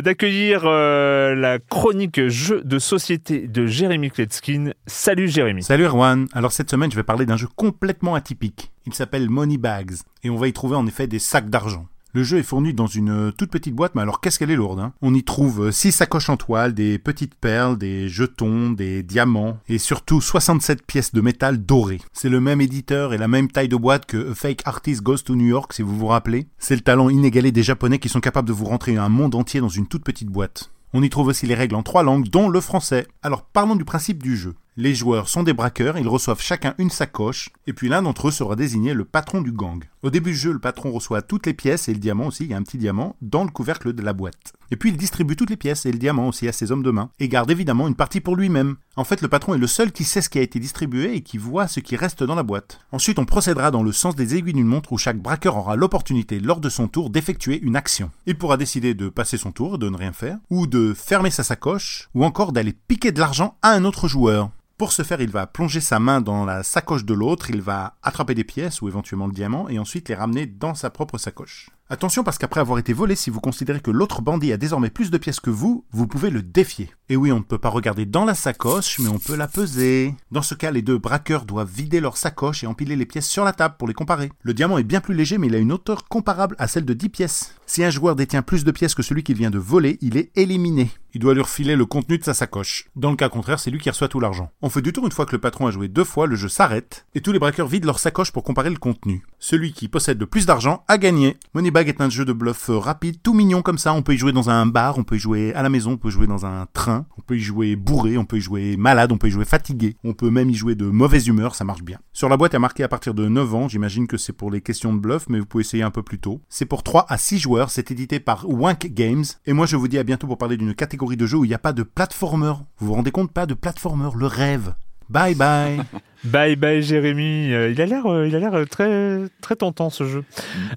d'accueillir 0.00 0.64
la 0.64 1.58
chronique 1.58 2.28
jeu 2.28 2.62
de 2.64 2.78
société 2.78 3.48
de 3.48 3.66
Jérémy 3.66 4.10
Kletskin. 4.10 4.72
Salut 4.86 5.28
Jérémy. 5.28 5.62
Salut 5.62 5.84
Erwan. 5.84 6.26
Alors 6.32 6.52
cette 6.52 6.70
semaine, 6.70 6.90
je 6.90 6.96
vais 6.96 7.02
parler 7.02 7.26
d'un 7.26 7.36
jeu 7.36 7.48
complètement 7.56 8.14
atypique. 8.14 8.70
Il 8.86 8.94
s'appelle 8.94 9.28
Money 9.28 9.58
Bags 9.58 9.94
et 10.24 10.30
on 10.30 10.36
va 10.36 10.48
y 10.48 10.52
trouver 10.52 10.76
en 10.76 10.86
effet 10.86 11.06
des 11.06 11.18
sacs 11.18 11.50
d'argent. 11.50 11.86
Le 12.14 12.24
jeu 12.24 12.36
est 12.36 12.42
fourni 12.42 12.74
dans 12.74 12.86
une 12.86 13.08
euh, 13.08 13.32
toute 13.32 13.50
petite 13.50 13.74
boîte, 13.74 13.94
mais 13.94 14.02
alors 14.02 14.20
qu'est-ce 14.20 14.38
qu'elle 14.38 14.50
est 14.50 14.56
lourde 14.56 14.80
hein 14.80 14.92
On 15.00 15.14
y 15.14 15.24
trouve 15.24 15.70
6 15.70 15.88
euh, 15.88 15.90
sacoches 15.92 16.28
en 16.28 16.36
toile, 16.36 16.74
des 16.74 16.98
petites 16.98 17.34
perles, 17.34 17.78
des 17.78 18.10
jetons, 18.10 18.70
des 18.70 19.02
diamants, 19.02 19.56
et 19.66 19.78
surtout 19.78 20.20
67 20.20 20.84
pièces 20.84 21.14
de 21.14 21.22
métal 21.22 21.64
dorées. 21.64 22.02
C'est 22.12 22.28
le 22.28 22.38
même 22.38 22.60
éditeur 22.60 23.14
et 23.14 23.18
la 23.18 23.28
même 23.28 23.50
taille 23.50 23.68
de 23.68 23.76
boîte 23.76 24.04
que 24.04 24.34
Fake 24.34 24.60
Artist 24.66 25.02
Goes 25.02 25.22
to 25.24 25.36
New 25.36 25.46
York, 25.46 25.72
si 25.72 25.80
vous 25.80 25.96
vous 25.96 26.06
rappelez. 26.06 26.48
C'est 26.58 26.74
le 26.74 26.82
talent 26.82 27.08
inégalé 27.08 27.50
des 27.50 27.62
Japonais 27.62 27.98
qui 27.98 28.10
sont 28.10 28.20
capables 28.20 28.48
de 28.48 28.52
vous 28.52 28.66
rentrer 28.66 28.98
un 28.98 29.08
monde 29.08 29.34
entier 29.34 29.60
dans 29.60 29.70
une 29.70 29.86
toute 29.86 30.04
petite 30.04 30.28
boîte. 30.28 30.70
On 30.92 31.02
y 31.02 31.08
trouve 31.08 31.28
aussi 31.28 31.46
les 31.46 31.54
règles 31.54 31.76
en 31.76 31.82
trois 31.82 32.02
langues, 32.02 32.28
dont 32.28 32.50
le 32.50 32.60
français. 32.60 33.06
Alors 33.22 33.44
parlons 33.44 33.76
du 33.76 33.86
principe 33.86 34.22
du 34.22 34.36
jeu. 34.36 34.54
Les 34.78 34.94
joueurs 34.94 35.28
sont 35.28 35.42
des 35.42 35.52
braqueurs, 35.52 35.98
ils 35.98 36.08
reçoivent 36.08 36.40
chacun 36.40 36.74
une 36.78 36.88
sacoche, 36.88 37.50
et 37.66 37.74
puis 37.74 37.90
l'un 37.90 38.00
d'entre 38.00 38.28
eux 38.28 38.30
sera 38.30 38.56
désigné 38.56 38.94
le 38.94 39.04
patron 39.04 39.42
du 39.42 39.52
gang. 39.52 39.84
Au 40.02 40.08
début 40.08 40.30
du 40.30 40.36
jeu, 40.36 40.50
le 40.50 40.60
patron 40.60 40.90
reçoit 40.90 41.20
toutes 41.20 41.44
les 41.44 41.52
pièces 41.52 41.90
et 41.90 41.92
le 41.92 41.98
diamant 41.98 42.28
aussi, 42.28 42.44
il 42.44 42.52
y 42.52 42.54
a 42.54 42.56
un 42.56 42.62
petit 42.62 42.78
diamant, 42.78 43.14
dans 43.20 43.44
le 43.44 43.50
couvercle 43.50 43.92
de 43.92 44.00
la 44.00 44.14
boîte. 44.14 44.54
Et 44.70 44.76
puis 44.76 44.88
il 44.88 44.96
distribue 44.96 45.36
toutes 45.36 45.50
les 45.50 45.58
pièces 45.58 45.84
et 45.84 45.92
le 45.92 45.98
diamant 45.98 46.26
aussi 46.26 46.48
à 46.48 46.52
ses 46.52 46.72
hommes 46.72 46.82
de 46.82 46.90
main, 46.90 47.10
et 47.20 47.28
garde 47.28 47.50
évidemment 47.50 47.86
une 47.86 47.94
partie 47.94 48.22
pour 48.22 48.34
lui-même. 48.34 48.76
En 48.96 49.04
fait, 49.04 49.20
le 49.20 49.28
patron 49.28 49.52
est 49.52 49.58
le 49.58 49.66
seul 49.66 49.92
qui 49.92 50.04
sait 50.04 50.22
ce 50.22 50.30
qui 50.30 50.38
a 50.38 50.42
été 50.42 50.58
distribué 50.58 51.16
et 51.16 51.20
qui 51.20 51.36
voit 51.36 51.68
ce 51.68 51.80
qui 51.80 51.94
reste 51.94 52.24
dans 52.24 52.34
la 52.34 52.42
boîte. 52.42 52.80
Ensuite, 52.92 53.18
on 53.18 53.26
procédera 53.26 53.70
dans 53.70 53.82
le 53.82 53.92
sens 53.92 54.16
des 54.16 54.36
aiguilles 54.36 54.54
d'une 54.54 54.66
montre 54.66 54.94
où 54.94 54.96
chaque 54.96 55.20
braqueur 55.20 55.58
aura 55.58 55.76
l'opportunité 55.76 56.40
lors 56.40 56.60
de 56.60 56.70
son 56.70 56.88
tour 56.88 57.10
d'effectuer 57.10 57.60
une 57.60 57.76
action. 57.76 58.10
Il 58.24 58.38
pourra 58.38 58.56
décider 58.56 58.94
de 58.94 59.10
passer 59.10 59.36
son 59.36 59.52
tour, 59.52 59.76
de 59.76 59.90
ne 59.90 59.98
rien 59.98 60.12
faire, 60.12 60.38
ou 60.48 60.66
de 60.66 60.94
fermer 60.94 61.30
sa 61.30 61.44
sacoche, 61.44 62.08
ou 62.14 62.24
encore 62.24 62.52
d'aller 62.52 62.72
piquer 62.72 63.12
de 63.12 63.20
l'argent 63.20 63.58
à 63.60 63.72
un 63.72 63.84
autre 63.84 64.08
joueur. 64.08 64.50
Pour 64.82 64.90
ce 64.90 65.04
faire, 65.04 65.20
il 65.20 65.30
va 65.30 65.46
plonger 65.46 65.80
sa 65.80 66.00
main 66.00 66.20
dans 66.20 66.44
la 66.44 66.64
sacoche 66.64 67.04
de 67.04 67.14
l'autre, 67.14 67.50
il 67.50 67.62
va 67.62 67.98
attraper 68.02 68.34
des 68.34 68.42
pièces 68.42 68.82
ou 68.82 68.88
éventuellement 68.88 69.28
le 69.28 69.32
diamant 69.32 69.68
et 69.68 69.78
ensuite 69.78 70.08
les 70.08 70.16
ramener 70.16 70.44
dans 70.44 70.74
sa 70.74 70.90
propre 70.90 71.18
sacoche. 71.18 71.70
Attention 71.92 72.24
parce 72.24 72.38
qu'après 72.38 72.60
avoir 72.60 72.78
été 72.78 72.94
volé, 72.94 73.14
si 73.14 73.28
vous 73.28 73.42
considérez 73.42 73.80
que 73.80 73.90
l'autre 73.90 74.22
bandit 74.22 74.50
a 74.50 74.56
désormais 74.56 74.88
plus 74.88 75.10
de 75.10 75.18
pièces 75.18 75.40
que 75.40 75.50
vous, 75.50 75.84
vous 75.90 76.06
pouvez 76.06 76.30
le 76.30 76.40
défier. 76.40 76.88
Et 77.10 77.16
oui, 77.16 77.30
on 77.30 77.40
ne 77.40 77.44
peut 77.44 77.58
pas 77.58 77.68
regarder 77.68 78.06
dans 78.06 78.24
la 78.24 78.34
sacoche, 78.34 78.98
mais 78.98 79.10
on 79.10 79.18
peut 79.18 79.36
la 79.36 79.46
peser. 79.46 80.14
Dans 80.30 80.40
ce 80.40 80.54
cas, 80.54 80.70
les 80.70 80.80
deux 80.80 80.96
braqueurs 80.96 81.44
doivent 81.44 81.70
vider 81.70 82.00
leur 82.00 82.16
sacoche 82.16 82.64
et 82.64 82.66
empiler 82.66 82.96
les 82.96 83.04
pièces 83.04 83.28
sur 83.28 83.44
la 83.44 83.52
table 83.52 83.74
pour 83.78 83.88
les 83.88 83.92
comparer. 83.92 84.32
Le 84.40 84.54
diamant 84.54 84.78
est 84.78 84.84
bien 84.84 85.02
plus 85.02 85.14
léger, 85.14 85.36
mais 85.36 85.48
il 85.48 85.54
a 85.54 85.58
une 85.58 85.70
hauteur 85.70 86.08
comparable 86.08 86.56
à 86.58 86.66
celle 86.66 86.86
de 86.86 86.94
10 86.94 87.10
pièces. 87.10 87.54
Si 87.66 87.84
un 87.84 87.90
joueur 87.90 88.16
détient 88.16 88.40
plus 88.40 88.64
de 88.64 88.70
pièces 88.70 88.94
que 88.94 89.02
celui 89.02 89.22
qu'il 89.22 89.36
vient 89.36 89.50
de 89.50 89.58
voler, 89.58 89.98
il 90.00 90.16
est 90.16 90.30
éliminé. 90.34 90.90
Il 91.14 91.20
doit 91.20 91.34
lui 91.34 91.42
refiler 91.42 91.76
le 91.76 91.84
contenu 91.84 92.16
de 92.16 92.24
sa 92.24 92.32
sacoche. 92.32 92.88
Dans 92.96 93.10
le 93.10 93.16
cas 93.16 93.28
contraire, 93.28 93.60
c'est 93.60 93.70
lui 93.70 93.78
qui 93.78 93.90
reçoit 93.90 94.08
tout 94.08 94.20
l'argent. 94.20 94.50
On 94.62 94.70
fait 94.70 94.80
du 94.80 94.94
tour 94.94 95.04
une 95.04 95.12
fois 95.12 95.26
que 95.26 95.32
le 95.32 95.40
patron 95.40 95.66
a 95.66 95.70
joué 95.70 95.88
deux 95.88 96.04
fois, 96.04 96.26
le 96.26 96.36
jeu 96.36 96.48
s'arrête, 96.48 97.04
et 97.14 97.20
tous 97.20 97.32
les 97.32 97.38
braqueurs 97.38 97.66
vident 97.66 97.86
leur 97.86 97.98
sacoche 97.98 98.32
pour 98.32 98.44
comparer 98.44 98.70
le 98.70 98.76
contenu. 98.76 99.22
Celui 99.38 99.74
qui 99.74 99.88
possède 99.88 100.18
le 100.18 100.26
plus 100.26 100.46
d'argent 100.46 100.84
a 100.88 100.96
gagné. 100.96 101.36
Est 101.82 102.00
un 102.00 102.08
jeu 102.08 102.24
de 102.24 102.32
bluff 102.32 102.70
rapide, 102.70 103.16
tout 103.24 103.34
mignon 103.34 103.60
comme 103.60 103.76
ça. 103.76 103.92
On 103.92 104.02
peut 104.02 104.14
y 104.14 104.16
jouer 104.16 104.30
dans 104.30 104.50
un 104.50 104.66
bar, 104.66 104.98
on 104.98 105.02
peut 105.02 105.16
y 105.16 105.18
jouer 105.18 105.52
à 105.52 105.62
la 105.62 105.68
maison, 105.68 105.92
on 105.92 105.96
peut 105.96 106.08
y 106.08 106.12
jouer 106.12 106.28
dans 106.28 106.46
un 106.46 106.66
train, 106.72 107.06
on 107.18 107.22
peut 107.22 107.36
y 107.36 107.40
jouer 107.40 107.74
bourré, 107.74 108.16
on 108.16 108.24
peut 108.24 108.36
y 108.36 108.40
jouer 108.40 108.76
malade, 108.76 109.10
on 109.10 109.18
peut 109.18 109.26
y 109.26 109.32
jouer 109.32 109.44
fatigué, 109.44 109.96
on 110.04 110.12
peut 110.12 110.30
même 110.30 110.48
y 110.48 110.54
jouer 110.54 110.76
de 110.76 110.84
mauvaise 110.84 111.26
humeur, 111.26 111.56
ça 111.56 111.64
marche 111.64 111.82
bien. 111.82 111.98
Sur 112.12 112.28
la 112.28 112.36
boîte, 112.36 112.54
a 112.54 112.60
marqué 112.60 112.84
à 112.84 112.88
partir 112.88 113.14
de 113.14 113.26
9 113.26 113.54
ans, 113.54 113.68
j'imagine 113.68 114.06
que 114.06 114.16
c'est 114.16 114.32
pour 114.32 114.52
les 114.52 114.60
questions 114.60 114.94
de 114.94 115.00
bluff, 115.00 115.28
mais 115.28 115.40
vous 115.40 115.46
pouvez 115.46 115.62
essayer 115.62 115.82
un 115.82 115.90
peu 115.90 116.04
plus 116.04 116.20
tôt. 116.20 116.40
C'est 116.48 116.66
pour 116.66 116.84
3 116.84 117.06
à 117.08 117.18
6 117.18 117.40
joueurs, 117.40 117.70
c'est 117.70 117.90
édité 117.90 118.20
par 118.20 118.48
Wank 118.48 118.86
Games, 118.92 119.24
et 119.44 119.52
moi 119.52 119.66
je 119.66 119.74
vous 119.74 119.88
dis 119.88 119.98
à 119.98 120.04
bientôt 120.04 120.28
pour 120.28 120.38
parler 120.38 120.56
d'une 120.56 120.74
catégorie 120.74 121.16
de 121.16 121.26
jeu 121.26 121.38
où 121.38 121.44
il 121.44 121.48
n'y 121.48 121.54
a 121.54 121.58
pas 121.58 121.72
de 121.72 121.82
platformer. 121.82 122.54
Vous 122.78 122.86
vous 122.86 122.94
rendez 122.94 123.10
compte, 123.10 123.32
pas 123.32 123.46
de 123.46 123.54
platformer, 123.54 124.10
le 124.16 124.26
rêve. 124.26 124.74
Bye 125.08 125.34
bye 125.34 125.80
Bye 126.24 126.54
bye 126.54 126.82
Jérémy. 126.82 127.52
Euh, 127.52 127.70
il 127.70 127.80
a 127.80 127.86
l'air, 127.86 128.06
euh, 128.06 128.28
il 128.28 128.36
a 128.36 128.38
l'air 128.38 128.54
euh, 128.54 128.64
très 128.64 129.22
très 129.40 129.56
tentant 129.56 129.90
ce 129.90 130.04
jeu. 130.04 130.24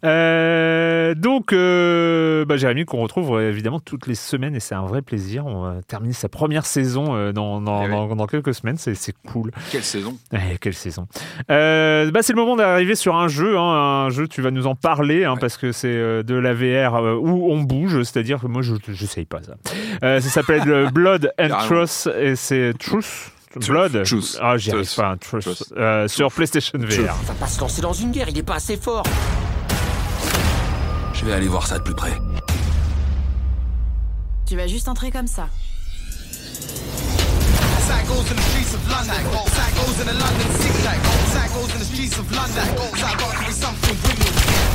Mm. 0.01 1.19
donc 1.19 1.53
bah, 1.53 2.57
Jérémy 2.57 2.85
qu'on 2.85 3.01
retrouve 3.01 3.39
évidemment 3.39 3.79
toutes 3.79 4.07
les 4.07 4.15
semaines 4.15 4.55
et 4.55 4.59
c'est 4.59 4.73
un 4.73 4.85
vrai 4.85 5.03
plaisir. 5.03 5.45
On 5.45 5.61
va 5.61 5.75
terminer 5.87 6.13
sa 6.13 6.29
première 6.29 6.65
saison 6.65 7.31
dans, 7.31 7.61
dans, 7.61 7.85
eh 7.85 8.15
dans, 8.15 8.27
quelques 8.27 8.55
semaines. 8.55 8.77
C'est, 8.77 8.95
c'est 8.95 9.13
cool. 9.27 9.51
Quelle 9.71 9.83
saison 9.83 10.17
eh, 10.33 10.57
Quelle 10.59 10.73
saison. 10.73 11.07
bah, 11.47 12.21
c'est 12.21 12.33
le 12.33 12.39
moment 12.39 12.55
d'arriver 12.55 12.95
sur 12.95 13.15
un 13.15 13.27
jeu. 13.27 13.57
Hein, 13.57 14.05
un 14.05 14.09
jeu, 14.09 14.27
tu 14.27 14.41
vas 14.41 14.51
nous 14.51 14.65
en 14.65 14.75
parler 14.75 15.25
hein, 15.25 15.35
parce 15.39 15.57
que 15.57 15.71
c'est 15.71 16.23
de 16.23 16.35
la 16.35 16.53
VR 16.53 17.21
où 17.21 17.51
on 17.51 17.61
bouge. 17.61 18.01
C'est-à-dire 18.01 18.39
que 18.41 18.47
moi 18.47 18.63
je 18.63 18.73
n'essaye 18.87 19.25
pas 19.25 19.41
ça. 19.43 19.55
ça 20.01 20.21
s'appelle 20.21 20.89
Blood 20.93 21.31
and 21.39 21.49
Truth 21.67 22.09
et 22.19 22.35
c'est 22.35 22.73
Truth. 22.79 23.34
Blood? 23.55 24.03
Ah, 24.41 24.57
j'y 24.57 24.71
arrive 24.71 24.95
pas. 24.95 25.15
Euh, 25.77 26.07
sur 26.07 26.31
PlayStation 26.31 26.77
VR. 26.79 27.15
On 27.21 27.25
va 27.25 27.33
pas 27.33 27.47
se 27.47 27.59
lancer 27.59 27.81
dans 27.81 27.93
une 27.93 28.11
guerre, 28.11 28.29
il 28.29 28.37
est 28.37 28.43
pas 28.43 28.55
assez 28.55 28.77
fort. 28.77 29.03
Je 31.13 31.25
vais 31.25 31.33
aller 31.33 31.47
voir 31.47 31.65
ça 31.65 31.77
de 31.77 31.83
plus 31.83 31.95
près. 31.95 32.13
Tu 34.45 34.55
vas 34.55 34.67
juste 34.67 34.87
entrer 34.87 35.11
comme 35.11 35.27
ça. 35.27 35.47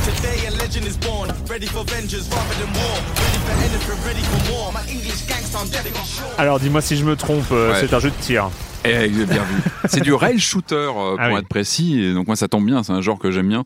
Today 0.03 0.47
a 0.47 0.51
legend 0.57 0.87
is 0.87 0.97
born, 0.97 1.29
ready 1.47 1.67
for 1.67 1.83
vengeance 1.83 2.27
rather 2.29 2.55
than 2.55 2.73
war. 2.73 2.97
Ready 3.21 3.37
for 3.45 3.51
anything, 3.61 4.03
ready 4.03 4.23
for. 4.49 4.71
My 4.73 4.81
English 4.89 5.27
gangster, 5.27 5.59
I'm 5.59 5.69
dead 5.69 5.93
sure. 6.03 6.25
Alors 6.39 6.59
dis-moi 6.59 6.81
si 6.81 6.97
je 6.97 7.05
me 7.05 7.15
trompe, 7.15 7.51
euh, 7.51 7.71
ouais. 7.71 7.79
c'est 7.79 7.93
un 7.93 7.99
jeu 7.99 8.09
de 8.09 8.15
tir. 8.15 8.49
Eh, 8.83 9.09
bien 9.09 9.43
vu. 9.43 9.61
c'est 9.85 10.01
du 10.01 10.11
rail 10.13 10.39
shooter 10.39 10.75
euh, 10.75 10.89
ah 10.89 10.93
pour 10.93 11.19
ah 11.19 11.29
oui. 11.33 11.39
être 11.39 11.47
précis. 11.47 12.01
Et 12.01 12.13
donc 12.15 12.25
moi 12.25 12.35
ça 12.35 12.47
tombe 12.47 12.65
bien, 12.65 12.81
c'est 12.81 12.93
un 12.93 13.01
genre 13.01 13.19
que 13.19 13.29
j'aime 13.29 13.47
bien. 13.49 13.63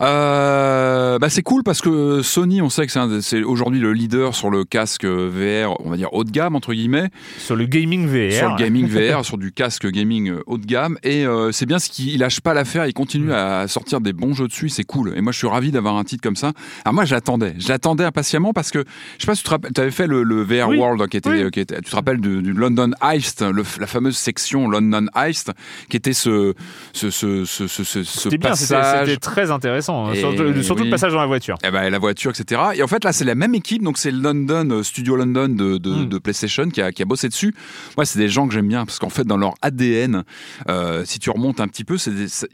Euh, 0.00 1.18
bah 1.18 1.28
c'est 1.28 1.42
cool 1.42 1.62
parce 1.62 1.82
que 1.82 2.22
Sony, 2.22 2.62
on 2.62 2.70
sait 2.70 2.86
que 2.86 3.20
c'est 3.20 3.42
aujourd'hui 3.42 3.80
le 3.80 3.92
leader 3.92 4.34
sur 4.34 4.50
le 4.50 4.64
casque 4.64 5.04
VR, 5.04 5.78
on 5.84 5.90
va 5.90 5.96
dire 5.96 6.12
haut 6.12 6.24
de 6.24 6.30
gamme 6.30 6.56
entre 6.56 6.72
guillemets. 6.72 7.10
Sur 7.36 7.56
le 7.56 7.66
gaming 7.66 8.06
VR. 8.06 8.32
Sur 8.32 8.48
le 8.50 8.56
gaming 8.56 8.86
VR, 8.88 9.24
sur 9.24 9.36
du 9.36 9.52
casque 9.52 9.86
gaming 9.86 10.32
haut 10.46 10.56
de 10.56 10.64
gamme. 10.64 10.96
Et 11.02 11.26
euh, 11.26 11.52
c'est 11.52 11.66
bien 11.66 11.78
ce 11.78 11.90
qu'il 11.90 12.18
lâche 12.18 12.40
pas 12.40 12.54
l'affaire, 12.54 12.86
il 12.86 12.94
continue 12.94 13.26
mm. 13.26 13.32
à 13.32 13.68
sortir 13.68 14.00
des 14.00 14.14
bons 14.14 14.32
jeux 14.32 14.48
dessus, 14.48 14.70
c'est 14.70 14.84
cool. 14.84 15.12
Et 15.16 15.20
moi 15.20 15.32
je 15.32 15.38
suis 15.38 15.48
ravi 15.48 15.70
d'avoir 15.70 15.96
un 15.96 16.04
titre 16.04 16.22
comme 16.22 16.36
ça. 16.36 16.52
Alors 16.84 16.94
moi 16.94 17.04
j'attendais, 17.04 17.54
je 17.58 17.68
l'attendais 17.68 18.04
impatiemment 18.04 18.54
parce 18.54 18.70
que 18.70 18.84
je 19.18 19.22
sais 19.22 19.26
pas 19.26 19.34
si 19.34 19.42
tu 19.42 19.72
te 19.72 19.80
avais 19.80 19.90
fait 19.90 20.06
le, 20.06 20.22
VR 20.42 20.70
World 20.70 21.08
qui 21.08 21.18
était, 21.18 21.50
qui 21.50 21.60
était, 21.60 21.76
tu 21.82 21.90
te 21.90 21.94
rappelles 21.94 22.20
du, 22.20 22.40
London 22.52 22.92
Heist, 23.02 23.42
le, 23.42 23.62
la 23.78 23.86
fameuse 23.86 24.16
section 24.16 24.68
London 24.68 25.06
Heist, 25.14 25.52
qui 25.90 25.96
était 25.98 26.14
ce 26.14 26.54
ce 26.94 27.10
ce 27.10 27.44
ce, 27.44 27.66
ce, 27.66 28.02
ce 28.02 28.28
passage. 28.36 29.06
C'était 29.06 29.18
très 29.18 29.50
intéressant. 29.50 29.89
Hein. 29.90 30.14
surtout, 30.14 30.84
le 30.84 30.90
passage 30.90 31.12
dans 31.12 31.20
la 31.20 31.26
voiture. 31.26 31.56
Et 31.62 31.68
eh 31.68 31.70
ben, 31.70 31.88
la 31.88 31.98
voiture, 31.98 32.30
etc. 32.30 32.60
Et 32.74 32.82
en 32.82 32.86
fait, 32.86 33.04
là, 33.04 33.12
c'est 33.12 33.24
la 33.24 33.34
même 33.34 33.54
équipe, 33.54 33.82
donc 33.82 33.98
c'est 33.98 34.10
London, 34.10 34.68
euh, 34.70 34.82
Studio 34.82 35.16
London 35.16 35.48
de, 35.48 35.78
de, 35.78 35.90
hmm. 35.90 36.20
PlayStation 36.20 36.68
qui 36.68 36.82
a, 36.82 36.92
qui 36.92 37.02
a, 37.02 37.04
bossé 37.04 37.28
dessus. 37.28 37.54
Moi, 37.96 38.04
c'est 38.04 38.18
des 38.18 38.28
gens 38.28 38.46
que 38.46 38.54
j'aime 38.54 38.68
bien 38.68 38.84
parce 38.84 38.98
qu'en 38.98 39.08
fait, 39.08 39.24
dans 39.24 39.36
leur 39.36 39.54
ADN, 39.62 40.24
euh, 40.68 41.04
si 41.04 41.18
tu 41.18 41.30
remontes 41.30 41.60
un 41.60 41.68
petit 41.68 41.84
peu, 41.84 41.96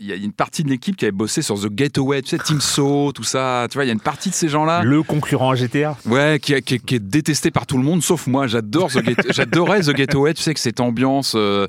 il 0.01 0.07
y 0.07 0.13
a 0.13 0.17
une 0.17 0.33
partie 0.33 0.65
de 0.65 0.71
l'équipe 0.71 0.97
qui 0.97 1.05
avait 1.05 1.13
bossé 1.13 1.43
sur 1.43 1.61
The 1.61 1.69
Gateway, 1.69 2.23
tu 2.23 2.31
sais, 2.31 2.39
Team 2.39 2.61
So, 2.67 3.13
tout 3.13 3.23
ça. 3.23 3.67
Tu 3.71 3.77
vois, 3.77 3.85
il 3.85 3.89
y 3.89 3.91
a 3.91 3.95
une 3.95 4.01
partie 4.01 4.31
de 4.31 4.35
ces 4.35 4.49
gens-là. 4.49 4.83
Le 4.83 5.03
concurrent 5.03 5.51
à 5.51 5.55
GTA. 5.55 5.97
Ouais, 6.07 6.39
qui, 6.41 6.61
qui, 6.63 6.81
qui, 6.81 6.95
est 6.97 7.01
détesté 7.01 7.51
par 7.51 7.67
tout 7.67 7.77
le 7.77 7.85
monde, 7.85 8.03
sauf 8.03 8.27
moi. 8.27 8.47
J'adore 8.47 8.91
j'adorais 9.31 9.81
The 9.81 9.93
Gateway. 9.93 10.35
Tu 10.35 10.43
sais 10.43 10.55
que 10.55 10.61
cette 10.61 10.81
ambiance 10.81 11.35
euh, 11.37 11.67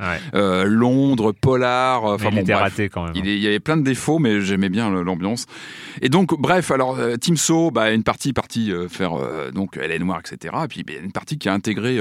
Londres, 0.65 1.33
polar. 1.33 2.03
Enfin, 2.03 2.29
il 2.31 2.39
était 2.39 2.53
raté 2.53 2.89
quand 2.89 3.03
même. 3.03 3.13
Il, 3.15 3.27
il, 3.27 3.39
y 3.39 3.47
avait 3.47 3.59
plein 3.59 3.77
de 3.77 3.83
défauts, 3.83 4.19
mais 4.19 4.41
j'aimais 4.41 4.69
bien 4.69 4.89
l'ambiance. 4.89 5.45
Et 6.01 6.09
donc, 6.09 6.39
bref, 6.39 6.71
alors 6.71 6.97
euh, 6.97 7.15
Team 7.15 7.37
So, 7.37 7.71
bah, 7.71 7.91
une 7.91 8.03
partie 8.03 8.33
partie 8.33 8.71
euh, 8.71 8.87
faire 8.87 9.13
euh, 9.13 9.51
donc 9.51 9.77
elle 9.81 9.91
est 9.91 9.99
noire, 9.99 10.19
etc. 10.19 10.55
Et 10.63 10.67
puis 10.67 10.83
bah, 10.83 10.93
une 11.01 11.11
partie 11.11 11.37
qui 11.37 11.49
a 11.49 11.53
intégré 11.53 11.99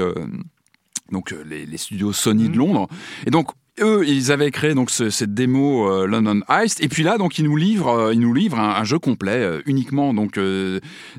donc 1.11 1.33
les, 1.45 1.77
studios 1.77 2.13
Sony 2.13 2.45
de 2.45 2.49
mhm. 2.49 2.57
Londres. 2.57 2.87
Et 3.25 3.31
donc 3.31 3.51
eux, 3.79 4.03
ils 4.07 4.31
avaient 4.31 4.49
créé 4.49 4.73
donc 4.73 4.89
cette 4.89 5.33
démo 5.33 6.05
London 6.07 6.41
Heist, 6.49 6.83
et 6.83 6.87
puis 6.87 7.03
là, 7.03 7.17
donc 7.17 7.37
ils 7.37 7.45
nous 7.45 7.55
livrent, 7.55 8.11
ils 8.11 8.19
nous 8.19 8.33
livrent 8.33 8.59
un, 8.59 8.83
jeu 8.83 8.97
complet, 8.97 9.61
uniquement 9.67 10.15
donc 10.15 10.39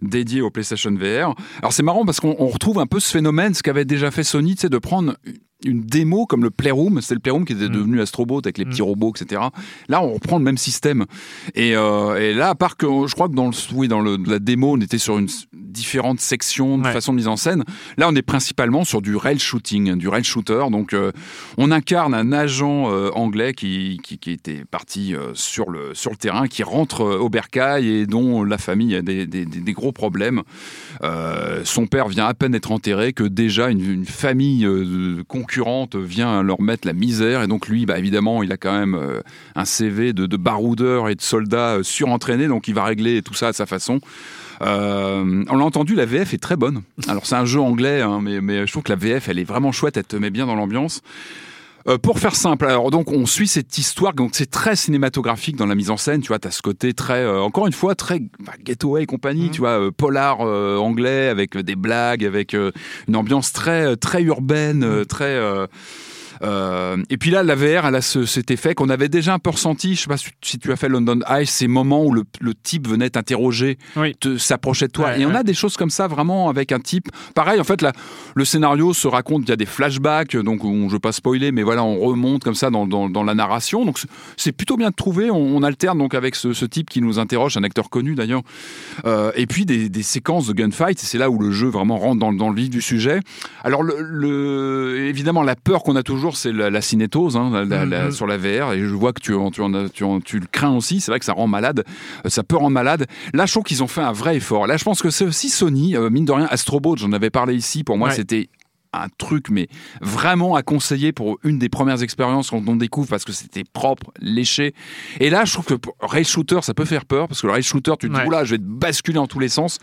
dédié 0.03 0.41
au 0.41 0.51
PlayStation 0.51 0.93
VR. 0.93 1.35
Alors 1.61 1.73
c'est 1.73 1.85
marrant 1.85 2.05
parce 2.05 2.19
qu'on 2.19 2.35
retrouve 2.35 2.81
un 2.81 2.87
peu 2.87 2.99
ce 2.99 3.13
phénomène, 3.13 3.55
ce 3.55 3.63
qu'avait 3.63 3.85
déjà 3.85 4.11
fait 4.11 4.25
Sony, 4.25 4.57
c'est 4.59 4.69
de 4.69 4.79
prendre 4.79 5.17
une 5.65 5.83
démo 5.83 6.27
comme 6.27 6.45
le 6.45 6.51
Playroom, 6.51 7.01
c'est 7.01 7.15
le 7.15 7.21
Playroom 7.21 7.45
qui 7.45 7.53
était 7.53 7.69
mm. 7.69 7.73
devenu 7.73 8.01
Astrobot 8.01 8.39
avec 8.39 8.59
les 8.59 8.65
petits 8.65 8.83
mm. 8.83 8.87
robots, 8.87 9.13
etc. 9.15 9.43
Là, 9.89 10.03
on 10.03 10.15
reprend 10.15 10.39
le 10.39 10.45
même 10.45 10.59
système. 10.59 11.05
Et, 11.55 11.77
euh, 11.77 12.21
et, 12.21 12.35
là, 12.35 12.51
à 12.51 12.55
part 12.55 12.77
que 12.77 12.87
je 13.07 13.15
crois 13.15 13.29
que 13.29 13.35
dans, 13.35 13.49
le, 13.49 13.55
oui, 13.75 13.89
dans 13.89 14.01
le, 14.01 14.17
la 14.27 14.39
démo, 14.39 14.73
on 14.73 14.81
était 14.81 14.99
sur 14.99 15.19
une 15.19 15.29
différente 15.79 16.21
section 16.21 16.77
de 16.77 16.87
façon 16.89 17.13
de 17.13 17.19
mise 17.19 17.29
en 17.29 17.37
scène. 17.37 17.65
Là, 17.97 18.09
on 18.09 18.15
est 18.17 18.23
principalement 18.23 18.85
sur 18.85 19.01
du 19.01 19.15
rail 19.15 19.39
shooting, 19.39 19.97
du 19.97 20.09
rail 20.09 20.25
shooter. 20.25 20.65
Donc, 20.71 20.93
euh, 20.93 21.13
on 21.57 21.71
incarne 21.71 22.15
un 22.15 22.33
agent 22.33 22.91
euh, 22.91 23.11
anglais 23.15 23.55
qui, 23.55 24.01
qui, 24.03 24.19
qui, 24.19 24.33
était 24.33 24.65
parti 24.65 25.15
euh, 25.15 25.31
sur, 25.35 25.71
le, 25.71 25.95
sur 25.95 26.11
le 26.11 26.17
terrain, 26.17 26.49
qui 26.49 26.65
rentre 26.65 27.03
au 27.03 27.29
bercail 27.29 27.89
et 27.89 28.07
dont 28.07 28.43
la 28.43 28.59
famille 28.59 28.97
a 28.97 29.03
des, 29.03 29.27
des, 29.27 29.45
des 29.45 29.73
gros 29.73 29.93
problèmes. 29.93 30.43
son 31.65 31.87
père 31.87 32.09
vient 32.09 32.27
à 32.27 32.35
peine 32.35 32.55
être 32.55 32.73
enterré 32.73 33.13
que 33.13 33.25
déjà 33.25 33.71
une, 33.71 33.81
une 33.81 34.05
famille 34.05 34.67
concurrente 35.29 35.97
vient 35.97 36.43
leur 36.43 36.61
mettre 36.61 36.87
la 36.87 36.93
misère. 36.93 37.43
Et 37.43 37.47
donc 37.47 37.69
lui, 37.69 37.87
bah, 37.87 37.99
évidemment, 37.99 38.43
il 38.43 38.53
a 38.53 38.57
quand 38.57 38.77
même 38.77 38.99
un 39.55 39.65
CV 39.65 40.13
de, 40.13 40.27
de 40.27 40.37
baroudeur 40.37 41.09
et 41.09 41.15
de 41.15 41.23
soldat 41.23 41.79
surentraîné, 41.83 42.49
donc 42.49 42.67
il 42.69 42.75
va 42.75 42.85
régler 42.85 43.23
tout 43.23 43.35
ça 43.35 43.49
à 43.49 43.53
sa 43.53 43.67
façon. 43.67 44.01
Euh, 44.63 45.45
on 45.49 45.57
l'a 45.57 45.65
entendu, 45.65 45.95
la 45.95 46.07
VF 46.07 46.35
est 46.35 46.39
très 46.39 46.57
bonne. 46.57 46.83
Alors 47.09 47.27
c'est 47.27 47.37
un 47.37 47.45
jeu 47.45 47.61
anglais, 47.61 48.01
hein, 48.01 48.21
mais, 48.23 48.41
mais 48.41 48.67
je 48.67 48.73
trouve 48.73 48.83
que 48.83 48.93
la 48.93 48.97
VF, 48.97 49.29
elle 49.29 49.39
est 49.39 49.45
vraiment 49.45 49.73
chouette, 49.73 49.97
elle 49.97 50.05
te 50.05 50.17
met 50.17 50.31
bien 50.31 50.47
dans 50.47 50.55
l'ambiance. 50.55 51.01
pour 52.03 52.19
faire 52.19 52.35
simple, 52.37 52.67
alors 52.67 52.91
donc 52.91 53.11
on 53.13 53.25
suit 53.25 53.49
cette 53.49 53.79
histoire, 53.79 54.13
donc 54.13 54.33
c'est 54.35 54.51
très 54.51 54.77
cinématographique 54.77 55.57
dans 55.57 55.65
la 55.65 55.75
mise 55.75 55.89
en 55.89 55.97
scène, 55.97 56.21
tu 56.21 56.29
vois, 56.29 56.39
t'as 56.39 56.51
ce 56.51 56.61
côté 56.61 56.93
très, 56.93 57.27
encore 57.27 57.67
une 57.67 57.73
fois, 57.73 57.95
très 57.95 58.19
bah, 58.41 58.53
Getaway 58.63 59.05
et 59.05 59.07
compagnie, 59.07 59.49
mmh. 59.49 59.53
tu 59.53 59.61
vois, 59.61 59.91
polar 59.97 60.41
anglais 60.41 61.29
avec 61.29 61.57
des 61.57 61.77
blagues, 61.77 62.25
avec 62.27 62.53
une 62.53 63.17
ambiance 63.17 63.53
très 63.53 63.97
très 63.97 64.23
urbaine, 64.23 64.85
mmh. 64.85 65.07
très 65.07 65.25
euh, 65.25 65.67
et 66.43 67.17
puis 67.19 67.31
là, 67.31 67.43
la 67.43 67.55
VR, 67.55 67.87
elle 67.87 67.95
a 67.95 68.01
ce, 68.01 68.25
cet 68.25 68.51
effet 68.51 68.75
qu'on 68.75 68.89
avait 68.89 69.09
déjà 69.09 69.35
un 69.35 69.39
peu 69.39 69.51
ressenti. 69.51 69.95
Je 69.95 70.03
sais 70.03 70.09
pas 70.09 70.17
si 70.17 70.59
tu 70.59 70.73
as 70.73 70.77
fait 70.77 70.89
London 70.89 71.21
Eye, 71.29 71.47
ces 71.47 71.69
moments 71.69 72.05
où 72.05 72.13
le, 72.13 72.25
le 72.41 72.55
type 72.55 72.89
venait 72.89 73.11
t'interroger, 73.11 73.79
s'approchait 74.39 74.87
de 74.87 74.93
toi. 74.93 75.17
et 75.17 75.27
on 75.27 75.35
a 75.35 75.43
des 75.43 75.55
choses 75.55 75.77
comme 75.77 75.91
ça 75.91 76.07
vraiment 76.07 76.49
avec 76.49 76.73
un 76.73 76.81
type. 76.81 77.09
Pareil, 77.35 77.61
en 77.61 77.65
fait, 77.65 77.83
là, 77.83 77.93
le 78.35 78.45
scénario 78.45 78.93
se 78.95 79.09
raconte. 79.09 79.43
Il 79.45 79.49
y 79.49 79.53
a 79.53 79.57
des 79.57 79.67
flashbacks, 79.67 80.37
donc 80.37 80.65
on, 80.65 80.89
je 80.89 80.95
veux 80.95 80.99
pas 80.99 81.13
spoiler, 81.13 81.53
mais 81.53 81.63
voilà, 81.63 81.85
on 81.85 81.99
remonte 81.99 82.45
comme 82.45 82.55
ça 82.55 82.71
dans, 82.71 82.87
dans, 82.87 83.09
dans 83.09 83.25
la 83.25 83.35
narration. 83.35 83.85
Donc 83.85 83.99
c'est 84.37 84.53
plutôt 84.53 84.77
bien 84.77 84.91
trouvé. 84.91 85.31
On, 85.31 85.57
on, 85.57 85.63
alterne 85.63 85.99
donc 85.99 86.15
avec 86.15 86.35
ce, 86.35 86.53
ce, 86.53 86.65
type 86.65 86.89
qui 86.91 87.01
nous 87.01 87.19
interroge, 87.19 87.57
un 87.57 87.65
acteur 87.65 87.91
connu 87.91 88.15
d'ailleurs. 88.15 88.43
Euh, 89.05 89.33
et 89.35 89.47
puis 89.47 89.67
des, 89.67 89.89
des, 89.89 90.03
séquences 90.03 90.47
de 90.47 90.53
gunfight. 90.53 90.99
C'est 90.99 91.19
là 91.19 91.31
où 91.31 91.39
le 91.39 91.51
jeu 91.51 91.69
vraiment 91.69 91.99
rentre 91.99 92.21
dans, 92.21 92.33
dans 92.33 92.49
le 92.49 92.57
vif 92.57 92.71
du 92.71 92.81
sujet. 92.81 93.21
Alors 93.65 93.83
le, 93.83 93.97
le 94.01 95.07
évidemment, 95.09 95.43
la 95.43 95.57
peur 95.57 95.83
qu'on 95.83 95.97
a 95.97 96.03
toujours 96.03 96.28
c'est 96.37 96.53
la, 96.53 96.81
cinétose 96.81 97.37
hein, 97.37 97.51
mm-hmm. 97.65 98.11
sur 98.11 98.27
la 98.27 98.37
VR. 98.37 98.73
Et 98.73 98.81
je 98.81 98.95
vois 98.95 99.13
que 99.13 99.21
tu, 99.21 99.33
tu, 99.53 100.05
tu, 100.25 100.41
le 100.41 100.47
crains 100.51 100.77
aussi. 100.77 101.01
C'est 101.01 101.11
vrai 101.11 101.19
que 101.19 101.25
ça 101.25 101.33
rend 101.33 101.47
malade. 101.47 101.85
Euh, 102.25 102.29
ça 102.29 102.43
peut 102.43 102.57
rendre 102.57 102.71
malade. 102.71 103.07
Là, 103.33 103.47
je 103.47 103.53
trouve 103.53 103.65
qu'ils 103.65 103.83
ont 103.83 103.89
fait 103.89 104.01
un 104.01 104.13
vrai 104.13 104.37
effort. 104.37 104.67
Là, 104.67 104.77
je 104.77 104.85
pense 104.85 105.03
que 105.03 105.11
c'est 105.11 105.25
aussi 105.25 105.49
Sony, 105.49 105.97
euh, 105.97 106.11
mine 106.11 106.25
de 106.25 106.33
rien, 106.33 106.47
Astrobot, 106.51 106.97
j'en 106.97 107.13
avais 107.13 107.31
parlé 107.31 107.55
ici. 107.55 107.85
Pour 107.85 107.97
moi, 107.97 108.11
c'était 108.11 108.49
un 108.93 109.09
truc, 109.19 109.51
mais 109.51 109.69
vraiment 110.01 110.55
à 110.55 110.63
conseiller 110.63 111.13
pour 111.13 111.39
une 111.45 111.59
des 111.59 111.69
premières 111.69 112.03
expériences 112.03 112.51
qu'on 112.51 112.77
découvre 112.77 113.09
parce 113.09 113.25
que 113.25 113.33
c'était 113.33 113.65
propre, 113.65 114.13
léché. 114.21 114.75
Et 115.21 115.31
là, 115.31 115.45
je 115.45 115.53
trouve 115.53 115.67
que 115.67 115.75
rail 116.01 116.25
shooter, 116.25 116.61
ça 116.63 116.75
peut 116.75 116.85
faire 116.85 117.05
peur 117.05 117.29
parce 117.29 117.41
que 117.41 117.47
le 117.47 117.53
rail 117.53 117.63
shooter, 117.63 117.93
tu 117.99 118.09
te 118.09 118.15
dis, 118.15 118.27
oula, 118.27 118.45
je 118.45 118.53
vais 118.53 118.59
te 118.59 118.63
basculer 118.63 119.19
en 119.19 119.27
tous 119.27 119.39
les 119.39 119.49
sens. 119.49 119.79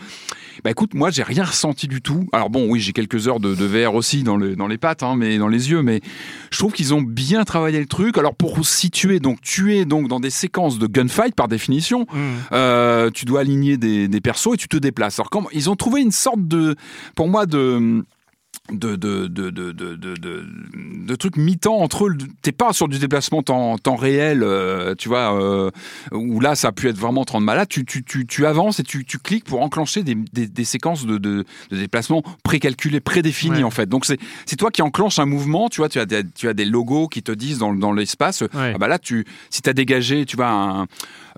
Bah 0.64 0.72
écoute, 0.72 0.93
moi, 0.93 1.12
j'ai 1.12 1.24
rien 1.24 1.43
ressenti 1.43 1.88
du 1.88 2.01
tout. 2.01 2.28
Alors 2.32 2.49
bon, 2.49 2.68
oui, 2.70 2.80
j'ai 2.80 2.93
quelques 2.93 3.28
heures 3.28 3.39
de, 3.39 3.53
de 3.53 3.66
VR 3.66 3.93
aussi 3.93 4.24
dans, 4.24 4.38
le, 4.38 4.56
dans 4.56 4.68
les 4.68 4.78
pattes, 4.78 5.03
hein, 5.03 5.16
mais 5.18 5.38
dans 5.38 5.47
les 5.47 5.70
yeux, 5.70 5.82
mais 5.82 6.01
je 6.51 6.58
trouve 6.58 6.74
qu'ils 6.74 6.93
ont 6.93 7.01
bien 7.01 7.43
travaillé 7.43 7.80
le 7.80 7.86
truc. 7.86 8.18
Alors 8.18 8.36
pour 8.36 8.66
situer, 8.66 9.20
donc 9.20 9.41
tu 9.41 9.76
es 9.76 9.86
donc 9.86 10.08
dans 10.08 10.20
des 10.20 10.30
séquences 10.30 10.80
de 10.80 10.88
gunfight 10.88 11.36
par 11.36 11.47
définition, 11.47 12.08
mmh. 12.12 12.18
euh, 12.53 13.12
tu 13.12 13.26
dois 13.26 13.41
aligner 13.41 13.78
des, 13.78 14.08
des 14.08 14.22
persos 14.22 14.53
et 14.53 14.58
tu 14.58 14.68
te 14.68 14.78
déplaces. 14.78 15.20
Alors 15.20 15.30
comment 15.30 15.49
ils 15.51 15.70
ont 15.70 15.76
trouvé 15.76 16.01
une 16.01 16.12
sorte 16.12 16.47
de, 16.47 16.76
pour 17.16 17.28
moi, 17.28 17.45
de 17.45 18.03
de, 18.72 18.95
de, 18.95 19.28
de, 19.28 19.49
de, 19.51 19.72
de, 19.72 19.95
de, 19.95 20.45
de 21.05 21.16
trucs 21.16 21.38
mi-temps 21.38 21.78
entre 21.78 22.07
eux. 22.07 22.18
T'es 22.41 22.51
pas 22.51 22.74
sur 22.74 22.88
du 22.88 22.97
déplacement 22.97 23.43
temps, 23.43 23.78
temps 23.78 23.95
réel, 23.95 24.41
euh, 24.41 24.95
tu 24.95 25.07
vois, 25.07 25.39
euh, 25.39 25.70
où 26.11 26.39
là 26.39 26.55
ça 26.55 26.70
a 26.70 26.72
pu 26.72 26.88
être 26.89 26.97
vraiment 26.97 27.26
30 27.26 27.43
malade. 27.43 27.68
Tu, 27.70 27.86
tu, 27.86 28.03
tu, 28.03 28.26
tu 28.26 28.45
avances 28.45 28.80
et 28.80 28.84
tu, 28.84 29.05
tu 29.05 29.20
cliques 29.20 29.45
pour 29.45 29.61
enclencher 29.61 30.03
des, 30.03 30.16
des, 30.16 30.47
des 30.47 30.66
séquences 30.66 31.05
de, 31.05 31.18
de, 31.18 31.45
de 31.72 31.78
déplacement 31.78 32.24
précalculées, 32.43 33.01
prédéfinies 33.01 33.63
en 33.63 33.72
fait. 33.72 33.88
Donc 33.88 34.05
c'est 34.05 34.55
toi 34.55 34.72
qui 34.72 34.82
enclenches 34.82 35.20
un 35.20 35.26
mouvement, 35.26 35.70
tu 35.70 35.82
vois, 35.82 35.89
tu 35.89 35.99
as 35.99 36.05
des, 36.05 36.24
tu 36.28 36.47
as 36.47 36.53
des 36.53 36.66
logos 36.66 37.07
qui 37.07 37.22
te 37.22 37.32
disent 37.32 37.59
dans, 37.59 37.74
dans 37.74 37.91
l'espace, 37.91 38.43
ah 38.53 38.78
bah 38.80 38.88
là 38.88 38.97
tu, 38.97 39.26
si 39.51 39.61
tu 39.61 39.70
as 39.70 39.74
dégagé, 39.74 40.26
tu 40.26 40.36
vois, 40.36 40.49
un 40.49 40.88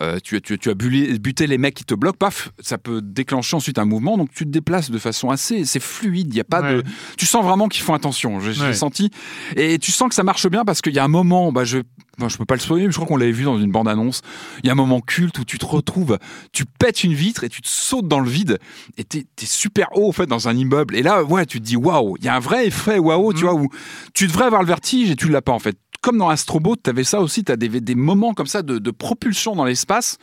euh, 0.02 0.20
tu, 0.24 0.42
tu, 0.42 0.58
tu, 0.58 0.70
as 0.70 0.74
buté 0.74 1.48
les 1.48 1.58
mecs 1.58 1.76
qui 1.76 1.86
te 1.86 1.94
bloquent, 1.94 2.18
paf, 2.18 2.52
ça 2.60 2.78
peut 2.78 3.02
déclencher 3.02 3.56
ensuite 3.56 3.80
un 3.80 3.86
mouvement, 3.86 4.18
donc 4.18 4.32
tu 4.32 4.46
te 4.46 4.50
déplaces 4.50 4.92
de 4.92 5.00
façon 5.00 5.30
assez, 5.30 5.66
c'est 5.66 5.80
fluide, 5.80 6.28
il 6.34 6.38
y 6.38 6.42
a 6.42 6.44
pas 6.44 6.62
de, 6.62 6.84
tu 7.18 7.26
sens 7.26 7.44
vraiment 7.44 7.68
qu'ils 7.68 7.84
font 7.84 7.94
attention, 7.94 8.40
j'ai 8.40 8.74
senti, 8.74 9.10
et 9.56 9.80
tu 9.80 9.92
sens 9.92 10.10
que 10.10 10.16
ça 10.16 10.24
marche 10.24 10.48
bien 10.48 10.66
parce 10.66 10.82
qu'il 10.82 10.94
y 10.94 11.00
a 11.00 11.04
un 11.04 11.10
moment, 11.10 11.52
bah 11.52 11.64
je 11.64 11.80
je 12.28 12.38
peux 12.38 12.46
pas 12.46 12.56
le 12.56 12.60
spoiler, 12.60 12.86
mais 12.86 12.92
je 12.92 12.96
crois 12.96 13.08
qu'on 13.08 13.18
l'avait 13.18 13.32
vu 13.32 13.44
dans 13.44 13.60
une 13.60 13.72
bande-annonce. 13.72 14.22
Il 14.64 14.68
y 14.68 14.70
a 14.70 14.72
un 14.72 14.76
moment 14.76 15.02
culte 15.02 15.38
où 15.38 15.46
tu 15.46 15.60
te 15.60 15.66
retrouves, 15.66 16.18
tu 16.52 16.66
pètes 16.66 17.04
une 17.04 17.14
vitre 17.14 17.44
et 17.44 17.50
tu 17.50 17.62
te 17.62 17.68
sautes 17.68 18.08
dans 18.08 18.20
le 18.20 18.30
vide 18.30 18.58
et 18.98 19.04
t'es 19.04 19.20
es 19.20 19.46
super 19.46 19.90
haut, 19.96 20.10
en 20.10 20.12
fait, 20.12 20.26
dans 20.26 20.48
un 20.48 20.56
immeuble. 20.56 20.96
Et 20.96 21.04
là, 21.04 21.24
ouais, 21.24 21.46
tu 21.46 21.60
te 21.60 21.66
dis 21.66 21.76
waouh, 21.76 22.18
il 22.18 22.26
y 22.26 22.28
a 22.28 22.36
un 22.36 22.40
vrai 22.40 22.68
effet 22.68 22.98
waouh, 22.98 23.34
tu 23.34 23.44
mhm. 23.44 23.52
vois, 23.52 23.62
où 23.62 23.70
tu 24.16 24.26
devrais 24.26 24.46
avoir 24.46 24.64
le 24.64 24.68
vertige 24.68 25.12
et 25.12 25.16
tu 25.16 25.30
l'as 25.30 25.44
pas, 25.44 25.52
en 25.52 25.60
fait 25.60 25.78
comme 26.02 26.18
dans 26.18 26.30
Astrobot, 26.30 26.76
tu 26.82 26.90
avais 26.90 27.04
ça 27.04 27.22
aussi, 27.22 27.44
tu 27.44 27.52
as 27.52 27.58
des, 27.58 27.70
des, 27.70 27.96
moments 27.96 28.34
comme 28.34 28.48
ça 28.48 28.62
de, 28.62 28.78
de 28.78 28.92
propulsion 28.92 29.56
dans 29.56 29.66
l'espace. 29.66 30.18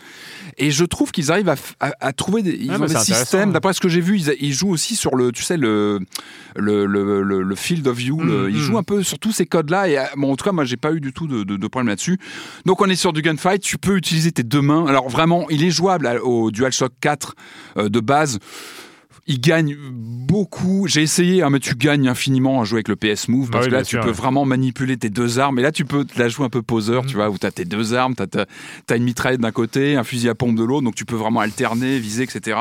Et 0.59 0.70
je 0.70 0.85
trouve 0.85 1.12
qu'ils 1.12 1.31
arrivent 1.31 1.49
à, 1.49 1.57
à, 2.01 2.12
trouver 2.12 2.43
des, 2.43 2.57
ils 2.61 2.72
ont 2.72 2.87
des 2.87 2.97
systèmes. 2.97 3.53
D'après 3.53 3.72
ce 3.72 3.81
que 3.81 3.89
j'ai 3.89 4.01
vu, 4.01 4.18
ils, 4.18 4.35
ils, 4.41 4.53
jouent 4.53 4.70
aussi 4.70 4.97
sur 4.97 5.16
le, 5.16 5.33
tu 5.33 5.43
sais, 5.43 5.57
le, 5.57 6.01
le, 6.57 6.87
le, 6.87 7.22
le, 7.22 7.55
field 7.55 7.87
of 7.87 7.97
view. 7.97 8.18
Mm, 8.18 8.49
ils 8.51 8.57
mm. 8.57 8.61
jouent 8.61 8.79
un 8.79 8.83
peu 8.83 9.03
sur 9.03 9.18
tous 9.18 9.33
ces 9.33 9.47
codes-là. 9.47 9.89
Et 9.89 9.99
bon, 10.16 10.33
en 10.33 10.37
tout 10.37 10.45
cas, 10.45 10.53
moi, 10.53 10.64
j'ai 10.64 10.77
pas 10.77 10.93
eu 10.93 11.01
du 11.01 11.12
tout 11.12 11.27
de, 11.27 11.45
de, 11.45 11.57
de 11.57 11.68
problème 11.68 11.89
là-dessus. 11.89 12.18
Donc, 12.66 12.81
on 12.81 12.89
est 12.89 12.97
sur 12.97 13.12
du 13.12 13.22
gunfight. 13.22 13.62
Tu 13.62 13.79
peux 13.79 13.97
utiliser 13.97 14.33
tes 14.33 14.43
deux 14.43 14.62
mains. 14.62 14.87
Alors, 14.87 15.09
vraiment, 15.09 15.47
il 15.51 15.64
est 15.64 15.70
jouable 15.70 16.20
au 16.22 16.51
DualShock 16.51 16.93
4 17.01 17.35
euh, 17.77 17.89
de 17.89 18.01
base 18.01 18.39
il 19.27 19.41
gagne 19.41 19.75
beaucoup. 19.79 20.87
J'ai 20.87 21.03
essayé, 21.03 21.43
hein, 21.43 21.49
mais 21.49 21.61
tu 21.61 21.75
gagnes 21.75 22.09
infiniment 22.09 22.61
à 22.61 22.64
jouer 22.64 22.83
avec 22.85 22.89
le 22.89 22.97
PS 22.97 23.29
Move 23.29 23.51
parce 23.51 23.66
que 23.66 23.70
là, 23.70 23.83
tu 23.83 23.99
peux 23.99 24.11
vraiment 24.11 24.45
manipuler 24.45 24.97
tes 24.97 25.09
deux 25.09 25.39
armes. 25.39 25.59
Et 25.59 25.62
là, 25.62 25.72
tu 25.72 25.85
peux 25.87 26.05
la 26.16 26.29
jouer 26.29 26.45
un 26.45 26.51
peu 26.51 26.61
poseur, 26.61 27.07
tu 27.07 27.14
mm. 27.14 27.16
vois, 27.16 27.31
où 27.31 27.39
tu 27.39 27.47
as 27.47 27.51
tes 27.51 27.64
deux 27.64 27.95
armes, 27.95 28.14
tu 28.14 28.22
as, 28.22 28.97
une 28.97 29.05
mitraillette 29.05 29.41
d'un 29.41 29.53
côté, 29.53 29.97
un 29.97 30.05
fusil 30.05 30.29
à 30.29 30.35
pompe 30.35 30.57
de 30.57 30.64
l'autre, 30.64 30.83
donc 30.83 30.95
tu 30.95 31.07
peux 31.07 31.16
vraiment 31.16 31.41
alterner, 31.41 31.99
viser, 31.99 32.25
etc. 32.25 32.59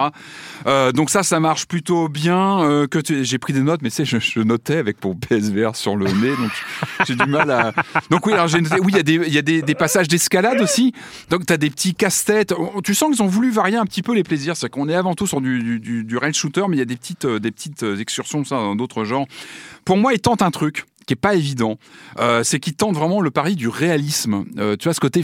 Euh, 0.66 0.92
donc 0.94 1.10
ça, 1.10 1.24
ça 1.24 1.40
marche 1.40 1.68
plutôt 1.68 2.08
bien. 2.08 2.62
Euh, 2.64 2.88
que 2.88 3.00
j'ai 3.24 3.38
pris 3.38 3.54
des 3.54 3.62
notes, 3.62 3.82
mais 3.82 3.90
tu 3.90 4.06
sais, 4.06 4.20
je, 4.20 4.40
notais 4.40 4.78
avec 4.78 5.04
mon 5.04 5.16
PSVR 5.16 5.76
sur 5.76 5.96
le 5.96 6.06
nez, 6.06 6.36
donc 6.38 6.52
j'ai 7.08 7.16
du 7.16 7.30
mal 7.30 7.50
à. 7.52 7.74
Donc 8.10 8.26
oui, 8.26 8.34
alors 8.34 8.48
j'ai 8.48 8.62
noté. 8.62 8.76
Oui, 8.80 8.94
il 8.94 8.98
y 8.98 9.00
a 9.00 9.04
des, 9.04 9.30
y 9.30 9.38
a 9.38 9.42
des, 9.42 9.62
des 9.62 9.76
passages 9.76 10.08
d'escalade 10.08 10.62
aussi. 10.62 10.94
Donc 11.30 11.46
tu 11.46 11.54
as 11.54 11.58
des 11.58 11.70
petits 11.70 11.94
casse-têtes. 11.94 12.54
Tu 12.84 12.94
sens 12.94 13.12
qu'ils 13.12 13.24
ont 13.24 13.28
voulu 13.28 13.52
varier 13.52 13.78
un 13.78 13.86
petit 13.86 14.02
peu 14.02 14.14
les 14.14 14.24
plaisirs. 14.24 14.56
C'est 14.56 14.70
qu'on 14.70 14.88
est 14.88 14.96
avant 14.96 15.16
tout 15.16 15.28
sur 15.28 15.42
du, 15.42 15.62
du, 15.62 15.80
du, 15.80 16.04
du 16.04 16.18
rail 16.18 16.34
shooter 16.34 16.53
mais 16.68 16.76
il 16.76 16.80
y 16.80 16.82
a 16.82 16.86
des 16.86 16.96
petites, 16.96 17.26
euh, 17.26 17.40
des 17.40 17.52
petites 17.52 17.84
euh, 17.84 17.98
excursions 17.98 18.44
ça, 18.44 18.56
dans 18.56 18.76
d'autres 18.76 19.04
genres. 19.04 19.26
Pour 19.86 19.98
moi, 19.98 20.14
il 20.14 20.20
tente 20.20 20.42
un 20.42 20.52
truc 20.52 20.86
qui 21.06 21.14
est 21.14 21.18
pas 21.18 21.36
évident, 21.36 21.78
euh, 22.20 22.44
c'est 22.44 22.60
qu'il 22.60 22.76
tente 22.76 22.96
vraiment 22.96 23.20
le 23.20 23.30
pari 23.30 23.56
du 23.56 23.68
réalisme. 23.68 24.46
tu 24.80 24.84
vois 24.86 24.94
ce 24.94 25.02
côté. 25.02 25.24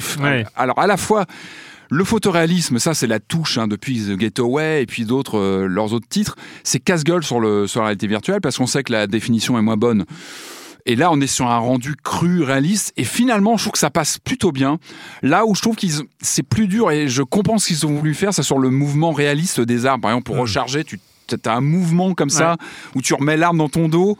Alors 0.57 0.77
à 0.77 0.87
la 0.87 0.97
fois 0.97 1.25
le 1.89 2.03
photoréalisme, 2.03 2.79
ça 2.79 2.93
c'est 2.93 3.07
la 3.07 3.21
touche 3.21 3.57
hein, 3.57 3.67
depuis 3.67 4.01
The 4.01 4.19
Getaway 4.19 4.83
et 4.83 4.85
puis 4.85 5.05
d'autres 5.05 5.65
leurs 5.67 5.93
autres 5.93 6.07
titres, 6.09 6.35
c'est 6.63 6.79
casse-gueule 6.79 7.23
sur 7.23 7.39
le 7.39 7.65
sur 7.65 7.79
la 7.79 7.87
réalité 7.87 8.07
virtuelle 8.07 8.41
parce 8.41 8.57
qu'on 8.57 8.67
sait 8.67 8.83
que 8.83 8.91
la 8.91 9.07
définition 9.07 9.57
est 9.57 9.61
moins 9.61 9.77
bonne. 9.77 10.05
Et 10.85 10.95
là, 10.95 11.11
on 11.11 11.21
est 11.21 11.27
sur 11.27 11.47
un 11.47 11.57
rendu 11.57 11.95
cru, 11.95 12.43
réaliste. 12.43 12.93
Et 12.97 13.03
finalement, 13.03 13.57
je 13.57 13.63
trouve 13.63 13.73
que 13.73 13.79
ça 13.79 13.89
passe 13.91 14.17
plutôt 14.17 14.51
bien. 14.51 14.79
Là 15.21 15.45
où 15.45 15.55
je 15.55 15.61
trouve 15.61 15.75
qu'ils 15.75 15.93
c'est 16.21 16.43
plus 16.43 16.67
dur 16.67 16.91
et 16.91 17.07
je 17.07 17.21
comprends 17.21 17.57
ce 17.57 17.67
qu'ils 17.67 17.85
ont 17.85 17.93
voulu 17.93 18.13
faire, 18.13 18.33
c'est 18.33 18.43
sur 18.43 18.59
le 18.59 18.69
mouvement 18.69 19.11
réaliste 19.11 19.61
des 19.61 19.85
armes. 19.85 20.01
Par 20.01 20.11
exemple, 20.11 20.25
pour 20.25 20.37
mmh. 20.37 20.41
recharger, 20.41 20.83
tu 20.83 20.97
tu 20.97 21.03
as 21.35 21.53
un 21.53 21.61
mouvement 21.61 22.13
comme 22.13 22.29
ça 22.29 22.57
où 22.95 23.01
tu 23.01 23.13
remets 23.13 23.37
l'arme 23.37 23.57
dans 23.57 23.69
ton 23.69 23.89
dos 23.89 24.17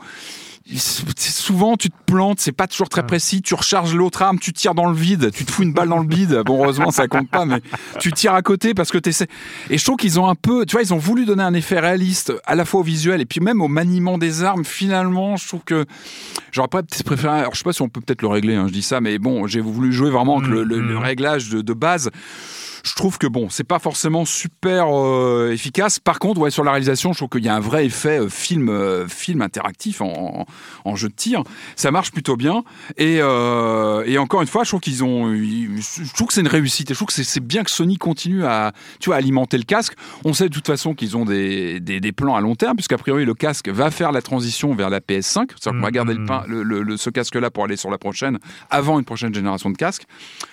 souvent 0.78 1.76
tu 1.76 1.90
te 1.90 1.96
plantes, 2.06 2.40
c'est 2.40 2.52
pas 2.52 2.66
toujours 2.66 2.88
très 2.88 3.04
précis, 3.04 3.42
tu 3.42 3.54
recharges 3.54 3.94
l'autre 3.94 4.22
arme, 4.22 4.38
tu 4.38 4.52
tires 4.52 4.74
dans 4.74 4.88
le 4.88 4.94
vide, 4.94 5.30
tu 5.32 5.44
te 5.44 5.50
fous 5.50 5.62
une 5.62 5.72
balle 5.72 5.88
dans 5.88 5.98
le 5.98 6.08
vide. 6.08 6.42
Bon, 6.44 6.62
heureusement, 6.62 6.90
ça 6.90 7.08
compte 7.08 7.28
pas, 7.28 7.44
mais 7.44 7.60
tu 7.98 8.12
tires 8.12 8.34
à 8.34 8.42
côté 8.42 8.74
parce 8.74 8.90
que 8.90 8.98
tu 8.98 9.10
essaies. 9.10 9.26
Et 9.68 9.78
je 9.78 9.84
trouve 9.84 9.96
qu'ils 9.96 10.20
ont 10.20 10.28
un 10.28 10.34
peu, 10.34 10.64
tu 10.66 10.72
vois, 10.72 10.82
ils 10.82 10.94
ont 10.94 10.98
voulu 10.98 11.24
donner 11.24 11.42
un 11.42 11.54
effet 11.54 11.80
réaliste 11.80 12.32
à 12.44 12.54
la 12.54 12.64
fois 12.64 12.80
au 12.80 12.84
visuel 12.84 13.20
et 13.20 13.26
puis 13.26 13.40
même 13.40 13.60
au 13.60 13.68
maniement 13.68 14.18
des 14.18 14.42
armes. 14.42 14.64
Finalement, 14.64 15.36
je 15.36 15.48
trouve 15.48 15.62
que 15.64 15.86
j'aurais 16.52 16.68
pas 16.68 16.82
préféré. 17.04 17.40
Alors, 17.40 17.54
je 17.54 17.58
sais 17.58 17.64
pas 17.64 17.72
si 17.72 17.82
on 17.82 17.88
peut 17.88 18.00
peut-être 18.00 18.22
le 18.22 18.28
régler, 18.28 18.54
hein, 18.54 18.66
je 18.68 18.72
dis 18.72 18.82
ça, 18.82 19.00
mais 19.00 19.18
bon, 19.18 19.46
j'ai 19.46 19.60
voulu 19.60 19.92
jouer 19.92 20.10
vraiment 20.10 20.38
avec 20.38 20.50
le, 20.50 20.64
mm, 20.64 20.92
mm. 20.92 20.96
réglage 20.98 21.48
de 21.50 21.72
base 21.72 22.10
je 22.84 22.94
trouve 22.94 23.18
que 23.18 23.26
bon, 23.26 23.48
c'est 23.50 23.64
pas 23.64 23.78
forcément 23.78 24.24
super 24.24 24.86
euh, 24.88 25.52
efficace. 25.52 25.98
Par 25.98 26.18
contre, 26.18 26.40
ouais, 26.40 26.50
sur 26.50 26.64
la 26.64 26.72
réalisation, 26.72 27.12
je 27.12 27.18
trouve 27.18 27.28
qu'il 27.28 27.44
y 27.44 27.48
a 27.48 27.54
un 27.54 27.60
vrai 27.60 27.86
effet 27.86 28.20
euh, 28.20 28.28
film, 28.28 28.68
euh, 28.68 29.06
film 29.08 29.42
interactif 29.42 30.00
en, 30.00 30.46
en, 30.84 30.96
jeu 30.96 31.08
de 31.08 31.14
tir. 31.14 31.42
Ça 31.76 31.90
marche 31.90 32.10
plutôt 32.10 32.36
bien. 32.36 32.62
Et, 32.96 33.16
et 33.16 34.18
encore 34.18 34.42
une 34.42 34.48
fois, 34.48 34.64
je 34.64 34.70
trouve 34.70 34.80
qu'ils 34.80 35.04
ont, 35.04 35.32
je 35.34 36.14
trouve 36.14 36.28
que 36.28 36.34
c'est 36.34 36.40
une 36.40 36.48
réussite. 36.48 36.90
Et 36.90 36.94
je 36.94 36.98
trouve 36.98 37.08
que 37.08 37.22
c'est 37.22 37.40
bien 37.40 37.64
que 37.64 37.70
Sony 37.70 37.96
continue 37.96 38.44
à, 38.44 38.72
tu 38.98 39.10
vois, 39.10 39.16
alimenter 39.16 39.58
le 39.58 39.64
casque. 39.64 39.94
On 40.24 40.32
sait 40.32 40.48
de 40.48 40.54
toute 40.54 40.66
façon 40.66 40.94
qu'ils 40.94 41.16
ont 41.16 41.24
des, 41.24 41.80
des, 41.80 42.00
des, 42.00 42.12
plans 42.12 42.34
à 42.34 42.40
long 42.40 42.54
terme, 42.54 42.76
puisqu'a 42.76 42.98
priori 42.98 43.24
le 43.24 43.34
casque 43.34 43.68
va 43.68 43.90
faire 43.90 44.12
la 44.12 44.22
transition 44.22 44.74
vers 44.74 44.90
la 44.90 45.00
PS5. 45.00 45.50
C'est-à-dire 45.50 45.72
qu'on 45.72 45.80
va 45.80 45.90
garder 45.90 46.14
le, 46.14 46.20
mm. 46.20 46.44
le, 46.46 46.82
le, 46.82 46.96
ce 46.96 47.10
casque-là 47.10 47.50
pour 47.50 47.64
aller 47.64 47.76
sur 47.76 47.90
la 47.90 47.98
prochaine, 47.98 48.38
avant 48.68 48.98
une 48.98 49.04
prochaine 49.04 49.34
génération 49.34 49.70
de 49.70 49.76
casques. 49.76 50.04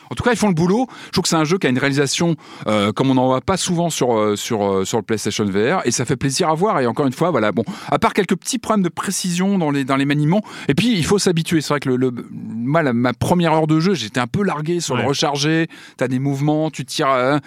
En 0.09 0.15
tout 0.15 0.23
cas, 0.23 0.31
ils 0.31 0.37
font 0.37 0.47
le 0.47 0.53
boulot. 0.53 0.87
Je 1.07 1.11
trouve 1.11 1.23
que 1.23 1.29
c'est 1.29 1.35
un 1.35 1.43
jeu 1.43 1.57
qui 1.57 1.67
a 1.67 1.69
une 1.69 1.77
réalisation 1.77 2.35
euh, 2.67 2.91
comme 2.91 3.09
on 3.09 3.15
n'en 3.15 3.27
voit 3.27 3.41
pas 3.41 3.57
souvent 3.57 3.89
sur 3.89 4.17
euh, 4.17 4.35
sur 4.35 4.63
euh, 4.63 4.85
sur 4.85 4.97
le 4.97 5.03
PlayStation 5.03 5.45
VR, 5.45 5.81
et 5.85 5.91
ça 5.91 6.05
fait 6.05 6.15
plaisir 6.15 6.49
à 6.49 6.53
voir. 6.53 6.79
Et 6.79 6.87
encore 6.87 7.05
une 7.07 7.13
fois, 7.13 7.31
voilà, 7.31 7.51
bon, 7.51 7.63
à 7.89 7.99
part 7.99 8.13
quelques 8.13 8.35
petits 8.35 8.59
problèmes 8.59 8.83
de 8.83 8.89
précision 8.89 9.57
dans 9.57 9.71
les 9.71 9.83
dans 9.83 9.95
les 9.95 10.05
maniements, 10.05 10.41
et 10.67 10.73
puis 10.73 10.93
il 10.97 11.05
faut 11.05 11.19
s'habituer. 11.19 11.61
C'est 11.61 11.69
vrai 11.69 11.79
que 11.79 11.89
le, 11.89 11.95
le 11.97 12.13
moi, 12.31 12.83
ma 12.93 13.13
première 13.13 13.53
heure 13.53 13.67
de 13.67 13.79
jeu, 13.79 13.93
j'étais 13.93 14.19
un 14.19 14.27
peu 14.27 14.43
largué 14.43 14.79
sur 14.79 14.95
le 14.95 15.03
recharger. 15.03 15.67
T'as 15.97 16.07
des 16.07 16.19
mouvements, 16.19 16.69
tu 16.71 16.85
tires. 16.85 17.39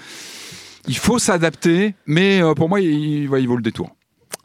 il 0.89 0.97
faut 0.97 1.19
s'adapter, 1.19 1.95
mais 2.07 2.41
pour 2.57 2.69
moi, 2.69 2.81
il, 2.81 3.25
il 3.25 3.47
vaut 3.47 3.57
le 3.57 3.63
détour. 3.63 3.91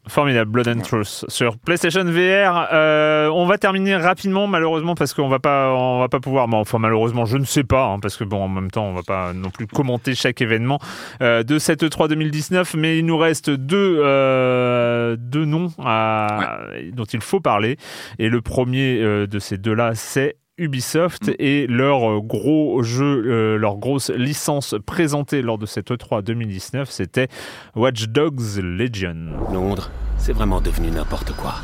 Formidable, 0.07 0.51
Blood 0.51 0.67
and 0.67 0.81
Truth 0.81 1.25
sur 1.27 1.57
PlayStation 1.57 2.03
VR. 2.03 2.67
Euh, 2.71 3.29
on 3.29 3.45
va 3.45 3.57
terminer 3.57 3.95
rapidement, 3.95 4.47
malheureusement, 4.47 4.95
parce 4.95 5.13
qu'on 5.13 5.27
va 5.27 5.39
pas, 5.39 5.73
on 5.73 5.99
va 5.99 6.09
pas 6.09 6.19
pouvoir. 6.19 6.47
Bon, 6.47 6.57
enfin, 6.57 6.77
malheureusement, 6.77 7.25
je 7.25 7.37
ne 7.37 7.45
sais 7.45 7.63
pas, 7.63 7.85
hein, 7.85 7.99
parce 7.99 8.17
que 8.17 8.23
bon, 8.23 8.43
en 8.43 8.47
même 8.47 8.71
temps, 8.71 8.85
on 8.85 8.93
va 8.93 9.03
pas 9.03 9.33
non 9.33 9.49
plus 9.49 9.67
commenter 9.67 10.15
chaque 10.15 10.41
événement 10.41 10.79
euh, 11.21 11.43
de 11.43 11.57
cette 11.59 11.83
E3 11.83 12.09
2019. 12.09 12.75
Mais 12.75 12.99
il 12.99 13.05
nous 13.05 13.17
reste 13.17 13.49
deux, 13.49 13.99
euh, 13.99 15.15
deux 15.17 15.45
noms 15.45 15.71
à, 15.83 16.59
dont 16.93 17.05
il 17.05 17.21
faut 17.21 17.39
parler. 17.39 17.77
Et 18.19 18.29
le 18.29 18.41
premier 18.41 18.99
euh, 19.01 19.27
de 19.27 19.39
ces 19.39 19.57
deux-là, 19.57 19.91
c'est 19.95 20.37
Ubisoft 20.57 21.27
mm. 21.27 21.35
et 21.39 21.67
leur 21.67 22.09
euh, 22.09 22.21
gros 22.21 22.81
jeu, 22.83 23.23
euh, 23.25 23.57
leur 23.57 23.77
grosse 23.77 24.09
licence 24.09 24.75
présentée 24.85 25.41
lors 25.41 25.57
de 25.57 25.65
cette 25.65 25.91
E3 25.91 26.21
2019, 26.21 26.89
c'était 26.89 27.27
Watch 27.75 28.05
Dogs 28.07 28.57
Legion. 28.57 29.33
Londres, 29.51 29.91
c'est 30.17 30.33
vraiment 30.33 30.61
devenu 30.61 30.91
n'importe 30.91 31.33
quoi. 31.33 31.55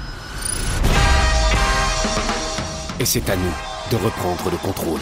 Et 3.00 3.06
c'est 3.06 3.30
à 3.30 3.36
nous 3.36 3.54
de 3.92 3.96
reprendre 3.96 4.52
le 4.52 4.58
contrôle. 4.58 5.00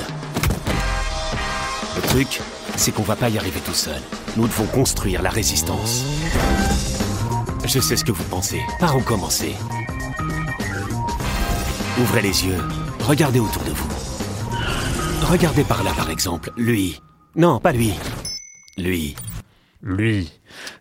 Le 1.95 2.01
truc, 2.03 2.39
c'est 2.75 2.93
qu'on 2.93 3.03
va 3.03 3.15
pas 3.15 3.29
y 3.29 3.37
arriver 3.37 3.59
tout 3.65 3.73
seul. 3.73 3.99
Nous 4.37 4.47
devons 4.47 4.67
construire 4.67 5.21
la 5.21 5.29
résistance. 5.29 6.05
Je 7.65 7.79
sais 7.79 7.97
ce 7.97 8.05
que 8.05 8.11
vous 8.11 8.23
pensez. 8.25 8.61
Par 8.79 8.95
où 8.95 9.01
commencer? 9.01 9.53
Ouvrez 11.99 12.21
les 12.21 12.45
yeux 12.45 12.57
Regardez 13.10 13.39
autour 13.39 13.64
de 13.64 13.72
vous. 13.72 13.89
Regardez 15.32 15.64
par 15.64 15.84
là, 15.84 15.91
par 15.97 16.12
exemple. 16.12 16.51
Lui. 16.55 17.01
Non, 17.36 17.60
pas 17.60 17.72
lui. 17.72 17.91
Lui. 18.78 19.16
Lui. 19.82 20.32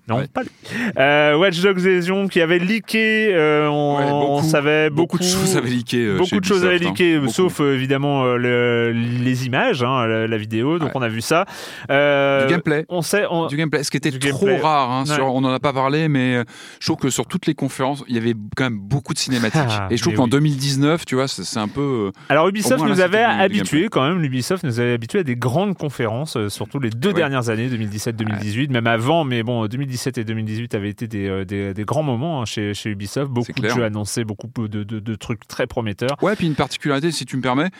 Non, 0.09 0.25
pas 0.33 0.43
lui. 0.43 0.51
Euh, 0.99 1.37
Watch 1.37 1.61
Dogs 1.61 1.85
Legion 1.85 2.29
qui 2.29 2.41
avait 2.41 2.59
leaké, 2.59 3.29
euh, 3.35 3.69
on, 3.69 4.43
savait 4.43 4.89
beaucoup, 4.89 5.19
beaucoup, 5.19 5.19
de 5.19 5.25
choses 5.25 5.57
avaient 5.59 5.69
leaké. 5.69 5.99
Euh, 5.99 6.17
beaucoup 6.17 6.41
de 6.41 6.45
choses 6.45 6.65
avaient 6.65 6.77
hein. 6.77 6.95
leaké, 6.97 7.21
sauf 7.29 7.61
évidemment 7.61 8.37
les 8.37 9.47
images, 9.47 9.83
hein, 9.83 10.07
la, 10.07 10.39
vidéo. 10.39 10.79
Donc 10.79 10.93
on 10.95 11.03
a 11.03 11.09
vu 11.09 11.21
ça. 11.21 11.45
du 11.89 12.51
gameplay. 12.51 12.87
On 12.89 13.03
sait, 13.03 13.25
du 13.49 13.57
gameplay, 13.57 13.83
ce 13.83 13.91
qui 13.91 13.99
était 13.99 14.11
trop 14.11 14.57
rare. 14.57 14.91
Hein, 14.91 15.05
on 15.21 15.43
n'en 15.43 15.53
a 15.53 15.61
pas 15.61 15.73
parlé, 15.73 16.09
mais 16.09 16.43
je 16.81 16.87
trouve 16.87 16.99
que 16.99 17.11
sur 17.11 17.27
toutes 17.27 17.47
les 17.47 17.55
conférences, 17.55 18.03
il 18.09 18.15
y 18.15 18.19
avait 18.19 18.35
quand 18.57 18.65
même 18.65 18.79
beaucoup 18.79 19.13
de 19.13 19.19
cinématiques. 19.19 19.61
Ah, 19.69 19.89
Et 19.91 19.97
je 19.97 20.03
trouve 20.03 20.15
qu'en 20.15 20.29
2019, 20.29 21.05
tu 21.05 21.17
vois, 21.17 21.29
c'est 21.29 21.59
un 21.59 21.69
peu. 21.69 22.13
Alors 22.31 22.49
Ubisoft 22.49 22.85
nous 22.85 23.01
avait 23.01 23.23
habitués 23.23 23.89
quand 23.91 24.09
même. 24.09 24.25
Ubisoft 24.25 24.65
nous 24.65 24.81
avait 24.81 24.95
habitués 24.95 25.21
à 25.21 25.25
des 25.25 25.37
grandes 25.37 25.77
conférences, 25.77 26.39
surtout 26.49 26.79
les 26.79 26.91
deux 26.91 27.13
dernières 27.13 27.51
années, 27.51 27.69
2017-2018, 27.69 28.71
même 28.71 28.87
avant, 28.87 29.25
mais 29.25 29.43
bon, 29.43 29.68
2017 29.69 29.89
2017 29.89 30.19
et 30.19 30.25
2018 30.25 30.75
avaient 30.75 30.89
été 30.89 31.07
des, 31.07 31.29
euh, 31.29 31.45
des, 31.45 31.75
des 31.75 31.85
grands 31.85 32.03
moments 32.03 32.43
hein, 32.43 32.45
chez, 32.45 32.75
chez, 32.75 32.91
Ubisoft. 32.91 33.31
Beaucoup 33.31 33.53
de 33.53 33.69
jeux 33.69 33.85
annoncés, 33.85 34.25
beaucoup 34.25 34.49
de, 34.69 34.85
de, 34.85 35.01
de, 35.01 35.15
trucs 35.15 35.47
très 35.49 35.67
prometteurs. 35.67 36.17
Ouais, 36.23 36.37
puis 36.37 36.47
une 36.47 36.55
particularité, 36.55 37.11
si 37.11 37.25
tu 37.25 37.37
me 37.37 37.43
permets, 37.43 37.71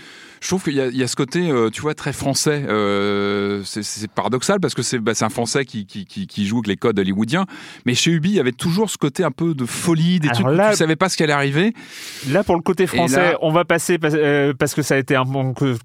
je 0.41 0.49
trouve 0.49 0.63
qu'il 0.63 0.75
y, 0.75 0.97
y, 0.97 1.03
a 1.03 1.07
ce 1.07 1.17
côté, 1.17 1.51
euh, 1.51 1.71
tu 1.71 1.81
vois, 1.81 1.95
très 1.95 2.13
français. 2.13 2.65
Euh, 2.69 3.63
c'est 3.65 4.11
paradoxal 4.11 4.61
parce 4.61 4.75
que 4.75 4.83
c'est 4.83 4.99
bah, 4.99 5.13
un 5.21 5.29
français 5.29 5.65
qui, 5.65 5.87
qui, 5.87 6.05
qui, 6.07 6.27
qui, 6.27 6.47
joue 6.47 6.59
avec 6.59 6.69
les 6.69 6.77
codes 6.77 6.99
hollywoodiens. 6.99 7.47
Mais 7.87 7.95
chez 7.95 8.11
Ubi, 8.11 8.31
il 8.31 8.37
y 8.37 8.41
avait 8.41 8.53
toujours 8.53 8.91
ce 8.91 8.99
côté 8.99 9.25
un 9.25 9.31
peu 9.31 9.55
de 9.55 9.65
folie, 9.65 10.21
des 10.21 10.29
trucs 10.29 10.47
où 10.47 10.51
tu 10.51 10.57
ne 10.57 10.73
savais 10.73 10.97
pas 10.97 11.09
ce 11.09 11.17
qui 11.17 11.23
allait 11.23 11.33
arriver. 11.33 11.75
Là, 12.31 12.45
pour 12.45 12.57
le 12.57 12.63
côté 12.63 12.87
français, 12.87 13.35
on 13.43 13.51
va 13.51 13.65
passer 13.65 13.99
parce, 13.99 14.75
que 14.75 14.83
ça 14.83 14.95
a 14.95 14.99
été 14.99 15.17
un 15.17 15.25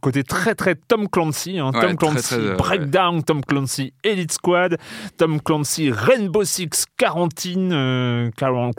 côté 0.01 0.23
très, 0.23 0.55
très 0.55 0.75
Tom 0.75 1.07
Clancy. 1.09 1.59
Hein. 1.59 1.71
Tom 1.71 1.95
Clancy 1.95 2.35
Breakdown, 2.57 3.23
Tom 3.23 3.43
Clancy 3.43 3.93
Elite 4.03 4.33
Squad, 4.33 4.77
Tom 5.17 5.41
Clancy 5.41 5.82
Rainbow 5.91 6.23
Rainbow 6.23 6.43
Six 6.45 6.85
Quarantine, 6.97 8.31
Quarantine, 8.37 8.73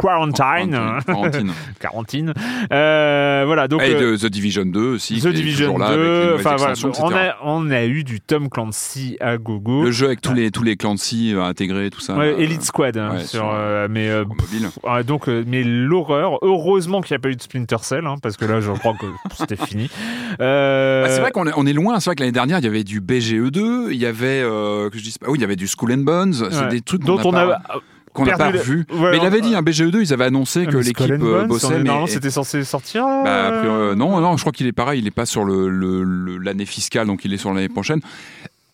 Quarantine, 1.80 2.32
voilà 2.70 3.68
donc. 3.68 3.82
Et 3.82 3.94
The 3.94 4.26
Division 4.26 4.64
2 4.64 4.80
aussi. 4.94 5.20
The 5.20 5.28
Division 5.28 5.78
2. 5.78 6.36
Enfin 6.36 6.56
voilà, 6.56 6.74
on 7.00 7.12
a 7.12 7.36
on 7.42 7.70
a 7.70 7.84
eu 7.84 8.02
du 8.02 8.20
Tom 8.20 8.48
Clancy 8.48 9.16
à 9.20 9.36
gogo. 9.36 9.84
Le 9.84 9.90
jeu 9.90 10.06
avec 10.06 10.20
tous 10.20 10.32
les 10.32 10.50
tous 10.50 10.62
les 10.62 10.76
Clancy 10.76 11.34
intégrés, 11.38 11.90
tout 11.90 12.00
ça. 12.00 12.16
Elite 12.26 12.62
Squad 12.62 12.96
hein, 12.96 13.18
sur, 13.18 13.52
mais 13.90 14.10
mobile. 14.24 14.70
donc 15.06 15.28
mais 15.28 15.62
l'horreur. 15.62 16.38
Heureusement 16.42 17.00
qu'il 17.00 17.14
n'y 17.14 17.18
a 17.18 17.20
pas 17.20 17.30
eu 17.30 17.36
de 17.36 17.42
Splinter 17.42 17.76
Cell 17.82 18.06
hein, 18.06 18.16
parce 18.22 18.36
que 18.36 18.44
là 18.44 18.60
je 18.60 18.70
crois 18.72 18.94
que 18.94 19.06
c'était 19.36 19.56
fini. 19.56 19.90
Bah, 20.38 21.08
c'est 21.08 21.20
vrai 21.20 21.30
qu'on 21.30 21.46
est, 21.46 21.52
on 21.56 21.66
est 21.66 21.72
loin. 21.72 22.00
C'est 22.00 22.10
vrai 22.10 22.16
que 22.16 22.20
l'année 22.20 22.32
dernière 22.32 22.58
il 22.58 22.64
y 22.64 22.68
avait 22.68 22.84
du 22.84 23.00
BGE2, 23.00 23.88
il 23.90 23.96
y 23.96 24.06
avait 24.06 24.40
que 24.42 24.92
je 24.94 25.02
dis 25.02 25.14
pas, 25.20 25.28
oui 25.28 25.38
il 25.38 25.42
y 25.42 25.44
avait 25.44 25.56
du 25.56 25.68
School 25.68 25.92
and 25.92 25.98
Bones. 25.98 26.34
C'est 26.50 26.68
des 26.68 26.80
trucs 26.80 26.93
dont 26.98 27.20
on 27.24 27.34
a 27.34 27.60
qu'on 28.14 28.24
n'a 28.24 28.38
pas 28.38 28.52
vu. 28.52 28.86
mais 28.92 29.18
il 29.18 29.24
avait 29.24 29.40
dit, 29.40 29.54
un 29.54 29.62
BGE2, 29.62 30.00
ils 30.00 30.12
avaient 30.12 30.24
annoncé 30.24 30.66
que 30.66 30.76
l'équipe 30.76 31.10
euh, 31.10 31.46
bossait. 31.46 31.78
Mais 31.78 31.82
normalement, 31.82 32.06
c'était 32.06 32.30
censé 32.30 32.62
sortir. 32.64 33.04
Bah, 33.04 33.50
euh, 33.50 33.94
non, 33.94 34.20
non, 34.20 34.36
je 34.36 34.42
crois 34.42 34.52
qu'il 34.52 34.66
est 34.66 34.72
pareil. 34.72 35.00
Il 35.00 35.04
n'est 35.04 35.10
pas 35.10 35.26
sur 35.26 35.44
l'année 35.44 35.68
le, 35.68 36.04
le, 36.04 36.64
fiscale, 36.64 37.08
donc 37.08 37.24
il 37.24 37.34
est 37.34 37.38
sur 37.38 37.52
l'année 37.52 37.68
prochaine 37.68 38.00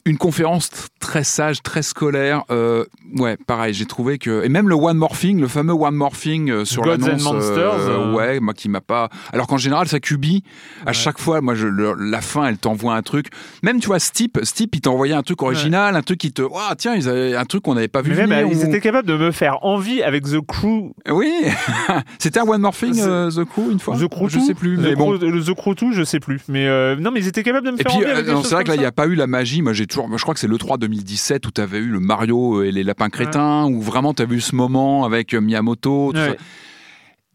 une 0.06 0.16
conférence 0.16 0.70
très 0.98 1.24
sage, 1.24 1.62
très 1.62 1.82
scolaire. 1.82 2.44
Euh, 2.50 2.84
ouais, 3.16 3.36
pareil, 3.46 3.74
j'ai 3.74 3.84
trouvé 3.84 4.18
que 4.18 4.44
et 4.44 4.48
même 4.48 4.68
le 4.68 4.74
one 4.74 4.96
morphing, 4.96 5.40
le 5.40 5.48
fameux 5.48 5.74
one 5.74 5.94
morphing 5.94 6.50
euh, 6.50 6.64
sur 6.64 6.84
l'annonce, 6.84 7.22
Monsters, 7.22 7.88
euh, 7.88 8.14
ouais, 8.14 8.40
moi 8.40 8.54
qui 8.54 8.68
m'a 8.68 8.80
pas. 8.80 9.10
Alors 9.32 9.46
qu'en 9.46 9.58
général, 9.58 9.88
ça 9.88 10.00
cubie. 10.00 10.42
À 10.86 10.92
chaque 10.92 11.18
fois, 11.18 11.40
moi, 11.40 11.54
je, 11.54 11.66
la 11.66 12.20
fin, 12.20 12.46
elle 12.46 12.56
t'envoie 12.56 12.94
un 12.94 13.02
truc. 13.02 13.26
Même 13.62 13.80
tu 13.80 13.88
vois, 13.88 13.98
Steep, 13.98 14.38
Steep, 14.42 14.74
il 14.76 14.80
t'envoyait 14.80 15.14
un 15.14 15.22
truc 15.22 15.42
original, 15.42 15.96
un 15.96 16.02
truc 16.02 16.18
qui 16.18 16.32
te, 16.32 16.42
oh, 16.42 16.74
tiens, 16.78 16.94
ils 16.94 17.08
avaient 17.08 17.36
un 17.36 17.44
truc 17.44 17.62
qu'on 17.64 17.74
n'avait 17.74 17.88
pas 17.88 18.02
vu. 18.02 18.14
Mais 18.14 18.26
même, 18.26 18.48
ils 18.50 18.62
étaient 18.62 18.80
capables 18.80 19.08
de 19.08 19.16
me 19.16 19.30
faire 19.32 19.64
envie 19.64 20.02
avec 20.02 20.24
The 20.24 20.40
Crew. 20.46 20.92
Oui, 21.10 21.32
c'était 22.18 22.40
un 22.40 22.48
one 22.48 22.62
morphing 22.62 22.94
The 22.94 23.44
Crew 23.44 23.70
une 23.70 23.80
fois. 23.80 23.96
The 23.96 24.08
Crew, 24.08 24.28
je 24.28 24.38
sais 24.38 24.54
plus. 24.54 24.76
The 24.78 24.80
mais 24.80 24.94
bon, 24.94 25.18
The 25.18 25.54
Crew 25.54 25.74
2, 25.74 25.92
je 25.92 26.04
sais 26.04 26.20
plus. 26.20 26.40
Mais 26.48 26.66
non, 26.96 27.10
mais 27.10 27.20
ils 27.20 27.28
étaient 27.28 27.42
capables 27.42 27.66
de 27.66 27.72
me 27.72 27.76
faire 27.76 27.94
envie. 27.94 28.04
Et 28.04 28.22
puis, 28.22 28.32
c'est 28.44 28.54
vrai 28.54 28.64
que 28.64 28.70
là, 28.70 28.76
il 28.76 28.80
n'y 28.80 28.86
a 28.86 28.92
pas 28.92 29.06
eu 29.06 29.14
la 29.14 29.26
magie. 29.26 29.60
Moi, 29.62 29.72
j'ai 29.72 29.86
toujours, 29.90 30.16
je 30.16 30.22
crois 30.22 30.34
que 30.34 30.40
c'est 30.40 30.46
le 30.46 30.58
3 30.58 30.78
2017 30.78 31.46
où 31.46 31.50
tu 31.50 31.60
avais 31.60 31.78
eu 31.78 31.88
le 31.88 32.00
Mario 32.00 32.62
et 32.62 32.72
les 32.72 32.84
lapins 32.84 33.10
crétins, 33.10 33.66
où 33.66 33.80
vraiment 33.82 34.14
tu 34.14 34.22
as 34.22 34.26
vu 34.26 34.40
ce 34.40 34.54
moment 34.54 35.04
avec 35.04 35.34
euh, 35.34 35.40
Miyamoto. 35.40 36.12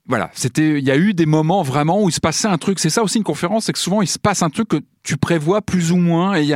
Voilà, 0.08 0.30
c'était, 0.36 0.78
il 0.78 0.86
y 0.86 0.92
a 0.92 0.98
eu 0.98 1.16
des 1.16 1.26
moments 1.26 1.64
vraiment 1.64 2.04
où 2.04 2.10
il 2.10 2.12
se 2.12 2.20
passait 2.20 2.48
un 2.48 2.60
truc. 2.60 2.78
C'est 2.78 2.92
ça 2.92 3.02
aussi 3.02 3.18
une 3.18 3.24
conférence, 3.24 3.66
c'est 3.66 3.74
que 3.74 3.80
souvent 3.80 4.04
il 4.04 4.08
se 4.08 4.20
passe 4.20 4.44
un 4.44 4.52
truc 4.52 4.68
que 4.68 4.78
tu 5.02 5.18
prévois 5.18 5.64
plus 5.64 5.92
ou 5.92 5.98
moins. 5.98 6.36
Et 6.36 6.54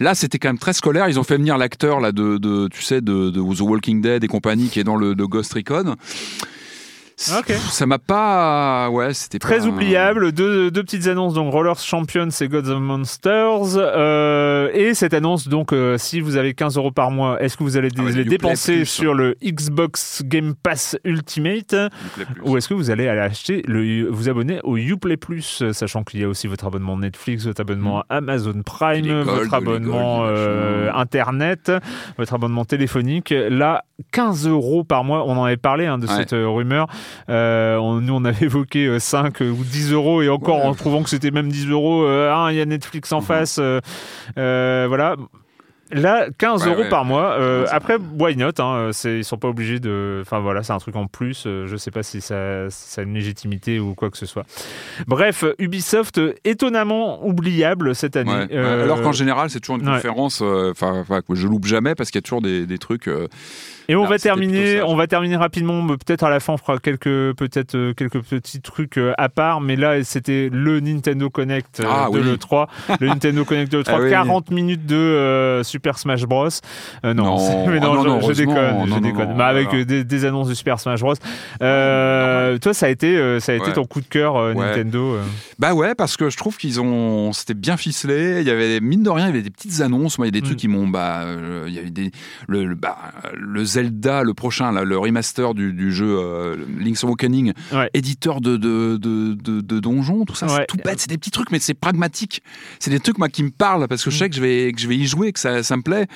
là, 0.00 0.14
c'était 0.14 0.38
quand 0.38 0.50
même 0.50 0.58
très 0.58 0.74
scolaire. 0.74 1.08
Ils 1.08 1.18
ont 1.18 1.22
fait 1.22 1.38
venir 1.38 1.56
l'acteur 1.56 2.00
là 2.00 2.12
de, 2.12 2.68
tu 2.68 2.82
sais, 2.82 3.00
de, 3.00 3.30
The 3.30 3.60
Walking 3.60 4.02
Dead 4.02 4.22
et 4.22 4.28
compagnie 4.28 4.68
qui 4.68 4.80
est 4.80 4.84
dans 4.84 4.96
le 4.96 5.14
de 5.14 5.24
Ghost 5.24 5.54
Recon. 5.54 5.96
Ça 7.20 7.86
m'a 7.86 7.98
pas. 7.98 8.88
Ouais, 8.90 9.12
c'était 9.12 9.38
Très 9.38 9.66
oubliable. 9.66 10.32
Deux, 10.32 10.70
deux, 10.70 10.82
petites 10.82 11.06
annonces 11.06 11.34
donc 11.34 11.52
Rollers 11.52 11.78
Champions 11.78 12.28
et 12.40 12.48
Gods 12.48 12.70
of 12.70 12.80
Monsters. 12.80 13.76
Euh, 13.76 14.70
et 14.72 14.94
cette 14.94 15.12
annonce, 15.12 15.46
donc, 15.48 15.72
euh, 15.72 15.98
si 15.98 16.20
vous 16.20 16.36
avez 16.36 16.54
15 16.54 16.76
euros 16.76 16.90
par 16.90 17.10
mois, 17.10 17.40
est-ce 17.42 17.56
que 17.56 17.62
vous 17.62 17.76
allez 17.76 17.90
ah 17.98 18.02
les 18.02 18.24
dépenser 18.24 18.84
sur 18.84 19.14
le 19.14 19.36
Xbox 19.42 20.22
Game 20.24 20.54
Pass 20.54 20.96
Ultimate 21.04 21.74
ou 22.42 22.56
est-ce 22.56 22.68
que 22.68 22.74
vous 22.74 22.90
allez 22.90 23.08
aller 23.08 23.20
acheter, 23.20 23.62
le, 23.66 24.08
vous 24.08 24.28
abonner 24.28 24.60
au 24.62 24.76
Uplay 24.76 25.16
Plus, 25.16 25.62
sachant 25.72 26.04
qu'il 26.04 26.20
y 26.20 26.24
a 26.24 26.28
aussi 26.28 26.46
votre 26.46 26.66
abonnement 26.66 26.96
Netflix, 26.96 27.44
votre 27.46 27.60
abonnement 27.60 27.98
hmm. 27.98 28.04
Amazon 28.08 28.62
Prime, 28.64 29.22
votre 29.22 29.52
abonnement 29.52 30.22
euh, 30.24 30.90
Internet, 30.94 31.70
votre 32.16 32.32
abonnement 32.32 32.64
téléphonique. 32.64 33.30
Là, 33.30 33.84
15 34.12 34.46
euros 34.48 34.84
par 34.84 35.04
mois. 35.04 35.24
On 35.26 35.36
en 35.36 35.44
avait 35.44 35.56
parlé 35.56 35.86
hein, 35.86 35.98
de 35.98 36.06
cette 36.06 36.32
rumeur. 36.32 36.86
Euh, 37.28 38.00
nous, 38.00 38.14
on 38.14 38.24
avait 38.24 38.46
évoqué 38.46 38.98
5 38.98 39.42
euh, 39.42 39.50
ou 39.50 39.64
10 39.64 39.92
euros 39.92 40.22
et 40.22 40.28
encore 40.28 40.64
en 40.64 40.74
trouvant 40.74 41.02
que 41.02 41.10
c'était 41.10 41.30
même 41.30 41.50
10 41.50 41.68
euros. 41.68 42.04
Euh, 42.04 42.48
il 42.50 42.56
y 42.56 42.60
a 42.60 42.66
Netflix 42.66 43.12
en 43.12 43.20
mhm. 43.20 43.26
face. 43.26 43.60
voilà. 44.36 45.16
Là, 45.92 46.26
15 46.38 46.66
euros 46.66 46.84
par 46.88 47.04
mois. 47.04 47.36
après, 47.70 47.96
why 48.18 48.36
not 48.36 48.60
hein, 48.60 48.90
Ils 49.04 49.24
sont 49.24 49.38
pas 49.38 49.48
obligés 49.48 49.80
de. 49.80 50.20
Enfin 50.22 50.40
voilà, 50.40 50.62
c'est 50.62 50.72
un 50.72 50.78
truc 50.78 50.96
en 50.96 51.06
plus. 51.06 51.42
je 51.44 51.76
sais 51.76 51.90
pas 51.90 52.02
si 52.02 52.20
ça, 52.20 52.70
ça, 52.70 53.00
a 53.00 53.04
une 53.04 53.14
légitimité 53.14 53.78
ou 53.80 53.94
quoi 53.94 54.10
que 54.10 54.18
ce 54.18 54.26
soit. 54.26 54.44
Bref, 55.06 55.44
Ubisoft 55.58 56.20
étonnamment 56.44 57.24
oubliable 57.26 57.94
cette 57.94 58.16
année. 58.16 58.46
Alors 58.52 59.02
qu'en 59.02 59.12
général, 59.12 59.50
c'est 59.50 59.60
toujours 59.60 59.76
une 59.76 59.86
conférence. 59.86 60.42
Enfin, 60.42 61.04
je 61.30 61.46
loupe 61.46 61.66
jamais 61.66 61.94
parce 61.94 62.10
qu'il 62.10 62.18
y 62.18 62.22
a 62.24 62.26
toujours 62.26 62.42
des, 62.42 62.66
des 62.66 62.78
trucs. 62.78 63.08
Et 63.90 63.96
on 63.96 64.04
va 64.04 64.20
terminer, 64.20 64.82
on 64.82 64.94
va 64.94 65.08
terminer 65.08 65.34
rapidement. 65.34 65.84
Peut-être 65.84 66.22
à 66.22 66.30
la 66.30 66.38
fin, 66.38 66.52
on 66.52 66.56
fera 66.56 66.78
quelques, 66.78 67.34
peut-être 67.34 67.74
euh, 67.74 67.92
quelques 67.92 68.20
petits 68.20 68.60
trucs 68.60 68.98
euh, 68.98 69.12
à 69.18 69.28
part. 69.28 69.60
Mais 69.60 69.74
là, 69.74 70.04
c'était 70.04 70.48
le 70.52 70.78
Nintendo 70.78 71.28
Connect 71.28 71.80
euh, 71.80 71.86
ah 71.88 72.08
de 72.12 72.20
l'E3. 72.20 72.68
Le 73.00 73.08
Nintendo 73.08 73.44
Connect 73.44 73.72
de 73.72 73.78
l'E3. 73.78 74.08
40 74.08 74.52
minutes 74.52 74.86
de 74.86 75.60
Super 75.64 75.79
Smash 75.98 76.24
Bros. 76.24 76.48
non, 77.04 77.14
non, 77.14 77.66
mais 77.68 77.80
non, 77.80 78.20
je, 78.20 78.32
déconne. 78.32 78.86
je 78.86 78.98
déconne. 79.00 79.36
Bah, 79.36 79.46
avec 79.46 79.74
des, 79.74 80.24
annonces 80.24 80.48
de 80.48 80.54
Super 80.54 80.78
Smash 80.78 81.00
Bros. 81.00 81.14
toi, 81.58 82.74
ça 82.74 82.86
a 82.86 82.88
été, 82.88 83.40
ça 83.40 83.52
a 83.52 83.54
été 83.56 83.72
ton 83.72 83.84
coup 83.84 84.00
de 84.00 84.06
cœur 84.06 84.54
Nintendo. 84.54 85.16
Bah 85.58 85.74
ouais, 85.74 85.94
parce 85.94 86.16
que 86.16 86.30
je 86.30 86.36
trouve 86.36 86.56
qu'ils 86.56 86.80
ont, 86.80 87.32
c'était 87.32 87.54
bien 87.54 87.76
ficelé. 87.76 88.38
Il 88.40 88.46
y 88.46 88.50
avait 88.50 88.80
mine 88.80 89.02
de 89.02 89.10
rien, 89.10 89.26
il 89.26 89.30
y 89.30 89.32
avait 89.32 89.42
des 89.42 89.50
petites 89.50 89.80
annonces. 89.80 90.18
Moi, 90.18 90.26
il 90.26 90.34
y 90.34 90.38
a 90.38 90.40
des 90.40 90.44
trucs 90.44 90.58
mm. 90.58 90.60
qui 90.60 90.68
m'ont, 90.68 90.88
bah, 90.88 91.26
il 91.66 91.74
y 91.74 91.78
avait 91.78 91.90
des, 91.90 92.10
le, 92.48 92.64
le, 92.64 92.74
bah, 92.74 92.98
le 93.34 93.64
Zelda, 93.64 94.22
le 94.22 94.34
prochain, 94.34 94.72
là, 94.72 94.84
le 94.84 94.98
remaster 94.98 95.54
du, 95.54 95.92
jeu 95.92 96.18
euh, 96.18 96.56
Link's 96.78 97.04
Awakening, 97.04 97.52
éditeur 97.94 98.40
de, 98.40 98.56
de, 98.56 98.96
de, 98.96 99.80
donjons, 99.80 100.24
tout 100.24 100.34
ça, 100.34 100.48
c'est 100.48 100.66
tout 100.66 100.76
bête, 100.76 101.00
c'est 101.00 101.10
des 101.10 101.18
petits 101.18 101.30
trucs, 101.30 101.50
mais 101.50 101.58
c'est 101.58 101.74
pragmatique. 101.74 102.42
C'est 102.78 102.90
des 102.90 103.00
trucs, 103.00 103.18
moi, 103.18 103.28
qui 103.28 103.42
me 103.42 103.50
parlent, 103.50 103.86
parce 103.88 104.04
que 104.04 104.10
je 104.10 104.18
sais 104.18 104.28
que 104.28 104.36
je 104.36 104.40
vais, 104.40 104.72
que 104.72 104.80
je 104.80 104.88
vais 104.88 104.96
y 104.96 105.06
jouer, 105.06 105.32
que 105.32 105.40
ça, 105.40 105.69
ça 105.70 105.76
me 105.76 105.82
plaît. 105.82 106.06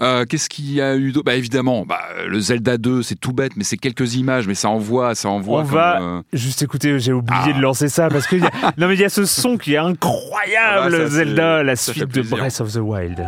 Euh, 0.00 0.24
qu'est-ce 0.26 0.48
qu'il 0.48 0.70
y 0.70 0.80
a 0.80 0.96
eu 0.96 1.12
d'autre 1.12 1.24
Bah 1.24 1.34
évidemment, 1.34 1.84
bah, 1.86 2.00
le 2.26 2.38
Zelda 2.40 2.76
2, 2.76 3.02
c'est 3.02 3.16
tout 3.16 3.32
bête, 3.32 3.52
mais 3.56 3.64
c'est 3.64 3.78
quelques 3.78 4.14
images, 4.14 4.46
mais 4.46 4.54
ça 4.54 4.68
envoie, 4.68 5.14
ça 5.14 5.30
envoie. 5.30 5.60
On 5.60 5.64
va 5.64 6.00
euh, 6.00 6.22
juste 6.32 6.62
écouter, 6.62 6.98
j'ai 6.98 7.12
oublié 7.12 7.40
ah. 7.46 7.52
de 7.52 7.60
lancer 7.60 7.88
ça, 7.88 8.08
parce 8.08 8.26
que 8.26 8.36
non 8.76 8.86
mais 8.86 8.94
il 8.94 9.00
y 9.00 9.04
a 9.04 9.08
ce 9.08 9.24
son 9.24 9.56
qui 9.56 9.74
est 9.74 9.78
incroyable, 9.78 10.94
ah 10.94 10.98
bah, 10.98 11.06
Zelda, 11.06 11.62
la 11.62 11.74
suite 11.74 12.14
de 12.14 12.22
Breath 12.22 12.60
of 12.60 12.72
the 12.72 12.76
Wild. 12.76 13.26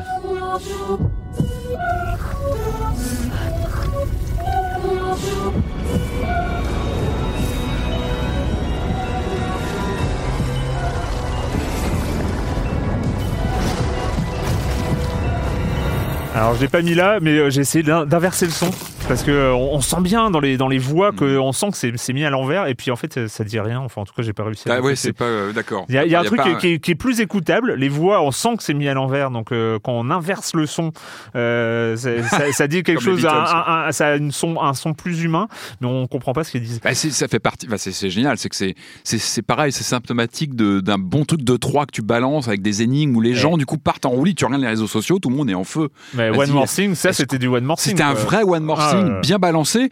Alors 16.34 16.54
je 16.54 16.60
l'ai 16.60 16.68
pas 16.68 16.82
mis 16.82 16.94
là, 16.94 17.18
mais 17.20 17.32
euh, 17.38 17.50
j'ai 17.50 17.62
essayé 17.62 17.82
d'inverser 17.82 18.46
le 18.46 18.52
son 18.52 18.70
parce 19.10 19.24
que 19.24 19.32
euh, 19.32 19.52
on, 19.52 19.80
sent 19.80 20.02
bien 20.02 20.30
dans 20.30 20.38
les 20.38 20.56
dans 20.56 20.68
les 20.68 20.78
voix 20.78 21.10
que 21.10 21.24
mm. 21.24 21.40
on 21.40 21.50
sent 21.50 21.72
que 21.72 21.96
c'est 21.96 22.12
mis 22.12 22.24
à 22.24 22.30
l'envers 22.30 22.68
et 22.68 22.76
puis 22.76 22.92
en 22.92 22.96
fait 22.96 23.26
ça, 23.26 23.42
dit 23.42 23.58
rien. 23.58 23.80
Enfin 23.80 24.02
en 24.02 24.04
tout 24.04 24.12
cas 24.14 24.22
j'ai 24.22 24.32
pas 24.32 24.44
réussi. 24.44 24.70
à 24.70 24.74
Ah 24.74 24.80
ouais 24.80 24.94
c'est 24.94 25.12
pas 25.12 25.24
euh, 25.24 25.52
d'accord. 25.52 25.84
Il 25.88 25.96
y 25.96 26.14
a, 26.14 26.20
un 26.20 26.22
truc 26.22 26.40
qui, 26.60 26.68
est, 26.68 26.94
plus 26.94 27.20
écoutable. 27.20 27.74
Les 27.74 27.88
voix 27.88 28.22
on 28.22 28.30
sent 28.30 28.56
que 28.56 28.62
c'est 28.62 28.72
mis 28.72 28.86
à 28.86 28.94
l'envers 28.94 29.32
donc 29.32 29.48
quand 29.48 29.92
on 29.92 30.10
inverse 30.10 30.54
le 30.54 30.66
son 30.66 30.92
ça, 31.34 32.68
dit 32.68 32.84
quelque 32.84 33.02
chose. 33.02 33.26
Un, 33.26 33.90
ça 33.90 34.06
a 34.06 34.16
une 34.16 34.30
son 34.30 34.60
un 34.62 34.74
son 34.74 34.94
plus 34.94 35.24
humain 35.24 35.48
mais 35.80 35.88
on 35.88 36.06
comprend 36.06 36.32
pas 36.32 36.44
ce 36.44 36.52
qu'ils 36.52 36.62
disent. 36.62 36.80
Bah, 36.80 36.94
ça 36.94 37.26
fait 37.26 37.40
partie. 37.40 37.66
Bah, 37.66 37.78
c'est 37.78 38.10
génial 38.10 38.38
c'est 38.38 38.48
que 38.48 38.54
c'est 38.54 38.76
c'est 39.02 39.42
pareil 39.42 39.72
c'est 39.72 39.82
symptomatique 39.82 40.54
d'un 40.54 40.98
bon 40.98 41.24
truc 41.24 41.42
de 41.42 41.56
3 41.56 41.86
que 41.86 41.92
tu 41.92 42.02
balances 42.02 42.46
avec 42.46 42.62
des 42.62 42.82
énigmes 42.82 43.16
où 43.16 43.20
les 43.20 43.34
gens 43.34 43.56
du 43.56 43.66
coup 43.66 43.78
partent 43.78 44.06
en 44.06 44.10
roulis. 44.10 44.36
Tu 44.36 44.44
regardes 44.44 44.62
les 44.62 44.68
réseaux 44.68 44.86
sociaux 44.86 45.18
tout 45.18 45.30
le 45.30 45.36
monde 45.36 45.50
est 45.50 45.54
en 45.54 45.64
feu. 45.64 45.88
One 46.16 46.50
More 46.50 46.68
Thing, 46.68 46.94
ça 46.94 47.12
c'était 47.12 47.38
du 47.38 47.48
One 47.48 47.64
More 47.64 47.76
Thing. 47.76 47.90
C'était 47.90 48.04
un 48.04 48.14
vrai 48.14 48.44
One 48.44 48.62
More 48.62 48.78
ah, 48.78 48.99
Bien 49.20 49.38
balancé. 49.38 49.90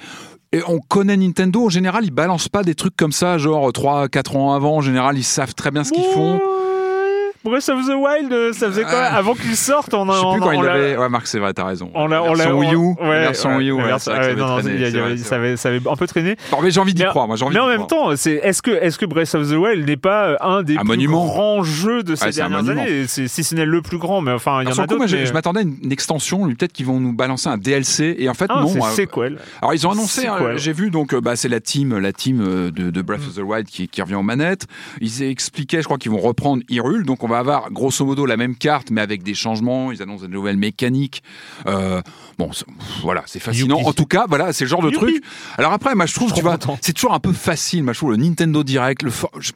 Et 0.53 0.63
on 0.67 0.79
connaît 0.79 1.17
Nintendo, 1.17 1.67
en 1.67 1.69
général, 1.69 2.05
ils 2.05 2.11
balancent 2.11 2.49
pas 2.49 2.63
des 2.63 2.75
trucs 2.75 2.97
comme 2.97 3.13
ça, 3.13 3.37
genre 3.37 3.69
3-4 3.71 4.37
ans 4.37 4.55
avant. 4.55 4.77
En 4.77 4.81
général, 4.81 5.19
ils 5.19 5.25
savent 5.25 5.55
très 5.55 5.71
bien 5.71 5.85
ce 5.85 5.93
qu'ils 5.93 6.05
font. 6.05 6.41
Breath 7.49 7.69
of 7.69 7.87
the 7.87 7.95
Wild, 7.95 8.33
euh, 8.33 8.53
ça 8.53 8.69
faisait 8.69 8.85
quoi 8.85 9.03
Avant 9.05 9.35
qu'il 9.35 9.57
sorte, 9.57 9.95
on 9.95 10.09
a. 10.09 10.15
Je 10.15 10.19
sais 10.19 10.33
plus 10.33 10.41
quand 10.41 10.53
il 10.53 10.67
avait. 10.67 10.97
Ouais, 10.97 11.09
Marc, 11.09 11.27
c'est 11.27 11.39
vrai, 11.39 11.53
t'as 11.53 11.65
raison. 11.65 11.91
On 11.95 12.07
l'a. 12.07 12.23
Version 12.23 12.59
Wii 12.59 12.75
U. 12.75 12.95
Ouais, 13.01 13.29
Wii 13.57 13.71
U. 13.71 13.99
Ça 13.99 15.69
avait 15.69 15.81
un 15.89 15.97
peu 15.97 16.07
traîné. 16.07 16.37
Mais 16.63 16.71
j'ai 16.71 16.81
envie 16.81 16.95
d'y 16.95 17.05
croire. 17.05 17.27
Moi, 17.27 17.37
j'ai 17.37 17.45
envie. 17.45 17.55
Mais 17.55 17.61
en 17.61 17.69
même 17.69 17.87
temps, 17.87 18.17
c'est 18.17 18.35
est-ce 18.35 18.63
que 18.63 18.71
est-ce 18.71 18.99
que 18.99 19.07
Breath 19.07 19.35
of 19.35 19.49
the 19.49 19.55
Wild 19.55 19.87
n'est 19.87 19.97
pas 19.97 20.29
euh, 20.29 20.37
un 20.41 20.63
des 20.63 20.77
plus 20.77 21.07
grands 21.07 21.63
jeux 21.63 22.03
de 22.03 22.15
ces 22.15 22.31
dernières 22.31 22.69
années 22.69 23.07
Si 23.07 23.29
ce 23.29 23.55
n'est 23.55 23.65
le 23.65 23.83
plus 23.83 23.99
grand, 23.99 24.21
mais 24.21 24.33
enfin, 24.33 24.63
il 24.63 24.69
y 24.69 24.73
en 24.73 24.79
a 24.79 24.87
d'autres. 24.87 25.07
Je 25.07 25.33
m'attendais 25.33 25.61
à 25.61 25.63
une 25.63 25.93
extension. 25.93 26.49
Peut-être 26.49 26.73
qu'ils 26.73 26.87
vont 26.87 27.01
nous 27.01 27.13
balancer 27.13 27.49
un 27.49 27.59
DLC. 27.59 28.17
Et 28.19 28.29
en 28.29 28.35
fait, 28.35 28.47
ah, 28.49 28.61
non. 28.61 28.69
C'est 28.69 29.03
sequel. 29.03 29.39
Alors, 29.61 29.75
ils 29.75 29.87
ont 29.87 29.93
annoncé. 29.93 30.27
Hein, 30.27 30.57
j'ai 30.57 30.73
vu 30.73 30.91
donc, 30.91 31.15
bah, 31.15 31.37
c'est 31.37 31.49
la 31.49 31.61
team, 31.61 31.99
la 31.99 32.13
team 32.13 32.71
de 32.71 33.03
Breath 33.03 33.21
of 33.21 33.35
the 33.35 33.43
Wild 33.43 33.67
qui 33.67 34.03
revient 34.03 34.15
aux 34.15 34.23
manettes. 34.23 34.67
Ils 35.01 35.23
expliquaient, 35.23 35.81
je 35.81 35.85
crois 35.85 35.99
qu'ils 35.99 36.13
vont 36.13 36.19
reprendre 36.19 36.63
Hyrule. 36.69 37.05
Donc, 37.05 37.25
on 37.25 37.29
va 37.29 37.38
avoir 37.39 37.71
grosso 37.71 38.05
modo 38.05 38.27
la 38.27 38.37
même 38.37 38.57
carte, 38.57 38.91
mais 38.91 39.01
avec 39.01 39.23
des 39.23 39.35
changements. 39.35 39.93
Ils 39.93 40.03
annoncent 40.03 40.27
des 40.27 40.33
nouvelles 40.33 40.57
mécaniques. 40.57 41.23
Euh, 41.67 42.03
bon, 42.39 42.51
voilà, 43.03 43.23
c'est 43.27 43.41
fascinant. 43.41 43.81
En 43.85 43.93
tout 43.93 44.07
cas, 44.07 44.27
voilà, 44.29 44.53
c'est 44.53 44.65
le 44.65 44.71
genre 44.71 44.83
de 44.83 44.91
truc. 44.91 45.23
Alors 45.57 45.73
après, 45.73 45.95
moi, 45.95 46.07
je 46.07 46.15
trouve, 46.15 46.33
tu 46.33 46.43
vois, 46.43 46.59
c'est 46.81 46.93
toujours 46.93 47.15
un 47.15 47.21
peu 47.21 47.33
facile. 47.33 47.83
Moi, 47.83 47.93
je 47.93 47.99
trouve 47.99 48.11
le 48.13 48.17
Nintendo 48.17 48.63
Direct, 48.63 49.03
le 49.03 49.11
je, 49.39 49.53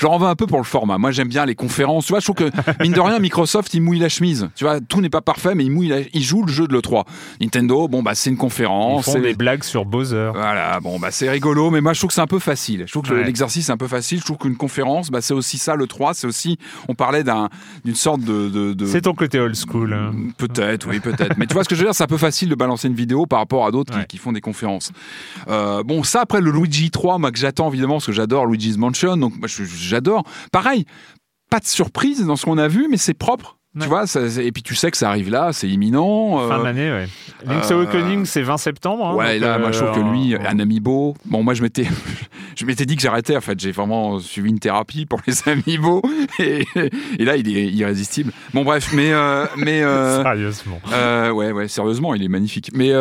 je 0.00 0.06
leur 0.06 0.12
en 0.12 0.18
veux 0.18 0.28
un 0.28 0.34
peu 0.34 0.46
pour 0.46 0.56
le 0.56 0.64
format. 0.64 0.96
Moi, 0.96 1.10
j'aime 1.10 1.28
bien 1.28 1.44
les 1.44 1.54
conférences. 1.54 2.06
Tu 2.06 2.12
vois, 2.12 2.20
je 2.20 2.24
trouve 2.24 2.36
que 2.36 2.50
mine 2.82 2.92
de 2.92 3.00
rien, 3.00 3.18
Microsoft, 3.18 3.74
il 3.74 3.82
mouille 3.82 3.98
la 3.98 4.08
chemise. 4.08 4.48
Tu 4.54 4.64
vois, 4.64 4.80
tout 4.80 5.02
n'est 5.02 5.10
pas 5.10 5.20
parfait, 5.20 5.54
mais 5.54 5.62
il 5.62 5.70
mouille, 5.70 5.92
il 6.14 6.22
joue 6.22 6.42
le 6.42 6.50
jeu 6.50 6.66
de 6.66 6.72
le 6.72 6.80
3. 6.80 7.04
Nintendo, 7.40 7.86
bon 7.86 8.02
bah 8.02 8.14
c'est 8.14 8.30
une 8.30 8.38
conférence. 8.38 9.06
Ils 9.08 9.12
font 9.12 9.20
des 9.20 9.34
blagues 9.34 9.62
sur 9.62 9.84
Bowser. 9.84 10.30
Voilà, 10.32 10.80
bon 10.80 10.98
bah 10.98 11.10
c'est 11.10 11.28
rigolo, 11.28 11.70
mais 11.70 11.82
moi 11.82 11.92
je 11.92 12.00
trouve 12.00 12.08
que 12.08 12.14
c'est 12.14 12.22
un 12.22 12.26
peu 12.26 12.38
facile. 12.38 12.84
Je 12.86 12.92
trouve 12.92 13.02
que 13.02 13.12
l'exercice 13.12 13.68
est 13.68 13.72
un 13.72 13.76
peu 13.76 13.88
facile. 13.88 14.20
Je 14.20 14.24
trouve 14.24 14.38
qu'une 14.38 14.56
conférence, 14.56 15.10
bah 15.10 15.20
c'est 15.20 15.34
aussi 15.34 15.58
ça 15.58 15.74
le 15.74 15.86
3. 15.86 16.14
C'est 16.14 16.26
aussi, 16.26 16.58
on 16.88 16.94
parlait 16.94 17.22
d'une 17.84 17.94
sorte 17.94 18.22
de. 18.22 18.72
de, 18.72 18.86
C'est 18.86 19.02
ton 19.02 19.14
côté 19.14 19.38
old 19.38 19.54
school. 19.54 19.92
Hein. 19.92 20.12
Peut-être, 20.38 20.88
oui, 20.88 21.00
peut-être. 21.00 21.36
mais 21.36 21.46
tu 21.46 21.52
vois 21.52 21.64
ce 21.64 21.68
que 21.68 21.74
je 21.74 21.80
veux 21.80 21.86
dire, 21.86 21.94
c'est 21.94 22.04
un 22.04 22.06
peu 22.06 22.16
facile 22.20 22.48
de 22.48 22.54
balancer 22.54 22.88
une 22.88 22.94
vidéo 22.94 23.26
par 23.26 23.40
rapport 23.40 23.66
à 23.66 23.70
d'autres 23.70 24.06
qui, 24.06 24.18
font 24.18 24.32
des 24.32 24.40
conférences. 24.40 24.92
Euh, 25.48 25.82
bon, 25.82 26.02
ça 26.02 26.20
après 26.20 26.40
le 26.40 26.50
Luigi 26.50 26.90
3, 26.90 27.18
moi 27.18 27.32
que 27.32 27.38
j'attends 27.38 27.68
évidemment 27.68 27.94
parce 27.94 28.06
que 28.06 28.12
j'adore 28.12 28.46
Luigi's 28.46 28.76
Mansion, 28.76 29.16
donc 29.16 29.34
j'adore. 29.46 30.24
Pareil, 30.52 30.84
pas 31.50 31.58
de 31.58 31.66
surprise 31.66 32.24
dans 32.24 32.36
ce 32.36 32.44
qu'on 32.44 32.58
a 32.58 32.68
vu, 32.68 32.86
mais 32.88 32.96
c'est 32.96 33.14
propre. 33.14 33.56
Tu 33.78 33.86
vois, 33.86 34.02
et 34.40 34.50
puis 34.50 34.64
tu 34.64 34.74
sais 34.74 34.90
que 34.90 34.96
ça 34.96 35.10
arrive 35.10 35.30
là, 35.30 35.50
c'est 35.52 35.68
imminent. 35.68 36.40
Euh, 36.40 36.48
fin 36.48 36.60
d'année, 36.60 36.90
ouais. 36.90 37.06
Link's 37.46 37.70
euh, 37.70 37.76
Awakening, 37.76 38.24
c'est 38.24 38.42
20 38.42 38.56
septembre. 38.56 39.06
Hein, 39.06 39.14
ouais, 39.14 39.38
là, 39.38 39.60
moi 39.60 39.70
je 39.70 39.78
trouve 39.78 39.94
que 39.94 40.00
euh, 40.00 40.10
lui, 40.10 40.34
un 40.34 40.58
amiibo. 40.58 41.14
Bon, 41.24 41.44
moi 41.44 41.54
je 41.54 41.62
m'étais, 41.62 41.86
je 42.56 42.66
m'étais 42.66 42.84
dit 42.84 42.96
que 42.96 43.02
j'arrêtais. 43.02 43.36
En 43.36 43.40
fait, 43.40 43.60
j'ai 43.60 43.70
vraiment 43.70 44.18
suivi 44.18 44.50
une 44.50 44.58
thérapie 44.58 45.06
pour 45.06 45.20
les 45.24 45.34
amiibo, 45.48 46.02
et, 46.40 46.66
et 47.16 47.24
là, 47.24 47.36
il 47.36 47.56
est 47.56 47.66
irrésistible. 47.68 48.32
Bon, 48.52 48.64
bref, 48.64 48.90
mais, 48.92 49.12
mais 49.56 49.82
sérieusement. 50.22 50.80
ouais, 50.90 51.52
ouais, 51.52 51.68
sérieusement, 51.68 52.12
il 52.14 52.24
est 52.24 52.28
magnifique. 52.28 52.72
Mais 52.74 52.92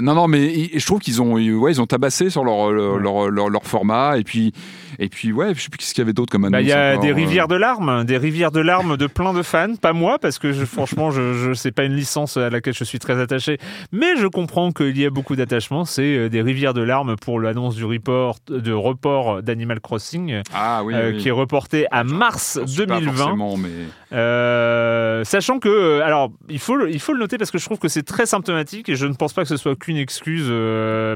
non, 0.00 0.16
non, 0.16 0.26
mais 0.26 0.70
je 0.74 0.86
trouve 0.86 0.98
qu'ils 0.98 1.22
ont, 1.22 1.34
ouais, 1.34 1.70
ils 1.70 1.80
ont 1.80 1.86
tabassé 1.86 2.30
sur 2.30 2.42
leur 2.42 2.72
leur, 2.72 3.30
leur, 3.30 3.48
leur, 3.48 3.62
format, 3.62 4.18
et 4.18 4.24
puis. 4.24 4.52
Et 4.98 5.08
puis, 5.08 5.32
ouais, 5.32 5.54
je 5.54 5.62
sais 5.62 5.68
plus 5.68 5.82
ce 5.82 5.94
qu'il 5.94 6.02
y 6.02 6.04
avait 6.04 6.12
d'autre 6.12 6.32
comme 6.32 6.44
annonce. 6.44 6.52
Bah, 6.52 6.62
il 6.62 6.68
y 6.68 6.72
a 6.72 6.96
des 6.96 7.12
rivières 7.12 7.48
de 7.48 7.56
larmes, 7.56 8.04
des 8.04 8.18
rivières 8.18 8.50
de 8.50 8.60
larmes 8.60 8.96
de 8.96 9.06
plein 9.06 9.32
de 9.32 9.42
fans, 9.42 9.74
pas 9.76 9.92
moi, 9.92 10.18
parce 10.18 10.38
que 10.38 10.52
je, 10.52 10.64
franchement, 10.64 11.10
je, 11.10 11.34
je 11.34 11.54
c'est 11.54 11.72
pas 11.72 11.84
une 11.84 11.94
licence 11.94 12.36
à 12.36 12.50
laquelle 12.50 12.74
je 12.74 12.84
suis 12.84 12.98
très 12.98 13.20
attaché, 13.20 13.58
mais 13.92 14.16
je 14.16 14.26
comprends 14.26 14.72
qu'il 14.72 14.98
y 14.98 15.04
a 15.04 15.10
beaucoup 15.10 15.36
d'attachement. 15.36 15.84
C'est 15.84 16.16
euh, 16.16 16.28
des 16.28 16.42
rivières 16.42 16.74
de 16.74 16.82
larmes 16.82 17.16
pour 17.16 17.40
l'annonce 17.40 17.76
du 17.76 17.84
report, 17.84 18.38
de 18.48 18.72
report 18.72 19.42
d'Animal 19.42 19.80
Crossing, 19.80 20.42
ah, 20.54 20.82
oui, 20.84 20.94
euh, 20.94 21.18
qui 21.18 21.28
est 21.28 21.32
reporté 21.32 21.86
à 21.90 22.04
mars 22.04 22.58
2020. 22.76 23.36
Mais... 23.58 23.68
Euh, 24.12 25.24
sachant 25.24 25.58
que, 25.58 26.00
alors, 26.00 26.30
il 26.48 26.58
faut, 26.58 26.86
il 26.86 27.00
faut 27.00 27.12
le 27.12 27.18
noter 27.18 27.38
parce 27.38 27.50
que 27.50 27.58
je 27.58 27.64
trouve 27.64 27.78
que 27.78 27.88
c'est 27.88 28.02
très 28.02 28.26
symptomatique 28.26 28.88
et 28.88 28.96
je 28.96 29.06
ne 29.06 29.14
pense 29.14 29.32
pas 29.32 29.42
que 29.42 29.48
ce 29.48 29.56
soit 29.56 29.76
qu'une 29.76 29.96
excuse 29.96 30.50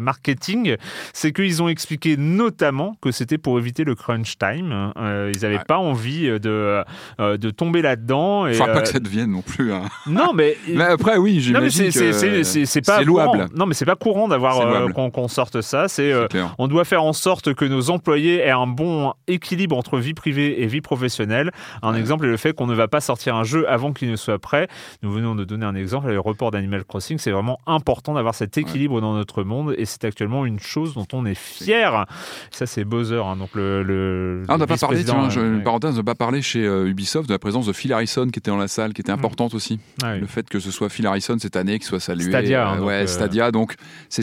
marketing. 0.01 0.77
C'est 1.12 1.33
qu'ils 1.33 1.62
ont 1.62 1.69
expliqué 1.69 2.17
notamment 2.17 2.97
que 3.01 3.11
c'était 3.11 3.39
pour 3.39 3.59
éviter 3.59 3.85
le 3.85 3.95
crunch 3.95 4.39
time. 4.39 4.93
ils 4.97 5.43
n'avaient 5.43 5.65
pas 5.67 5.79
envie 5.79 6.27
de, 6.27 6.85
de 7.19 7.51
tomber 7.51 7.83
là-dedans. 7.83 8.47
Et, 8.47 8.59
pas 8.59 8.83
que 8.83 8.89
ça 8.89 8.99
devienne 8.99 9.31
non 9.31 9.43
plus. 9.43 9.73
Hein. 9.73 9.83
Non, 10.07 10.33
mais, 10.35 10.57
mais 10.69 10.85
après, 10.85 11.17
oui, 11.17 11.41
j'imagine 11.41 11.93
que 11.93 12.43
c'est 12.43 12.87
pas 12.87 13.03
louable. 13.03 13.47
Non, 13.55 13.67
mais 13.67 13.75
c'est 13.75 13.85
pas 13.85 13.97
courant 13.97 14.29
d'avoir 14.29 14.61
euh, 14.61 14.89
qu'on 14.89 15.29
sorte 15.29 15.61
ça. 15.61 15.89
C'est 15.89 16.12
euh, 16.12 16.27
on 16.59 16.69
doit 16.69 16.85
faire 16.85 17.05
en 17.05 17.12
sorte 17.12 17.55
que 17.55 17.65
nos 17.65 17.91
employés 17.91 18.39
aient 18.39 18.51
un 18.51 18.67
bon 18.67 19.12
équilibre 19.27 19.77
entre 19.77 19.99
vie 19.99 20.15
privée 20.15 20.62
et 20.62 20.67
vie 20.67 20.81
professionnelle. 20.81 21.51
Un 21.83 21.95
exemple 21.95 22.27
est 22.27 22.31
le 22.31 22.37
fait 22.37 22.53
qu'on 22.53 22.67
ne 22.67 22.75
va 22.75 22.89
pas 22.91 23.01
sortir 23.01 23.35
un 23.37 23.45
jeu 23.45 23.69
avant 23.69 23.93
qu'il 23.93 24.11
ne 24.11 24.17
soit 24.17 24.39
prêt. 24.39 24.69
Nous 25.03 25.11
venons 25.11 25.35
de 25.35 25.45
donner 25.45 25.67
un 25.67 25.75
exemple. 25.75 26.09
Le 26.09 26.21
report 26.21 26.51
d'Animal 26.51 26.85
Crossing, 26.85 27.19
c'est 27.19 27.31
vraiment 27.31 27.61
important 27.67 28.15
d'avoir 28.15 28.35
cet 28.35 28.59
équilibre 28.59 29.01
dans 29.01 29.15
notre 29.15 29.43
monde 29.43 29.75
et 29.79 29.85
c'est 29.85 30.05
actuellement 30.05 30.45
une 30.45 30.61
chose 30.61 30.95
dont 30.95 31.07
on 31.12 31.25
est 31.25 31.35
fier. 31.35 32.07
Ça, 32.51 32.67
c'est 32.67 32.85
Bowser, 32.85 33.23
hein, 33.25 33.37
donc 33.37 33.51
le. 33.55 33.83
le 33.83 34.43
ah, 34.49 34.55
on 34.55 34.59
n'a 34.59 34.67
pas 34.67 34.77
parlé, 34.77 35.05
tiens, 35.05 35.29
une 35.31 35.62
parenthèse, 35.62 35.95
on 35.95 35.99
n'a 35.99 36.05
pas 36.05 36.15
parlé 36.15 36.43
chez 36.43 36.65
euh, 36.65 36.89
Ubisoft 36.89 37.29
de 37.29 37.35
la 37.35 37.39
présence 37.39 37.67
de 37.67 37.73
Phil 37.73 37.93
Harrison 37.93 38.29
qui 38.29 38.39
était 38.39 38.51
dans 38.51 38.57
la 38.57 38.69
salle, 38.69 38.93
qui 38.93 39.01
était 39.01 39.12
mm. 39.12 39.19
importante 39.19 39.55
aussi. 39.55 39.79
Ah 40.03 40.17
le 40.17 40.27
fait 40.27 40.49
que 40.49 40.59
ce 40.59 40.71
soit 40.71 40.89
Phil 40.89 41.07
Harrison 41.07 41.37
cette 41.39 41.57
année 41.57 41.79
qui 41.79 41.87
soit 41.87 42.01
salué. 42.01 42.25
Stadia. 42.25 42.69
Hein, 42.69 42.83
ouais, 42.83 43.07
Stadia. 43.07 43.51
Donc 43.51 43.75
c'est 44.09 44.23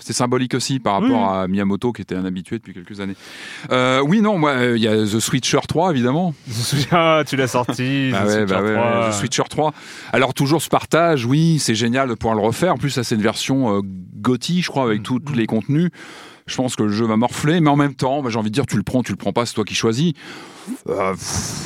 c'est 0.00 0.12
symbolique 0.12 0.54
aussi 0.54 0.78
par 0.78 1.00
rapport 1.00 1.32
à 1.32 1.48
Miyamoto 1.48 1.92
qui 1.92 2.02
était 2.02 2.14
un 2.14 2.24
habitué 2.24 2.58
depuis 2.58 2.74
quelques 2.74 3.00
années. 3.00 3.16
Euh, 3.70 4.00
oui, 4.00 4.20
non, 4.20 4.38
moi, 4.38 4.50
euh, 4.50 4.76
il 4.76 4.82
y 4.82 4.88
a 4.88 4.94
The 4.94 5.20
Switcher 5.20 5.60
3 5.66 5.90
évidemment. 5.90 6.34
Ah, 6.94 7.22
tu 7.26 7.36
l'as 7.36 7.48
sorti. 7.48 7.91
Bah 8.12 8.24
ouais, 8.26 8.46
bah 8.46 8.62
ouais, 8.62 9.10
The 9.10 9.12
Switcher 9.12 9.44
3. 9.48 9.72
Alors 10.12 10.34
toujours 10.34 10.62
ce 10.62 10.68
partage, 10.68 11.24
oui, 11.26 11.58
c'est 11.58 11.74
génial 11.74 12.08
de 12.08 12.14
pouvoir 12.14 12.36
le 12.36 12.42
refaire. 12.42 12.74
En 12.74 12.78
plus, 12.78 12.90
ça 12.90 13.04
c'est 13.04 13.14
une 13.14 13.22
version 13.22 13.78
euh, 13.78 13.80
je 14.24 14.68
crois, 14.68 14.84
avec 14.84 15.00
mm. 15.00 15.20
tous 15.24 15.34
les 15.34 15.46
contenus 15.46 15.90
je 16.46 16.56
pense 16.56 16.76
que 16.76 16.82
le 16.82 16.90
jeu 16.90 17.06
va 17.06 17.16
morfler, 17.16 17.60
mais 17.60 17.70
en 17.70 17.76
même 17.76 17.94
temps, 17.94 18.22
bah, 18.22 18.30
j'ai 18.30 18.38
envie 18.38 18.50
de 18.50 18.54
dire, 18.54 18.66
tu 18.66 18.76
le 18.76 18.82
prends, 18.82 19.02
tu 19.02 19.12
le 19.12 19.16
prends 19.16 19.32
pas, 19.32 19.46
c'est 19.46 19.54
toi 19.54 19.64
qui 19.64 19.74
choisis. 19.74 20.12
Euh, 20.88 21.14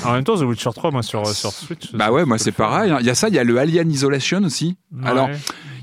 en 0.04 0.12
même 0.12 0.24
temps, 0.24 0.36
The 0.36 0.42
Witcher 0.42 0.70
3, 0.74 0.90
moi, 0.90 1.02
sur, 1.02 1.26
sur 1.26 1.50
Switch. 1.50 1.92
Bah 1.92 2.10
ouais, 2.10 2.24
moi, 2.24 2.38
c'est 2.38 2.52
pareil. 2.52 2.90
Hein. 2.90 2.98
Il 3.00 3.06
y 3.06 3.10
a 3.10 3.14
ça, 3.14 3.28
il 3.28 3.34
y 3.34 3.38
a 3.38 3.44
le 3.44 3.58
Alien 3.58 3.90
Isolation 3.90 4.42
aussi. 4.44 4.76
Alors, 5.04 5.28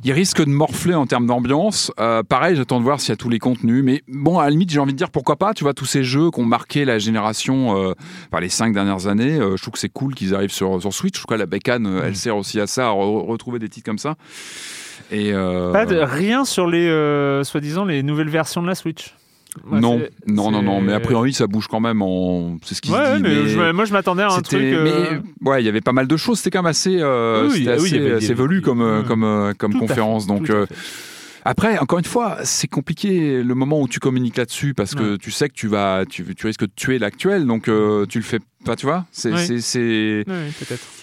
il 0.03 0.11
risque 0.11 0.43
de 0.43 0.49
morfler 0.49 0.95
en 0.95 1.05
termes 1.05 1.27
d'ambiance. 1.27 1.91
Euh, 1.99 2.23
pareil, 2.23 2.55
j'attends 2.55 2.79
de 2.79 2.83
voir 2.83 2.99
s'il 2.99 3.09
y 3.09 3.13
a 3.13 3.17
tous 3.17 3.29
les 3.29 3.39
contenus. 3.39 3.83
Mais 3.83 4.03
bon, 4.07 4.39
à 4.39 4.45
la 4.45 4.49
limite, 4.49 4.69
j'ai 4.69 4.79
envie 4.79 4.93
de 4.93 4.97
dire 4.97 5.09
pourquoi 5.09 5.35
pas. 5.37 5.53
Tu 5.53 5.63
vois, 5.63 5.73
tous 5.73 5.85
ces 5.85 6.03
jeux 6.03 6.29
qui 6.31 6.39
ont 6.39 6.45
marqué 6.45 6.85
la 6.85 6.99
génération 6.99 7.77
euh, 7.77 7.93
par 8.31 8.41
les 8.41 8.49
cinq 8.49 8.73
dernières 8.73 9.07
années, 9.07 9.37
je 9.39 9.61
trouve 9.61 9.73
que 9.73 9.79
c'est 9.79 9.89
cool 9.89 10.13
qu'ils 10.13 10.35
arrivent 10.35 10.51
sur, 10.51 10.81
sur 10.81 10.93
Switch. 10.93 11.17
Je 11.17 11.23
crois 11.23 11.37
que 11.37 11.41
la 11.41 11.45
bécane, 11.45 12.01
elle 12.03 12.11
mm. 12.11 12.15
sert 12.15 12.37
aussi 12.37 12.59
à 12.59 12.67
ça, 12.67 12.87
à 12.87 12.91
retrouver 12.91 13.59
des 13.59 13.69
titres 13.69 13.85
comme 13.85 13.97
ça. 13.97 14.15
Et 15.11 15.31
Pas 15.31 15.85
de, 15.85 15.97
rien 15.97 16.45
sur 16.45 16.67
les, 16.67 16.87
soi-disant, 17.43 17.85
les 17.85 18.03
nouvelles 18.03 18.29
versions 18.29 18.61
de 18.61 18.67
la 18.67 18.75
Switch 18.75 19.13
non, 19.71 20.01
non, 20.25 20.51
non, 20.51 20.61
non, 20.61 20.81
mais 20.81 20.93
a 20.93 20.99
priori 20.99 21.33
ça 21.33 21.47
bouge 21.47 21.67
quand 21.67 21.79
même 21.79 22.01
en. 22.01 22.57
C'est 22.63 22.75
ce 22.75 22.81
qui 22.81 22.91
ouais, 22.91 23.19
Mais, 23.19 23.73
moi 23.73 23.85
je 23.85 23.93
m'attendais 23.93 24.23
à 24.23 24.31
un 24.31 24.41
truc. 24.41 24.61
Euh, 24.61 25.19
ouais, 25.41 25.61
il 25.61 25.65
y 25.65 25.69
avait 25.69 25.81
pas 25.81 25.91
mal 25.91 26.07
de 26.07 26.17
choses. 26.17 26.39
C'était 26.39 26.51
quand 26.51 26.63
même 26.63 26.69
assez, 26.69 26.97
euh, 26.99 27.49
oui, 27.51 27.67
assez, 27.69 28.33
velu 28.33 28.61
comme, 28.61 28.81
euh, 28.81 29.03
comme, 29.03 29.53
comme 29.57 29.73
conférence. 29.73 30.27
donc. 30.27 30.51
Après, 31.45 31.77
encore 31.77 31.99
une 31.99 32.05
fois, 32.05 32.37
c'est 32.45 32.69
compliqué 32.69 33.43
le 33.43 33.53
moment 33.53 33.81
où 33.81 33.89
tu 33.89 33.99
communiques 33.99 34.37
là-dessus 34.37 34.73
parce 34.73 34.95
que 34.95 35.17
tu 35.17 35.29
sais 35.29 35.49
que 35.49 35.53
tu 35.53 35.67
vas, 35.67 36.05
tu, 36.09 36.23
tu 36.35 36.47
risques 36.47 36.61
de 36.61 36.71
tuer 36.73 36.99
l'actuel, 36.99 37.45
donc 37.45 37.63
tu 37.63 38.19
le 38.19 38.23
fais 38.23 38.39
pas, 38.65 38.75
tu 38.75 38.85
vois? 38.85 39.05
C'est, 39.11 39.59
c'est, 39.59 40.23
peut-être. 40.25 41.02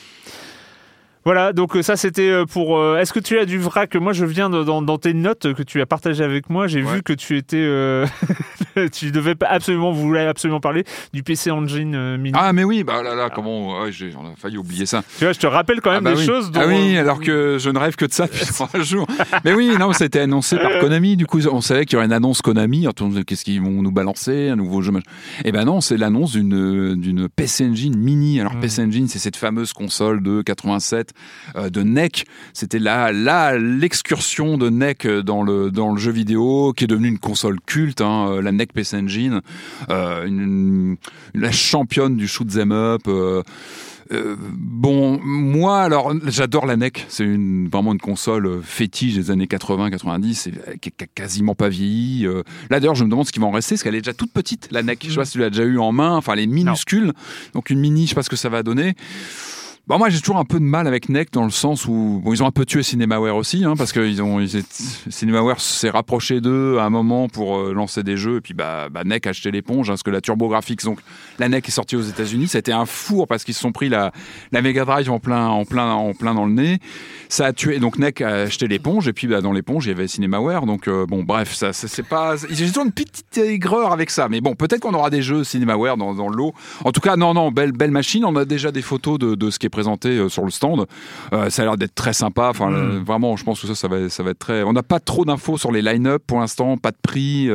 Voilà, 1.25 1.53
donc 1.53 1.77
euh, 1.77 1.83
ça 1.83 1.97
c'était 1.97 2.31
euh, 2.31 2.47
pour. 2.47 2.79
Euh, 2.79 2.99
est-ce 2.99 3.13
que 3.13 3.21
tu 3.21 3.39
as 3.39 3.45
du 3.45 3.59
vrac? 3.59 3.95
Moi 3.95 4.15
je 4.15 4.25
viens 4.25 4.49
dans, 4.49 4.81
dans, 4.81 4.99
tes 4.99 5.13
notes 5.13 5.53
que 5.53 5.63
tu 5.63 5.81
as 5.83 5.87
partagées 5.87 6.25
avec 6.25 6.49
moi. 6.49 6.67
J'ai 6.67 6.81
vu 6.81 7.03
que 7.03 7.13
tu 7.13 7.37
étais. 7.37 7.59
tu 8.93 9.11
devais 9.11 9.35
absolument, 9.41 9.93
vous 9.93 10.03
voulez 10.03 10.21
absolument 10.21 10.61
parler 10.61 10.85
du 11.13 11.23
PC 11.23 11.51
Engine 11.51 12.17
Mini. 12.17 12.37
Ah, 12.39 12.53
mais 12.53 12.65
oui, 12.65 12.85
bah 12.85 13.03
là 13.03 13.15
là, 13.15 13.31
comment. 13.31 13.83
Ouais, 13.83 13.93
j'ai 13.93 14.13
failli 14.37 14.59
oublier 14.59 14.87
ça. 14.87 15.03
Tu 15.19 15.25
vois, 15.25 15.33
je 15.33 15.39
te 15.39 15.47
rappelle 15.47 15.81
quand 15.81 15.91
même 15.91 16.07
ah, 16.07 16.11
bah 16.11 16.17
des 16.17 16.25
choses. 16.25 16.51
Ah 16.55 16.67
oui, 16.67 16.97
alors 16.97 17.21
que 17.21 17.59
je 17.59 17.71
ne 17.71 17.79
rêve 17.79 17.97
que 17.97 18.05
de 18.05 18.13
ça 18.13 18.27
depuis 18.27 18.47
trois 18.47 18.69
jours. 18.83 19.07
mais 19.45 19.53
oui, 19.53 19.73
non, 19.79 19.93
ça 19.93 20.05
a 20.05 20.07
été 20.07 20.21
annoncé 20.21 20.57
par 20.57 20.79
Konami. 20.81 21.17
Du 21.17 21.27
coup, 21.27 21.41
on 21.47 21.61
savait 21.61 21.85
qu'il 21.85 21.95
y 21.95 21.97
aurait 21.97 22.07
une 22.07 22.13
annonce 22.13 22.43
Konami. 22.43 22.87
Qu'est-ce 23.27 23.45
qu'ils 23.45 23.61
vont 23.61 23.83
nous 23.83 23.93
balancer 23.93 24.49
Un 24.49 24.57
nouveau 24.57 24.83
jeu 24.83 24.93
Eh 25.45 25.53
ben 25.53 25.65
non, 25.65 25.81
c'est 25.81 25.97
l'annonce 25.97 26.33
d'une 26.33 27.29
PC 27.29 27.67
Engine 27.67 27.97
Mini. 27.97 28.41
Alors, 28.41 28.55
hmm. 28.55 28.61
PC 28.61 28.83
Engine, 28.83 29.09
c'est 29.09 29.19
cette 29.19 29.37
fameuse 29.37 29.73
console 29.73 30.23
de 30.23 30.43
87 30.43 31.13
euh, 31.57 31.71
de 31.71 31.83
NEC. 31.83 32.25
C'était 32.53 32.79
là, 32.79 33.13
là 33.13 33.57
l'excursion 33.59 34.59
de 34.59 34.69
NEC 34.69 35.07
dans 35.07 35.43
le, 35.43 35.71
dans 35.71 35.93
le 35.93 35.99
jeu 35.99 36.13
vidéo, 36.13 36.73
qui 36.77 36.85
est 36.85 36.87
devenue 36.87 37.09
une 37.09 37.19
console 37.19 37.59
culte, 37.65 38.01
hein, 38.01 38.29
euh, 38.31 38.43
PC 38.69 38.97
Engine, 38.97 39.41
euh, 39.89 40.95
la 41.35 41.53
championne 41.53 42.17
du 42.17 42.29
shoot 42.29 42.49
them 42.49 42.73
up. 42.73 43.03
bon, 44.55 45.21
moi, 45.23 45.83
alors, 45.83 46.13
j'adore 46.27 46.67
la 46.67 46.77
NEC. 46.77 47.07
C'est 47.09 47.25
une, 47.25 47.69
vraiment 47.69 47.93
une 47.93 48.01
console 48.01 48.61
fétiche 48.63 49.15
des 49.15 49.31
années 49.31 49.47
80-90, 49.47 50.79
qui 50.81 50.93
n'a 51.01 51.07
quasiment 51.07 51.55
pas 51.55 51.69
vieilli. 51.69 52.27
là, 52.71 52.81
d'ailleurs, 52.81 52.95
je 52.95 53.05
me 53.05 53.11
demande 53.11 53.27
ce 53.27 53.33
qui 53.33 53.41
va 53.41 53.47
en 53.47 53.53
rester, 53.53 53.75
parce 53.75 53.83
qu'elle 53.83 53.95
est 53.95 54.01
déjà 54.01 54.15
toute 54.15 54.33
petite, 54.33 54.69
la 54.71 54.83
NEC. 54.83 55.05
Je 55.05 55.11
sais 55.11 55.17
pas 55.17 55.25
si 55.25 55.33
tu 55.33 55.39
l'as 55.39 55.51
déjà 55.51 55.65
eu 55.65 55.79
en 55.79 55.93
main. 55.93 56.17
Enfin, 56.17 56.33
elle 56.35 56.41
est 56.41 56.47
minuscule. 56.47 57.13
Donc, 57.55 57.71
une 57.71 57.81
mini, 57.81 58.05
je 58.05 58.11
sais 58.11 58.15
pas 58.15 58.23
ce 58.23 58.31
que 58.31 58.37
ça 58.37 58.49
va 58.49 58.63
donner. 58.63 58.95
Bon, 59.87 59.99
moi, 59.99 60.09
j'ai 60.09 60.21
toujours 60.21 60.37
un 60.37 60.45
peu 60.45 60.61
de 60.61 60.65
mal 60.65 60.87
avec 60.87 61.09
NEC 61.09 61.33
dans 61.33 61.45
le 61.45 61.51
sens 61.51 61.87
où 61.87 62.23
ils 62.27 62.43
ont 62.45 62.47
un 62.47 62.53
peu 62.53 62.65
tué 62.65 62.83
CinemaWare 62.83 63.35
aussi, 63.35 63.65
hein, 63.65 63.75
parce 63.77 63.93
que 63.93 64.01
ils 64.01 64.23
ont, 64.23 64.39
CinemaWare 65.09 65.61
s'est 65.61 65.91
rapproché 65.91 66.41
d'eux 66.41 66.79
à 66.79 66.85
un 66.85 66.91
moment 66.91 67.29
pour 67.29 67.57
euh, 67.57 67.73
lancer 67.75 68.05
des 68.05 68.17
jeux, 68.17 68.37
et 68.37 68.41
puis 68.41 68.55
bah, 68.55 68.89
bah 68.89 69.03
NEC 69.05 69.27
a 69.27 69.31
acheté 69.31 69.51
l'éponge, 69.51 69.89
hein, 69.89 69.95
parce 69.95 70.05
que 70.05 70.11
la 70.11 70.21
TurboGrafx, 70.21 70.85
donc 70.85 71.01
la 71.41 71.49
NEC 71.49 71.69
est 71.69 71.73
sortie 71.73 71.97
aux 71.97 72.03
États-Unis, 72.03 72.47
ça 72.47 72.59
a 72.59 72.61
été 72.61 72.73
un 72.73 72.87
four 72.87 73.27
parce 73.27 73.43
qu'ils 73.43 73.55
se 73.55 73.61
sont 73.61 73.73
pris 73.73 73.89
la, 73.89 74.13
la 74.53 74.63
Mega 74.63 74.85
Drive 74.85 75.11
en 75.11 75.19
plein, 75.19 75.49
en 75.49 75.65
plein, 75.65 75.93
en 75.93 76.15
plein 76.15 76.35
dans 76.35 76.47
le 76.47 76.53
nez. 76.53 76.79
Ça 77.29 77.47
a 77.47 77.53
tué, 77.53 77.81
donc 77.81 77.99
NEC 77.99 78.21
a 78.21 78.43
acheté 78.43 78.69
l'éponge, 78.69 79.09
et 79.09 79.13
puis 79.13 79.27
bah, 79.27 79.41
dans 79.41 79.53
l'éponge, 79.53 79.87
il 79.87 79.89
y 79.89 79.93
avait 79.93 80.07
CinemaWare, 80.07 80.67
donc 80.67 80.87
euh, 80.87 81.05
bon, 81.07 81.25
bref, 81.25 81.53
ça, 81.53 81.73
c'est 81.73 82.07
pas, 82.07 82.37
j'ai 82.49 82.69
toujours 82.69 82.85
une 82.85 82.93
petite 82.93 83.39
aigreur 83.39 83.93
avec 83.93 84.11
ça, 84.11 84.29
mais 84.29 84.41
bon, 84.41 84.55
peut-être 84.55 84.83
qu'on 84.83 84.95
aura 84.95 85.11
des 85.11 85.23
jeux 85.23 85.43
CinemaWare 85.43 85.97
dans, 85.97 86.15
dans 86.15 86.29
l'eau. 86.29 86.55
En 86.85 86.93
tout 86.93 87.01
cas, 87.01 87.17
non, 87.17 87.35
non, 87.35 87.51
belle, 87.51 87.73
belle 87.73 87.91
machine. 87.91 88.25
On 88.25 88.37
a 88.37 88.45
déjà 88.45 88.71
des 88.71 88.83
photos 88.83 89.19
de, 89.19 89.35
de 89.35 89.51
ce 89.51 89.59
qui 89.59 89.67
est 89.67 89.70
présenté 89.71 90.11
euh, 90.11 90.29
sur 90.29 90.45
le 90.45 90.51
stand. 90.51 90.87
Euh, 91.33 91.51
ça 91.51 91.63
a 91.63 91.65
l'air 91.65 91.77
d'être 91.77 91.95
très 91.95 92.13
sympa. 92.13 92.49
Enfin, 92.51 92.71
mm. 92.71 92.75
euh, 92.75 93.01
vraiment, 93.05 93.37
je 93.37 93.45
pense 93.45 93.61
que 93.61 93.67
ça, 93.67 93.75
ça 93.75 93.89
va, 93.89 94.09
ça 94.09 94.23
va 94.23 94.31
être 94.31 94.39
très. 94.39 94.63
On 94.63 94.73
n'a 94.73 94.83
pas 94.83 95.01
trop 95.01 95.25
d'infos 95.25 95.59
sur 95.59 95.73
les 95.73 95.83
line-up 95.83 96.23
pour 96.27 96.41
l'instant, 96.41 96.77
pas 96.77 96.91
de 96.91 96.99
prix. 97.01 97.49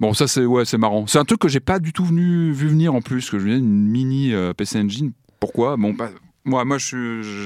Bon, 0.00 0.14
ça 0.14 0.26
c'est 0.26 0.44
ouais, 0.44 0.64
c'est 0.64 0.78
marrant. 0.78 1.06
C'est 1.06 1.18
un 1.18 1.24
truc 1.24 1.40
que 1.40 1.48
j'ai 1.48 1.60
pas 1.60 1.78
du 1.78 1.92
tout 1.92 2.04
venu, 2.04 2.52
vu 2.52 2.68
venir 2.68 2.94
en 2.94 3.02
plus, 3.02 3.30
que 3.30 3.38
je 3.38 3.44
viens 3.44 3.58
une 3.58 3.86
mini 3.86 4.32
PC 4.56 4.80
Engine. 4.80 5.12
Pourquoi? 5.38 5.76
Bon, 5.76 5.92
bah, 5.92 6.10
moi, 6.44 6.64
moi, 6.64 6.78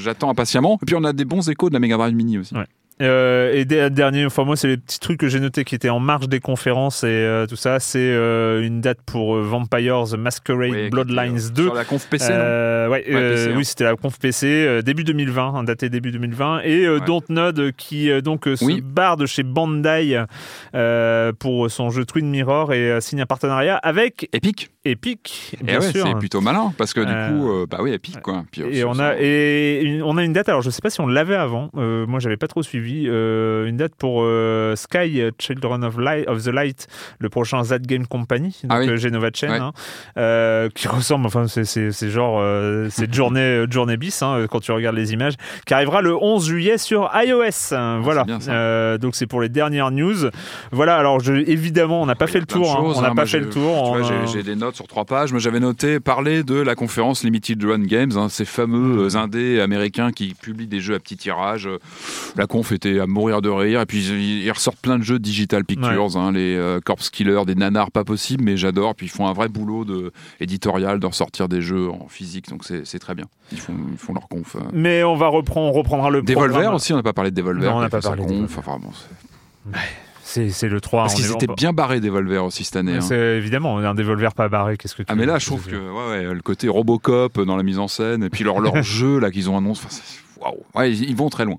j'attends 0.03 0.31
impatiemment. 0.31 0.79
Et 0.83 0.87
puis 0.87 0.95
on 0.95 1.05
a 1.05 1.13
des 1.13 1.25
bons 1.25 1.49
échos 1.49 1.69
de 1.69 1.75
la 1.75 1.81
Mega 1.81 1.97
Drive 1.97 2.15
Mini 2.15 2.39
aussi. 2.39 2.55
Ouais. 2.55 2.67
Euh, 3.03 3.53
et 3.53 3.65
dernier, 3.91 4.25
enfin 4.25 4.45
moi 4.45 4.57
c'est 4.57 4.69
les 4.69 4.77
petits 4.77 5.01
trucs 5.01 5.19
que 5.19 5.27
j'ai 5.27 5.41
notés 5.41 5.65
qui 5.65 5.75
étaient 5.75 5.91
en 5.91 5.99
marge 5.99 6.29
des 6.29 6.39
conférences 6.39 7.03
et 7.03 7.09
euh, 7.09 7.47
tout 7.47 7.57
ça. 7.57 7.81
C'est 7.81 7.99
euh, 7.99 8.63
une 8.63 8.81
date 8.81 9.01
pour 9.05 9.37
Vampires 9.37 10.17
Masquerade 10.17 10.91
Bloodlines 10.91 11.51
2. 11.53 11.65
Sur 11.65 11.75
la 11.75 11.85
conf 11.85 12.07
PC. 12.07 12.27
ouais, 12.29 13.03
PC, 13.03 13.51
hein. 13.51 13.55
Oui, 13.57 13.65
c'était 13.65 13.85
la 13.85 13.97
conf 13.97 14.19
PC 14.21 14.83
début 14.85 15.03
2020, 15.03 15.55
hein, 15.55 15.65
daté 15.65 15.89
début 15.91 16.13
2020. 16.13 16.61
Et 16.61 16.87
Dontnod 17.05 17.73
qui 17.77 18.11
donc 18.23 18.45
se 18.45 18.81
barre 18.81 19.17
de 19.17 19.27
chez 19.27 19.43
Bandai 19.43 20.23
pour 21.41 21.71
son 21.71 21.91
jeu 21.91 22.05
Twin 22.05 22.31
Mirror 22.31 22.73
et 22.73 23.01
signe 23.01 23.23
un 23.23 23.27
partenariat 23.27 23.77
avec 23.77 24.29
Epic. 24.33 24.71
Epic, 24.85 25.57
bien 25.63 25.81
sûr. 25.81 26.07
C'est 26.07 26.19
plutôt 26.19 26.43
malin 26.43 26.73
parce 26.79 26.93
que 26.93 27.01
du 27.01 27.33
coup, 27.33 27.67
bah 27.69 27.79
oui, 27.81 27.93
Epic 27.93 28.21
quoi. 28.21 28.45
et 28.57 28.85
on 28.85 29.01
a 29.01 29.17
et 29.19 30.01
on 30.05 30.17
a 30.17 30.23
une 30.23 30.33
date. 30.33 30.49
Alors 30.49 30.63
je 30.63 30.71
sais 30.71 30.83
pas 30.83 30.91
si 30.91 31.01
on 31.01 31.09
l'avait 31.09 31.35
avant. 31.35 31.71
moi 31.75 32.21
j'avais 32.21 32.37
pas 32.37 32.47
trop 32.47 32.63
suivi 32.63 32.84
euh, 33.07 33.67
une 33.67 33.77
date 33.77 33.95
pour 33.95 34.23
euh, 34.23 34.77
Sky 34.77 35.23
Children 35.39 35.85
of, 35.85 35.99
Light, 35.99 36.29
of 36.29 36.43
the 36.43 36.49
Light, 36.49 36.87
le 37.19 37.29
prochain 37.29 37.63
Z 37.63 37.81
Game 37.83 38.07
Company, 38.07 38.57
donc 38.63 38.73
ah 38.73 38.81
oui. 38.81 38.89
Euh, 38.89 38.97
Genova 38.97 39.29
Chain, 39.33 39.73
hein, 40.17 40.69
qui 40.75 40.89
ressemble, 40.89 41.27
enfin 41.27 41.47
c'est 41.49 42.11
genre 42.11 42.43
c'est 42.91 43.13
journée 43.13 43.65
journée 43.71 43.97
bis 43.97 44.23
hein, 44.23 44.47
quand 44.51 44.61
tu 44.61 44.73
regardes 44.73 44.97
les 44.97 45.13
images, 45.13 45.35
qui 45.67 45.75
arrivera 45.75 46.01
le 46.01 46.15
11 46.15 46.47
juillet 46.47 46.79
sur 46.79 47.11
iOS. 47.15 47.73
Ah, 47.73 47.99
voilà. 48.01 48.25
donc 48.99 49.15
c'est 49.15 49.27
pour 49.27 49.41
les 49.41 49.49
dernières 49.49 49.91
news. 49.91 50.31
Voilà. 50.71 50.97
Alors 50.97 51.21
je, 51.21 51.33
évidemment 51.33 52.03
on 52.03 52.07
n'a 52.07 52.15
pas 52.15 52.27
fait 52.27 52.41
le 52.41 52.47
tour. 52.47 52.71
Hein. 52.71 52.93
on 52.97 53.03
n'a 53.03 53.15
pas 53.15 53.27
fait 53.27 53.41
le 53.41 53.49
tour. 53.49 53.99
J'ai 54.33 54.43
des 54.43 54.57
notes 54.57 54.77
sur 54.77 54.87
trois 54.87 55.05
pages. 55.05 55.33
mais 55.33 55.41
j'avais 55.41 55.61
noté 55.61 56.01
parler 56.01 56.43
de 56.43 56.57
la 56.57 56.75
conférence 56.75 57.25
Limited 57.25 57.63
Run 57.65 57.85
Games, 57.85 58.13
ces 58.29 58.45
fameux 58.45 59.09
mm. 59.09 59.17
indés 59.17 59.61
américains 59.61 60.13
qui 60.13 60.35
publient 60.35 60.67
des 60.67 60.81
jeux 60.81 60.95
à 60.95 60.99
petit 60.99 61.17
tirage. 61.17 61.69
La 62.37 62.47
conf 62.47 62.73
était 62.75 63.01
à 63.01 63.07
mourir 63.07 63.43
de 63.43 63.49
rire. 63.49 63.81
Et 63.81 63.87
puis 63.87 64.05
ils 64.05 64.51
ressortent 64.51 64.81
plein 64.81 64.99
de 64.99 65.05
jeux 65.05 65.19
Digital 65.19 65.65
Pictures, 65.65 66.17
hein, 66.17 66.33
les 66.33 66.57
euh, 66.57 66.81
Corpse 66.85 67.11
Killer, 67.11 67.43
des 67.47 67.55
nanars 67.55 67.91
pas 67.91 68.05
possibles, 68.05 68.45
mais 68.45 68.57
j'adore. 68.57 68.95
Puis 68.95 69.07
ils 69.07 69.11
font 69.11 69.27
un 69.27 69.33
vrai 69.33 69.49
boulot 69.49 69.85
de 69.85 70.13
éditorial 70.41 71.01
de 71.01 71.07
ressortir 71.07 71.49
des 71.49 71.61
jeux 71.61 71.89
en 71.91 72.09
physique, 72.09 72.49
donc 72.49 72.65
c'est 72.65 72.99
très 72.99 73.15
bien. 73.15 73.27
Ils 73.53 73.59
font, 73.59 73.75
ils 73.93 73.99
font 73.99 74.15
leur 74.15 74.29
conf. 74.29 74.57
Euh. 74.57 74.61
Mais 74.73 75.05
on 75.05 75.17
va 75.17 75.29
reprendre, 75.29 75.69
on 75.69 75.73
reprendra 75.73 76.11
le 76.11 76.23
Devolver 76.23 76.73
aussi, 76.73 76.93
on 76.93 76.97
n'a 76.97 77.03
pas 77.03 77.13
parlé 77.13 77.31
de 77.31 77.37
Devolver. 77.37 77.71
Non, 77.71 77.79
on 77.79 77.81
n'a 77.81 77.89
pas 77.89 78.01
parlé 78.01 78.25
de 78.25 78.45
enfin, 78.45 78.79
bon, 78.79 78.91
c'est 80.25 80.69
le 80.69 80.81
3. 80.81 81.03
Parce 81.03 81.15
qu'ils 81.15 81.31
étaient 81.31 81.47
bien 81.47 81.73
barrés 81.73 82.01
Devolver 82.01 82.45
aussi 82.45 82.65
cette 82.65 82.77
année. 82.77 82.97
Hein. 82.97 83.37
Évidemment, 83.37 83.79
un 83.79 83.95
Devolver 83.95 84.35
pas 84.35 84.49
barré, 84.49 84.77
qu'est-ce 84.77 84.95
que 84.95 85.03
tu 85.03 85.07
Ah 85.09 85.15
mais 85.15 85.27
là, 85.27 85.39
je 85.39 85.47
trouve 85.47 85.67
que 85.67 85.77
ouais, 85.77 86.27
ouais, 86.27 86.35
le 86.35 86.43
côté 86.43 86.69
Robocop 86.69 87.41
dans 87.41 87.57
la 87.57 87.63
mise 87.63 87.79
en 87.79 87.89
scène, 87.89 88.25
et 88.25 88.31
puis 88.31 88.45
leur, 88.45 88.61
leur 88.61 88.83
jeu 88.83 89.19
là 89.19 89.31
qu'ils 89.31 89.51
ont 89.51 89.57
annoncé, 89.57 89.87
waouh, 90.41 90.65
ouais, 90.75 90.93
ils 90.93 91.17
vont 91.17 91.29
très 91.29 91.45
loin. 91.45 91.57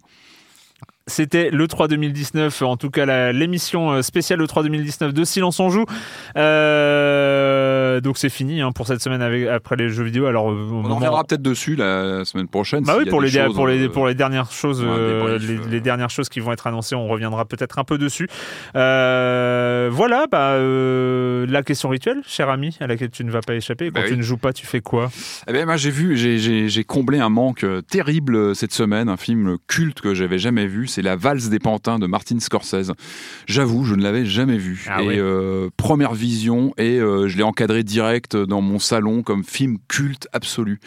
C'était 1.08 1.52
le 1.52 1.68
3 1.68 1.88
2019, 1.88 2.64
en 2.64 2.78
tout 2.78 2.90
cas 2.90 3.32
l'émission 3.32 3.92
euh, 3.92 4.02
spéciale 4.02 4.40
le 4.40 4.48
3 4.48 4.64
2019 4.64 5.14
de 5.14 5.24
Silence 5.24 5.60
on 5.60 5.70
joue. 5.70 5.86
Euh, 6.36 8.02
donc 8.02 8.18
c'est 8.18 8.30
fini 8.30 8.62
hein, 8.62 8.72
pour 8.72 8.88
cette 8.88 9.04
semaine 9.04 9.22
avec, 9.22 9.48
après 9.48 9.76
les 9.76 9.90
jeux 9.90 10.04
vidéo. 10.04 10.26
Alors 10.26 10.50
euh, 10.50 10.68
on 10.72 10.90
en 10.90 10.96
reviendra 10.96 11.24
peut-être 11.24 11.44
dessus 11.44 11.76
la 11.76 12.26
semaine 12.26 12.48
prochaine. 12.48 12.84
Bah 12.84 12.96
oui, 12.98 13.08
pour 13.08 13.22
les, 13.22 13.30
pour, 13.54 13.68
les, 13.68 13.88
pour 13.88 14.08
les 14.08 14.16
dernières 14.16 14.52
choses, 14.52 14.84
les, 15.70 15.80
dernières 15.80 16.10
choses 16.10 16.28
qui 16.28 16.40
vont 16.40 16.52
être 16.52 16.66
annoncées, 16.66 16.96
on 16.96 17.08
reviendra 17.08 17.46
peut-être 17.46 17.78
un 17.78 17.84
peu 17.84 18.00
dessus. 18.00 18.28
voilà, 18.74 20.26
bah, 20.32 20.58
la 20.58 21.62
question 21.62 21.90
rituelle, 21.90 22.24
cher 22.26 22.50
ami, 22.50 22.78
à 22.80 22.88
laquelle 22.88 23.12
tu 23.12 23.24
ne 23.24 23.30
vas 23.30 23.42
pas 23.42 23.54
échapper. 23.54 23.92
Quand 23.92 24.02
bah 24.02 24.08
tu 24.08 24.18
ne 24.18 24.24
joues 24.24 24.38
pas, 24.38 24.54
tu 24.54 24.66
fais 24.66 24.82
quoi? 24.82 25.12
Eh 25.48 25.54
ben, 25.54 25.68
moi 25.68 25.78
j'ai 25.78 25.92
vu, 25.92 26.18
j'ai 26.18 26.84
comblé 26.84 27.20
un 27.20 27.30
manque 27.30 27.64
terrible 27.92 28.56
cette 28.56 28.74
semaine, 28.74 29.08
un 29.08 29.18
film 29.18 29.58
culte 29.68 30.02
que 30.02 30.16
j'avais 30.16 30.40
jamais 30.40 30.66
vu 30.66 30.88
c'est 30.96 31.02
La 31.02 31.18
valse 31.18 31.50
des 31.50 31.60
pantins 31.60 32.00
de 32.00 32.08
Martin 32.08 32.40
Scorsese. 32.40 32.94
J'avoue, 33.48 33.84
je 33.84 33.96
ne 33.96 34.02
l'avais 34.02 34.26
jamais 34.26 34.58
vu. 34.58 34.86
Ah 34.90 35.02
et 35.02 35.20
euh, 35.20 35.70
première 35.76 36.14
vision, 36.14 36.74
et 36.78 37.00
euh, 37.00 37.28
je 37.28 37.36
l'ai 37.36 37.44
encadré 37.44 37.84
direct 37.84 38.38
dans 38.38 38.62
mon 38.62 38.80
salon 38.80 39.22
comme 39.22 39.44
film 39.44 39.78
culte 39.90 40.30
absolu. 40.32 40.80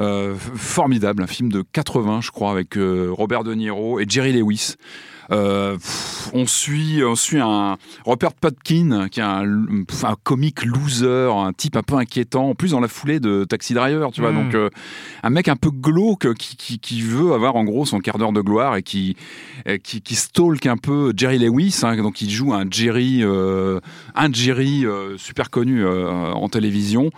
Euh, 0.00 0.34
formidable, 0.34 1.22
un 1.22 1.28
film 1.28 1.52
de 1.52 1.62
80, 1.62 2.22
je 2.22 2.32
crois, 2.32 2.50
avec 2.50 2.76
Robert 2.76 3.44
De 3.44 3.54
Niro 3.54 4.00
et 4.00 4.06
Jerry 4.08 4.32
Lewis. 4.32 4.74
Euh, 5.32 5.76
on 6.32 6.46
suit, 6.46 7.02
on 7.04 7.16
suit 7.16 7.40
un 7.40 7.76
Robert 8.04 8.32
Podkin 8.34 9.08
qui 9.10 9.20
est 9.20 9.24
un, 9.24 9.44
un 9.44 10.16
comique 10.22 10.64
loser, 10.64 11.30
un 11.32 11.52
type 11.52 11.76
un 11.76 11.82
peu 11.82 11.96
inquiétant, 11.96 12.50
en 12.50 12.54
plus 12.54 12.72
dans 12.72 12.80
la 12.80 12.88
foulée 12.88 13.20
de 13.20 13.44
Taxi 13.44 13.74
Driver, 13.74 14.12
tu 14.12 14.20
vois. 14.20 14.32
Hmm. 14.32 14.44
Donc 14.44 14.54
euh, 14.54 14.70
un 15.22 15.30
mec 15.30 15.48
un 15.48 15.56
peu 15.56 15.70
glauque 15.70 16.32
qui, 16.34 16.78
qui, 16.78 17.00
veut 17.02 17.32
avoir 17.32 17.56
en 17.56 17.64
gros 17.64 17.84
son 17.86 18.00
quart 18.00 18.18
d'heure 18.18 18.32
de 18.32 18.40
gloire 18.40 18.76
et 18.76 18.82
qui, 18.82 19.16
qui, 19.82 20.00
qui 20.00 20.14
stalk 20.14 20.66
un 20.66 20.76
peu 20.76 21.12
Jerry 21.16 21.38
Lewis, 21.38 21.80
hein, 21.82 21.96
donc 21.96 22.20
il 22.20 22.30
joue 22.30 22.52
un 22.52 22.64
Jerry, 22.70 23.20
euh, 23.22 23.80
un 24.14 24.32
Jerry 24.32 24.84
super 25.16 25.50
connu 25.50 25.86
en 25.86 26.48
télévision. 26.48 27.10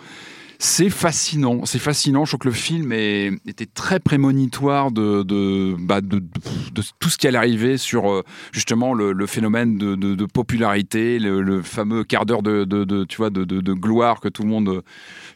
C'est 0.61 0.89
fascinant, 0.89 1.63
c'est 1.63 1.79
fascinant. 1.79 2.25
Je 2.25 2.31
trouve 2.31 2.39
que 2.39 2.47
le 2.49 2.53
film 2.53 2.91
était 2.91 3.65
très 3.65 4.01
prémonitoire 4.01 4.91
de, 4.91 5.75
bah, 5.79 6.01
tout 6.01 7.09
ce 7.09 7.17
qui 7.17 7.29
allait 7.29 7.37
arriver 7.37 7.77
sur 7.77 8.11
euh, 8.11 8.23
justement 8.51 8.93
le, 8.93 9.25
phénomène 9.25 9.77
de, 9.77 10.25
popularité, 10.25 11.17
le, 11.17 11.61
fameux 11.61 12.03
quart 12.03 12.25
d'heure 12.25 12.43
de, 12.43 13.73
gloire 13.73 14.19
que 14.19 14.27
tout 14.27 14.43
le 14.43 14.49
monde 14.49 14.83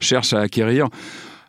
cherche 0.01 0.33
à 0.33 0.41
acquérir. 0.41 0.89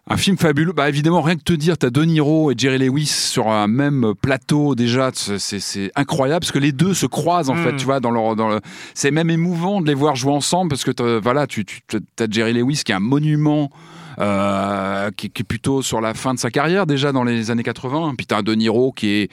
Un 0.07 0.19
film 0.19 0.37
fabuleux. 0.37 0.73
Bah 0.73 0.89
évidemment, 0.89 1.23
rien 1.23 1.37
que 1.37 1.43
te 1.43 1.55
dire, 1.55 1.79
t'as 1.79 1.89
De 1.89 2.03
Niro 2.03 2.51
et 2.51 2.55
Jerry 2.59 2.79
Lewis 2.79 3.07
sur 3.07 3.49
un 3.49 3.67
même 3.67 4.13
plateau 4.21 4.75
déjà, 4.75 5.11
c'est 5.15 5.91
incroyable 5.97 6.41
parce 6.41 6.53
que 6.53 6.59
les 6.59 6.73
deux 6.73 6.93
se 6.93 7.07
croisent 7.07 7.51
en 7.51 7.57
fait, 7.57 7.73
hmm. 7.73 7.77
tu 7.77 7.85
vois, 7.87 8.01
dans 8.01 8.11
leur, 8.11 8.37
dans 8.37 8.49
le... 8.49 8.61
c'est 8.93 9.11
même 9.11 9.31
émouvant 9.31 9.81
de 9.81 9.87
les 9.87 9.95
voir 9.95 10.15
jouer 10.15 10.33
ensemble 10.33 10.69
parce 10.69 10.85
que 10.85 11.19
voilà, 11.21 11.47
tu, 11.47 11.65
tu 11.65 11.81
as 12.19 12.27
Jerry 12.31 12.53
Lewis 12.53 12.83
qui 12.85 12.93
est 12.93 12.95
un 12.95 13.01
monument. 13.01 13.71
Euh, 14.21 15.11
qui, 15.11 15.29
qui, 15.29 15.43
est 15.43 15.45
plutôt 15.45 15.83
sur 15.83 16.01
la 16.01 16.15
fin 16.15 16.35
de 16.35 16.39
sa 16.39 16.53
carrière 16.53 16.87
déjà 16.87 17.11
dans 17.11 17.25
les 17.25 17.51
années 17.51 17.65
80 17.65 18.15
puis 18.17 18.29
t'as 18.29 18.39
un 18.39 18.43
De 18.45 18.55
Niro 18.55 18.93
qui 18.93 19.09
est 19.09 19.31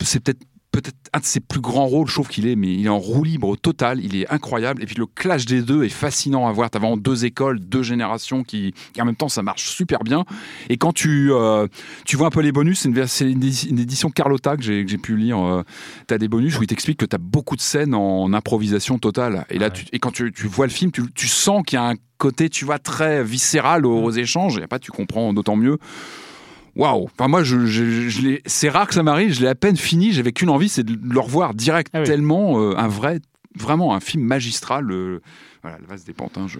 c'est 0.00 0.20
peut-être 0.20 0.40
peut-être 0.72 0.96
un 1.12 1.20
de 1.20 1.24
ses 1.24 1.40
plus 1.40 1.60
grands 1.60 1.86
rôles, 1.86 2.08
je 2.08 2.14
trouve 2.14 2.28
qu'il 2.28 2.46
est, 2.46 2.56
mais 2.56 2.72
il 2.72 2.86
est 2.86 2.88
en 2.88 2.98
roue 2.98 3.22
libre 3.22 3.56
total, 3.56 4.02
il 4.02 4.16
est 4.16 4.28
incroyable. 4.32 4.82
Et 4.82 4.86
puis 4.86 4.96
le 4.96 5.06
clash 5.06 5.44
des 5.44 5.60
deux 5.60 5.84
est 5.84 5.90
fascinant 5.90 6.48
à 6.48 6.52
voir. 6.52 6.70
T'as 6.70 6.78
vraiment 6.78 6.96
deux 6.96 7.26
écoles, 7.26 7.60
deux 7.60 7.82
générations 7.82 8.42
qui, 8.42 8.74
en 8.98 9.04
même 9.04 9.14
temps, 9.14 9.28
ça 9.28 9.42
marche 9.42 9.68
super 9.68 10.02
bien. 10.02 10.24
Et 10.70 10.78
quand 10.78 10.92
tu, 10.92 11.30
euh, 11.30 11.68
tu 12.06 12.16
vois 12.16 12.28
un 12.28 12.30
peu 12.30 12.40
les 12.40 12.52
bonus, 12.52 12.80
c'est 13.06 13.30
une, 13.30 13.42
une, 13.42 13.78
édition 13.78 14.10
Carlotta 14.10 14.56
que 14.56 14.62
j'ai 14.62 14.84
pu 14.84 15.16
lire. 15.16 15.38
Euh, 15.38 15.62
t'as 16.06 16.16
des 16.16 16.28
bonus 16.28 16.58
où 16.58 16.62
il 16.62 16.66
t'explique 16.66 16.98
que 16.98 17.06
t'as 17.06 17.18
beaucoup 17.18 17.54
de 17.54 17.60
scènes 17.60 17.94
en 17.94 18.32
improvisation 18.32 18.98
totale. 18.98 19.44
Et 19.50 19.58
là, 19.58 19.68
tu, 19.68 19.84
et 19.92 19.98
quand 19.98 20.10
tu, 20.10 20.32
tu, 20.32 20.46
vois 20.46 20.66
le 20.66 20.72
film, 20.72 20.90
tu, 20.90 21.02
tu 21.14 21.28
sens 21.28 21.62
qu'il 21.66 21.76
y 21.76 21.80
a 21.80 21.84
un 21.84 21.94
côté, 22.16 22.48
tu 22.48 22.64
vois, 22.64 22.78
très 22.78 23.22
viscéral 23.22 23.84
aux, 23.84 24.02
aux 24.02 24.10
échanges. 24.10 24.56
Et 24.56 24.66
pas, 24.66 24.78
tu 24.78 24.90
comprends 24.90 25.34
d'autant 25.34 25.56
mieux 25.56 25.78
waouh. 26.76 27.04
Enfin 27.04 27.28
moi 27.28 27.42
je, 27.42 27.66
je, 27.66 28.38
c'est 28.46 28.68
rare 28.68 28.86
que 28.86 28.94
ça 28.94 29.02
m'arrive 29.02 29.32
je 29.32 29.40
l'ai 29.40 29.48
à 29.48 29.54
peine 29.54 29.76
fini 29.76 30.12
j'avais 30.12 30.32
qu'une 30.32 30.50
envie 30.50 30.68
c'est 30.68 30.84
de 30.84 30.98
le 31.02 31.20
revoir 31.20 31.54
direct. 31.54 31.90
Ah 31.92 32.02
tellement 32.02 32.60
euh, 32.60 32.76
un 32.76 32.88
vrai 32.88 33.20
vraiment 33.54 33.94
un 33.94 34.00
film 34.00 34.24
magistral 34.24 34.86
voilà 35.62 35.78
le 35.78 35.86
vase 35.86 36.04
des 36.04 36.12
pantins 36.12 36.48
je 36.48 36.58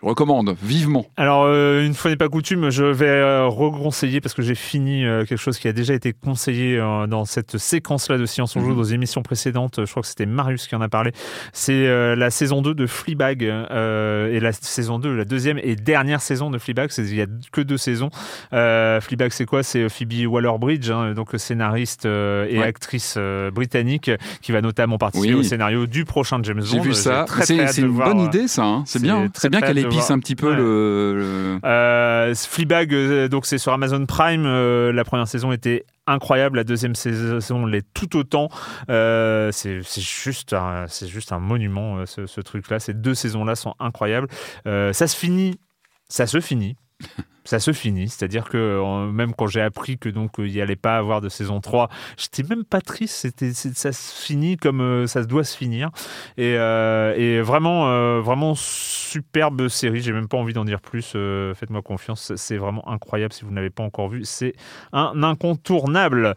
Je 0.00 0.06
recommande 0.06 0.54
vivement. 0.62 1.06
Alors, 1.16 1.42
euh, 1.46 1.84
une 1.84 1.92
fois 1.92 2.12
n'est 2.12 2.16
pas 2.16 2.28
coutume, 2.28 2.70
je 2.70 2.84
vais 2.84 3.08
euh, 3.08 3.46
reconseiller 3.46 4.20
parce 4.20 4.32
que 4.32 4.42
j'ai 4.42 4.54
fini 4.54 5.04
euh, 5.04 5.24
quelque 5.24 5.40
chose 5.40 5.58
qui 5.58 5.66
a 5.66 5.72
déjà 5.72 5.92
été 5.92 6.12
conseillé 6.12 6.78
dans 7.08 7.24
cette 7.24 7.58
séquence-là 7.58 8.16
de 8.16 8.24
Science 8.24 8.54
on 8.54 8.60
joue 8.60 8.68
mhm. 8.68 8.76
dans 8.76 8.82
les 8.82 8.94
émissions 8.94 9.22
précédentes. 9.22 9.84
Je 9.84 9.90
crois 9.90 10.02
que 10.02 10.08
c'était 10.08 10.26
Marius 10.26 10.68
qui 10.68 10.76
en 10.76 10.80
a 10.80 10.88
parlé. 10.88 11.10
C'est 11.52 12.14
la 12.14 12.30
saison 12.30 12.62
2 12.62 12.74
de 12.74 12.86
Fleabag 12.86 13.42
et 13.42 14.40
la 14.40 14.52
saison 14.52 15.00
2, 15.00 15.16
la 15.16 15.24
deuxième 15.24 15.58
et 15.62 15.74
dernière 15.74 16.20
saison 16.20 16.50
de 16.50 16.58
Fleabag. 16.58 16.90
Il 16.98 17.14
n'y 17.14 17.20
a 17.20 17.26
que 17.50 17.60
deux 17.60 17.76
saisons. 17.76 18.10
Fleabag, 18.50 19.32
c'est 19.32 19.46
quoi? 19.46 19.64
C'est 19.64 19.88
Phoebe 19.88 20.26
Waller-Bridge, 20.28 20.90
hein, 20.90 21.14
donc 21.14 21.30
scénariste 21.36 22.06
et 22.06 22.62
actrice 22.62 23.18
britannique 23.52 24.10
qui 24.42 24.52
va 24.52 24.60
notamment 24.60 24.98
participer 24.98 25.34
au 25.34 25.42
scénario 25.42 25.86
du 25.86 26.04
prochain 26.04 26.38
James 26.42 26.60
Bond. 26.60 26.66
J'ai 26.66 26.80
vu 26.80 26.94
ça. 26.94 27.26
C'est 27.42 27.78
une 27.78 27.96
bonne 27.96 28.20
idée, 28.20 28.46
ça. 28.46 28.64
Hein. 28.64 28.84
C'est 28.86 29.02
bien. 29.02 29.28
C'est 29.34 29.50
bien 29.50 29.60
qu'elle 29.60 29.78
ait 29.78 29.87
pisse 29.88 30.10
un 30.10 30.18
petit 30.18 30.36
peu 30.36 30.54
le. 30.54 31.58
Euh, 31.64 32.34
Fleabag, 32.34 32.92
euh, 32.94 33.28
donc 33.28 33.46
c'est 33.46 33.58
sur 33.58 33.72
Amazon 33.72 34.04
Prime. 34.06 34.44
Euh, 34.46 34.92
la 34.92 35.04
première 35.04 35.28
saison 35.28 35.52
était 35.52 35.84
incroyable. 36.06 36.56
La 36.56 36.64
deuxième 36.64 36.94
saison 36.94 37.66
l'est 37.66 37.86
tout 37.94 38.16
autant. 38.16 38.48
c'est 38.88 39.82
juste, 39.82 40.54
c'est 40.88 41.08
juste 41.08 41.32
un 41.32 41.38
monument 41.38 42.06
ce, 42.06 42.26
ce 42.26 42.40
truc-là. 42.40 42.80
Ces 42.80 42.94
deux 42.94 43.14
saisons-là 43.14 43.54
sont 43.54 43.74
incroyables. 43.78 44.28
ça 44.64 45.06
se 45.06 45.16
finit, 45.16 45.58
ça 46.08 46.26
se 46.26 46.40
finit. 46.40 46.76
ça 47.48 47.60
se 47.60 47.72
finit. 47.72 48.10
C'est-à-dire 48.10 48.44
que 48.44 49.10
même 49.10 49.32
quand 49.32 49.46
j'ai 49.46 49.62
appris 49.62 49.96
que 49.96 50.10
donc 50.10 50.32
il 50.36 50.52
n'y 50.52 50.60
allait 50.60 50.76
pas 50.76 50.98
avoir 50.98 51.22
de 51.22 51.30
saison 51.30 51.62
3, 51.62 51.88
j'étais 52.18 52.42
même 52.42 52.62
pas 52.62 52.82
triste. 52.82 53.14
C'était, 53.14 53.54
ça 53.54 53.90
se 53.90 54.22
finit 54.22 54.58
comme 54.58 54.82
euh, 54.82 55.06
ça 55.06 55.22
doit 55.22 55.44
se 55.44 55.56
finir. 55.56 55.88
Et, 56.36 56.56
euh, 56.58 57.42
vraiment, 57.42 57.88
euh, 57.88 58.20
vraiment 58.20 58.54
superbe 58.54 59.68
série. 59.68 60.02
J'ai 60.02 60.12
même 60.12 60.28
pas 60.28 60.36
envie 60.36 60.52
d'en 60.52 60.66
dire 60.66 60.82
plus. 60.82 61.12
faites-moi 61.54 61.80
confiance. 61.80 62.32
C'est 62.36 62.58
vraiment 62.58 62.86
incroyable. 62.86 63.32
Si 63.32 63.46
vous 63.46 63.50
n'avez 63.50 63.70
pas 63.70 63.82
encore 63.82 64.10
vu, 64.10 64.24
c'est 64.24 64.52
un 64.92 65.22
incontournable. 65.22 66.34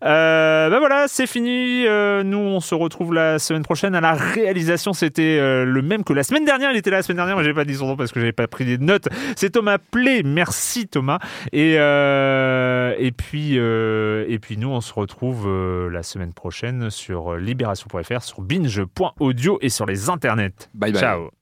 ben 0.00 0.78
voilà, 0.78 1.06
c'est 1.08 1.26
fini. 1.26 1.86
nous, 2.24 2.38
on 2.38 2.60
se 2.60 2.76
retrouve 2.76 3.14
la 3.14 3.40
semaine 3.40 3.64
prochaine. 3.64 3.96
À 3.96 4.00
la 4.00 4.12
réalisation, 4.12 4.92
c'était 4.92 5.64
le 5.64 5.82
même 5.82 6.04
que 6.04 6.12
la 6.12 6.22
semaine 6.22 6.44
dernière. 6.44 6.70
Il 6.70 6.76
était 6.76 6.90
là 6.90 6.98
la 6.98 7.02
semaine 7.02 7.16
dernière, 7.16 7.36
mais 7.36 7.42
j'ai 7.42 7.54
pas 7.54 7.64
dit 7.64 7.74
son 7.74 7.88
nom 7.88 7.96
parce 7.96 8.12
que 8.12 8.20
j'avais 8.20 8.30
pas 8.30 8.46
pris 8.46 8.64
des 8.64 8.78
notes. 8.78 9.08
C'est 9.34 9.50
Thomas 9.50 9.78
Play. 9.78 10.22
Merci 10.22 10.51
Merci 10.52 10.86
Thomas. 10.86 11.18
Et, 11.52 11.76
euh, 11.78 12.94
et, 12.98 13.10
puis, 13.10 13.58
euh, 13.58 14.26
et 14.28 14.38
puis 14.38 14.58
nous, 14.58 14.68
on 14.68 14.82
se 14.82 14.92
retrouve 14.92 15.46
euh, 15.46 15.88
la 15.88 16.02
semaine 16.02 16.34
prochaine 16.34 16.90
sur 16.90 17.36
libération.fr, 17.36 18.22
sur 18.22 18.42
binge.audio 18.42 19.58
et 19.62 19.70
sur 19.70 19.86
les 19.86 20.10
internets. 20.10 20.68
Bye 20.74 20.92
bye. 20.92 21.00
Ciao. 21.00 21.41